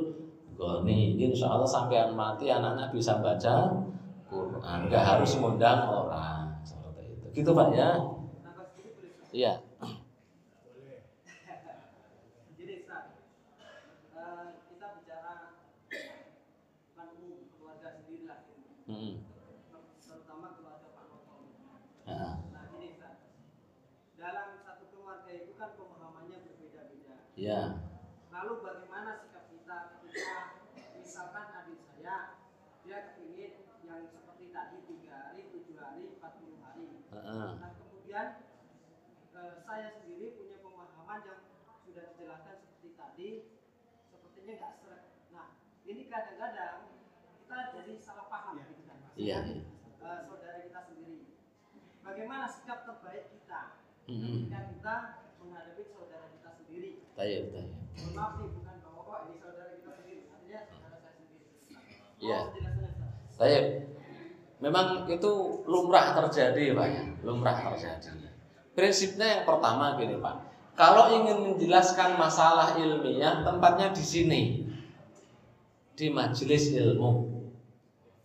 Goni. 0.55 1.19
Insya 1.19 1.51
Allah 1.51 1.67
sampai 1.67 2.07
mati 2.15 2.47
anaknya 2.47 2.87
bisa 2.95 3.19
baca 3.19 3.75
Quran. 4.31 4.87
Gak 4.87 5.03
harus 5.03 5.35
mengundang 5.35 5.83
orang 5.91 6.63
seperti 6.63 7.11
itu. 7.11 7.43
Gitu 7.43 7.51
pak 7.51 7.67
ya? 7.75 7.89
Iya. 9.35 9.53
Ya. 27.43 27.75
Lalu 28.31 28.63
bagaimana 28.63 29.19
sikap 29.19 29.51
kita 29.51 29.99
ketika 29.99 30.63
misalkan 30.95 31.45
adik 31.51 31.83
saya 31.91 32.39
dia 32.87 32.97
kepingin 33.11 33.67
yang 33.83 34.07
seperti 34.07 34.47
tadi 34.55 34.79
tiga 34.87 35.11
hari, 35.27 35.51
tujuh 35.51 35.75
hari, 35.75 36.15
empat 36.15 36.39
puluh 36.39 36.63
hari. 36.63 37.03
Uh-uh. 37.11 37.59
Nah 37.59 37.71
kemudian 37.75 38.47
eh, 39.35 39.53
saya 39.67 39.87
sendiri 39.99 40.39
punya 40.39 40.63
pemahaman 40.63 41.19
yang 41.27 41.41
sudah 41.83 42.15
dijelaskan 42.15 42.63
seperti 42.63 42.89
tadi, 42.95 43.29
sepertinya 44.07 44.53
nggak 44.63 44.73
serak. 44.79 45.03
Nah 45.35 45.47
ini 45.83 46.07
kadang-kadang 46.07 46.95
kita 47.43 47.57
jadi 47.75 47.93
salah 47.99 48.31
paham 48.31 48.55
ya. 48.55 48.71
gitu 48.71 48.83
kan. 48.87 48.97
Iya. 49.19 49.39
Uh, 49.99 50.19
saudara 50.31 50.63
kita 50.63 50.79
sendiri. 50.87 51.27
Bagaimana 52.07 52.47
sikap 52.47 52.87
terbaik 52.87 53.35
kita 53.35 53.83
mm 54.07 54.15
-hmm. 54.15 54.31
ketika 54.47 54.59
kita 54.71 54.95
menghadapi 55.43 55.83
saudara 55.91 56.31
kita 56.31 56.49
sendiri? 56.55 56.93
Tayyib, 57.13 57.53
tayyib. 57.53 57.73
Maaf 58.17 58.41
nih, 58.41 58.49
bukan 58.57 58.75
oh 58.89 59.17
ini 59.29 59.33
saudara 59.37 59.69
kita 59.77 59.91
sendiri, 60.01 60.25
saya. 60.25 60.61
Iya. 62.17 62.39
Tayyib. 63.37 63.65
Memang 64.63 65.05
itu 65.05 65.31
lumrah 65.69 66.17
terjadi, 66.17 66.73
Pak 66.73 66.87
ya. 66.89 67.03
Lumrah 67.21 67.57
terjadi. 67.61 68.09
Prinsipnya 68.73 69.27
yang 69.29 69.43
pertama 69.45 69.99
gini, 70.01 70.17
Pak. 70.17 70.35
Kalau 70.73 71.13
ingin 71.13 71.53
menjelaskan 71.53 72.17
masalah 72.17 72.73
ilmiah, 72.81 73.45
tempatnya 73.45 73.93
di 73.93 74.01
sini. 74.01 74.41
Di 75.93 76.09
majelis 76.09 76.73
ilmu. 76.73 77.29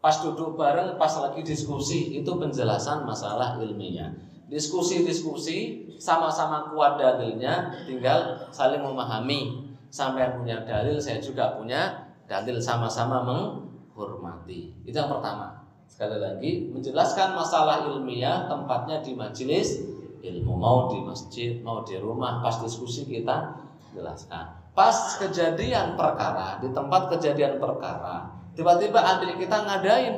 Pas 0.01 0.17
duduk 0.25 0.57
bareng, 0.57 0.97
pas 0.97 1.13
lagi 1.21 1.45
diskusi, 1.45 2.17
itu 2.17 2.31
penjelasan 2.41 3.05
masalah 3.05 3.61
ilmiah 3.61 4.15
diskusi-diskusi 4.49 5.89
sama-sama 6.01 6.73
kuat 6.73 6.97
dalilnya 6.97 7.73
tinggal 7.85 8.49
saling 8.51 8.81
memahami. 8.81 9.69
Sampai 9.89 10.37
punya 10.37 10.69
dalil 10.69 11.01
saya 11.01 11.17
juga 11.17 11.57
punya 11.57 12.13
dalil 12.29 12.61
sama-sama 12.61 13.25
menghormati. 13.25 14.77
Itu 14.85 15.01
yang 15.01 15.09
pertama. 15.09 15.65
Sekali 15.89 16.21
lagi 16.21 16.69
menjelaskan 16.69 17.33
masalah 17.33 17.89
ilmiah 17.89 18.45
tempatnya 18.45 19.01
di 19.01 19.17
majelis 19.17 19.81
ilmu. 20.21 20.53
Mau 20.61 20.93
di 20.93 21.01
masjid 21.01 21.57
mau 21.65 21.81
di 21.89 21.97
rumah 21.97 22.45
pas 22.45 22.61
diskusi 22.61 23.09
kita 23.09 23.57
jelaskan. 23.97 24.61
Pas 24.77 25.17
kejadian 25.17 25.97
perkara 25.97 26.61
di 26.61 26.69
tempat 26.77 27.09
kejadian 27.17 27.57
perkara 27.57 28.29
tiba-tiba 28.53 29.01
adik 29.01 29.41
kita 29.41 29.65
ngadain. 29.65 30.17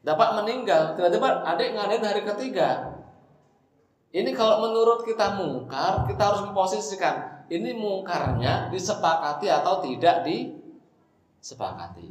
Dapat 0.00 0.40
meninggal 0.40 0.96
tiba-tiba 0.96 1.44
adik 1.44 1.76
ngadain 1.76 2.00
hari 2.00 2.24
ketiga 2.24 2.89
ini 4.10 4.34
kalau 4.34 4.66
menurut 4.66 5.06
kita 5.06 5.38
mungkar, 5.38 6.02
kita 6.10 6.18
harus 6.18 6.42
memposisikan 6.50 7.46
ini 7.46 7.74
mungkarnya 7.74 8.70
disepakati 8.70 9.46
atau 9.46 9.78
tidak 9.82 10.26
disepakati. 10.26 12.10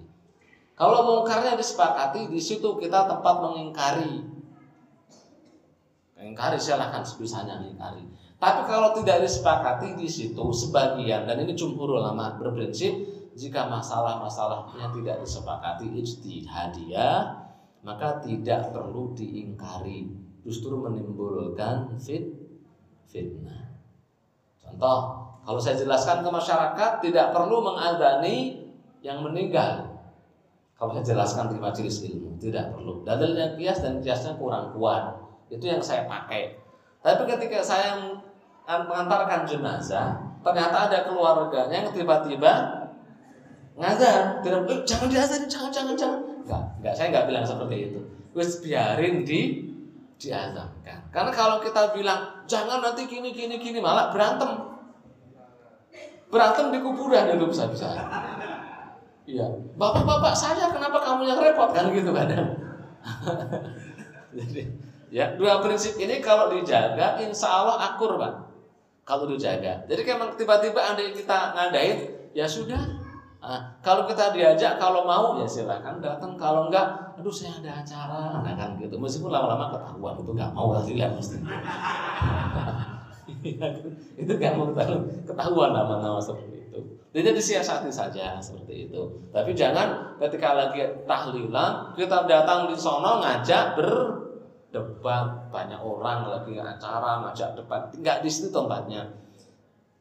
Kalau 0.79 1.03
mungkarnya 1.03 1.59
disepakati, 1.59 2.31
di 2.31 2.39
situ 2.39 2.79
kita 2.79 3.03
tempat 3.03 3.35
mengingkari. 3.43 4.23
Mengingkari 6.15 6.55
silahkan 6.55 7.03
sebisanya 7.03 7.59
mengingkari. 7.59 8.07
Tapi 8.39 8.61
kalau 8.71 8.95
tidak 8.95 9.27
disepakati 9.27 9.99
di 9.99 10.07
situ 10.07 10.43
sebagian 10.55 11.27
dan 11.27 11.43
ini 11.43 11.51
jumhur 11.51 11.99
ulama 11.99 12.39
berprinsip 12.39 12.95
jika 13.35 13.67
masalah-masalahnya 13.67 14.87
tidak 14.95 15.19
disepakati 15.23 15.91
ijtihadiyah 15.99 17.19
maka 17.83 18.19
tidak 18.23 18.71
perlu 18.71 19.11
diingkari 19.15 20.28
justru 20.43 20.75
menimbulkan 20.79 21.95
fit 21.99 22.31
fitnah. 23.09 23.73
Contoh, 24.61 24.97
kalau 25.43 25.59
saya 25.59 25.75
jelaskan 25.81 26.21
ke 26.21 26.29
masyarakat 26.29 26.91
tidak 27.01 27.33
perlu 27.33 27.65
mengadani 27.65 28.69
yang 29.01 29.25
meninggal. 29.25 29.89
Kalau 30.77 30.95
saya 30.95 31.11
jelaskan 31.11 31.51
di 31.51 31.57
majelis 31.59 32.05
ilmu 32.07 32.39
tidak 32.39 32.71
perlu. 32.71 33.03
Dalilnya 33.03 33.57
kias 33.59 33.83
dan 33.83 33.99
kiasnya 33.99 34.39
kurang 34.39 34.71
kuat. 34.71 35.17
Itu 35.51 35.65
yang 35.67 35.83
saya 35.83 36.07
pakai. 36.07 36.55
Tapi 37.01 37.27
ketika 37.27 37.59
saya 37.59 37.97
mengantarkan 38.69 39.49
jenazah, 39.49 40.19
ternyata 40.45 40.87
ada 40.87 40.99
keluarganya 41.09 41.83
yang 41.83 41.91
tiba-tiba 41.91 42.51
ngazar, 43.79 44.43
tidak, 44.43 44.67
eh, 44.67 44.79
jangan 44.83 45.07
diazarin, 45.07 45.47
jangan, 45.47 45.71
jangan, 45.71 45.95
jangan. 45.95 46.19
Enggak, 46.43 46.63
enggak, 46.83 46.93
saya 46.93 47.07
enggak 47.15 47.25
bilang 47.31 47.45
seperti 47.47 47.75
itu. 47.89 47.99
Wis 48.35 48.51
biarin 48.59 49.23
di 49.23 49.68
diazamkan. 50.19 50.99
Karena 51.09 51.31
kalau 51.31 51.63
kita 51.63 51.95
bilang 51.95 52.43
jangan 52.43 52.83
nanti 52.83 53.07
gini 53.07 53.31
gini 53.31 53.55
gini 53.57 53.79
malah 53.79 54.11
berantem. 54.11 54.67
Berantem 56.29 56.75
di 56.75 56.79
kuburan 56.83 57.33
itu 57.33 57.47
bisa 57.47 57.71
bisa. 57.71 57.87
Iya, 59.25 59.47
bapak-bapak 59.79 60.35
saya 60.35 60.69
kenapa 60.69 60.99
kamu 61.01 61.23
yang 61.25 61.39
repot 61.39 61.71
kan 61.71 61.89
gitu 61.95 62.11
kan? 62.11 62.27
Jadi 64.37 64.61
ya 65.09 65.33
dua 65.39 65.63
prinsip 65.63 65.97
ini 65.97 66.21
kalau 66.21 66.53
dijaga 66.53 67.17
insya 67.23 67.63
Allah 67.63 67.95
akur 67.95 68.19
pak. 68.19 68.33
Kalau 69.07 69.25
dijaga. 69.25 69.87
Jadi 69.89 70.05
memang 70.05 70.37
tiba-tiba 70.37 70.93
andai 70.93 71.15
kita 71.15 71.57
ngadain 71.57 71.97
ya 72.37 72.45
sudah 72.45 72.98
Nah, 73.39 73.71
kalau 73.79 74.03
kita 74.03 74.35
diajak, 74.35 74.75
kalau 74.75 75.07
mau 75.07 75.39
ya 75.39 75.47
silakan 75.47 76.03
datang. 76.03 76.35
Kalau 76.35 76.67
enggak, 76.67 77.15
aduh 77.15 77.31
saya 77.31 77.55
ada 77.63 77.79
acara, 77.79 78.43
nah 78.43 78.53
kan 78.53 78.75
gitu. 78.75 78.99
Meskipun 78.99 79.31
lama-lama 79.31 79.71
ketahuan 79.71 80.19
itu 80.19 80.31
nggak 80.35 80.51
mau 80.51 80.75
hasilnya 80.75 81.07
mesti. 81.15 81.39
itu 84.19 84.31
nggak 84.35 84.53
mau 84.59 84.75
ketahuan 85.23 85.71
nama-nama 85.71 86.19
seperti 86.19 86.67
itu. 86.67 86.79
Jadi 87.15 87.31
disiasati 87.31 87.87
saja 87.87 88.43
seperti 88.43 88.91
itu. 88.91 89.01
Tapi 89.31 89.55
jangan 89.55 90.19
ketika 90.19 90.59
lagi 90.59 90.83
tahlilan 91.07 91.95
kita 91.95 92.27
datang 92.27 92.67
di 92.67 92.75
sono 92.75 93.23
ngajak 93.23 93.79
berdebat 93.79 95.47
banyak 95.47 95.79
orang 95.79 96.27
lagi 96.27 96.59
acara 96.59 97.23
ngajak 97.23 97.55
debat, 97.55 97.87
nggak 97.95 98.19
di 98.19 98.27
situ 98.27 98.51
tempatnya 98.51 99.07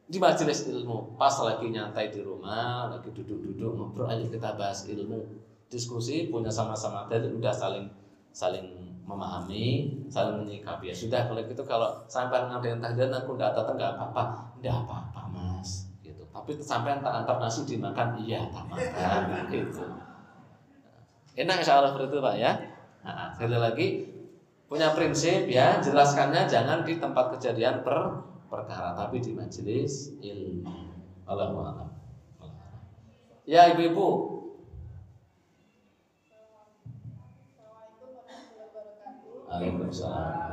di 0.09 0.17
majelis 0.17 0.65
ilmu? 0.65 1.13
Pas 1.21 1.31
lagi 1.45 1.69
nyantai 1.69 2.09
di 2.09 2.25
rumah 2.25 2.89
lagi 2.89 3.13
duduk-duduk 3.13 3.77
ngobrol 3.77 4.09
ayo 4.09 4.25
kita 4.25 4.57
bahas 4.57 4.89
ilmu 4.89 5.21
diskusi 5.69 6.33
punya 6.33 6.49
sama-sama 6.49 7.05
dari 7.05 7.29
udah 7.29 7.53
saling 7.53 7.85
saling 8.33 8.73
memahami 9.05 9.93
saling 10.09 10.41
menyikapi. 10.41 10.89
Ya 10.89 10.95
sudah 10.97 11.29
kalau 11.29 11.45
gitu 11.45 11.61
kalau 11.61 12.01
sampai 12.09 12.49
ngadain 12.49 12.81
tahlilan 12.81 13.21
aku 13.21 13.37
nggak 13.37 13.53
datang 13.53 13.77
nggak 13.77 13.93
apa-apa. 13.93 14.23
Nggak 14.57 14.77
apa-apa 14.81 15.21
mas. 15.29 15.93
Gitu. 16.01 16.25
Tapi 16.33 16.57
sampai 16.57 16.97
tak 17.05 17.13
antar 17.13 17.37
nasi 17.37 17.69
dimakan 17.69 18.17
iya 18.25 18.49
tak 18.49 18.65
makan. 18.65 19.45
Gitu. 19.53 19.85
Enak 21.37 21.61
insya 21.61 21.77
Allah 21.77 21.93
seperti 21.93 22.09
itu 22.09 22.17
pak 22.17 22.35
ya? 22.41 22.51
Nah, 23.05 23.31
sekali 23.31 23.57
lagi 23.61 23.87
punya 24.65 24.93
prinsip 24.93 25.49
ya 25.49 25.81
jelaskannya 25.81 26.45
jangan 26.45 26.81
di 26.85 26.97
tempat 26.97 27.37
kejadian 27.37 27.81
per 27.81 28.25
perkara 28.49 28.97
tapi 28.97 29.21
di 29.21 29.31
majelis 29.37 30.11
ilmu. 30.19 30.65
Allahu 31.29 31.55
a'lam. 31.61 31.89
Ya 33.45 33.69
ibu-ibu. 33.73 34.09
Waalaikumsalam. 39.49 40.48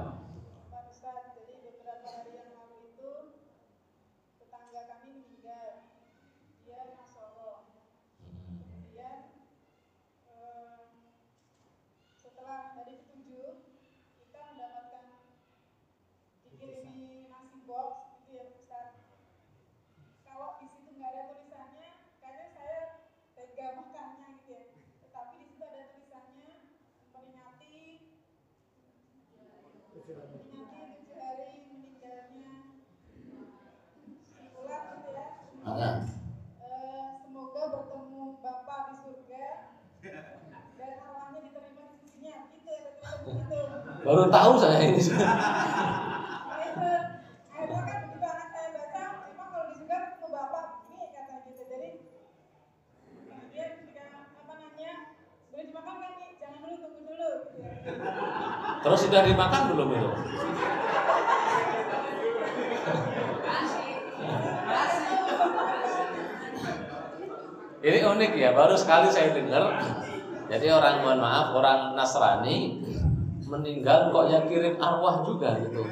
Baru 44.06 44.30
tahu 44.30 44.54
saya 44.54 44.86
ini. 44.86 45.02
Terus 58.86 59.02
sudah 59.02 59.26
dimakan 59.26 59.62
belum 59.74 59.88
itu? 59.90 60.10
Ini 67.86 67.98
unik 68.02 68.32
ya, 68.38 68.54
baru 68.54 68.78
sekali 68.78 69.10
saya 69.10 69.34
dengar. 69.34 69.74
Jadi 70.46 70.70
orang 70.70 71.02
mohon 71.02 71.18
maaf, 71.18 71.50
orang 71.58 71.98
Nasrani 71.98 72.78
meninggal 73.46 74.10
kok 74.10 74.26
yang 74.28 74.44
kirim 74.50 74.74
arwah 74.76 75.22
juga 75.22 75.56
gitu. 75.62 75.82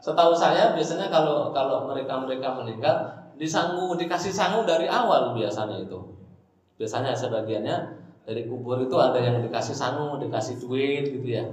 Setahu 0.00 0.32
saya 0.32 0.72
biasanya 0.72 1.12
kalau 1.12 1.52
kalau 1.52 1.84
mereka 1.90 2.16
mereka 2.22 2.54
meninggal 2.54 2.96
disanggu 3.38 3.94
dikasih 3.94 4.32
sangu 4.32 4.64
dari 4.64 4.88
awal 4.88 5.36
biasanya 5.36 5.84
itu. 5.84 5.98
Biasanya 6.78 7.14
sebagiannya 7.14 7.76
dari 8.24 8.46
kubur 8.46 8.78
itu 8.82 8.96
ada 8.98 9.18
yang 9.18 9.40
dikasih 9.42 9.74
sangu, 9.74 10.18
dikasih 10.20 10.60
duit 10.62 11.06
gitu 11.08 11.28
ya 11.28 11.44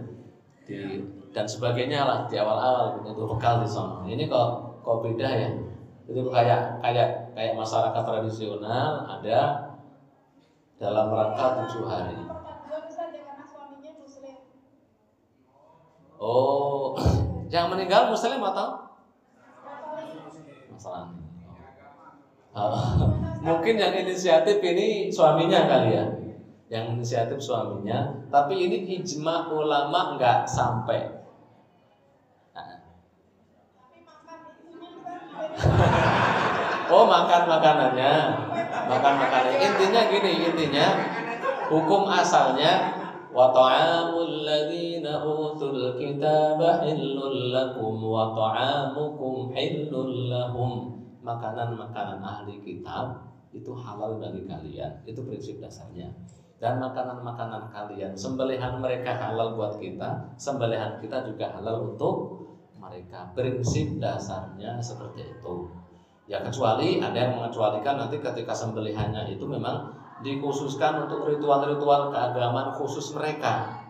di 0.66 0.98
dan 1.36 1.46
sebagainya 1.46 2.08
lah 2.08 2.20
di 2.32 2.40
awal-awal 2.40 2.96
gitu, 2.96 3.12
untuk 3.12 3.28
bekal 3.36 3.62
di 3.62 3.70
sana. 3.70 4.02
Ini 4.08 4.24
kok 4.32 4.82
kok 4.82 4.98
beda 5.04 5.30
ya. 5.30 5.50
Itu 6.08 6.32
kayak 6.32 6.80
kayak 6.80 7.36
kayak 7.36 7.54
masyarakat 7.60 8.04
tradisional 8.08 9.04
ada 9.04 9.40
dalam 10.80 11.12
rangka 11.12 11.66
tujuh 11.66 11.84
hari. 11.84 12.16
Oh, 16.26 16.98
yang 17.54 17.70
meninggal 17.70 18.10
muslim 18.10 18.42
atau 18.42 18.98
masalah? 20.74 21.14
Uh, 22.56 23.14
mungkin 23.46 23.78
yang 23.78 23.94
inisiatif 23.94 24.58
ini 24.66 25.14
suaminya 25.14 25.70
kali 25.70 25.94
ya 25.94 26.06
yang 26.66 26.98
inisiatif 26.98 27.38
suaminya, 27.38 28.26
tapi 28.34 28.58
ini 28.58 28.98
ijma 28.98 29.54
ulama 29.54 30.18
nggak 30.18 30.50
sampai. 30.50 31.14
oh 36.86 37.06
makan 37.06 37.44
makanannya, 37.46 38.14
makan 38.90 39.14
makanannya. 39.14 39.58
Intinya 39.62 40.02
gini, 40.10 40.32
intinya 40.50 40.88
hukum 41.70 42.10
asalnya 42.10 43.05
ladzina 43.36 45.20
utul 45.20 46.00
kitaba 46.00 46.88
hillul 46.88 47.52
lakum 47.52 48.00
wa 48.00 48.32
ta'amukum 48.32 49.52
hillul 49.52 50.32
lahum. 50.32 50.96
Makanan-makanan 51.26 52.22
ahli 52.22 52.62
kitab 52.62 53.34
itu 53.50 53.74
halal 53.74 54.22
bagi 54.22 54.46
kalian. 54.46 55.04
Itu 55.04 55.26
prinsip 55.26 55.58
dasarnya 55.58 56.08
dan 56.60 56.80
makanan-makanan 56.80 57.68
kalian. 57.72 58.16
Sembelihan 58.16 58.80
mereka 58.80 59.12
halal 59.20 59.60
buat 59.60 59.76
kita, 59.78 60.34
sembelihan 60.40 60.98
kita 61.04 61.28
juga 61.28 61.52
halal 61.52 61.94
untuk 61.94 62.48
mereka. 62.80 63.32
Prinsip 63.36 64.00
dasarnya 64.00 64.80
seperti 64.80 65.36
itu. 65.36 65.68
Ya 66.26 66.42
kecuali 66.42 66.98
ada 66.98 67.14
yang 67.14 67.38
mengecualikan 67.38 68.02
nanti 68.02 68.18
ketika 68.18 68.50
sembelihannya 68.50 69.30
itu 69.30 69.46
memang 69.46 69.94
dikhususkan 70.26 71.06
untuk 71.06 71.30
ritual-ritual 71.30 72.10
keagamaan 72.10 72.74
khusus 72.74 73.14
mereka. 73.14 73.86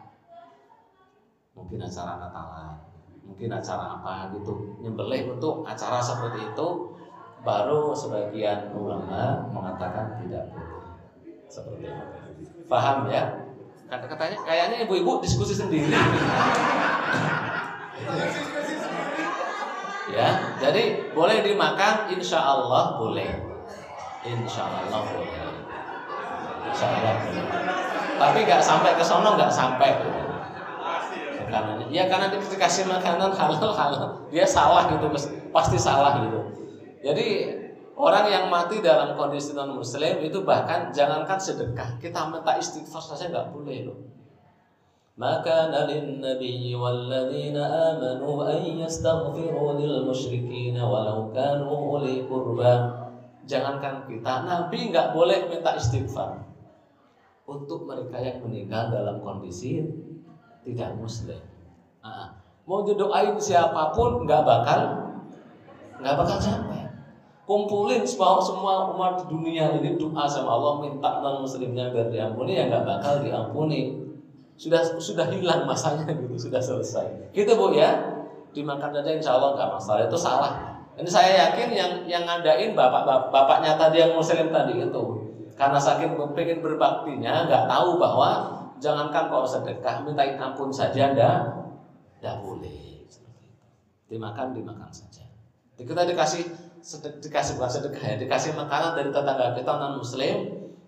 Mungkin 1.55 1.79
acara 1.79 2.19
Natalan, 2.19 2.75
mungkin 3.23 3.47
acara 3.55 3.95
apa 3.95 4.35
gitu. 4.35 4.75
Nyembelih 4.83 5.39
untuk 5.39 5.63
acara 5.63 6.03
seperti 6.03 6.43
itu 6.43 6.67
baru 7.47 7.95
sebagian 7.95 8.75
ulama 8.75 9.47
mengatakan 9.55 10.19
tidak 10.19 10.51
boleh 10.51 10.91
seperti 11.47 11.87
itu. 11.87 12.03
Paham 12.67 13.07
ya? 13.07 13.47
Kata-katanya 13.87 14.37
kayaknya 14.43 14.77
ibu-ibu 14.83 15.21
diskusi 15.23 15.53
sendiri. 15.55 15.93
ya, 20.09 20.27
jadi 20.57 21.13
boleh 21.13 21.45
dimakan, 21.45 22.09
insya 22.11 22.41
Allah 22.41 22.97
boleh. 22.97 23.29
Insya 24.25 24.65
Allah 24.65 25.05
boleh. 25.05 25.44
Boleh. 26.71 27.15
Tapi 28.15 28.37
nggak 28.47 28.61
sampai 28.63 28.91
ke 28.97 29.03
sono 29.03 29.35
nggak 29.35 29.51
sampai. 29.51 29.91
Ya 31.93 32.09
karena 32.09 32.27
dikasih 32.33 32.89
makanan 32.89 33.31
halal 33.31 33.71
halal, 33.71 34.27
dia 34.27 34.43
salah 34.43 34.91
gitu, 34.91 35.07
pasti 35.53 35.77
salah 35.79 36.19
gitu. 36.25 36.39
Jadi 37.05 37.27
Orang 37.95 38.27
yang 38.27 38.51
mati 38.51 38.83
dalam 38.83 39.15
kondisi 39.15 39.55
non 39.55 39.79
muslim 39.79 40.19
itu 40.19 40.43
bahkan 40.43 40.91
jangankan 40.91 41.39
sedekah, 41.39 41.95
kita 41.95 42.27
minta 42.27 42.59
istighfar 42.59 42.99
saja 42.99 43.31
nggak 43.31 43.55
boleh 43.55 43.87
loh. 43.87 43.95
Maka 45.15 45.71
nalin 45.71 46.19
nabi 46.19 46.75
walladzina 46.75 47.95
amanu 47.95 48.43
an 48.43 48.59
yastaghfiru 48.59 49.79
lil 49.79 50.11
musyrikin 50.11 50.75
walau 50.75 51.31
kanu 51.31 51.71
uli 51.71 52.27
kurba. 52.27 53.07
Jangankan 53.47 54.09
kita, 54.09 54.43
Nabi 54.43 54.91
nggak 54.91 55.15
boleh 55.15 55.47
minta 55.47 55.77
istighfar 55.79 56.43
untuk 57.45 57.85
mereka 57.85 58.17
yang 58.17 58.41
meninggal 58.41 58.89
dalam 58.89 59.21
kondisi 59.21 59.85
tidak 60.65 60.97
muslim. 60.97 61.37
Nah, 62.01 62.33
mau 62.65 62.81
didoain 62.81 63.37
siapa 63.37 63.93
pun 63.93 64.25
nggak 64.25 64.41
bakal 64.41 64.81
nggak 66.01 66.15
bakal 66.17 66.37
sampai 66.41 66.89
kumpulin 67.45 68.01
semua 68.01 68.41
semua 68.41 68.89
umat 68.91 69.21
di 69.21 69.25
dunia 69.29 69.77
ini 69.77 69.95
doa 69.95 70.25
sama 70.25 70.57
Allah 70.57 70.73
minta 70.81 71.21
non 71.21 71.45
muslimnya 71.45 71.93
biar 71.93 72.09
diampuni 72.09 72.57
ya 72.57 72.65
nggak 72.67 72.85
bakal 72.85 73.21
diampuni. 73.21 74.01
Sudah 74.55 74.81
sudah 74.97 75.27
hilang 75.29 75.67
masanya 75.69 76.09
gitu 76.09 76.49
sudah 76.49 76.59
selesai. 76.63 77.29
Gitu 77.35 77.53
bu 77.53 77.77
ya. 77.77 78.17
Dimakan 78.55 79.03
aja 79.03 79.11
insya 79.11 79.35
Allah 79.37 79.53
nggak 79.53 79.69
masalah. 79.77 80.01
Itu 80.07 80.17
salah. 80.17 80.53
Ini 80.95 81.09
saya 81.11 81.31
yakin 81.51 81.69
yang 81.75 81.91
yang 82.07 82.23
ngadain 82.23 82.71
bapak, 82.71 83.03
bapak 83.03 83.27
bapaknya 83.27 83.75
tadi 83.75 83.99
yang 83.99 84.15
muslim 84.15 84.47
tadi 84.47 84.79
itu 84.79 85.24
karena 85.55 85.79
saking 85.79 86.19
pengen 86.35 86.59
berbaktinya 86.59 87.47
nggak 87.47 87.65
tahu 87.71 87.95
bahwa 87.95 88.59
jangankan 88.83 89.31
kalau 89.31 89.47
sedekah 89.47 90.03
mintain 90.03 90.35
ampun 90.35 90.67
saja 90.67 91.15
ndak 91.15 91.39
ndak 92.19 92.35
boleh. 92.43 93.07
Dimakan 94.05 94.53
dimakan 94.53 94.91
saja. 94.91 95.25
Kita 95.75 96.05
dikasih 96.05 96.45
sedek, 96.79 97.17
dikasih 97.23 97.57
bukan 97.57 97.71
sedekah 97.71 98.03
ya, 98.03 98.15
dikasih 98.21 98.53
makanan 98.53 98.93
dari 98.93 99.09
tetangga 99.09 99.57
kita 99.57 99.71
non 99.81 99.97
muslim 99.97 100.37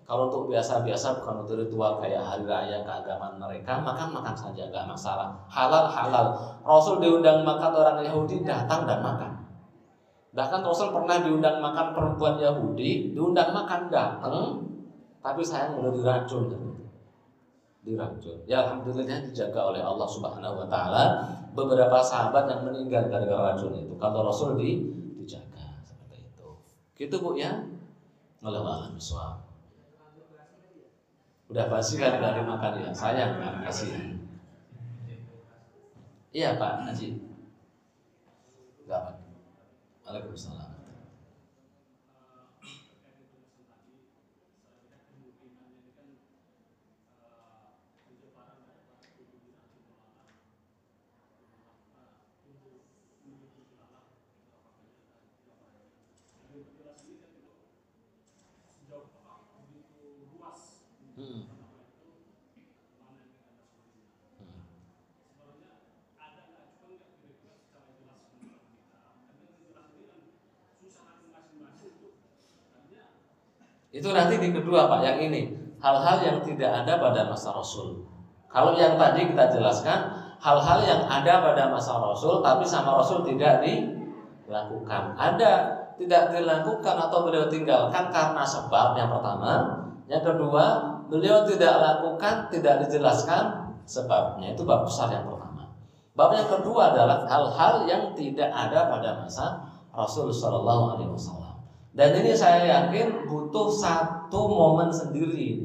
kalau 0.08 0.32
untuk 0.32 0.48
biasa-biasa 0.48 1.20
bukan 1.20 1.44
untuk 1.44 1.60
ritual 1.60 2.00
kayak 2.00 2.24
hari 2.24 2.44
raya 2.48 2.80
keagamaan 2.80 3.36
mereka 3.36 3.76
makan 3.84 4.08
makan 4.16 4.36
saja 4.36 4.68
nggak 4.68 4.86
masalah. 4.88 5.36
Halal 5.48 5.88
halal. 5.88 6.26
Rasul 6.64 7.00
diundang 7.00 7.44
makan 7.44 7.72
orang 7.72 7.98
Yahudi 8.04 8.44
datang 8.44 8.84
dan 8.88 9.00
makan 9.04 9.37
bahkan 10.36 10.60
Rasul 10.60 10.92
pernah 10.92 11.24
diundang 11.24 11.58
makan 11.60 11.96
perempuan 11.96 12.36
Yahudi 12.36 13.16
diundang 13.16 13.50
makan 13.52 13.88
datang 13.88 14.64
tapi 15.24 15.40
sayang 15.40 15.80
udah 15.80 15.92
diracun 15.92 16.52
diracun 17.84 18.38
ya 18.44 18.68
alhamdulillah 18.68 19.24
dijaga 19.28 19.60
oleh 19.72 19.82
Allah 19.82 20.08
Subhanahu 20.08 20.64
Wa 20.64 20.66
Taala 20.68 21.04
beberapa 21.56 21.98
sahabat 22.04 22.44
yang 22.46 22.60
meninggal 22.68 23.08
gara-gara 23.08 23.56
racun 23.56 23.72
itu 23.74 23.96
kalau 23.96 24.28
Rasul 24.28 24.60
di 24.60 24.98
Gitu 26.98 27.14
Bu 27.22 27.38
ya. 27.38 27.62
Allah 28.42 28.58
alam. 28.58 28.98
Udah 31.48 31.64
pasti 31.70 31.96
kan 32.02 32.18
dari 32.18 32.42
makan 32.42 32.72
ya. 32.82 32.90
Sayang 32.90 33.38
kan 33.38 33.62
kasih. 33.62 34.18
Iya 36.34 36.58
Pak 36.58 36.90
Haji. 36.90 37.27
Enggak 40.08 40.24
Pak. 40.24 40.32
Waalaikumsalam. 40.32 40.67
Itu 73.98 74.14
nanti 74.14 74.38
di 74.38 74.54
kedua 74.54 74.86
Pak, 74.86 75.02
yang 75.02 75.18
ini. 75.18 75.50
Hal-hal 75.82 76.22
yang 76.22 76.38
tidak 76.42 76.70
ada 76.70 76.98
pada 76.98 77.26
masa 77.26 77.50
Rasul. 77.50 78.06
Kalau 78.46 78.78
yang 78.78 78.94
tadi 78.94 79.26
kita 79.26 79.50
jelaskan, 79.50 80.10
hal-hal 80.38 80.78
yang 80.86 81.02
ada 81.06 81.42
pada 81.42 81.70
masa 81.70 81.98
Rasul, 81.98 82.40
tapi 82.40 82.62
sama 82.62 82.94
Rasul 82.94 83.26
tidak 83.26 83.62
dilakukan. 83.62 85.18
Ada 85.18 85.78
tidak 85.98 86.30
dilakukan 86.30 86.94
atau 86.94 87.26
beliau 87.26 87.50
tinggalkan 87.50 88.08
karena 88.14 88.42
sebab 88.46 88.94
yang 88.94 89.10
pertama. 89.10 89.82
Yang 90.06 90.32
kedua, 90.32 90.64
beliau 91.10 91.44
tidak 91.44 91.74
lakukan, 91.82 92.48
tidak 92.48 92.86
dijelaskan 92.86 93.74
sebabnya. 93.84 94.54
Itu 94.54 94.62
bab 94.64 94.86
besar 94.86 95.10
yang 95.10 95.26
pertama. 95.26 95.74
Bab 96.14 96.30
yang 96.32 96.48
kedua 96.48 96.94
adalah 96.94 97.26
hal-hal 97.26 97.84
yang 97.84 98.02
tidak 98.14 98.48
ada 98.48 98.88
pada 98.88 99.20
masa 99.20 99.68
Rasul 99.92 100.30
Shallallahu 100.32 100.96
Alaihi 100.96 101.12
Wasallam. 101.12 101.47
Dan 101.92 102.14
ini 102.20 102.36
saya 102.36 102.68
yakin 102.68 103.24
butuh 103.24 103.68
satu 103.72 104.48
momen 104.48 104.92
sendiri. 104.92 105.64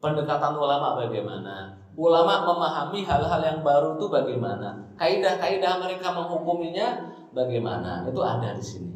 Pendekatan 0.00 0.56
ulama 0.56 1.00
bagaimana? 1.00 1.80
Ulama 1.94 2.42
memahami 2.42 3.06
hal-hal 3.06 3.40
yang 3.40 3.60
baru 3.62 3.96
itu 3.96 4.10
bagaimana? 4.10 4.90
Kaidah-kaidah 4.98 5.78
mereka 5.80 6.10
menghukuminya 6.10 7.08
bagaimana? 7.30 8.04
Itu 8.04 8.20
ada 8.20 8.52
di 8.52 8.64
sini. 8.64 8.92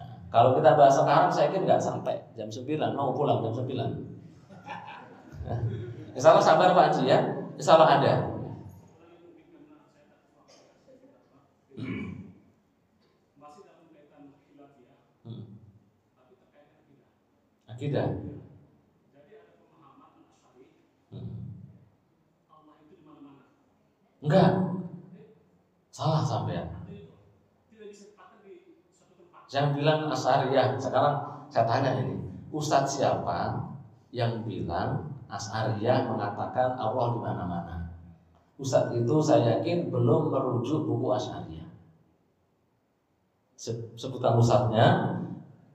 Nah, 0.00 0.26
kalau 0.32 0.56
kita 0.56 0.74
bahas 0.74 0.96
sekarang 0.96 1.30
saya 1.30 1.52
yakin 1.52 1.68
nggak 1.68 1.82
sampai 1.82 2.16
jam 2.34 2.48
9 2.48 2.96
mau 2.96 3.12
pulang 3.12 3.44
jam 3.44 3.52
9. 3.52 3.70
Nah, 5.46 5.60
insya 6.16 6.32
Allah 6.32 6.44
sabar 6.44 6.72
Pak 6.72 6.84
Haji 6.90 7.02
ya. 7.06 7.18
Insya 7.60 7.76
Allah 7.76 7.90
ada. 8.00 8.14
Akidah. 17.80 18.12
Hmm. 21.08 21.32
Enggak. 24.20 24.52
Salah 25.88 26.20
sampai. 26.20 26.60
Yang 29.48 29.66
bilang 29.80 30.12
As'ariyah, 30.12 30.76
sekarang 30.76 31.16
saya 31.48 31.64
tanya 31.64 32.04
ini, 32.04 32.20
Ustadz 32.52 33.00
siapa 33.00 33.64
yang 34.12 34.44
bilang 34.44 35.16
As'ariyah 35.32 36.04
mengatakan 36.04 36.76
Allah 36.76 37.16
di 37.16 37.20
mana-mana? 37.24 37.96
Ustadz 38.60 38.92
itu 38.92 39.24
saya 39.24 39.56
yakin 39.56 39.88
belum 39.88 40.28
merujuk 40.28 40.84
buku 40.84 41.16
As'ariyah. 41.16 41.72
Sebutan 43.96 44.36
Ustadznya 44.36 45.16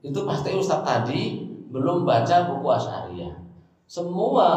itu 0.06 0.22
pasti 0.22 0.54
Ustadz 0.54 0.86
tadi 0.86 1.45
belum 1.76 2.08
baca 2.08 2.48
buku 2.48 2.68
Asy'ariyah. 2.72 3.36
Semua 3.84 4.48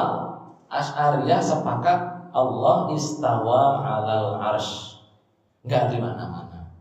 Asy'ariyah 0.72 1.44
sepakat 1.44 2.32
Allah 2.32 2.78
istawa 2.96 3.84
alal 3.84 4.40
arsh. 4.40 5.04
Enggak 5.68 5.92
di 5.92 6.00
mana-mana. 6.00 6.72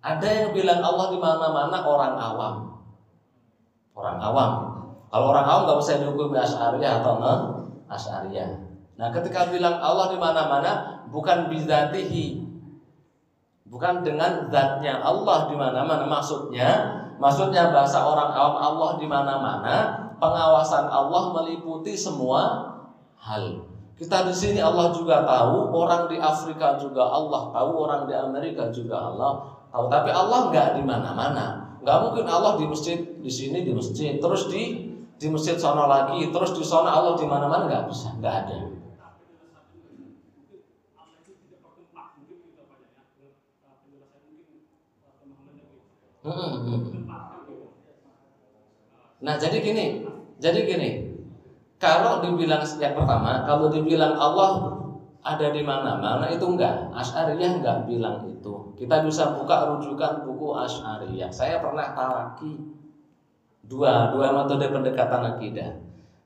Ada 0.00 0.28
yang 0.30 0.50
bilang 0.54 0.78
Allah 0.78 1.06
di 1.10 1.18
mana-mana 1.18 1.78
orang 1.82 2.14
awam. 2.14 2.54
Orang 3.98 4.18
awam. 4.22 4.50
Kalau 5.10 5.26
orang 5.34 5.46
awam 5.50 5.62
nggak 5.66 5.78
bisa 5.82 5.92
dihukumi 5.98 6.38
Asy'ariyah 6.38 7.02
atau 7.02 7.18
nge 7.18 7.34
Asy'ariyah. 7.90 8.48
Nah, 8.94 9.08
ketika 9.10 9.50
bilang 9.50 9.82
Allah 9.82 10.14
di 10.14 10.18
mana-mana 10.20 11.02
bukan 11.10 11.50
bizatihi. 11.50 12.46
Bukan 13.66 14.02
dengan 14.02 14.50
zatnya 14.50 14.98
Allah 14.98 15.46
di 15.46 15.54
mana-mana 15.54 16.06
maksudnya 16.06 16.70
Maksudnya 17.20 17.68
bahasa 17.68 18.00
orang 18.00 18.32
awam 18.32 18.56
Allah 18.56 18.90
di 18.96 19.04
mana-mana, 19.04 19.76
pengawasan 20.16 20.88
Allah 20.88 21.36
meliputi 21.36 21.92
semua 21.92 22.72
hal. 23.20 23.60
Kita 24.00 24.24
di 24.24 24.32
sini 24.32 24.56
Allah 24.56 24.88
juga 24.96 25.20
tahu, 25.28 25.68
orang 25.76 26.08
di 26.08 26.16
Afrika 26.16 26.80
juga 26.80 27.04
Allah 27.04 27.52
tahu, 27.52 27.70
orang 27.84 28.08
di 28.08 28.16
Amerika 28.16 28.72
juga 28.72 28.96
Allah 29.12 29.36
tahu. 29.68 29.92
Tapi 29.92 30.08
Allah 30.08 30.48
nggak 30.48 30.68
di 30.80 30.82
mana-mana. 30.88 31.76
Nggak 31.84 31.98
mungkin 32.08 32.24
Allah 32.24 32.56
di 32.56 32.64
masjid 32.64 32.96
di 32.96 33.28
sini 33.28 33.60
di 33.60 33.76
masjid, 33.76 34.16
terus 34.16 34.48
di 34.48 34.88
di 35.20 35.26
masjid 35.28 35.60
sana 35.60 35.84
lagi, 35.84 36.32
terus 36.32 36.56
di 36.56 36.64
sana 36.64 36.88
Allah 36.88 37.20
di 37.20 37.28
mana-mana 37.28 37.68
nggak 37.68 37.84
bisa, 37.92 38.08
nggak 38.16 38.34
ada. 38.48 38.56
Hmm. 46.20 47.09
Nah 49.20 49.36
jadi 49.36 49.60
gini, 49.60 50.04
jadi 50.40 50.64
gini, 50.64 50.90
kalau 51.76 52.24
dibilang 52.24 52.64
yang 52.80 52.94
pertama, 52.96 53.44
kalau 53.44 53.68
dibilang 53.68 54.16
Allah 54.16 54.80
ada 55.20 55.52
di 55.52 55.60
mana-mana 55.60 56.32
itu 56.32 56.44
enggak. 56.48 56.88
Asy'ariyah 56.96 57.60
enggak 57.60 57.78
bilang 57.84 58.24
itu. 58.24 58.72
Kita 58.80 59.04
bisa 59.04 59.36
buka 59.36 59.68
rujukan 59.76 60.24
buku 60.24 60.48
Asy'ariyah. 60.56 61.28
Saya 61.28 61.60
pernah 61.60 61.92
talaki 61.92 62.56
dua 63.68 64.08
dua 64.16 64.32
metode 64.32 64.72
pendekatan 64.72 65.36
akidah. 65.36 65.76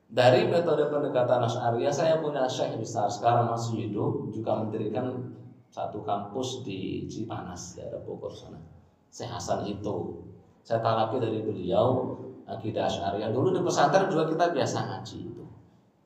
Dari 0.07 0.47
metode 0.47 0.87
pendekatan 0.87 1.43
Asy'ariyah 1.43 1.91
saya 1.91 2.23
punya 2.23 2.47
syekh 2.47 2.79
besar 2.79 3.11
sekarang 3.11 3.51
masih 3.51 3.91
hidup 3.91 4.31
juga 4.31 4.63
mendirikan 4.63 5.35
satu 5.75 6.07
kampus 6.07 6.63
di 6.63 7.11
Cipanas 7.11 7.75
daerah 7.75 7.99
Bogor 8.07 8.31
sana. 8.31 8.63
Syekh 9.11 9.35
Hasan 9.35 9.67
itu. 9.67 10.23
Saya 10.63 10.79
talaki 10.79 11.19
dari 11.19 11.43
beliau 11.43 12.15
akidah 12.45 12.89
Asy'ariyah. 12.89 13.33
Dulu 13.33 13.57
di 13.57 13.61
pesantren 13.65 14.09
juga 14.09 14.29
kita 14.29 14.53
biasa 14.53 14.79
ngaji 14.89 15.17
itu. 15.33 15.45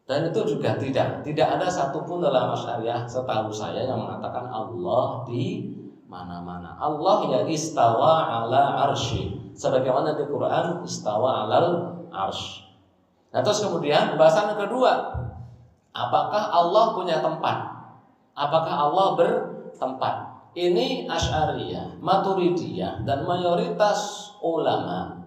Dan 0.08 0.32
itu 0.32 0.40
juga 0.56 0.80
tidak 0.80 1.20
tidak 1.26 1.48
ada 1.58 1.68
satupun 1.68 2.24
dalam 2.24 2.54
Asy'ariyah 2.54 3.04
setahu 3.04 3.52
saya 3.52 3.84
yang 3.84 4.00
mengatakan 4.00 4.48
Allah 4.48 5.26
di 5.28 5.68
mana-mana. 6.08 6.74
Allah 6.80 7.28
ya 7.28 7.40
istawa 7.44 8.24
ala 8.24 8.88
arsy. 8.88 9.36
Sebagaimana 9.58 10.14
di 10.14 10.24
Quran 10.24 10.86
istawa 10.86 11.44
alal 11.44 11.98
arsy. 12.08 12.64
Nah 13.28 13.44
terus 13.44 13.60
kemudian 13.60 14.16
bahasan 14.16 14.56
yang 14.56 14.70
kedua, 14.70 14.92
apakah 15.92 16.48
Allah 16.48 16.96
punya 16.96 17.20
tempat? 17.20 17.76
Apakah 18.32 18.88
Allah 18.88 19.06
bertempat? 19.18 20.14
Ini 20.56 21.04
Asy'ariyah, 21.06 22.00
Maturidiyah 22.00 23.04
dan 23.04 23.28
mayoritas 23.28 24.32
ulama 24.40 25.17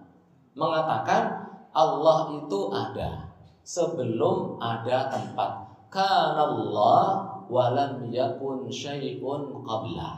mengatakan 0.52 1.48
Allah 1.72 2.18
itu 2.36 2.60
ada 2.72 3.32
sebelum 3.64 4.60
ada 4.60 5.08
tempat. 5.08 5.50
Karena 5.92 6.48
Allah 6.48 7.04
walam 7.52 8.08
yakun 8.08 8.68
syai'un 8.72 9.52
qabla. 9.64 10.10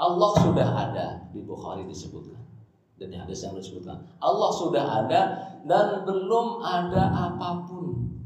Allah 0.00 0.30
sudah 0.40 0.68
ada 0.68 1.06
di 1.32 1.44
Bukhari 1.44 1.84
disebutkan 1.84 2.40
dan 3.00 3.08
yang 3.12 3.24
hadis 3.24 3.44
yang 3.44 3.56
disebutkan. 3.56 3.96
Allah 4.20 4.50
sudah 4.52 4.84
ada 4.84 5.20
dan 5.64 6.04
belum 6.04 6.60
ada 6.60 7.08
apa 7.08 7.64
pun. 7.64 8.20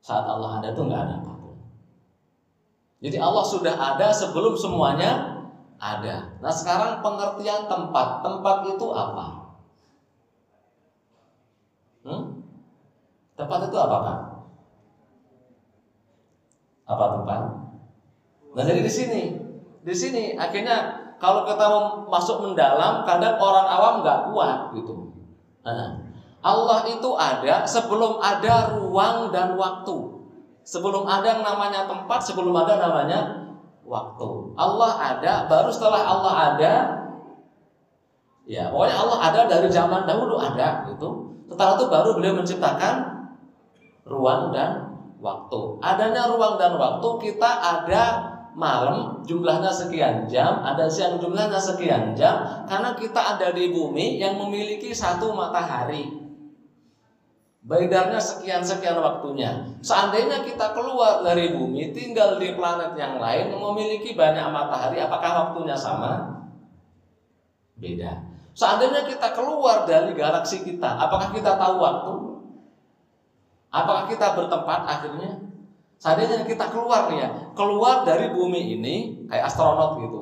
Saat 0.00 0.24
Allah 0.24 0.60
ada 0.60 0.72
itu 0.72 0.80
nggak 0.80 1.00
ada 1.00 1.14
apa 1.20 1.32
pun. 1.36 1.56
Jadi 3.04 3.16
Allah 3.20 3.44
sudah 3.44 3.72
ada 3.76 4.08
sebelum 4.12 4.56
semuanya 4.56 5.39
ada. 5.80 6.36
Nah 6.38 6.52
sekarang 6.52 7.00
pengertian 7.00 7.64
tempat. 7.66 8.20
Tempat 8.20 8.56
itu 8.68 8.86
apa? 8.92 9.26
Hmm? 12.04 12.44
Tempat 13.34 13.72
itu 13.72 13.76
apa 13.80 13.96
Pak? 14.04 14.18
Apa 16.84 17.04
tempat? 17.16 17.40
Nah 18.52 18.62
jadi 18.62 18.84
di 18.84 18.92
sini, 18.92 19.22
di 19.80 19.94
sini 19.96 20.36
akhirnya 20.36 21.00
kalau 21.20 21.44
kita 21.44 21.66
masuk 22.08 22.40
mendalam, 22.40 23.04
kadang 23.04 23.36
orang 23.36 23.66
awam 23.68 23.94
nggak 24.00 24.32
kuat 24.32 24.58
gitu. 24.72 25.12
Nah, 25.60 26.00
Allah 26.40 26.88
itu 26.88 27.10
ada 27.20 27.68
sebelum 27.68 28.16
ada 28.16 28.80
ruang 28.80 29.28
dan 29.28 29.52
waktu. 29.60 29.96
Sebelum 30.64 31.04
ada 31.04 31.36
yang 31.36 31.44
namanya 31.44 31.84
tempat, 31.84 32.24
sebelum 32.24 32.56
ada 32.56 32.80
namanya 32.80 33.52
waktu. 33.84 34.39
Allah 34.54 34.92
ada, 34.98 35.32
baru 35.46 35.70
setelah 35.70 36.02
Allah 36.02 36.34
ada, 36.54 36.74
ya 38.46 38.70
pokoknya 38.70 38.96
Allah 38.96 39.18
ada 39.30 39.40
dari 39.46 39.68
zaman 39.70 40.06
dahulu 40.06 40.38
ada 40.38 40.86
gitu. 40.90 41.08
Setelah 41.50 41.74
itu 41.78 41.86
baru 41.90 42.10
beliau 42.18 42.34
menciptakan 42.38 42.94
ruang 44.06 44.54
dan 44.54 44.90
waktu. 45.18 45.60
Adanya 45.82 46.30
ruang 46.30 46.58
dan 46.58 46.78
waktu 46.78 47.08
kita 47.30 47.50
ada 47.50 48.04
malam 48.54 49.22
jumlahnya 49.24 49.70
sekian 49.70 50.26
jam, 50.26 50.60
ada 50.60 50.90
siang 50.90 51.16
jumlahnya 51.16 51.56
sekian 51.56 52.12
jam, 52.18 52.66
karena 52.66 52.92
kita 52.98 53.38
ada 53.38 53.54
di 53.54 53.70
bumi 53.70 54.18
yang 54.20 54.36
memiliki 54.36 54.90
satu 54.90 55.32
matahari. 55.32 56.19
Baidarnya 57.60 58.16
sekian-sekian 58.16 58.96
waktunya. 58.96 59.68
Seandainya 59.84 60.40
kita 60.40 60.72
keluar 60.72 61.20
dari 61.20 61.52
bumi, 61.52 61.92
tinggal 61.92 62.40
di 62.40 62.56
planet 62.56 62.96
yang 62.96 63.20
lain 63.20 63.52
memiliki 63.52 64.16
banyak 64.16 64.48
matahari, 64.48 64.96
apakah 64.96 65.52
waktunya 65.52 65.76
sama? 65.76 66.40
Beda. 67.76 68.24
Seandainya 68.56 69.04
kita 69.04 69.36
keluar 69.36 69.84
dari 69.84 70.16
galaksi 70.16 70.64
kita, 70.64 70.88
apakah 70.88 71.36
kita 71.36 71.60
tahu 71.60 71.76
waktu? 71.80 72.14
Apakah 73.70 74.04
kita 74.08 74.34
bertempat 74.34 74.80
akhirnya? 74.88 75.30
Seandainya 76.00 76.48
kita 76.48 76.72
keluar 76.72 77.12
nih 77.12 77.24
ya, 77.24 77.28
keluar 77.52 78.08
dari 78.08 78.32
bumi 78.32 78.80
ini 78.80 79.28
kayak 79.28 79.52
astronot 79.52 80.00
gitu, 80.00 80.20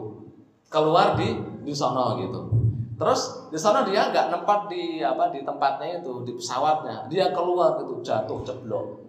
keluar 0.66 1.14
di 1.14 1.38
di 1.62 1.70
sono 1.70 2.18
gitu. 2.18 2.67
Terus 2.98 3.46
di 3.54 3.58
sana 3.58 3.86
dia 3.86 4.10
nggak 4.10 4.26
nempat 4.34 4.66
di 4.66 4.98
apa 4.98 5.30
di 5.30 5.46
tempatnya 5.46 6.02
itu 6.02 6.26
di 6.26 6.34
pesawatnya, 6.34 7.06
dia 7.06 7.30
keluar 7.30 7.78
gitu 7.78 8.02
jatuh 8.02 8.42
ceblok. 8.42 9.06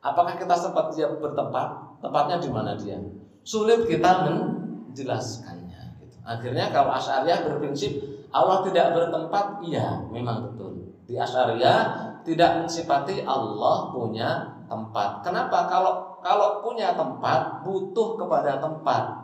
Apakah 0.00 0.34
kita 0.40 0.56
sempat 0.56 0.96
dia 0.96 1.12
bertempat? 1.12 2.00
Tempatnya 2.00 2.40
di 2.40 2.48
mana 2.48 2.72
dia? 2.74 2.96
Sulit 3.44 3.84
kita 3.84 4.26
menjelaskannya. 4.26 6.00
Gitu. 6.00 6.16
Akhirnya 6.24 6.72
kalau 6.72 6.96
Asyariah 6.96 7.44
berprinsip 7.44 8.00
Allah 8.32 8.64
tidak 8.64 8.96
bertempat, 8.96 9.60
iya 9.60 10.00
memang 10.08 10.48
betul. 10.48 10.96
Di 11.04 11.14
Asyariah 11.20 11.78
tidak 12.24 12.64
mensifati 12.64 13.22
Allah 13.28 13.92
punya 13.92 14.56
tempat. 14.66 15.20
Kenapa? 15.20 15.68
Kalau 15.68 16.16
kalau 16.24 16.64
punya 16.64 16.96
tempat 16.96 17.60
butuh 17.60 18.16
kepada 18.16 18.56
tempat 18.56 19.21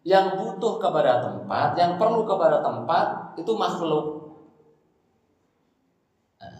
yang 0.00 0.40
butuh 0.40 0.80
kepada 0.80 1.20
tempat, 1.20 1.76
yang 1.76 2.00
perlu 2.00 2.24
kepada 2.24 2.64
tempat 2.64 3.36
itu 3.36 3.52
makhluk. 3.52 4.32
Nah, 6.40 6.56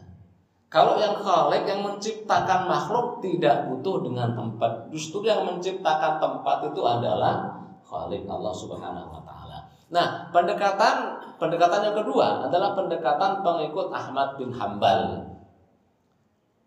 kalau 0.68 1.00
yang 1.00 1.16
khalik 1.16 1.64
yang 1.64 1.80
menciptakan 1.80 2.68
makhluk 2.68 3.24
tidak 3.24 3.64
butuh 3.72 4.04
dengan 4.04 4.36
tempat. 4.36 4.92
Justru 4.92 5.24
yang 5.24 5.48
menciptakan 5.48 6.20
tempat 6.20 6.68
itu 6.68 6.80
adalah 6.84 7.64
khalik 7.80 8.28
Allah 8.28 8.52
Subhanahu 8.52 9.08
wa 9.08 9.22
taala. 9.24 9.58
Nah, 9.90 10.28
pendekatan 10.30 11.18
pendekatan 11.40 11.80
yang 11.90 11.96
kedua 11.96 12.44
adalah 12.44 12.76
pendekatan 12.76 13.40
pengikut 13.40 13.88
Ahmad 13.88 14.36
bin 14.36 14.52
Hambal 14.52 15.26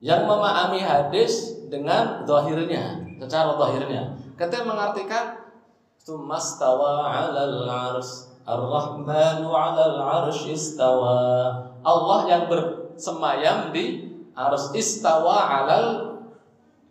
yang 0.03 0.25
memahami 0.27 0.83
hadis 0.83 1.63
dengan 1.71 2.27
zahirnya, 2.27 2.99
secara 3.21 3.55
zahirnya. 3.55 4.11
Ketika 4.35 4.67
mengartikan 4.67 5.42
ثم 6.08 6.32
استوى 6.32 6.94
على 7.04 7.42
العرش 7.44 8.10
الرحمن 8.48 9.40
على 9.44 9.82
العرش 9.86 10.40
استوى 10.48 11.20
Allah 11.84 12.20
yang 12.26 12.44
bersemayam 12.50 13.70
di 13.70 14.10
arus 14.34 14.74
istawa 14.74 15.46
alal 15.46 16.18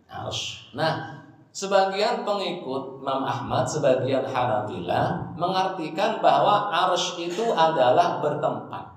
arsh. 0.08 0.72
Nah, 0.72 1.24
sebagian 1.52 2.24
pengikut 2.24 3.04
Imam 3.04 3.20
Ahmad, 3.24 3.68
sebagian 3.68 4.24
Hanabilah 4.24 5.36
mengartikan 5.36 6.24
bahwa 6.24 6.72
arsh 6.72 7.20
itu 7.20 7.52
adalah 7.52 8.20
bertempat. 8.24 8.96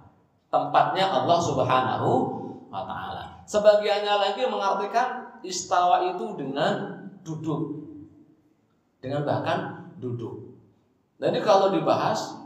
Tempatnya 0.52 1.07
Allah 1.11 1.39
Subhanahu 1.39 2.11
wa 2.72 2.84
taala. 2.84 3.43
Sebagiannya 3.48 4.15
lagi 4.15 4.43
mengartikan 4.48 5.39
istawa 5.43 6.11
itu 6.11 6.35
dengan 6.39 7.07
duduk. 7.23 7.84
Dengan 8.99 9.27
bahkan 9.27 9.60
duduk. 10.01 10.56
Jadi 11.16 11.40
kalau 11.40 11.73
dibahas, 11.73 12.36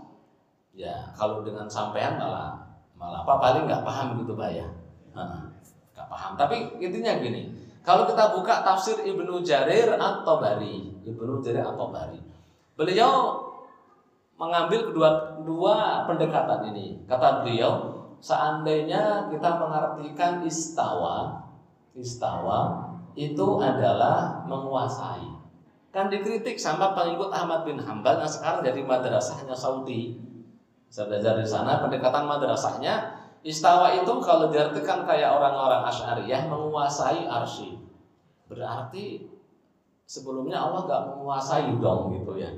ya 0.75 1.11
kalau 1.19 1.43
dengan 1.43 1.67
sampean 1.67 2.19
malah 2.19 2.55
malah 2.95 3.27
apa 3.27 3.35
paling 3.41 3.65
nggak 3.67 3.83
paham 3.83 4.23
gitu 4.23 4.39
pak 4.39 4.51
ya, 4.55 4.67
nggak 5.15 6.07
paham. 6.07 6.33
Tapi 6.39 6.79
intinya 6.79 7.19
gini, 7.19 7.51
kalau 7.83 8.07
kita 8.07 8.37
buka 8.37 8.63
tafsir 8.63 9.01
Ibnu 9.03 9.43
Jarir 9.43 9.97
atau 9.97 10.39
Bari, 10.39 11.03
Ibnu 11.03 11.43
Jarir 11.43 11.65
atau 11.65 11.91
Bari, 11.91 12.21
beliau 12.79 13.41
mengambil 14.39 14.93
kedua 14.93 15.37
dua 15.43 16.07
pendekatan 16.07 16.71
ini. 16.73 17.03
Kata 17.05 17.43
beliau, 17.43 18.05
seandainya 18.21 19.33
kita 19.33 19.59
mengartikan 19.59 20.45
istawa, 20.47 21.45
istawa 21.97 22.89
itu 23.19 23.59
adalah 23.59 24.47
menguasai. 24.47 25.40
Kan 25.91 26.07
dikritik 26.07 26.55
sama 26.55 26.95
pengikut 26.95 27.35
Ahmad 27.35 27.67
bin 27.67 27.75
Hambal 27.83 28.23
yang 28.23 28.31
sekarang 28.31 28.63
jadi 28.63 28.87
madrasahnya 28.87 29.51
Saudi. 29.51 30.15
Saya 30.87 31.11
belajar 31.11 31.35
di 31.39 31.47
sana 31.47 31.83
pendekatan 31.83 32.31
madrasahnya 32.31 33.19
istawa 33.43 33.95
itu 33.99 34.11
kalau 34.23 34.55
diartikan 34.55 35.03
kayak 35.03 35.35
orang-orang 35.35 35.83
Asy'ariyah 35.91 36.47
menguasai 36.47 37.27
arsy. 37.27 37.75
Berarti 38.47 39.27
sebelumnya 40.07 40.63
Allah 40.63 40.87
gak 40.87 41.03
menguasai 41.15 41.75
dong 41.83 42.15
gitu 42.15 42.39
ya. 42.39 42.51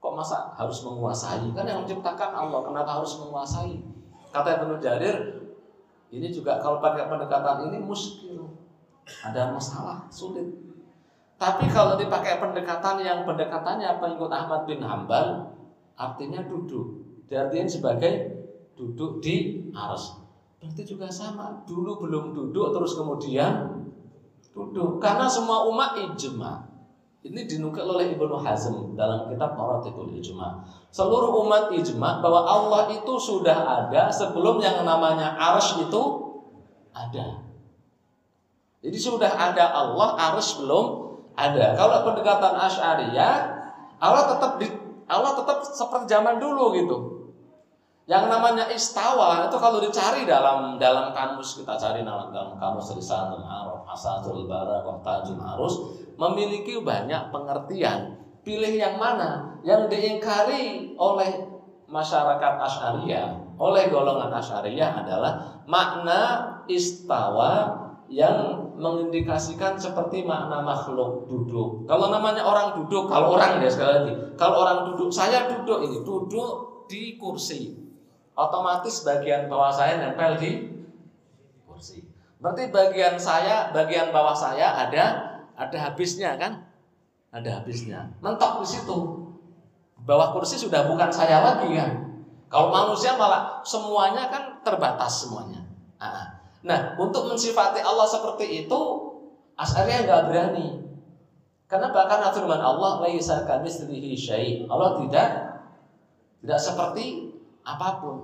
Kok 0.00 0.12
masa 0.16 0.52
harus 0.56 0.80
menguasai? 0.84 1.52
Kan 1.52 1.64
yang 1.68 1.84
menciptakan 1.84 2.32
Allah, 2.32 2.60
kenapa 2.64 3.00
harus 3.00 3.20
menguasai? 3.20 3.84
Kata 4.32 4.60
Ibnu 4.60 4.80
Jarir, 4.80 5.44
ini 6.08 6.28
juga 6.32 6.60
kalau 6.60 6.80
pakai 6.80 7.08
pendekatan 7.08 7.68
ini 7.68 7.84
muskil. 7.84 8.48
Ada 9.24 9.56
masalah, 9.56 10.04
sulit 10.12 10.67
tapi 11.38 11.70
kalau 11.70 11.94
dipakai 11.94 12.42
pendekatan 12.42 12.98
yang 12.98 13.22
pendekatannya 13.22 14.02
pengikut 14.02 14.26
Ahmad 14.26 14.66
bin 14.66 14.82
Hambal, 14.82 15.54
artinya 15.94 16.42
duduk. 16.42 16.98
Diartikan 17.30 17.70
sebagai 17.70 18.42
duduk 18.74 19.22
di 19.22 19.70
aras. 19.70 20.18
Berarti 20.58 20.82
juga 20.82 21.06
sama. 21.06 21.62
Dulu 21.62 22.02
belum 22.02 22.34
duduk, 22.34 22.74
terus 22.74 22.98
kemudian 22.98 23.86
duduk. 24.50 24.98
Karena 24.98 25.30
semua 25.30 25.62
umat 25.70 25.94
ijma. 25.94 26.66
Ini 27.22 27.46
dinukil 27.46 27.86
oleh 27.86 28.14
Ibnu 28.14 28.34
Hazm 28.42 28.94
dalam 28.94 29.26
kitab 29.26 29.58
Maratibul 29.58 30.14
Ijma. 30.14 30.62
Seluruh 30.94 31.34
umat 31.44 31.66
ijma 31.74 32.22
bahwa 32.22 32.46
Allah 32.46 32.94
itu 32.94 33.14
sudah 33.18 33.58
ada 33.58 34.06
sebelum 34.06 34.62
yang 34.62 34.86
namanya 34.86 35.34
arsh 35.34 35.82
itu 35.82 36.02
ada. 36.94 37.42
Jadi 38.78 38.98
sudah 38.98 39.34
ada 39.34 39.66
Allah, 39.66 40.14
arsh 40.30 40.62
belum 40.62 41.07
ada. 41.38 41.78
Kalau 41.78 41.96
pendekatan 42.10 42.54
Asy'ariyah, 42.58 43.34
Allah 44.02 44.24
tetap 44.34 44.58
di 44.58 44.66
Allah 45.08 45.32
tetap 45.38 45.62
seperti 45.62 46.10
zaman 46.10 46.42
dulu 46.42 46.74
gitu. 46.74 46.96
Yang 48.08 48.24
namanya 48.32 48.64
istawa 48.72 49.44
itu 49.44 49.56
kalau 49.60 49.84
dicari 49.84 50.24
dalam 50.24 50.80
dalam 50.80 51.12
kamus 51.12 51.60
kita 51.60 51.76
cari 51.76 52.00
dalam, 52.00 52.32
dalam 52.32 52.56
kamus 52.56 52.96
Risalah 52.96 53.36
Arab, 53.36 53.84
Asatul 53.84 54.48
Barakah, 54.48 54.96
Tajul 55.04 55.36
Arus 55.36 55.74
memiliki 56.16 56.80
banyak 56.80 57.28
pengertian. 57.28 58.16
Pilih 58.40 58.80
yang 58.80 58.96
mana? 58.96 59.60
Yang 59.60 59.92
diingkari 59.92 60.96
oleh 60.96 61.52
masyarakat 61.84 62.52
Asy'ariyah, 62.64 63.60
oleh 63.60 63.92
golongan 63.92 64.32
Asy'ariyah 64.32 65.04
adalah 65.04 65.60
makna 65.68 66.20
istawa 66.64 67.87
yang 68.08 68.72
mengindikasikan 68.80 69.76
seperti 69.76 70.24
makna 70.24 70.64
makhluk 70.64 71.28
duduk. 71.28 71.84
Kalau 71.84 72.08
namanya 72.08 72.40
orang 72.40 72.72
duduk, 72.80 73.04
kalau 73.04 73.36
orang 73.36 73.60
ya 73.60 73.68
sekali 73.68 73.92
lagi, 74.00 74.12
kalau 74.40 74.64
orang 74.64 74.88
duduk, 74.92 75.12
saya 75.12 75.44
duduk 75.44 75.84
ini 75.84 76.00
duduk 76.00 76.50
di 76.88 77.20
kursi, 77.20 77.76
otomatis 78.32 79.04
bagian 79.04 79.44
bawah 79.52 79.68
saya 79.68 80.00
nempel 80.00 80.40
di 80.40 80.72
kursi. 81.68 82.00
Berarti 82.40 82.72
bagian 82.72 83.20
saya, 83.20 83.68
bagian 83.76 84.08
bawah 84.08 84.32
saya 84.32 84.72
ada 84.72 85.04
ada 85.52 85.76
habisnya 85.76 86.38
kan? 86.40 86.64
Ada 87.28 87.60
habisnya. 87.60 88.08
Mentok 88.24 88.64
di 88.64 88.72
situ. 88.72 88.96
Bawah 90.08 90.32
kursi 90.32 90.56
sudah 90.56 90.88
bukan 90.88 91.12
saya 91.12 91.44
lagi 91.44 91.76
kan? 91.76 92.08
Kalau 92.48 92.72
manusia 92.72 93.12
malah 93.20 93.60
semuanya 93.60 94.32
kan 94.32 94.64
terbatas 94.64 95.28
semuanya. 95.28 95.60
Nah, 96.00 96.37
Nah, 96.66 96.98
untuk 96.98 97.30
mensifati 97.30 97.78
Allah 97.78 98.06
seperti 98.08 98.66
itu, 98.66 98.80
Asy'ariyah 99.58 100.00
nggak 100.06 100.22
berani. 100.30 100.68
Kenapa? 101.68 102.08
Karena 102.08 102.32
firman 102.32 102.62
Allah. 102.62 103.02
Allah 103.04 104.90
tidak 105.04 105.28
tidak 106.38 106.60
seperti 106.62 107.04
apa 107.66 107.88
pun. 108.00 108.16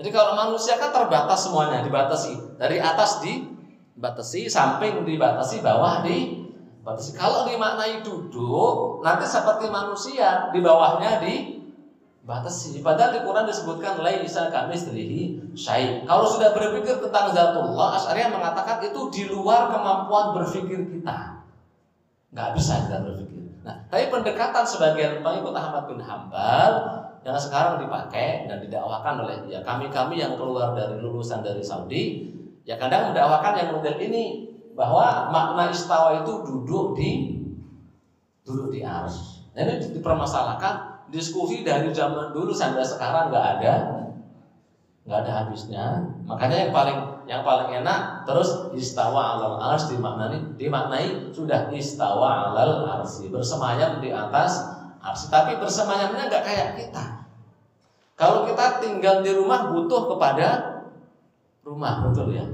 Jadi 0.00 0.08
kalau 0.10 0.34
manusia 0.34 0.74
kan 0.80 0.90
terbatas 0.90 1.46
semuanya, 1.46 1.84
dibatasi. 1.84 2.58
Dari 2.58 2.82
atas 2.82 3.22
dibatasi, 3.22 4.50
samping 4.50 5.06
dibatasi, 5.06 5.62
bawah 5.62 6.02
dibatasi. 6.02 7.14
Kalau 7.14 7.46
dimaknai 7.46 8.02
duduk, 8.02 9.04
nanti 9.06 9.28
seperti 9.28 9.70
manusia, 9.70 10.50
di 10.50 10.58
bawahnya 10.58 11.22
di 11.22 11.61
batasi. 12.22 12.80
Padahal 12.80 13.18
di 13.18 13.20
Quran 13.26 13.46
disebutkan 13.50 13.98
laisa 13.98 14.46
kami 14.48 14.78
sendiri 14.78 15.42
syai. 15.58 16.06
Kalau 16.06 16.22
sudah 16.26 16.54
berpikir 16.54 17.02
tentang 17.02 17.34
zatullah, 17.34 17.98
Asy'ariyah 17.98 18.30
mengatakan 18.30 18.78
itu 18.82 19.00
di 19.10 19.22
luar 19.26 19.74
kemampuan 19.74 20.38
berpikir 20.38 20.86
kita. 20.86 21.42
Nggak 22.30 22.48
bisa 22.54 22.86
kita 22.86 22.98
berpikir. 23.02 23.42
Nah, 23.62 23.76
tapi 23.90 24.10
pendekatan 24.10 24.64
sebagian 24.66 25.22
pengikut 25.22 25.54
Ahmad 25.54 25.86
bin 25.90 26.02
Hambal 26.02 26.70
yang 27.22 27.38
sekarang 27.38 27.78
dipakai 27.78 28.50
dan 28.50 28.58
didakwakan 28.58 29.22
oleh 29.22 29.46
ya 29.46 29.62
kami-kami 29.62 30.18
yang 30.18 30.34
keluar 30.34 30.74
dari 30.74 30.98
lulusan 30.98 31.42
dari 31.42 31.62
Saudi, 31.62 32.34
ya 32.66 32.74
kadang 32.74 33.14
mendakwakan 33.14 33.54
yang 33.62 33.68
model 33.78 33.94
ini 34.02 34.50
bahwa 34.74 35.30
makna 35.30 35.70
istawa 35.70 36.22
itu 36.22 36.42
duduk 36.42 36.98
di 36.98 37.10
duduk 38.42 38.74
di 38.74 38.82
ars. 38.82 39.46
Nah, 39.54 39.62
ini 39.62 39.94
dipermasalahkan 39.94 40.91
diskusi 41.12 41.60
dari 41.60 41.92
zaman 41.92 42.32
dulu 42.32 42.50
sampai 42.56 42.80
sekarang 42.80 43.28
nggak 43.28 43.46
ada 43.60 43.74
nggak 45.02 45.18
ada 45.26 45.32
habisnya. 45.44 45.84
Makanya 46.24 46.66
yang 46.66 46.72
paling 46.72 46.98
yang 47.26 47.42
paling 47.42 47.70
enak 47.82 48.24
terus 48.24 48.70
istawa 48.74 49.36
alal 49.38 49.58
ars 49.58 49.90
dimaknai 49.90 50.56
dimaknai 50.56 51.30
sudah 51.34 51.70
istawa 51.74 52.50
alal 52.50 52.86
arsi 52.86 53.28
bersemayam 53.28 53.98
di 53.98 54.14
atas 54.14 54.62
arsi 55.02 55.26
tapi 55.28 55.58
bersemayamnya 55.58 56.30
nggak 56.30 56.44
kayak 56.46 56.68
kita. 56.78 57.04
Kalau 58.14 58.46
kita 58.46 58.78
tinggal 58.78 59.20
di 59.20 59.34
rumah 59.34 59.74
butuh 59.74 60.06
kepada 60.14 60.78
rumah 61.66 62.06
betul 62.06 62.30
ya? 62.30 62.46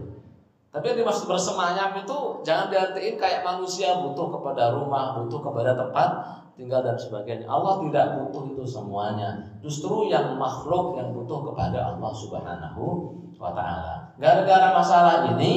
Tapi 0.68 0.84
yang 0.92 1.04
dimaksud 1.04 1.28
bersemayam 1.28 1.96
itu 1.96 2.18
jangan 2.44 2.72
diartikan 2.72 3.16
kayak 3.20 3.40
manusia 3.44 4.00
butuh 4.00 4.32
kepada 4.32 4.72
rumah 4.72 5.16
butuh 5.20 5.40
kepada 5.40 5.76
tempat 5.76 6.08
tinggal 6.58 6.82
dan 6.82 6.98
sebagainya. 6.98 7.46
Allah 7.46 7.78
tidak 7.86 8.18
butuh 8.18 8.50
itu 8.50 8.64
semuanya. 8.66 9.38
Justru 9.62 10.10
yang 10.10 10.34
makhluk 10.34 10.98
yang 10.98 11.14
butuh 11.14 11.46
kepada 11.54 11.94
Allah 11.94 12.10
Subhanahu 12.10 13.14
wa 13.38 13.54
taala. 13.54 14.10
Gara-gara 14.18 14.74
masalah 14.74 15.30
ini, 15.38 15.54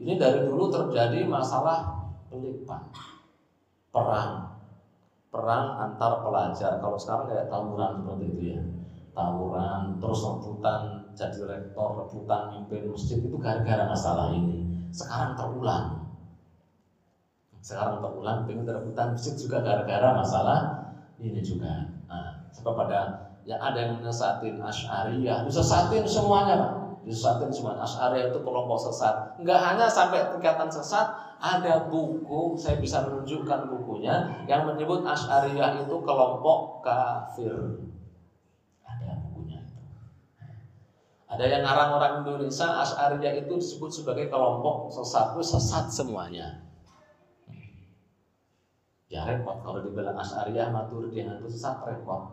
ini 0.00 0.16
dari 0.16 0.48
dulu 0.48 0.72
terjadi 0.72 1.28
masalah 1.28 2.08
pelipan. 2.32 2.88
Perang. 3.92 4.56
Perang 5.28 5.66
antar 5.76 6.24
pelajar. 6.24 6.80
Kalau 6.80 6.96
sekarang 6.96 7.28
kayak 7.28 7.52
tawuran 7.52 8.00
seperti 8.00 8.24
itu 8.32 8.42
ya. 8.56 8.60
Tawuran, 9.12 10.00
terus 10.00 10.24
rebutan 10.24 11.04
jadi 11.12 11.44
rektor, 11.44 12.00
rebutan 12.00 12.56
mimpin 12.56 12.88
masjid 12.88 13.20
itu 13.20 13.36
gara-gara 13.36 13.84
masalah 13.84 14.32
ini. 14.32 14.88
Sekarang 14.88 15.36
terulang 15.36 15.99
sekarang 17.70 18.02
terulang 18.02 18.42
pengen 18.50 18.66
rebutan 18.66 19.14
masjid 19.14 19.38
juga 19.38 19.62
gara-gara 19.62 20.10
masalah 20.18 20.58
ini 21.22 21.38
juga. 21.38 21.86
Nah, 22.10 22.42
sebab 22.50 22.74
pada 22.74 23.30
yang 23.46 23.62
ada 23.62 23.78
yang 23.78 24.02
menyesatin 24.02 24.58
Asy'ariyah, 24.58 25.46
disesatin 25.46 26.02
semuanya, 26.02 26.54
Pak. 26.58 26.72
Disesatin 27.06 27.48
semua. 27.54 27.78
Asy'ariyah 27.78 28.34
itu 28.34 28.40
kelompok 28.42 28.76
sesat. 28.90 29.38
Enggak 29.38 29.60
hanya 29.62 29.86
sampai 29.86 30.34
tingkatan 30.34 30.66
sesat, 30.66 31.06
ada 31.38 31.86
buku, 31.86 32.58
saya 32.58 32.76
bisa 32.82 33.06
menunjukkan 33.06 33.70
bukunya 33.70 34.44
yang 34.50 34.66
menyebut 34.66 35.06
Asy'ariyah 35.06 35.86
itu 35.86 35.96
kelompok 36.02 36.82
kafir. 36.82 37.54
Ada 38.82 39.30
bukunya. 39.30 39.62
Ada 41.30 41.44
yang 41.46 41.62
ngarang 41.62 41.90
orang 41.96 42.12
Indonesia 42.26 42.66
Asy'ariyah 42.82 43.46
itu 43.46 43.54
disebut 43.62 43.90
sebagai 43.94 44.26
kelompok 44.26 44.90
sesat, 44.90 45.38
sesat 45.38 45.86
semuanya 45.88 46.69
ya 49.10 49.26
repot. 49.26 49.58
Kalau 49.60 49.82
dibilang 49.82 50.14
Asy'ariyah 50.14 50.70
Maturidiyah 50.70 51.42
itu 51.42 51.50
sesat 51.50 51.82
repot. 51.82 52.30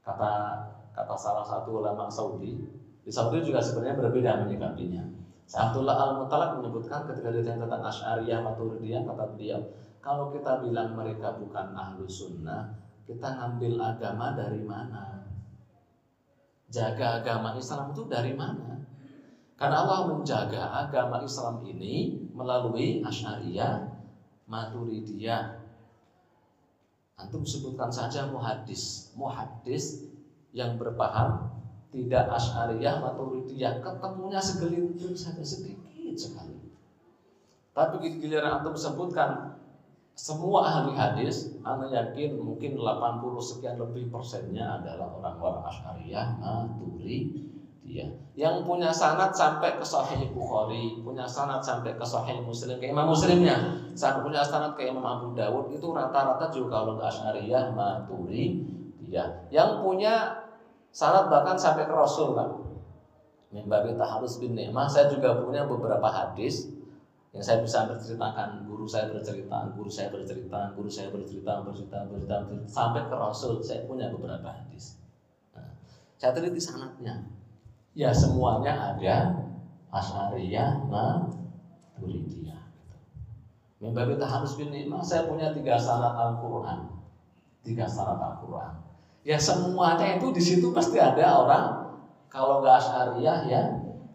Kata 0.00 0.64
kata 0.96 1.14
salah 1.14 1.44
satu 1.44 1.84
ulama 1.84 2.08
Saudi 2.08 2.56
di 3.04 3.10
Saudi 3.12 3.44
juga 3.44 3.60
sebenarnya 3.60 4.00
berbeda 4.00 4.30
menyikapinya. 4.42 5.04
Abdullah 5.48 5.96
Al-Mutalak 5.96 6.60
menyebutkan 6.60 7.08
ketika 7.08 7.32
ditanya 7.32 7.68
tentang 7.68 7.84
Asy'ariyah 7.84 8.40
Maturidiyah 8.44 9.04
kata 9.04 9.24
beliau 9.36 9.60
kalau 10.00 10.32
kita 10.32 10.64
bilang 10.64 10.96
mereka 10.96 11.36
bukan 11.36 11.72
ahlu 11.76 12.04
sunnah 12.08 12.72
kita 13.08 13.28
ngambil 13.32 13.80
agama 13.80 14.36
dari 14.36 14.60
mana? 14.60 15.24
Jaga 16.68 17.24
agama 17.24 17.56
Islam 17.56 17.96
itu 17.96 18.04
dari 18.04 18.36
mana? 18.36 18.76
Karena 19.56 19.88
Allah 19.88 20.12
menjaga 20.12 20.68
agama 20.84 21.24
Islam 21.24 21.64
ini 21.64 22.28
melalui 22.36 23.00
Asy'ariyah 23.00 23.88
Maturidiyah 24.44 25.57
Antum 27.18 27.42
sebutkan 27.42 27.90
saja 27.90 28.30
muhadis. 28.30 29.10
Muhadis 29.18 30.06
yang 30.54 30.78
berpaham 30.78 31.50
tidak 31.90 32.30
asyariyah 32.30 33.02
maturidiyah 33.02 33.82
ketemunya 33.82 34.38
segelintir 34.38 35.12
saja 35.18 35.42
sedikit 35.42 36.14
sekali. 36.14 36.54
Tapi 37.74 38.22
giliran 38.22 38.62
antum 38.62 38.78
sebutkan 38.78 39.58
semua 40.18 40.66
ahli 40.66 40.98
hadis, 40.98 41.46
anda 41.62 41.86
yakin 41.94 42.42
mungkin 42.42 42.74
80 42.74 43.22
sekian 43.38 43.78
lebih 43.78 44.10
persennya 44.10 44.82
adalah 44.82 45.14
orang-orang 45.14 45.62
asyariyah 45.70 46.26
maturidiyah 46.42 47.47
ya 47.88 48.06
yang 48.38 48.62
punya 48.62 48.94
sanat 48.94 49.34
sampai 49.34 49.74
ke 49.74 49.82
Sahih 49.82 50.30
Bukhari, 50.30 51.02
punya 51.02 51.26
sanat 51.26 51.58
sampai 51.58 51.98
ke 51.98 52.06
Sahih 52.06 52.38
Muslim, 52.38 52.78
ke 52.78 52.86
Imam 52.86 53.10
Muslimnya, 53.10 53.82
sampai 53.98 54.22
punya 54.22 54.46
sanat 54.46 54.78
ke 54.78 54.86
Imam 54.86 55.02
Abu 55.02 55.34
Dawud 55.34 55.74
itu 55.74 55.90
rata-rata 55.90 56.46
juga 56.46 56.78
kalau 56.78 56.94
nggak 56.94 57.10
Asy'ariyah, 57.10 57.74
Maturi, 57.74 58.62
ya. 59.10 59.26
Yang 59.50 59.82
punya 59.82 60.38
sanat 60.94 61.26
bahkan 61.26 61.58
sampai 61.58 61.90
ke 61.90 61.94
Rasul 61.98 62.38
kan. 62.38 62.62
Mimbabi 63.50 63.98
Taharus 63.98 64.38
bin 64.38 64.54
Ni'mah, 64.54 64.86
saya 64.86 65.10
juga 65.10 65.42
punya 65.42 65.66
beberapa 65.66 66.06
hadis 66.06 66.70
yang 67.34 67.42
saya 67.42 67.58
bisa 67.58 67.90
berceritakan 67.90 68.70
guru 68.70 68.86
saya 68.86 69.10
bercerita, 69.10 69.66
guru 69.74 69.90
saya 69.90 70.14
bercerita, 70.14 70.78
guru 70.78 70.86
saya 70.86 71.10
bercerita, 71.10 71.66
bercerita, 71.66 72.06
bercerita, 72.06 72.38
bercerita 72.46 72.70
sampai 72.70 73.02
ke 73.10 73.14
Rasul. 73.18 73.58
Saya 73.66 73.82
punya 73.82 74.14
beberapa 74.14 74.46
hadis. 74.46 75.00
Nah, 75.56 75.74
saya 76.20 76.30
teliti 76.36 76.60
sanatnya 76.62 77.37
ya 77.98 78.14
semuanya 78.14 78.94
ada 78.94 79.34
Asyariyah, 79.90 80.86
Maturidiyah. 80.86 82.62
Mimbabi 83.82 84.14
harus 84.22 84.54
bin 84.54 84.70
saya 85.02 85.26
punya 85.26 85.50
tiga 85.50 85.74
syarat 85.74 86.14
Al-Quran. 86.14 86.94
Tiga 87.66 87.90
syarat 87.90 88.22
Al-Quran. 88.22 88.72
Ya 89.26 89.34
semuanya 89.34 90.14
itu 90.14 90.30
di 90.30 90.38
situ 90.38 90.70
pasti 90.70 91.02
ada 91.02 91.42
orang 91.42 91.66
kalau 92.30 92.62
nggak 92.62 92.78
Asyariyah 92.78 93.38
ya 93.50 93.62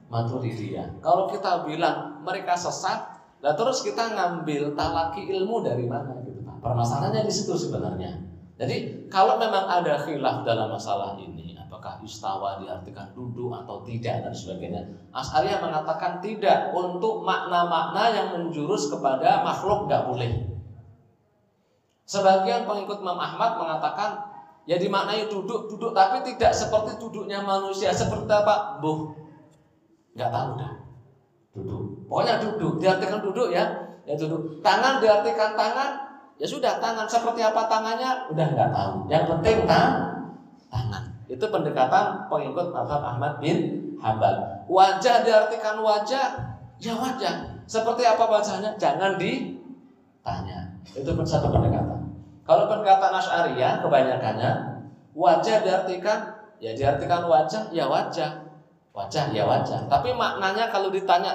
Maturidiyah. 0.08 1.04
Kalau 1.04 1.28
kita 1.28 1.68
bilang 1.68 2.24
mereka 2.24 2.56
sesat, 2.56 3.20
nah 3.44 3.52
terus 3.52 3.84
kita 3.84 4.16
ngambil 4.16 4.80
talaki 4.80 5.28
ilmu 5.28 5.60
dari 5.60 5.84
mana 5.92 6.24
gitu 6.24 6.40
Permasalahannya 6.64 7.28
di 7.28 7.34
situ 7.34 7.52
sebenarnya. 7.60 8.16
Jadi 8.56 9.10
kalau 9.12 9.36
memang 9.36 9.68
ada 9.68 10.00
khilaf 10.00 10.48
dalam 10.48 10.72
masalah 10.72 11.20
ini, 11.20 11.53
apakah 11.84 12.00
istawa 12.08 12.64
diartikan 12.64 13.12
duduk 13.12 13.52
atau 13.52 13.84
tidak 13.84 14.24
dan 14.24 14.32
sebagainya. 14.32 14.88
As'ariyah 15.12 15.60
mengatakan 15.60 16.24
tidak 16.24 16.72
untuk 16.72 17.28
makna-makna 17.28 18.08
yang 18.16 18.28
menjurus 18.32 18.88
kepada 18.88 19.44
makhluk 19.44 19.92
nggak 19.92 20.08
boleh. 20.08 20.32
Sebagian 22.08 22.64
pengikut 22.64 23.04
Imam 23.04 23.20
Ahmad 23.20 23.60
mengatakan 23.60 24.16
ya 24.64 24.80
dimaknai 24.80 25.28
duduk 25.28 25.68
duduk 25.68 25.92
tapi 25.92 26.24
tidak 26.24 26.56
seperti 26.56 26.96
duduknya 26.96 27.44
manusia 27.44 27.92
seperti 27.92 28.32
apa? 28.32 28.80
Buh. 28.80 29.12
Nggak 30.16 30.32
tahu 30.32 30.50
dah. 30.56 30.72
Duduk. 31.52 31.84
Pokoknya 32.08 32.40
duduk. 32.40 32.80
Diartikan 32.80 33.20
duduk 33.20 33.52
ya. 33.52 33.68
Ya 34.08 34.16
duduk. 34.16 34.64
Tangan 34.64 35.04
diartikan 35.04 35.60
tangan. 35.60 36.00
Ya 36.40 36.48
sudah 36.48 36.80
tangan 36.80 37.12
seperti 37.12 37.44
apa 37.44 37.68
tangannya 37.68 38.32
udah 38.32 38.48
nggak 38.56 38.70
tahu. 38.72 38.94
Yang 39.12 39.24
penting 39.36 39.58
tan 39.68 39.68
tangan. 39.68 40.13
Itu 41.28 41.46
pendekatan 41.50 42.28
pengikut 42.28 42.76
mazhab 42.76 43.02
Ahmad 43.02 43.40
bin 43.40 43.80
Hambal. 44.00 44.66
Wajah 44.68 45.24
diartikan 45.24 45.80
wajah, 45.80 46.58
ya 46.80 46.94
wajah. 46.96 47.64
Seperti 47.64 48.04
apa 48.04 48.28
wajahnya? 48.28 48.76
Jangan 48.76 49.16
ditanya. 49.16 50.76
Itu 50.92 51.12
satu 51.24 51.48
pendekatan. 51.48 52.00
Kalau 52.44 52.68
pendekatan 52.68 53.12
Asy'ariyah 53.16 53.80
kebanyakannya 53.80 54.52
wajah 55.16 55.64
diartikan 55.64 56.20
ya 56.60 56.76
diartikan 56.76 57.24
wajah, 57.28 57.72
ya 57.72 57.88
wajah. 57.88 58.44
Wajah 58.94 59.34
ya 59.34 59.48
wajah. 59.48 59.90
Tapi 59.90 60.14
maknanya 60.14 60.70
kalau 60.70 60.94
ditanya 60.94 61.34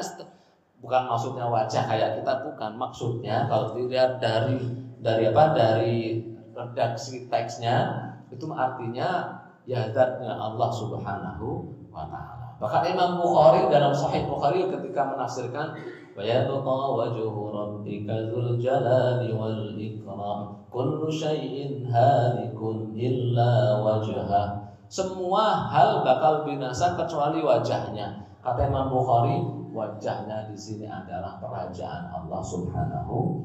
bukan 0.78 1.02
maksudnya 1.10 1.46
wajah 1.50 1.82
kayak 1.90 2.22
kita 2.22 2.32
bukan 2.46 2.72
maksudnya 2.78 3.50
kalau 3.50 3.74
dilihat 3.74 4.22
dari 4.22 4.62
dari 5.02 5.26
apa 5.26 5.44
dari 5.54 6.22
redaksi 6.54 7.26
teksnya 7.26 8.06
itu 8.30 8.46
artinya 8.54 9.37
ya 9.68 9.92
zatnya 9.92 10.32
Allah 10.32 10.72
Subhanahu 10.72 11.68
wa 11.92 12.08
taala. 12.08 12.56
Bahkan 12.56 12.96
Imam 12.96 13.20
Bukhari 13.20 13.68
dalam 13.68 13.92
Sahih 13.92 14.24
Bukhari 14.24 14.64
ketika 14.64 15.12
menafsirkan 15.12 15.76
wa 16.16 16.22
yabqa 16.24 16.76
wajhu 16.96 17.52
rabbika 17.52 18.32
dzul 18.32 18.56
jalali 18.56 19.28
wal 19.30 19.76
ikram 19.76 20.56
kullu 20.72 21.12
syai'in 21.12 21.84
halikun 21.84 22.96
illa 22.96 23.84
wajha. 23.84 24.72
Semua 24.88 25.68
hal 25.68 26.00
bakal 26.00 26.48
binasa 26.48 26.96
kecuali 26.96 27.44
wajahnya. 27.44 28.24
Kata 28.40 28.72
Imam 28.72 28.88
Bukhari, 28.88 29.36
wajahnya 29.68 30.48
di 30.48 30.56
sini 30.56 30.88
adalah 30.88 31.36
kerajaan 31.36 32.08
Allah 32.08 32.40
Subhanahu 32.40 33.44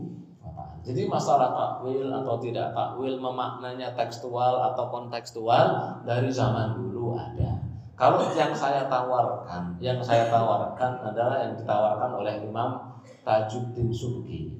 jadi 0.84 1.08
masalah 1.08 1.56
takwil 1.56 2.12
atau 2.12 2.36
tidak 2.44 2.76
takwil 2.76 3.16
memaknanya 3.16 3.96
tekstual 3.96 4.60
atau 4.72 4.92
kontekstual 4.92 6.00
dari 6.04 6.28
zaman 6.28 6.76
dulu 6.76 7.16
ada. 7.16 7.64
Kalau 7.96 8.20
yang 8.36 8.52
saya 8.52 8.92
tawarkan, 8.92 9.80
yang 9.80 10.04
saya 10.04 10.28
tawarkan 10.28 11.00
adalah 11.08 11.48
yang 11.48 11.56
ditawarkan 11.56 12.12
oleh 12.20 12.36
Imam 12.44 13.00
Tajuddin 13.24 13.96
Subki. 13.96 14.60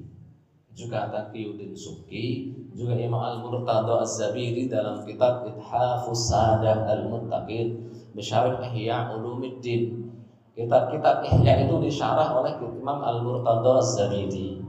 juga 0.74 1.06
Taqiyuddin 1.06 1.70
Subki, 1.70 2.50
juga 2.74 2.98
Imam 2.98 3.22
Al-Murtada 3.22 4.02
Az-Zabiri 4.02 4.66
dalam 4.66 5.06
kitab 5.06 5.46
Ithafus 5.46 6.34
Sadah 6.34 6.82
Al-Muttaqin 6.90 7.94
Bisyarif 8.10 8.58
Ihya 8.74 9.14
Ulumiddin. 9.14 10.10
Kitab-kitab 10.58 11.22
Ihya 11.30 11.68
itu 11.68 11.78
disyarah 11.78 12.34
oleh 12.34 12.58
Imam 12.58 12.98
Al-Murtada 12.98 13.78
Az-Zabiri. 13.78 14.64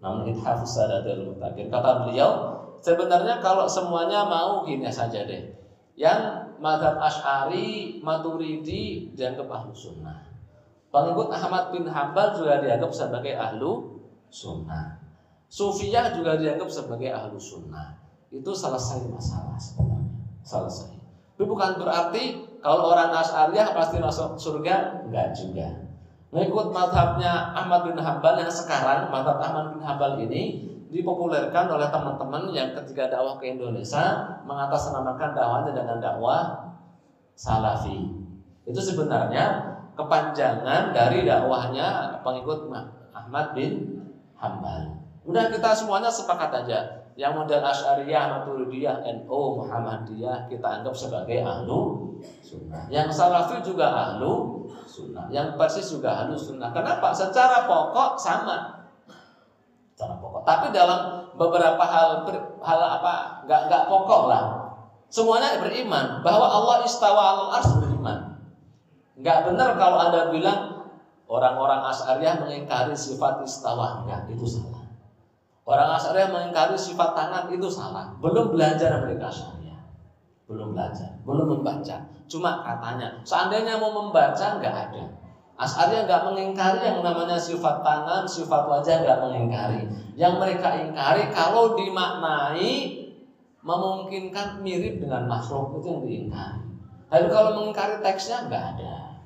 Namun 0.00 0.28
Ithafus 0.28 0.76
Sadah 0.76 1.02
Al-Muttaqin. 1.02 1.72
Kata 1.72 2.04
beliau, 2.04 2.30
sebenarnya 2.84 3.40
kalau 3.40 3.64
semuanya 3.64 4.28
mau 4.28 4.62
gini 4.62 4.88
saja 4.92 5.24
deh. 5.24 5.56
Yang 5.96 6.52
madhab 6.60 7.00
Ash'ari, 7.00 8.00
Maturidi 8.04 9.08
dianggap 9.16 9.48
ahlu 9.48 9.72
sunnah. 9.72 10.28
Pengikut 10.92 11.28
Ahmad 11.32 11.72
bin 11.72 11.88
Hambal 11.88 12.36
juga 12.36 12.60
dianggap 12.60 12.92
sebagai 12.92 13.32
ahlu 13.36 14.00
sunnah. 14.28 15.00
Sufiyah 15.48 16.12
juga 16.12 16.36
dianggap 16.36 16.68
sebagai 16.68 17.08
ahlu 17.12 17.40
sunnah. 17.40 17.96
Itu 18.28 18.52
selesai 18.52 19.08
masalah 19.08 19.56
sebenarnya. 19.56 20.20
Selesai. 20.44 20.90
Tapi 21.36 21.44
bukan 21.44 21.80
berarti 21.80 22.24
kalau 22.64 22.92
orang 22.92 23.12
Asy'ariyah 23.12 23.76
pasti 23.76 23.96
masuk 24.00 24.34
surga, 24.40 25.06
enggak 25.06 25.36
juga. 25.36 25.85
Mengikut 26.34 26.74
madhabnya 26.74 27.54
Ahmad 27.54 27.86
bin 27.86 27.98
Hambal 28.02 28.34
yang 28.42 28.50
sekarang, 28.50 29.08
madhab 29.14 29.38
Ahmad 29.38 29.78
bin 29.78 29.82
Hambal 29.86 30.18
ini 30.26 30.42
dipopulerkan 30.90 31.66
oleh 31.70 31.86
teman-teman 31.90 32.50
yang 32.54 32.74
ketika 32.74 33.10
dakwah 33.10 33.38
ke 33.38 33.54
Indonesia 33.54 34.38
mengatasnamakan 34.46 35.34
dakwahnya 35.34 35.72
dengan 35.74 35.98
dakwah 36.02 36.72
salafi. 37.34 38.10
Itu 38.66 38.80
sebenarnya 38.82 39.76
kepanjangan 39.94 40.90
dari 40.90 41.22
dakwahnya 41.22 42.18
pengikut 42.22 42.70
Ahmad 43.14 43.54
bin 43.54 44.02
Hambal. 44.38 44.98
Udah 45.26 45.50
kita 45.50 45.74
semuanya 45.74 46.10
sepakat 46.10 46.64
aja. 46.64 46.95
Yang 47.16 47.32
model 47.32 47.60
Asy'ariyah, 47.64 48.22
Maturidiyah, 48.28 49.00
NU, 49.08 49.40
Muhammadiyah 49.64 50.52
kita 50.52 50.68
anggap 50.68 50.92
sebagai 50.92 51.40
ahlu 51.40 52.12
sunnah. 52.44 52.84
Yang 52.92 53.16
Salafi 53.16 53.64
juga 53.64 53.88
ahlu 53.88 54.64
sunnah. 54.84 55.24
Yang 55.32 55.56
Persis 55.56 55.88
juga 55.88 56.12
ahlu 56.12 56.36
sunnah. 56.36 56.76
Kenapa? 56.76 57.16
Secara 57.16 57.64
pokok 57.64 58.20
sama. 58.20 58.84
Secara 59.96 60.20
pokok. 60.20 60.44
Tapi 60.44 60.76
dalam 60.76 61.24
beberapa 61.40 61.80
hal 61.80 62.28
hal 62.60 62.80
apa 63.00 63.44
nggak 63.48 63.60
nggak 63.72 63.82
pokok 63.88 64.22
lah. 64.28 64.44
Semuanya 65.08 65.56
beriman 65.56 66.20
bahwa 66.20 66.44
Allah 66.44 66.84
istawa 66.84 67.22
al 67.32 67.40
ars 67.56 67.70
beriman. 67.80 68.44
Nggak 69.16 69.48
benar 69.48 69.80
kalau 69.80 69.96
anda 69.96 70.28
bilang 70.28 70.76
orang-orang 71.24 71.80
Asy'ariyah 71.88 72.44
mengingkari 72.44 72.92
sifat 72.92 73.40
istawa. 73.40 74.04
Enggak, 74.04 74.28
itu 74.36 74.44
salah. 74.44 74.75
Orang 75.66 75.98
Asy'ariyah 75.98 76.30
mengingkari 76.30 76.78
sifat 76.78 77.10
tangan 77.18 77.50
itu 77.50 77.66
salah. 77.66 78.14
Belum 78.22 78.54
belajar 78.54 79.02
mereka 79.02 79.26
Asy'ariyah. 79.26 79.82
Belum 80.46 80.70
belajar, 80.70 81.10
belum 81.26 81.58
membaca. 81.58 82.06
Cuma 82.30 82.62
katanya, 82.62 83.18
seandainya 83.26 83.74
mau 83.82 83.90
membaca 83.90 84.62
nggak 84.62 84.70
ada. 84.70 85.02
Asy'ariyah 85.58 86.06
nggak 86.06 86.22
mengingkari 86.30 86.86
yang 86.86 87.02
namanya 87.02 87.34
sifat 87.34 87.82
tangan, 87.82 88.22
sifat 88.22 88.62
wajah 88.62 89.02
nggak 89.02 89.18
mengingkari. 89.26 89.82
Yang 90.14 90.38
mereka 90.38 90.70
ingkari 90.78 91.34
kalau 91.34 91.74
dimaknai 91.74 93.02
memungkinkan 93.66 94.62
mirip 94.62 95.02
dengan 95.02 95.26
makhluk 95.26 95.82
itu 95.82 95.90
yang 95.90 96.02
diingkari. 96.06 96.62
Tapi 97.10 97.26
kalau 97.26 97.58
mengingkari 97.58 97.98
teksnya 97.98 98.46
nggak 98.46 98.64
ada. 98.78 99.18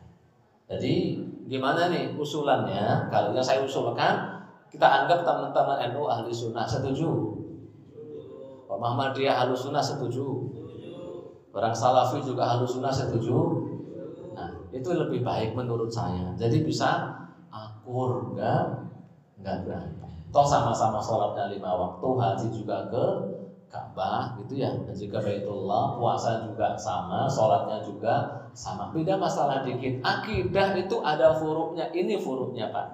Jadi 0.72 1.20
gimana 1.44 1.92
nih 1.92 2.16
usulannya? 2.16 3.12
Kalau 3.12 3.36
yang 3.36 3.44
saya 3.44 3.60
usulkan 3.60 4.39
kita 4.70 4.86
anggap 4.86 5.26
teman-teman 5.26 5.82
NU 5.90 6.06
ahli 6.06 6.30
sunnah 6.30 6.64
setuju. 6.64 7.10
Pak 8.70 8.78
Muhammadiyah 8.78 9.34
ahli 9.44 9.52
sunnah 9.58 9.82
setuju. 9.82 10.46
Orang 11.50 11.74
Salafi 11.74 12.22
juga 12.22 12.46
ahli 12.46 12.62
sunnah 12.70 12.94
setuju. 12.94 13.34
Nah, 14.30 14.70
itu 14.70 14.86
lebih 14.94 15.26
baik 15.26 15.58
menurut 15.58 15.90
saya. 15.90 16.30
Jadi 16.38 16.62
bisa 16.62 17.10
akur, 17.50 18.30
enggak 18.30 18.94
enggak 19.42 19.66
berantem. 19.66 20.10
Toh 20.30 20.46
sama-sama 20.46 21.02
sholatnya 21.02 21.50
lima 21.50 21.74
waktu, 21.74 22.06
haji 22.06 22.48
juga 22.54 22.86
ke 22.86 23.04
Ka'bah 23.66 24.38
gitu 24.38 24.62
ya. 24.62 24.70
Dan 24.86 24.94
juga 24.94 25.18
Baitullah, 25.18 25.98
puasa 25.98 26.46
juga 26.46 26.78
sama, 26.78 27.26
sholatnya 27.26 27.82
juga 27.82 28.46
sama. 28.54 28.94
Beda 28.94 29.18
masalah 29.18 29.66
dikit. 29.66 29.98
Akidah 30.06 30.78
itu 30.78 31.02
ada 31.02 31.34
furuknya. 31.34 31.90
Ini 31.90 32.22
furuknya 32.22 32.70
Pak. 32.70 32.86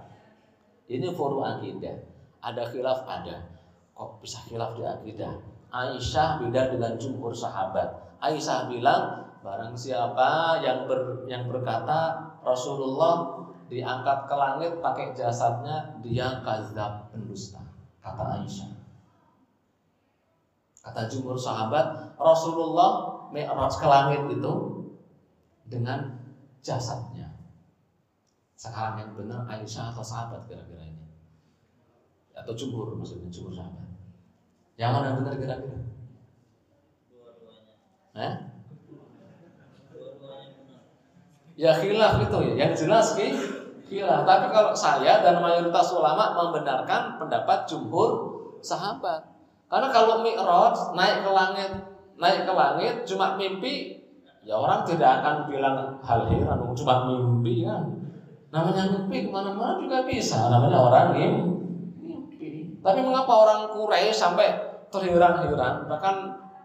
Ini 0.87 1.11
forum 1.15 1.43
akidah. 1.43 1.97
Ada 2.43 2.71
khilaf 2.71 3.03
ada. 3.07 3.43
Kok 3.97 4.23
bisa 4.23 4.43
khilaf 4.47 4.79
di 4.79 4.83
akidah? 4.87 5.35
Aisyah 5.75 6.41
beda 6.41 6.71
dengan 6.71 6.95
jumhur 6.95 7.35
sahabat. 7.35 8.17
Aisyah 8.23 8.71
bilang 8.71 9.27
barang 9.47 9.79
siapa 9.79 10.59
yang 10.59 10.91
ber, 10.91 11.23
yang 11.31 11.47
berkata 11.47 12.19
Rasulullah 12.43 13.47
diangkat 13.71 14.27
ke 14.27 14.35
langit 14.35 14.73
pakai 14.83 15.15
jasadnya 15.15 15.99
dia 16.03 16.43
kazab 16.43 17.11
pendusta 17.15 17.63
kata 18.03 18.43
Aisyah 18.43 18.71
kata 20.83 21.11
jumhur 21.11 21.39
sahabat 21.39 22.15
Rasulullah 22.19 23.23
mi'raj 23.35 23.75
ke 23.75 23.87
langit 23.87 24.23
itu 24.31 24.55
dengan 25.67 26.15
jasadnya 26.63 27.26
sekarang 28.57 28.97
yang 29.05 29.11
benar 29.13 29.45
Aisyah 29.45 29.93
atau 29.93 30.01
sahabat 30.01 30.49
kira-kira 30.49 30.81
ini. 30.81 31.05
Atau 32.33 32.57
jumhur 32.57 32.97
maksudnya 32.97 33.29
jumhur 33.29 33.53
sahabat. 33.53 33.85
Yang 34.81 34.91
mana 34.93 35.09
benar 35.21 35.35
kira-kira? 35.37 35.79
Eh? 38.17 38.35
ya 41.57 41.73
khilaf 41.73 42.21
itu 42.21 42.39
ya. 42.53 42.55
Yang 42.65 42.73
jelas 42.85 43.07
ki 43.13 43.29
khilaf. 43.93 44.25
Tapi 44.25 44.47
kalau 44.53 44.73
saya 44.73 45.21
dan 45.21 45.41
mayoritas 45.45 45.93
ulama 45.93 46.33
membenarkan 46.33 47.21
pendapat 47.21 47.69
jumhur 47.69 48.41
sahabat. 48.65 49.21
Karena 49.69 49.89
kalau 49.93 50.25
mi'raj 50.25 50.97
naik 50.97 51.25
ke 51.25 51.31
langit 51.33 51.73
naik 52.17 52.49
ke 52.49 52.53
langit 52.53 52.95
cuma 53.05 53.37
mimpi 53.37 54.01
ya 54.41 54.57
orang 54.57 54.87
tidak 54.89 55.21
akan 55.21 55.53
bilang 55.53 55.77
hal 56.01 56.25
heran 56.33 56.73
cuma 56.73 57.05
mimpi 57.05 57.69
kan 57.69 57.85
Namanya 58.57 58.89
mimpi 58.89 59.29
ke 59.29 59.31
mana-mana 59.31 59.77
juga 59.77 60.09
bisa. 60.09 60.49
Namanya 60.49 60.81
orang 60.81 61.07
mimpi. 61.13 62.81
Tapi 62.81 62.99
mengapa 63.05 63.29
orang 63.29 63.61
Quraisy 63.69 64.17
sampai 64.17 64.49
terheran-heran? 64.89 65.85
Bahkan 65.85 66.15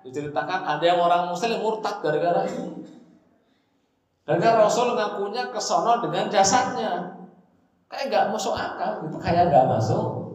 diceritakan 0.08 0.60
ada 0.64 0.84
yang 0.88 1.04
orang 1.04 1.28
Muslim 1.28 1.60
murtad 1.60 2.00
gara-gara 2.00 2.48
ini. 2.48 2.80
Gara-gara 4.24 4.64
Rasul 4.64 4.96
ngakunya 4.96 5.52
kesono 5.52 6.00
dengan 6.00 6.32
jasadnya. 6.32 7.20
Kayak 7.92 8.06
nggak 8.08 8.26
masuk 8.32 8.56
akal, 8.56 9.04
itu 9.04 9.18
kayak 9.20 9.52
nggak 9.52 9.68
masuk. 9.68 10.32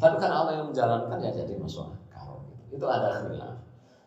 Tapi 0.00 0.16
kan 0.16 0.32
Allah 0.32 0.56
yang 0.56 0.72
menjalankan 0.72 1.20
ya 1.20 1.28
jadi 1.28 1.60
masuk 1.60 1.92
akal. 1.92 2.40
Itu 2.72 2.88
ada 2.88 3.20
khilaf. 3.20 3.60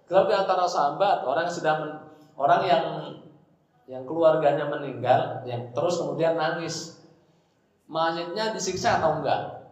Kalau 0.09 0.25
di 0.25 0.33
antara 0.33 0.65
sahabat 0.65 1.21
orang 1.21 1.45
yang 1.45 1.77
men, 1.85 1.91
orang 2.33 2.61
yang 2.65 2.83
yang 3.87 4.03
keluarganya 4.03 4.67
meninggal, 4.67 5.47
yang 5.47 5.71
terus 5.71 5.95
kemudian 5.95 6.35
nangis, 6.35 6.99
mayatnya 7.87 8.51
disiksa 8.51 8.99
atau 8.99 9.23
enggak? 9.23 9.71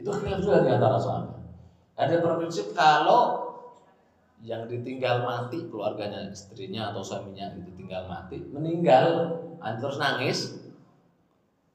Itu 0.00 0.08
khilaf 0.10 0.40
juga 0.40 0.64
di 0.64 0.72
antara 0.72 0.96
sahabat. 0.96 1.38
Ada 1.94 2.24
berprinsip 2.24 2.72
kalau 2.72 3.44
yang 4.42 4.66
ditinggal 4.66 5.22
mati 5.24 5.62
keluarganya 5.70 6.28
istrinya 6.28 6.90
atau 6.90 7.00
suaminya 7.00 7.54
itu 7.56 7.70
tinggal 7.80 8.04
mati 8.04 8.36
meninggal 8.52 9.32
terus 9.80 9.96
nangis 9.96 10.58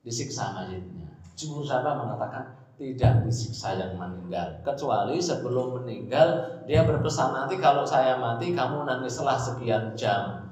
disiksa 0.06 0.54
mayatnya. 0.54 1.08
Jumhur 1.34 1.64
sahabat 1.64 1.98
mengatakan 1.98 2.59
tidak 2.80 3.28
disiksa 3.28 3.76
yang 3.76 4.00
meninggal 4.00 4.64
kecuali 4.64 5.20
sebelum 5.20 5.84
meninggal 5.84 6.64
dia 6.64 6.88
berpesan 6.88 7.36
nanti 7.36 7.60
kalau 7.60 7.84
saya 7.84 8.16
mati 8.16 8.56
kamu 8.56 8.88
nangislah 8.88 9.36
sekian 9.36 9.92
jam 10.00 10.50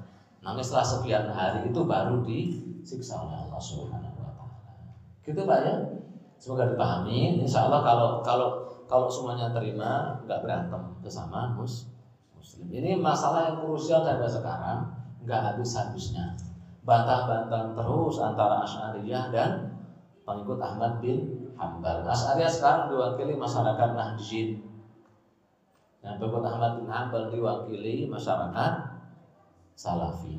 Nangislah 0.48 0.80
sekian 0.80 1.28
hari 1.28 1.68
itu 1.68 1.80
baru 1.82 2.22
disiksa 2.22 3.20
oleh 3.26 3.36
Allah 3.36 3.60
Subhanahu 3.60 4.16
wa 4.22 4.32
taala. 4.32 4.96
Gitu 5.20 5.40
Pak 5.42 5.58
ya? 5.60 5.74
Semoga 6.40 6.72
dipahami. 6.72 7.42
Insya 7.42 7.66
Allah 7.66 7.82
kalau 7.82 8.08
kalau 8.24 8.48
kalau 8.88 9.10
semuanya 9.10 9.50
terima 9.50 10.16
nggak 10.24 10.40
berantem 10.40 10.82
bersama 11.02 11.52
mus 11.58 11.92
muslim. 12.32 12.70
Ini 12.70 12.96
masalah 12.96 13.52
yang 13.52 13.66
krusial 13.66 14.06
sampai 14.06 14.30
sekarang 14.30 14.78
nggak 15.26 15.40
habis-habisnya. 15.52 16.38
Bantah-bantah 16.86 17.76
terus 17.76 18.16
antara 18.22 18.64
Asy'ariyah 18.64 19.28
dan 19.28 19.50
pengikut 20.24 20.56
Ahmad 20.62 21.04
bin 21.04 21.37
Hambal. 21.58 22.06
Asy'ariyah 22.06 22.48
sekarang 22.48 22.94
diwakili 22.94 23.34
masyarakat 23.34 23.88
Nahdijin. 23.98 24.62
Yang 25.98 26.14
pengikut 26.22 26.44
Ahmad 26.46 26.72
bin 26.78 26.86
Hambal 26.86 27.34
diwakili 27.34 28.06
masyarakat 28.06 28.72
salafi. 29.74 30.38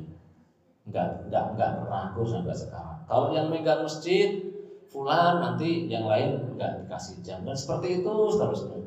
Enggak, 0.88 1.28
enggak, 1.28 1.44
enggak 1.54 1.70
pernah 1.76 2.10
sampai 2.16 2.56
sekarang. 2.56 2.98
Kalau 3.04 3.28
yang 3.36 3.52
megang 3.52 3.84
masjid, 3.84 4.40
fulan 4.90 5.38
nanti 5.38 5.86
yang 5.86 6.08
lain 6.08 6.56
nggak 6.58 6.84
dikasih 6.84 7.22
jam 7.22 7.46
dan 7.46 7.54
seperti 7.54 8.02
itu 8.02 8.14
seterusnya. 8.34 8.80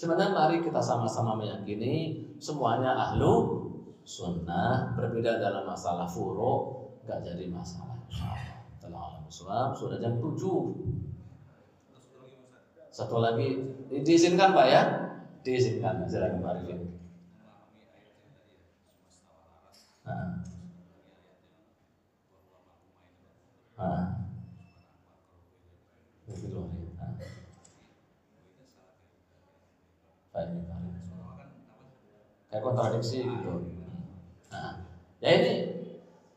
Sebenarnya 0.00 0.32
mari 0.32 0.56
kita 0.64 0.80
sama-sama 0.80 1.36
meyakini 1.36 2.24
semuanya 2.40 2.96
ahlu 2.96 3.60
sunnah 4.00 4.96
berbeda 4.96 5.36
dalam 5.36 5.68
masalah 5.68 6.08
furo 6.08 6.88
nggak 7.04 7.20
jadi 7.20 7.44
masalah. 7.52 8.00
Telah 8.80 9.28
sudah 9.76 10.00
jam 10.00 10.16
7 10.16 11.09
Satu 12.90 13.22
lagi 13.22 13.54
diizinkan 13.90 14.50
Pak 14.50 14.66
ya? 14.66 14.82
Diizinkan 15.46 16.04
silakan 16.10 16.42
Pak 16.42 16.52
Arifin. 16.58 16.80
Nah. 20.04 20.42
Nah. 23.78 24.20
Kayak 32.50 32.66
kontradiksi 32.66 33.22
gitu. 33.22 33.70
Nah, 34.50 34.82
ya 35.22 35.30
ini 35.38 35.54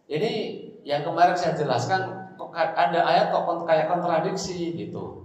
ini 0.05 0.31
yang 0.85 1.01
kemarin 1.01 1.33
saya 1.33 1.57
jelaskan 1.57 2.29
ada 2.53 2.99
ayat 3.09 3.33
kok 3.33 3.65
kayak 3.65 3.89
kontradiksi 3.89 4.77
gitu. 4.77 5.22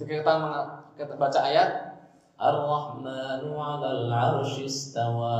Itu 0.00 0.08
kita 0.08 1.12
baca 1.20 1.40
ayat 1.44 1.92
Ar-Rahmanu 2.40 3.52
'alal 3.52 4.08
'arsy 4.08 4.64
istawa. 4.64 5.36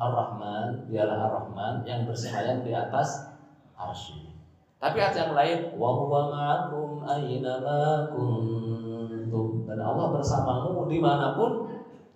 Ar-Rahman, 0.00 0.88
dialah 0.88 1.28
Ar-Rahman 1.28 1.84
yang 1.84 2.08
bersemayam 2.08 2.64
di 2.64 2.72
atas 2.72 3.36
arsy. 3.76 4.16
Tapi 4.80 4.96
ayat 4.96 5.12
yang 5.12 5.32
lain 5.36 5.58
wa 5.76 5.92
huwa 5.92 6.20
ma'akum 6.32 7.04
aina 7.04 7.60
ma 7.60 8.08
kuntum. 8.08 9.68
Dan 9.68 9.76
Allah 9.76 10.08
bersamamu 10.16 10.88
di 10.88 10.96
mana 10.96 11.36
pun 11.36 11.68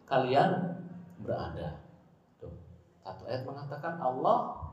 kalian 0.09 0.81
berada. 1.21 1.85
Tuh. 2.41 2.57
Satu 3.05 3.29
ayat 3.29 3.45
mengatakan 3.45 4.01
Allah 4.01 4.65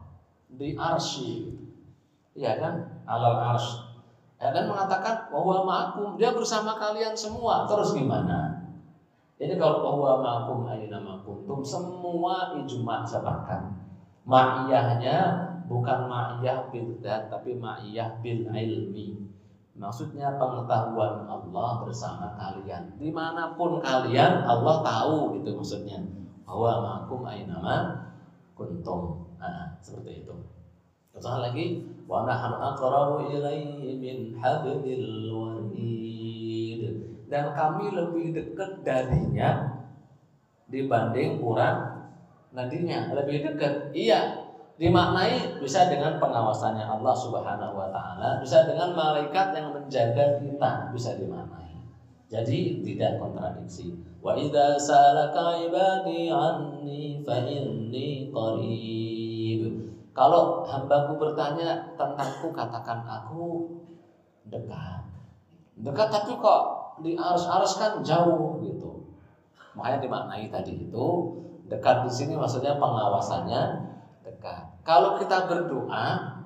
di 0.48 0.72
arsy. 0.80 1.52
Iya 2.32 2.56
kan? 2.64 3.04
Alal 3.04 3.56
arsy. 3.56 3.87
Ya, 4.38 4.54
dan 4.54 4.70
mengatakan 4.70 5.34
bahwa 5.34 5.66
ma'akum 5.66 6.14
dia 6.14 6.30
bersama 6.30 6.78
kalian 6.78 7.18
semua. 7.18 7.66
Terus 7.66 7.98
gimana? 7.98 8.70
Jadi 9.42 9.58
kalau 9.58 9.82
bahwa 9.82 10.22
ma'akum 10.22 10.70
aina 10.70 11.02
kuntum 11.26 11.66
semua 11.66 12.54
ijma 12.62 13.02
sepakat. 13.02 13.66
Ma'iyahnya 14.30 15.18
bukan 15.66 16.06
ma'iyah 16.06 16.70
bil 16.70 17.02
tapi 17.02 17.58
ma'iyah 17.58 18.22
bil 18.22 18.46
ilmi. 18.54 19.26
Maksudnya 19.78 20.38
pengetahuan 20.38 21.26
Allah 21.26 21.70
bersama 21.86 22.34
kalian. 22.38 22.98
Di 22.98 23.10
mana 23.14 23.58
pun 23.58 23.82
kalian 23.82 24.46
Allah 24.46 24.86
tahu 24.86 25.38
gitu 25.38 25.58
maksudnya. 25.58 25.98
Bahwa 26.46 26.82
ma'akum 26.86 27.26
aina 27.26 27.58
kuntum. 28.54 29.34
Nah, 29.38 29.78
seperti 29.82 30.26
itu. 30.26 30.57
Contoh 31.18 31.42
lagi, 31.50 31.82
wa 32.06 32.30
nahnu 32.30 32.62
aqrabu 32.62 33.34
ilaihi 33.34 33.98
min 33.98 34.38
hablil 34.38 35.34
warid. 35.34 36.82
Dan 37.26 37.58
kami 37.58 37.90
lebih 37.90 38.38
dekat 38.38 38.86
darinya 38.86 39.82
dibanding 40.70 41.42
urat 41.42 42.06
nadinya. 42.54 43.18
Lebih 43.18 43.50
dekat. 43.50 43.90
Iya, 43.98 44.46
dimaknai 44.78 45.58
bisa 45.58 45.90
dengan 45.90 46.22
pengawasannya 46.22 46.86
Allah 46.86 47.16
Subhanahu 47.18 47.74
wa 47.74 47.90
taala, 47.90 48.38
bisa 48.38 48.70
dengan 48.70 48.94
malaikat 48.94 49.58
yang 49.58 49.74
menjaga 49.74 50.38
kita, 50.38 50.94
bisa 50.94 51.18
dimaknai. 51.18 51.82
Jadi 52.30 52.86
tidak 52.86 53.18
kontradiksi. 53.18 53.98
Wa 54.22 54.38
idza 54.38 54.78
salaka 54.78 55.66
ibadi 55.66 56.30
anni 56.30 57.26
fa 57.26 57.42
inni 57.42 58.30
qarib. 58.30 59.97
Kalau 60.18 60.66
hambaku 60.66 61.22
bertanya 61.22 61.94
tentangku, 61.94 62.50
katakan 62.50 63.06
aku 63.06 63.70
dekat. 64.50 65.06
Dekat 65.78 66.10
tapi 66.10 66.34
kok 66.42 66.62
di 67.06 67.14
arus-arus 67.14 67.78
kan 67.78 68.02
jauh 68.02 68.58
gitu. 68.66 69.14
Makanya 69.78 70.02
dimaknai 70.02 70.50
tadi 70.50 70.90
itu 70.90 71.06
dekat 71.70 72.10
di 72.10 72.10
sini 72.10 72.34
maksudnya 72.34 72.82
pengawasannya 72.82 73.94
dekat. 74.26 74.82
Kalau 74.82 75.22
kita 75.22 75.46
berdoa, 75.46 76.42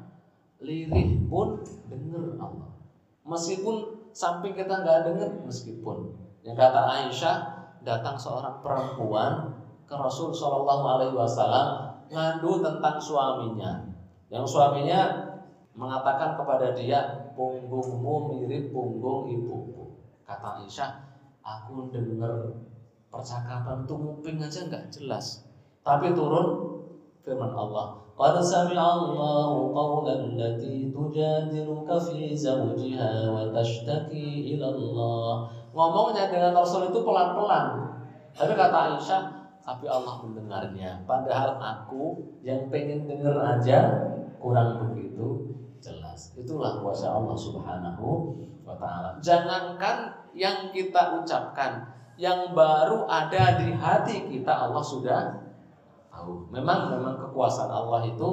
lirih 0.60 1.24
pun 1.32 1.64
dengar 1.88 2.28
Allah. 2.44 2.76
Meskipun 3.24 4.04
samping 4.12 4.52
kita 4.52 4.84
nggak 4.84 5.08
dengar, 5.08 5.32
meskipun 5.48 6.12
yang 6.44 6.60
kata 6.60 7.08
Aisyah 7.08 7.38
datang 7.88 8.20
seorang 8.20 8.60
perempuan 8.60 9.56
ke 9.88 9.96
Rasul 9.96 10.36
Shallallahu 10.36 10.86
Alaihi 10.92 11.16
Wasallam 11.16 11.91
ngadu 12.12 12.60
tentang 12.60 13.00
suaminya. 13.00 13.88
Yang 14.28 14.46
suaminya 14.52 15.02
mengatakan 15.76 16.36
kepada 16.36 16.76
dia, 16.76 17.32
punggungmu 17.34 18.36
mirip 18.36 18.76
punggung 18.76 19.32
ibuku. 19.32 19.96
Kata 20.28 20.64
Aisyah, 20.64 20.92
aku 21.40 21.88
dengar 21.92 22.52
percakapan 23.12 23.84
itu 23.84 23.96
nguping 23.96 24.38
aja 24.40 24.68
nggak 24.68 24.88
jelas. 24.92 25.48
Tapi 25.84 26.12
turun 26.16 26.80
firman 27.24 27.52
Allah. 27.52 28.00
Qad 28.16 28.38
sami'allahu 28.38 29.74
qawlan 29.74 30.36
allati 30.36 30.94
tujadiluka 30.94 31.98
fi 31.98 32.36
zawjiha 32.36 33.32
wa 33.32 33.50
tashtaki 33.50 34.56
ila 34.56 34.68
Allah. 34.72 35.34
Ngomongnya 35.72 36.28
dengan 36.28 36.52
Rasul 36.54 36.92
itu 36.92 37.00
pelan-pelan. 37.02 37.96
Tapi 38.36 38.54
kata 38.56 38.78
Aisyah, 38.96 39.41
tapi 39.62 39.86
Allah 39.86 40.26
mendengarnya. 40.26 41.06
Padahal 41.06 41.62
aku 41.62 42.36
yang 42.42 42.68
pengen 42.74 43.06
denger 43.06 43.38
aja 43.38 43.80
kurang 44.42 44.90
begitu 44.90 45.54
jelas. 45.78 46.34
Itulah 46.38 46.82
kuasa 46.82 47.14
Allah 47.14 47.38
Subhanahu 47.38 48.38
wa 48.66 48.76
taala. 48.78 49.18
Jangankan 49.22 50.30
yang 50.34 50.74
kita 50.74 51.22
ucapkan, 51.22 51.86
yang 52.18 52.54
baru 52.58 53.06
ada 53.06 53.62
di 53.62 53.74
hati 53.74 54.30
kita 54.30 54.54
Allah 54.70 54.82
sudah 54.82 55.22
tahu. 56.10 56.50
Memang 56.54 56.98
memang 56.98 57.18
kekuasaan 57.18 57.70
Allah 57.70 58.06
itu 58.06 58.30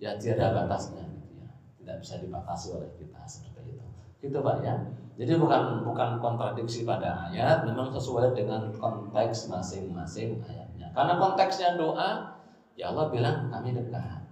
ya 0.00 0.16
tiada 0.20 0.52
batasnya 0.52 1.04
ya. 1.36 1.48
Tidak 1.80 1.96
bisa 2.00 2.14
dibatasi 2.20 2.76
oleh 2.76 2.90
kita 2.96 3.20
seperti 3.24 3.76
itu. 3.76 3.84
Gitu 4.24 4.38
Pak 4.40 4.56
ya. 4.64 4.76
Jadi 5.18 5.34
bukan 5.34 5.82
bukan 5.82 6.22
kontradiksi 6.22 6.86
pada 6.86 7.26
ayat, 7.26 7.66
memang 7.66 7.90
sesuai 7.90 8.38
dengan 8.38 8.70
konteks 8.70 9.50
masing-masing 9.50 10.38
ayatnya. 10.46 10.94
Karena 10.94 11.18
konteksnya 11.18 11.74
doa, 11.74 12.38
ya 12.78 12.94
Allah 12.94 13.10
bilang 13.10 13.50
kami 13.50 13.74
dekat, 13.74 14.22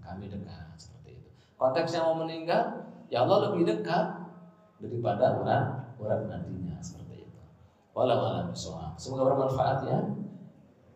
kami 0.00 0.32
dekat 0.32 0.72
seperti 0.80 1.20
itu. 1.20 1.28
Konteksnya 1.60 2.00
mau 2.08 2.16
meninggal, 2.16 2.80
ya 3.12 3.28
Allah 3.28 3.52
lebih 3.52 3.68
dekat 3.68 4.24
daripada 4.80 5.36
urat 5.36 5.92
urat 6.00 6.32
nantinya 6.32 6.80
seperti 6.80 7.28
itu. 7.28 7.40
Walau 7.92 8.24
alam 8.24 8.56
Semoga 8.96 9.28
bermanfaat 9.28 9.84
ya. 9.84 10.00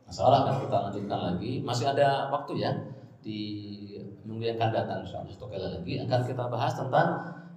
Masalah 0.08 0.48
akan 0.48 0.64
kita 0.64 0.76
lanjutkan 0.88 1.20
lagi. 1.20 1.52
Masih 1.60 1.92
ada 1.92 2.32
waktu 2.32 2.56
ya 2.56 2.72
di 3.20 3.40
minggu 4.24 4.48
yang 4.48 4.56
akan 4.56 4.70
datang 4.72 4.98
insyaallah 5.04 5.36
lagi 5.60 5.92
akan 6.00 6.20
kita 6.24 6.44
bahas 6.48 6.72
tentang 6.72 7.08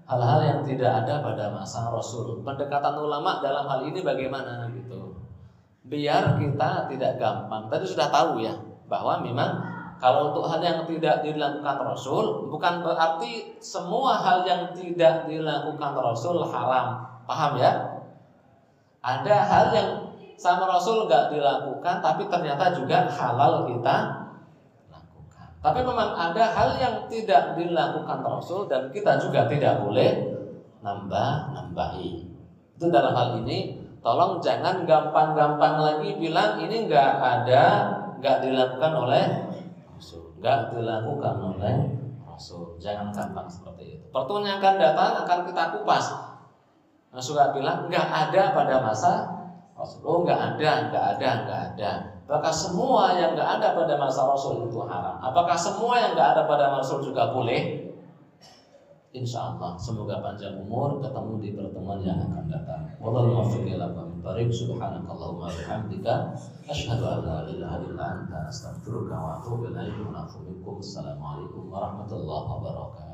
hal-hal 0.07 0.39
yang 0.39 0.59
tidak 0.63 1.03
ada 1.03 1.19
pada 1.19 1.51
masa 1.51 1.91
Rasul. 1.91 2.39
Pendekatan 2.41 2.95
ulama 2.95 3.43
dalam 3.43 3.67
hal 3.67 3.83
ini 3.83 3.99
bagaimana 3.99 4.71
gitu. 4.71 5.19
Biar 5.87 6.39
kita 6.39 6.87
tidak 6.87 7.19
gampang. 7.19 7.67
Tadi 7.67 7.83
sudah 7.83 8.07
tahu 8.07 8.39
ya 8.39 8.55
bahwa 8.87 9.19
memang 9.19 9.51
kalau 9.99 10.31
untuk 10.31 10.47
hal 10.47 10.63
yang 10.63 10.87
tidak 10.87 11.25
dilakukan 11.25 11.77
Rasul 11.83 12.47
bukan 12.47 12.85
berarti 12.85 13.59
semua 13.59 14.15
hal 14.15 14.47
yang 14.47 14.71
tidak 14.71 15.27
dilakukan 15.27 15.91
Rasul 15.91 16.39
haram. 16.47 17.03
Paham 17.27 17.59
ya? 17.59 17.71
Ada 19.03 19.35
hal 19.43 19.65
yang 19.75 19.89
sama 20.37 20.69
Rasul 20.69 21.09
nggak 21.09 21.33
dilakukan 21.33 21.99
tapi 21.99 22.29
ternyata 22.29 22.71
juga 22.71 23.09
halal 23.09 23.65
kita 23.67 24.16
tapi 25.67 25.83
memang 25.83 26.15
ada 26.15 26.55
hal 26.55 26.79
yang 26.79 26.95
tidak 27.11 27.59
dilakukan 27.59 28.23
Rasul 28.23 28.71
dan 28.71 28.87
kita 28.87 29.19
juga 29.19 29.51
tidak 29.51 29.83
boleh 29.83 30.39
nambah-nambahi. 30.79 32.23
Itu 32.79 32.87
dalam 32.87 33.11
hal 33.11 33.43
ini 33.43 33.75
tolong 33.99 34.39
jangan 34.39 34.87
gampang-gampang 34.87 35.75
lagi 35.75 36.15
bilang 36.15 36.55
ini 36.63 36.87
nggak 36.87 37.11
ada, 37.19 37.63
nggak 38.15 38.47
dilakukan 38.47 38.93
oleh 38.95 39.23
Rasul, 39.91 40.39
nggak 40.39 40.71
dilakukan 40.71 41.35
oleh 41.35 41.75
Rasul. 42.23 42.79
Jangan 42.79 43.11
gampang 43.11 43.51
seperti 43.51 43.99
itu. 43.99 44.07
Pertemuan 44.07 44.47
yang 44.47 44.63
akan 44.63 44.75
datang 44.79 45.11
akan 45.27 45.39
kita 45.51 45.63
kupas. 45.75 46.05
Suka 47.19 47.51
bilang 47.51 47.91
nggak 47.91 48.07
ada 48.07 48.55
pada 48.55 48.75
masa 48.79 49.13
Rasul. 49.75 49.99
Oh 50.07 50.23
nggak 50.23 50.55
ada, 50.55 50.71
nggak 50.87 51.05
ada, 51.19 51.29
nggak 51.43 51.61
ada. 51.75 52.16
Apakah 52.27 52.51
semua 52.51 53.15
yang 53.15 53.39
nggak 53.39 53.49
ada 53.55 53.71
pada 53.71 53.95
masa 53.95 54.27
Rasul 54.27 54.67
itu 54.67 54.83
haram? 54.83 55.15
Apakah 55.23 55.55
semua 55.55 55.95
yang 55.95 56.11
nggak 56.11 56.35
ada 56.35 56.43
pada 56.43 56.75
Rasul 56.75 56.99
juga 56.99 57.31
boleh? 57.31 57.87
Insya 59.15 59.55
Allah 59.55 59.79
semoga 59.79 60.19
panjang 60.19 60.59
umur 60.59 60.99
ketemu 60.99 61.39
di 61.39 61.55
pertemuan 61.55 62.03
yang 62.03 62.19
akan 62.19 62.51
datang. 62.51 62.83
Wallahu 62.99 63.31
muwaffiq 63.31 63.63
barik 64.19 64.51
subhanakallahumma 64.51 65.47
bihamdika 65.55 66.35
asyhadu 66.67 67.07
an 67.07 67.23
la 67.23 67.47
ilaha 67.47 67.79
illa 67.87 68.03
anta 68.19 68.51
astaghfiruka 68.51 69.15
wa 69.15 69.39
atubu 69.39 69.71
ilaik 69.71 69.95
wa 70.03 70.27
Assalamualaikum 70.27 71.71
warahmatullahi 71.71 72.43
wabarakatuh. 72.51 73.07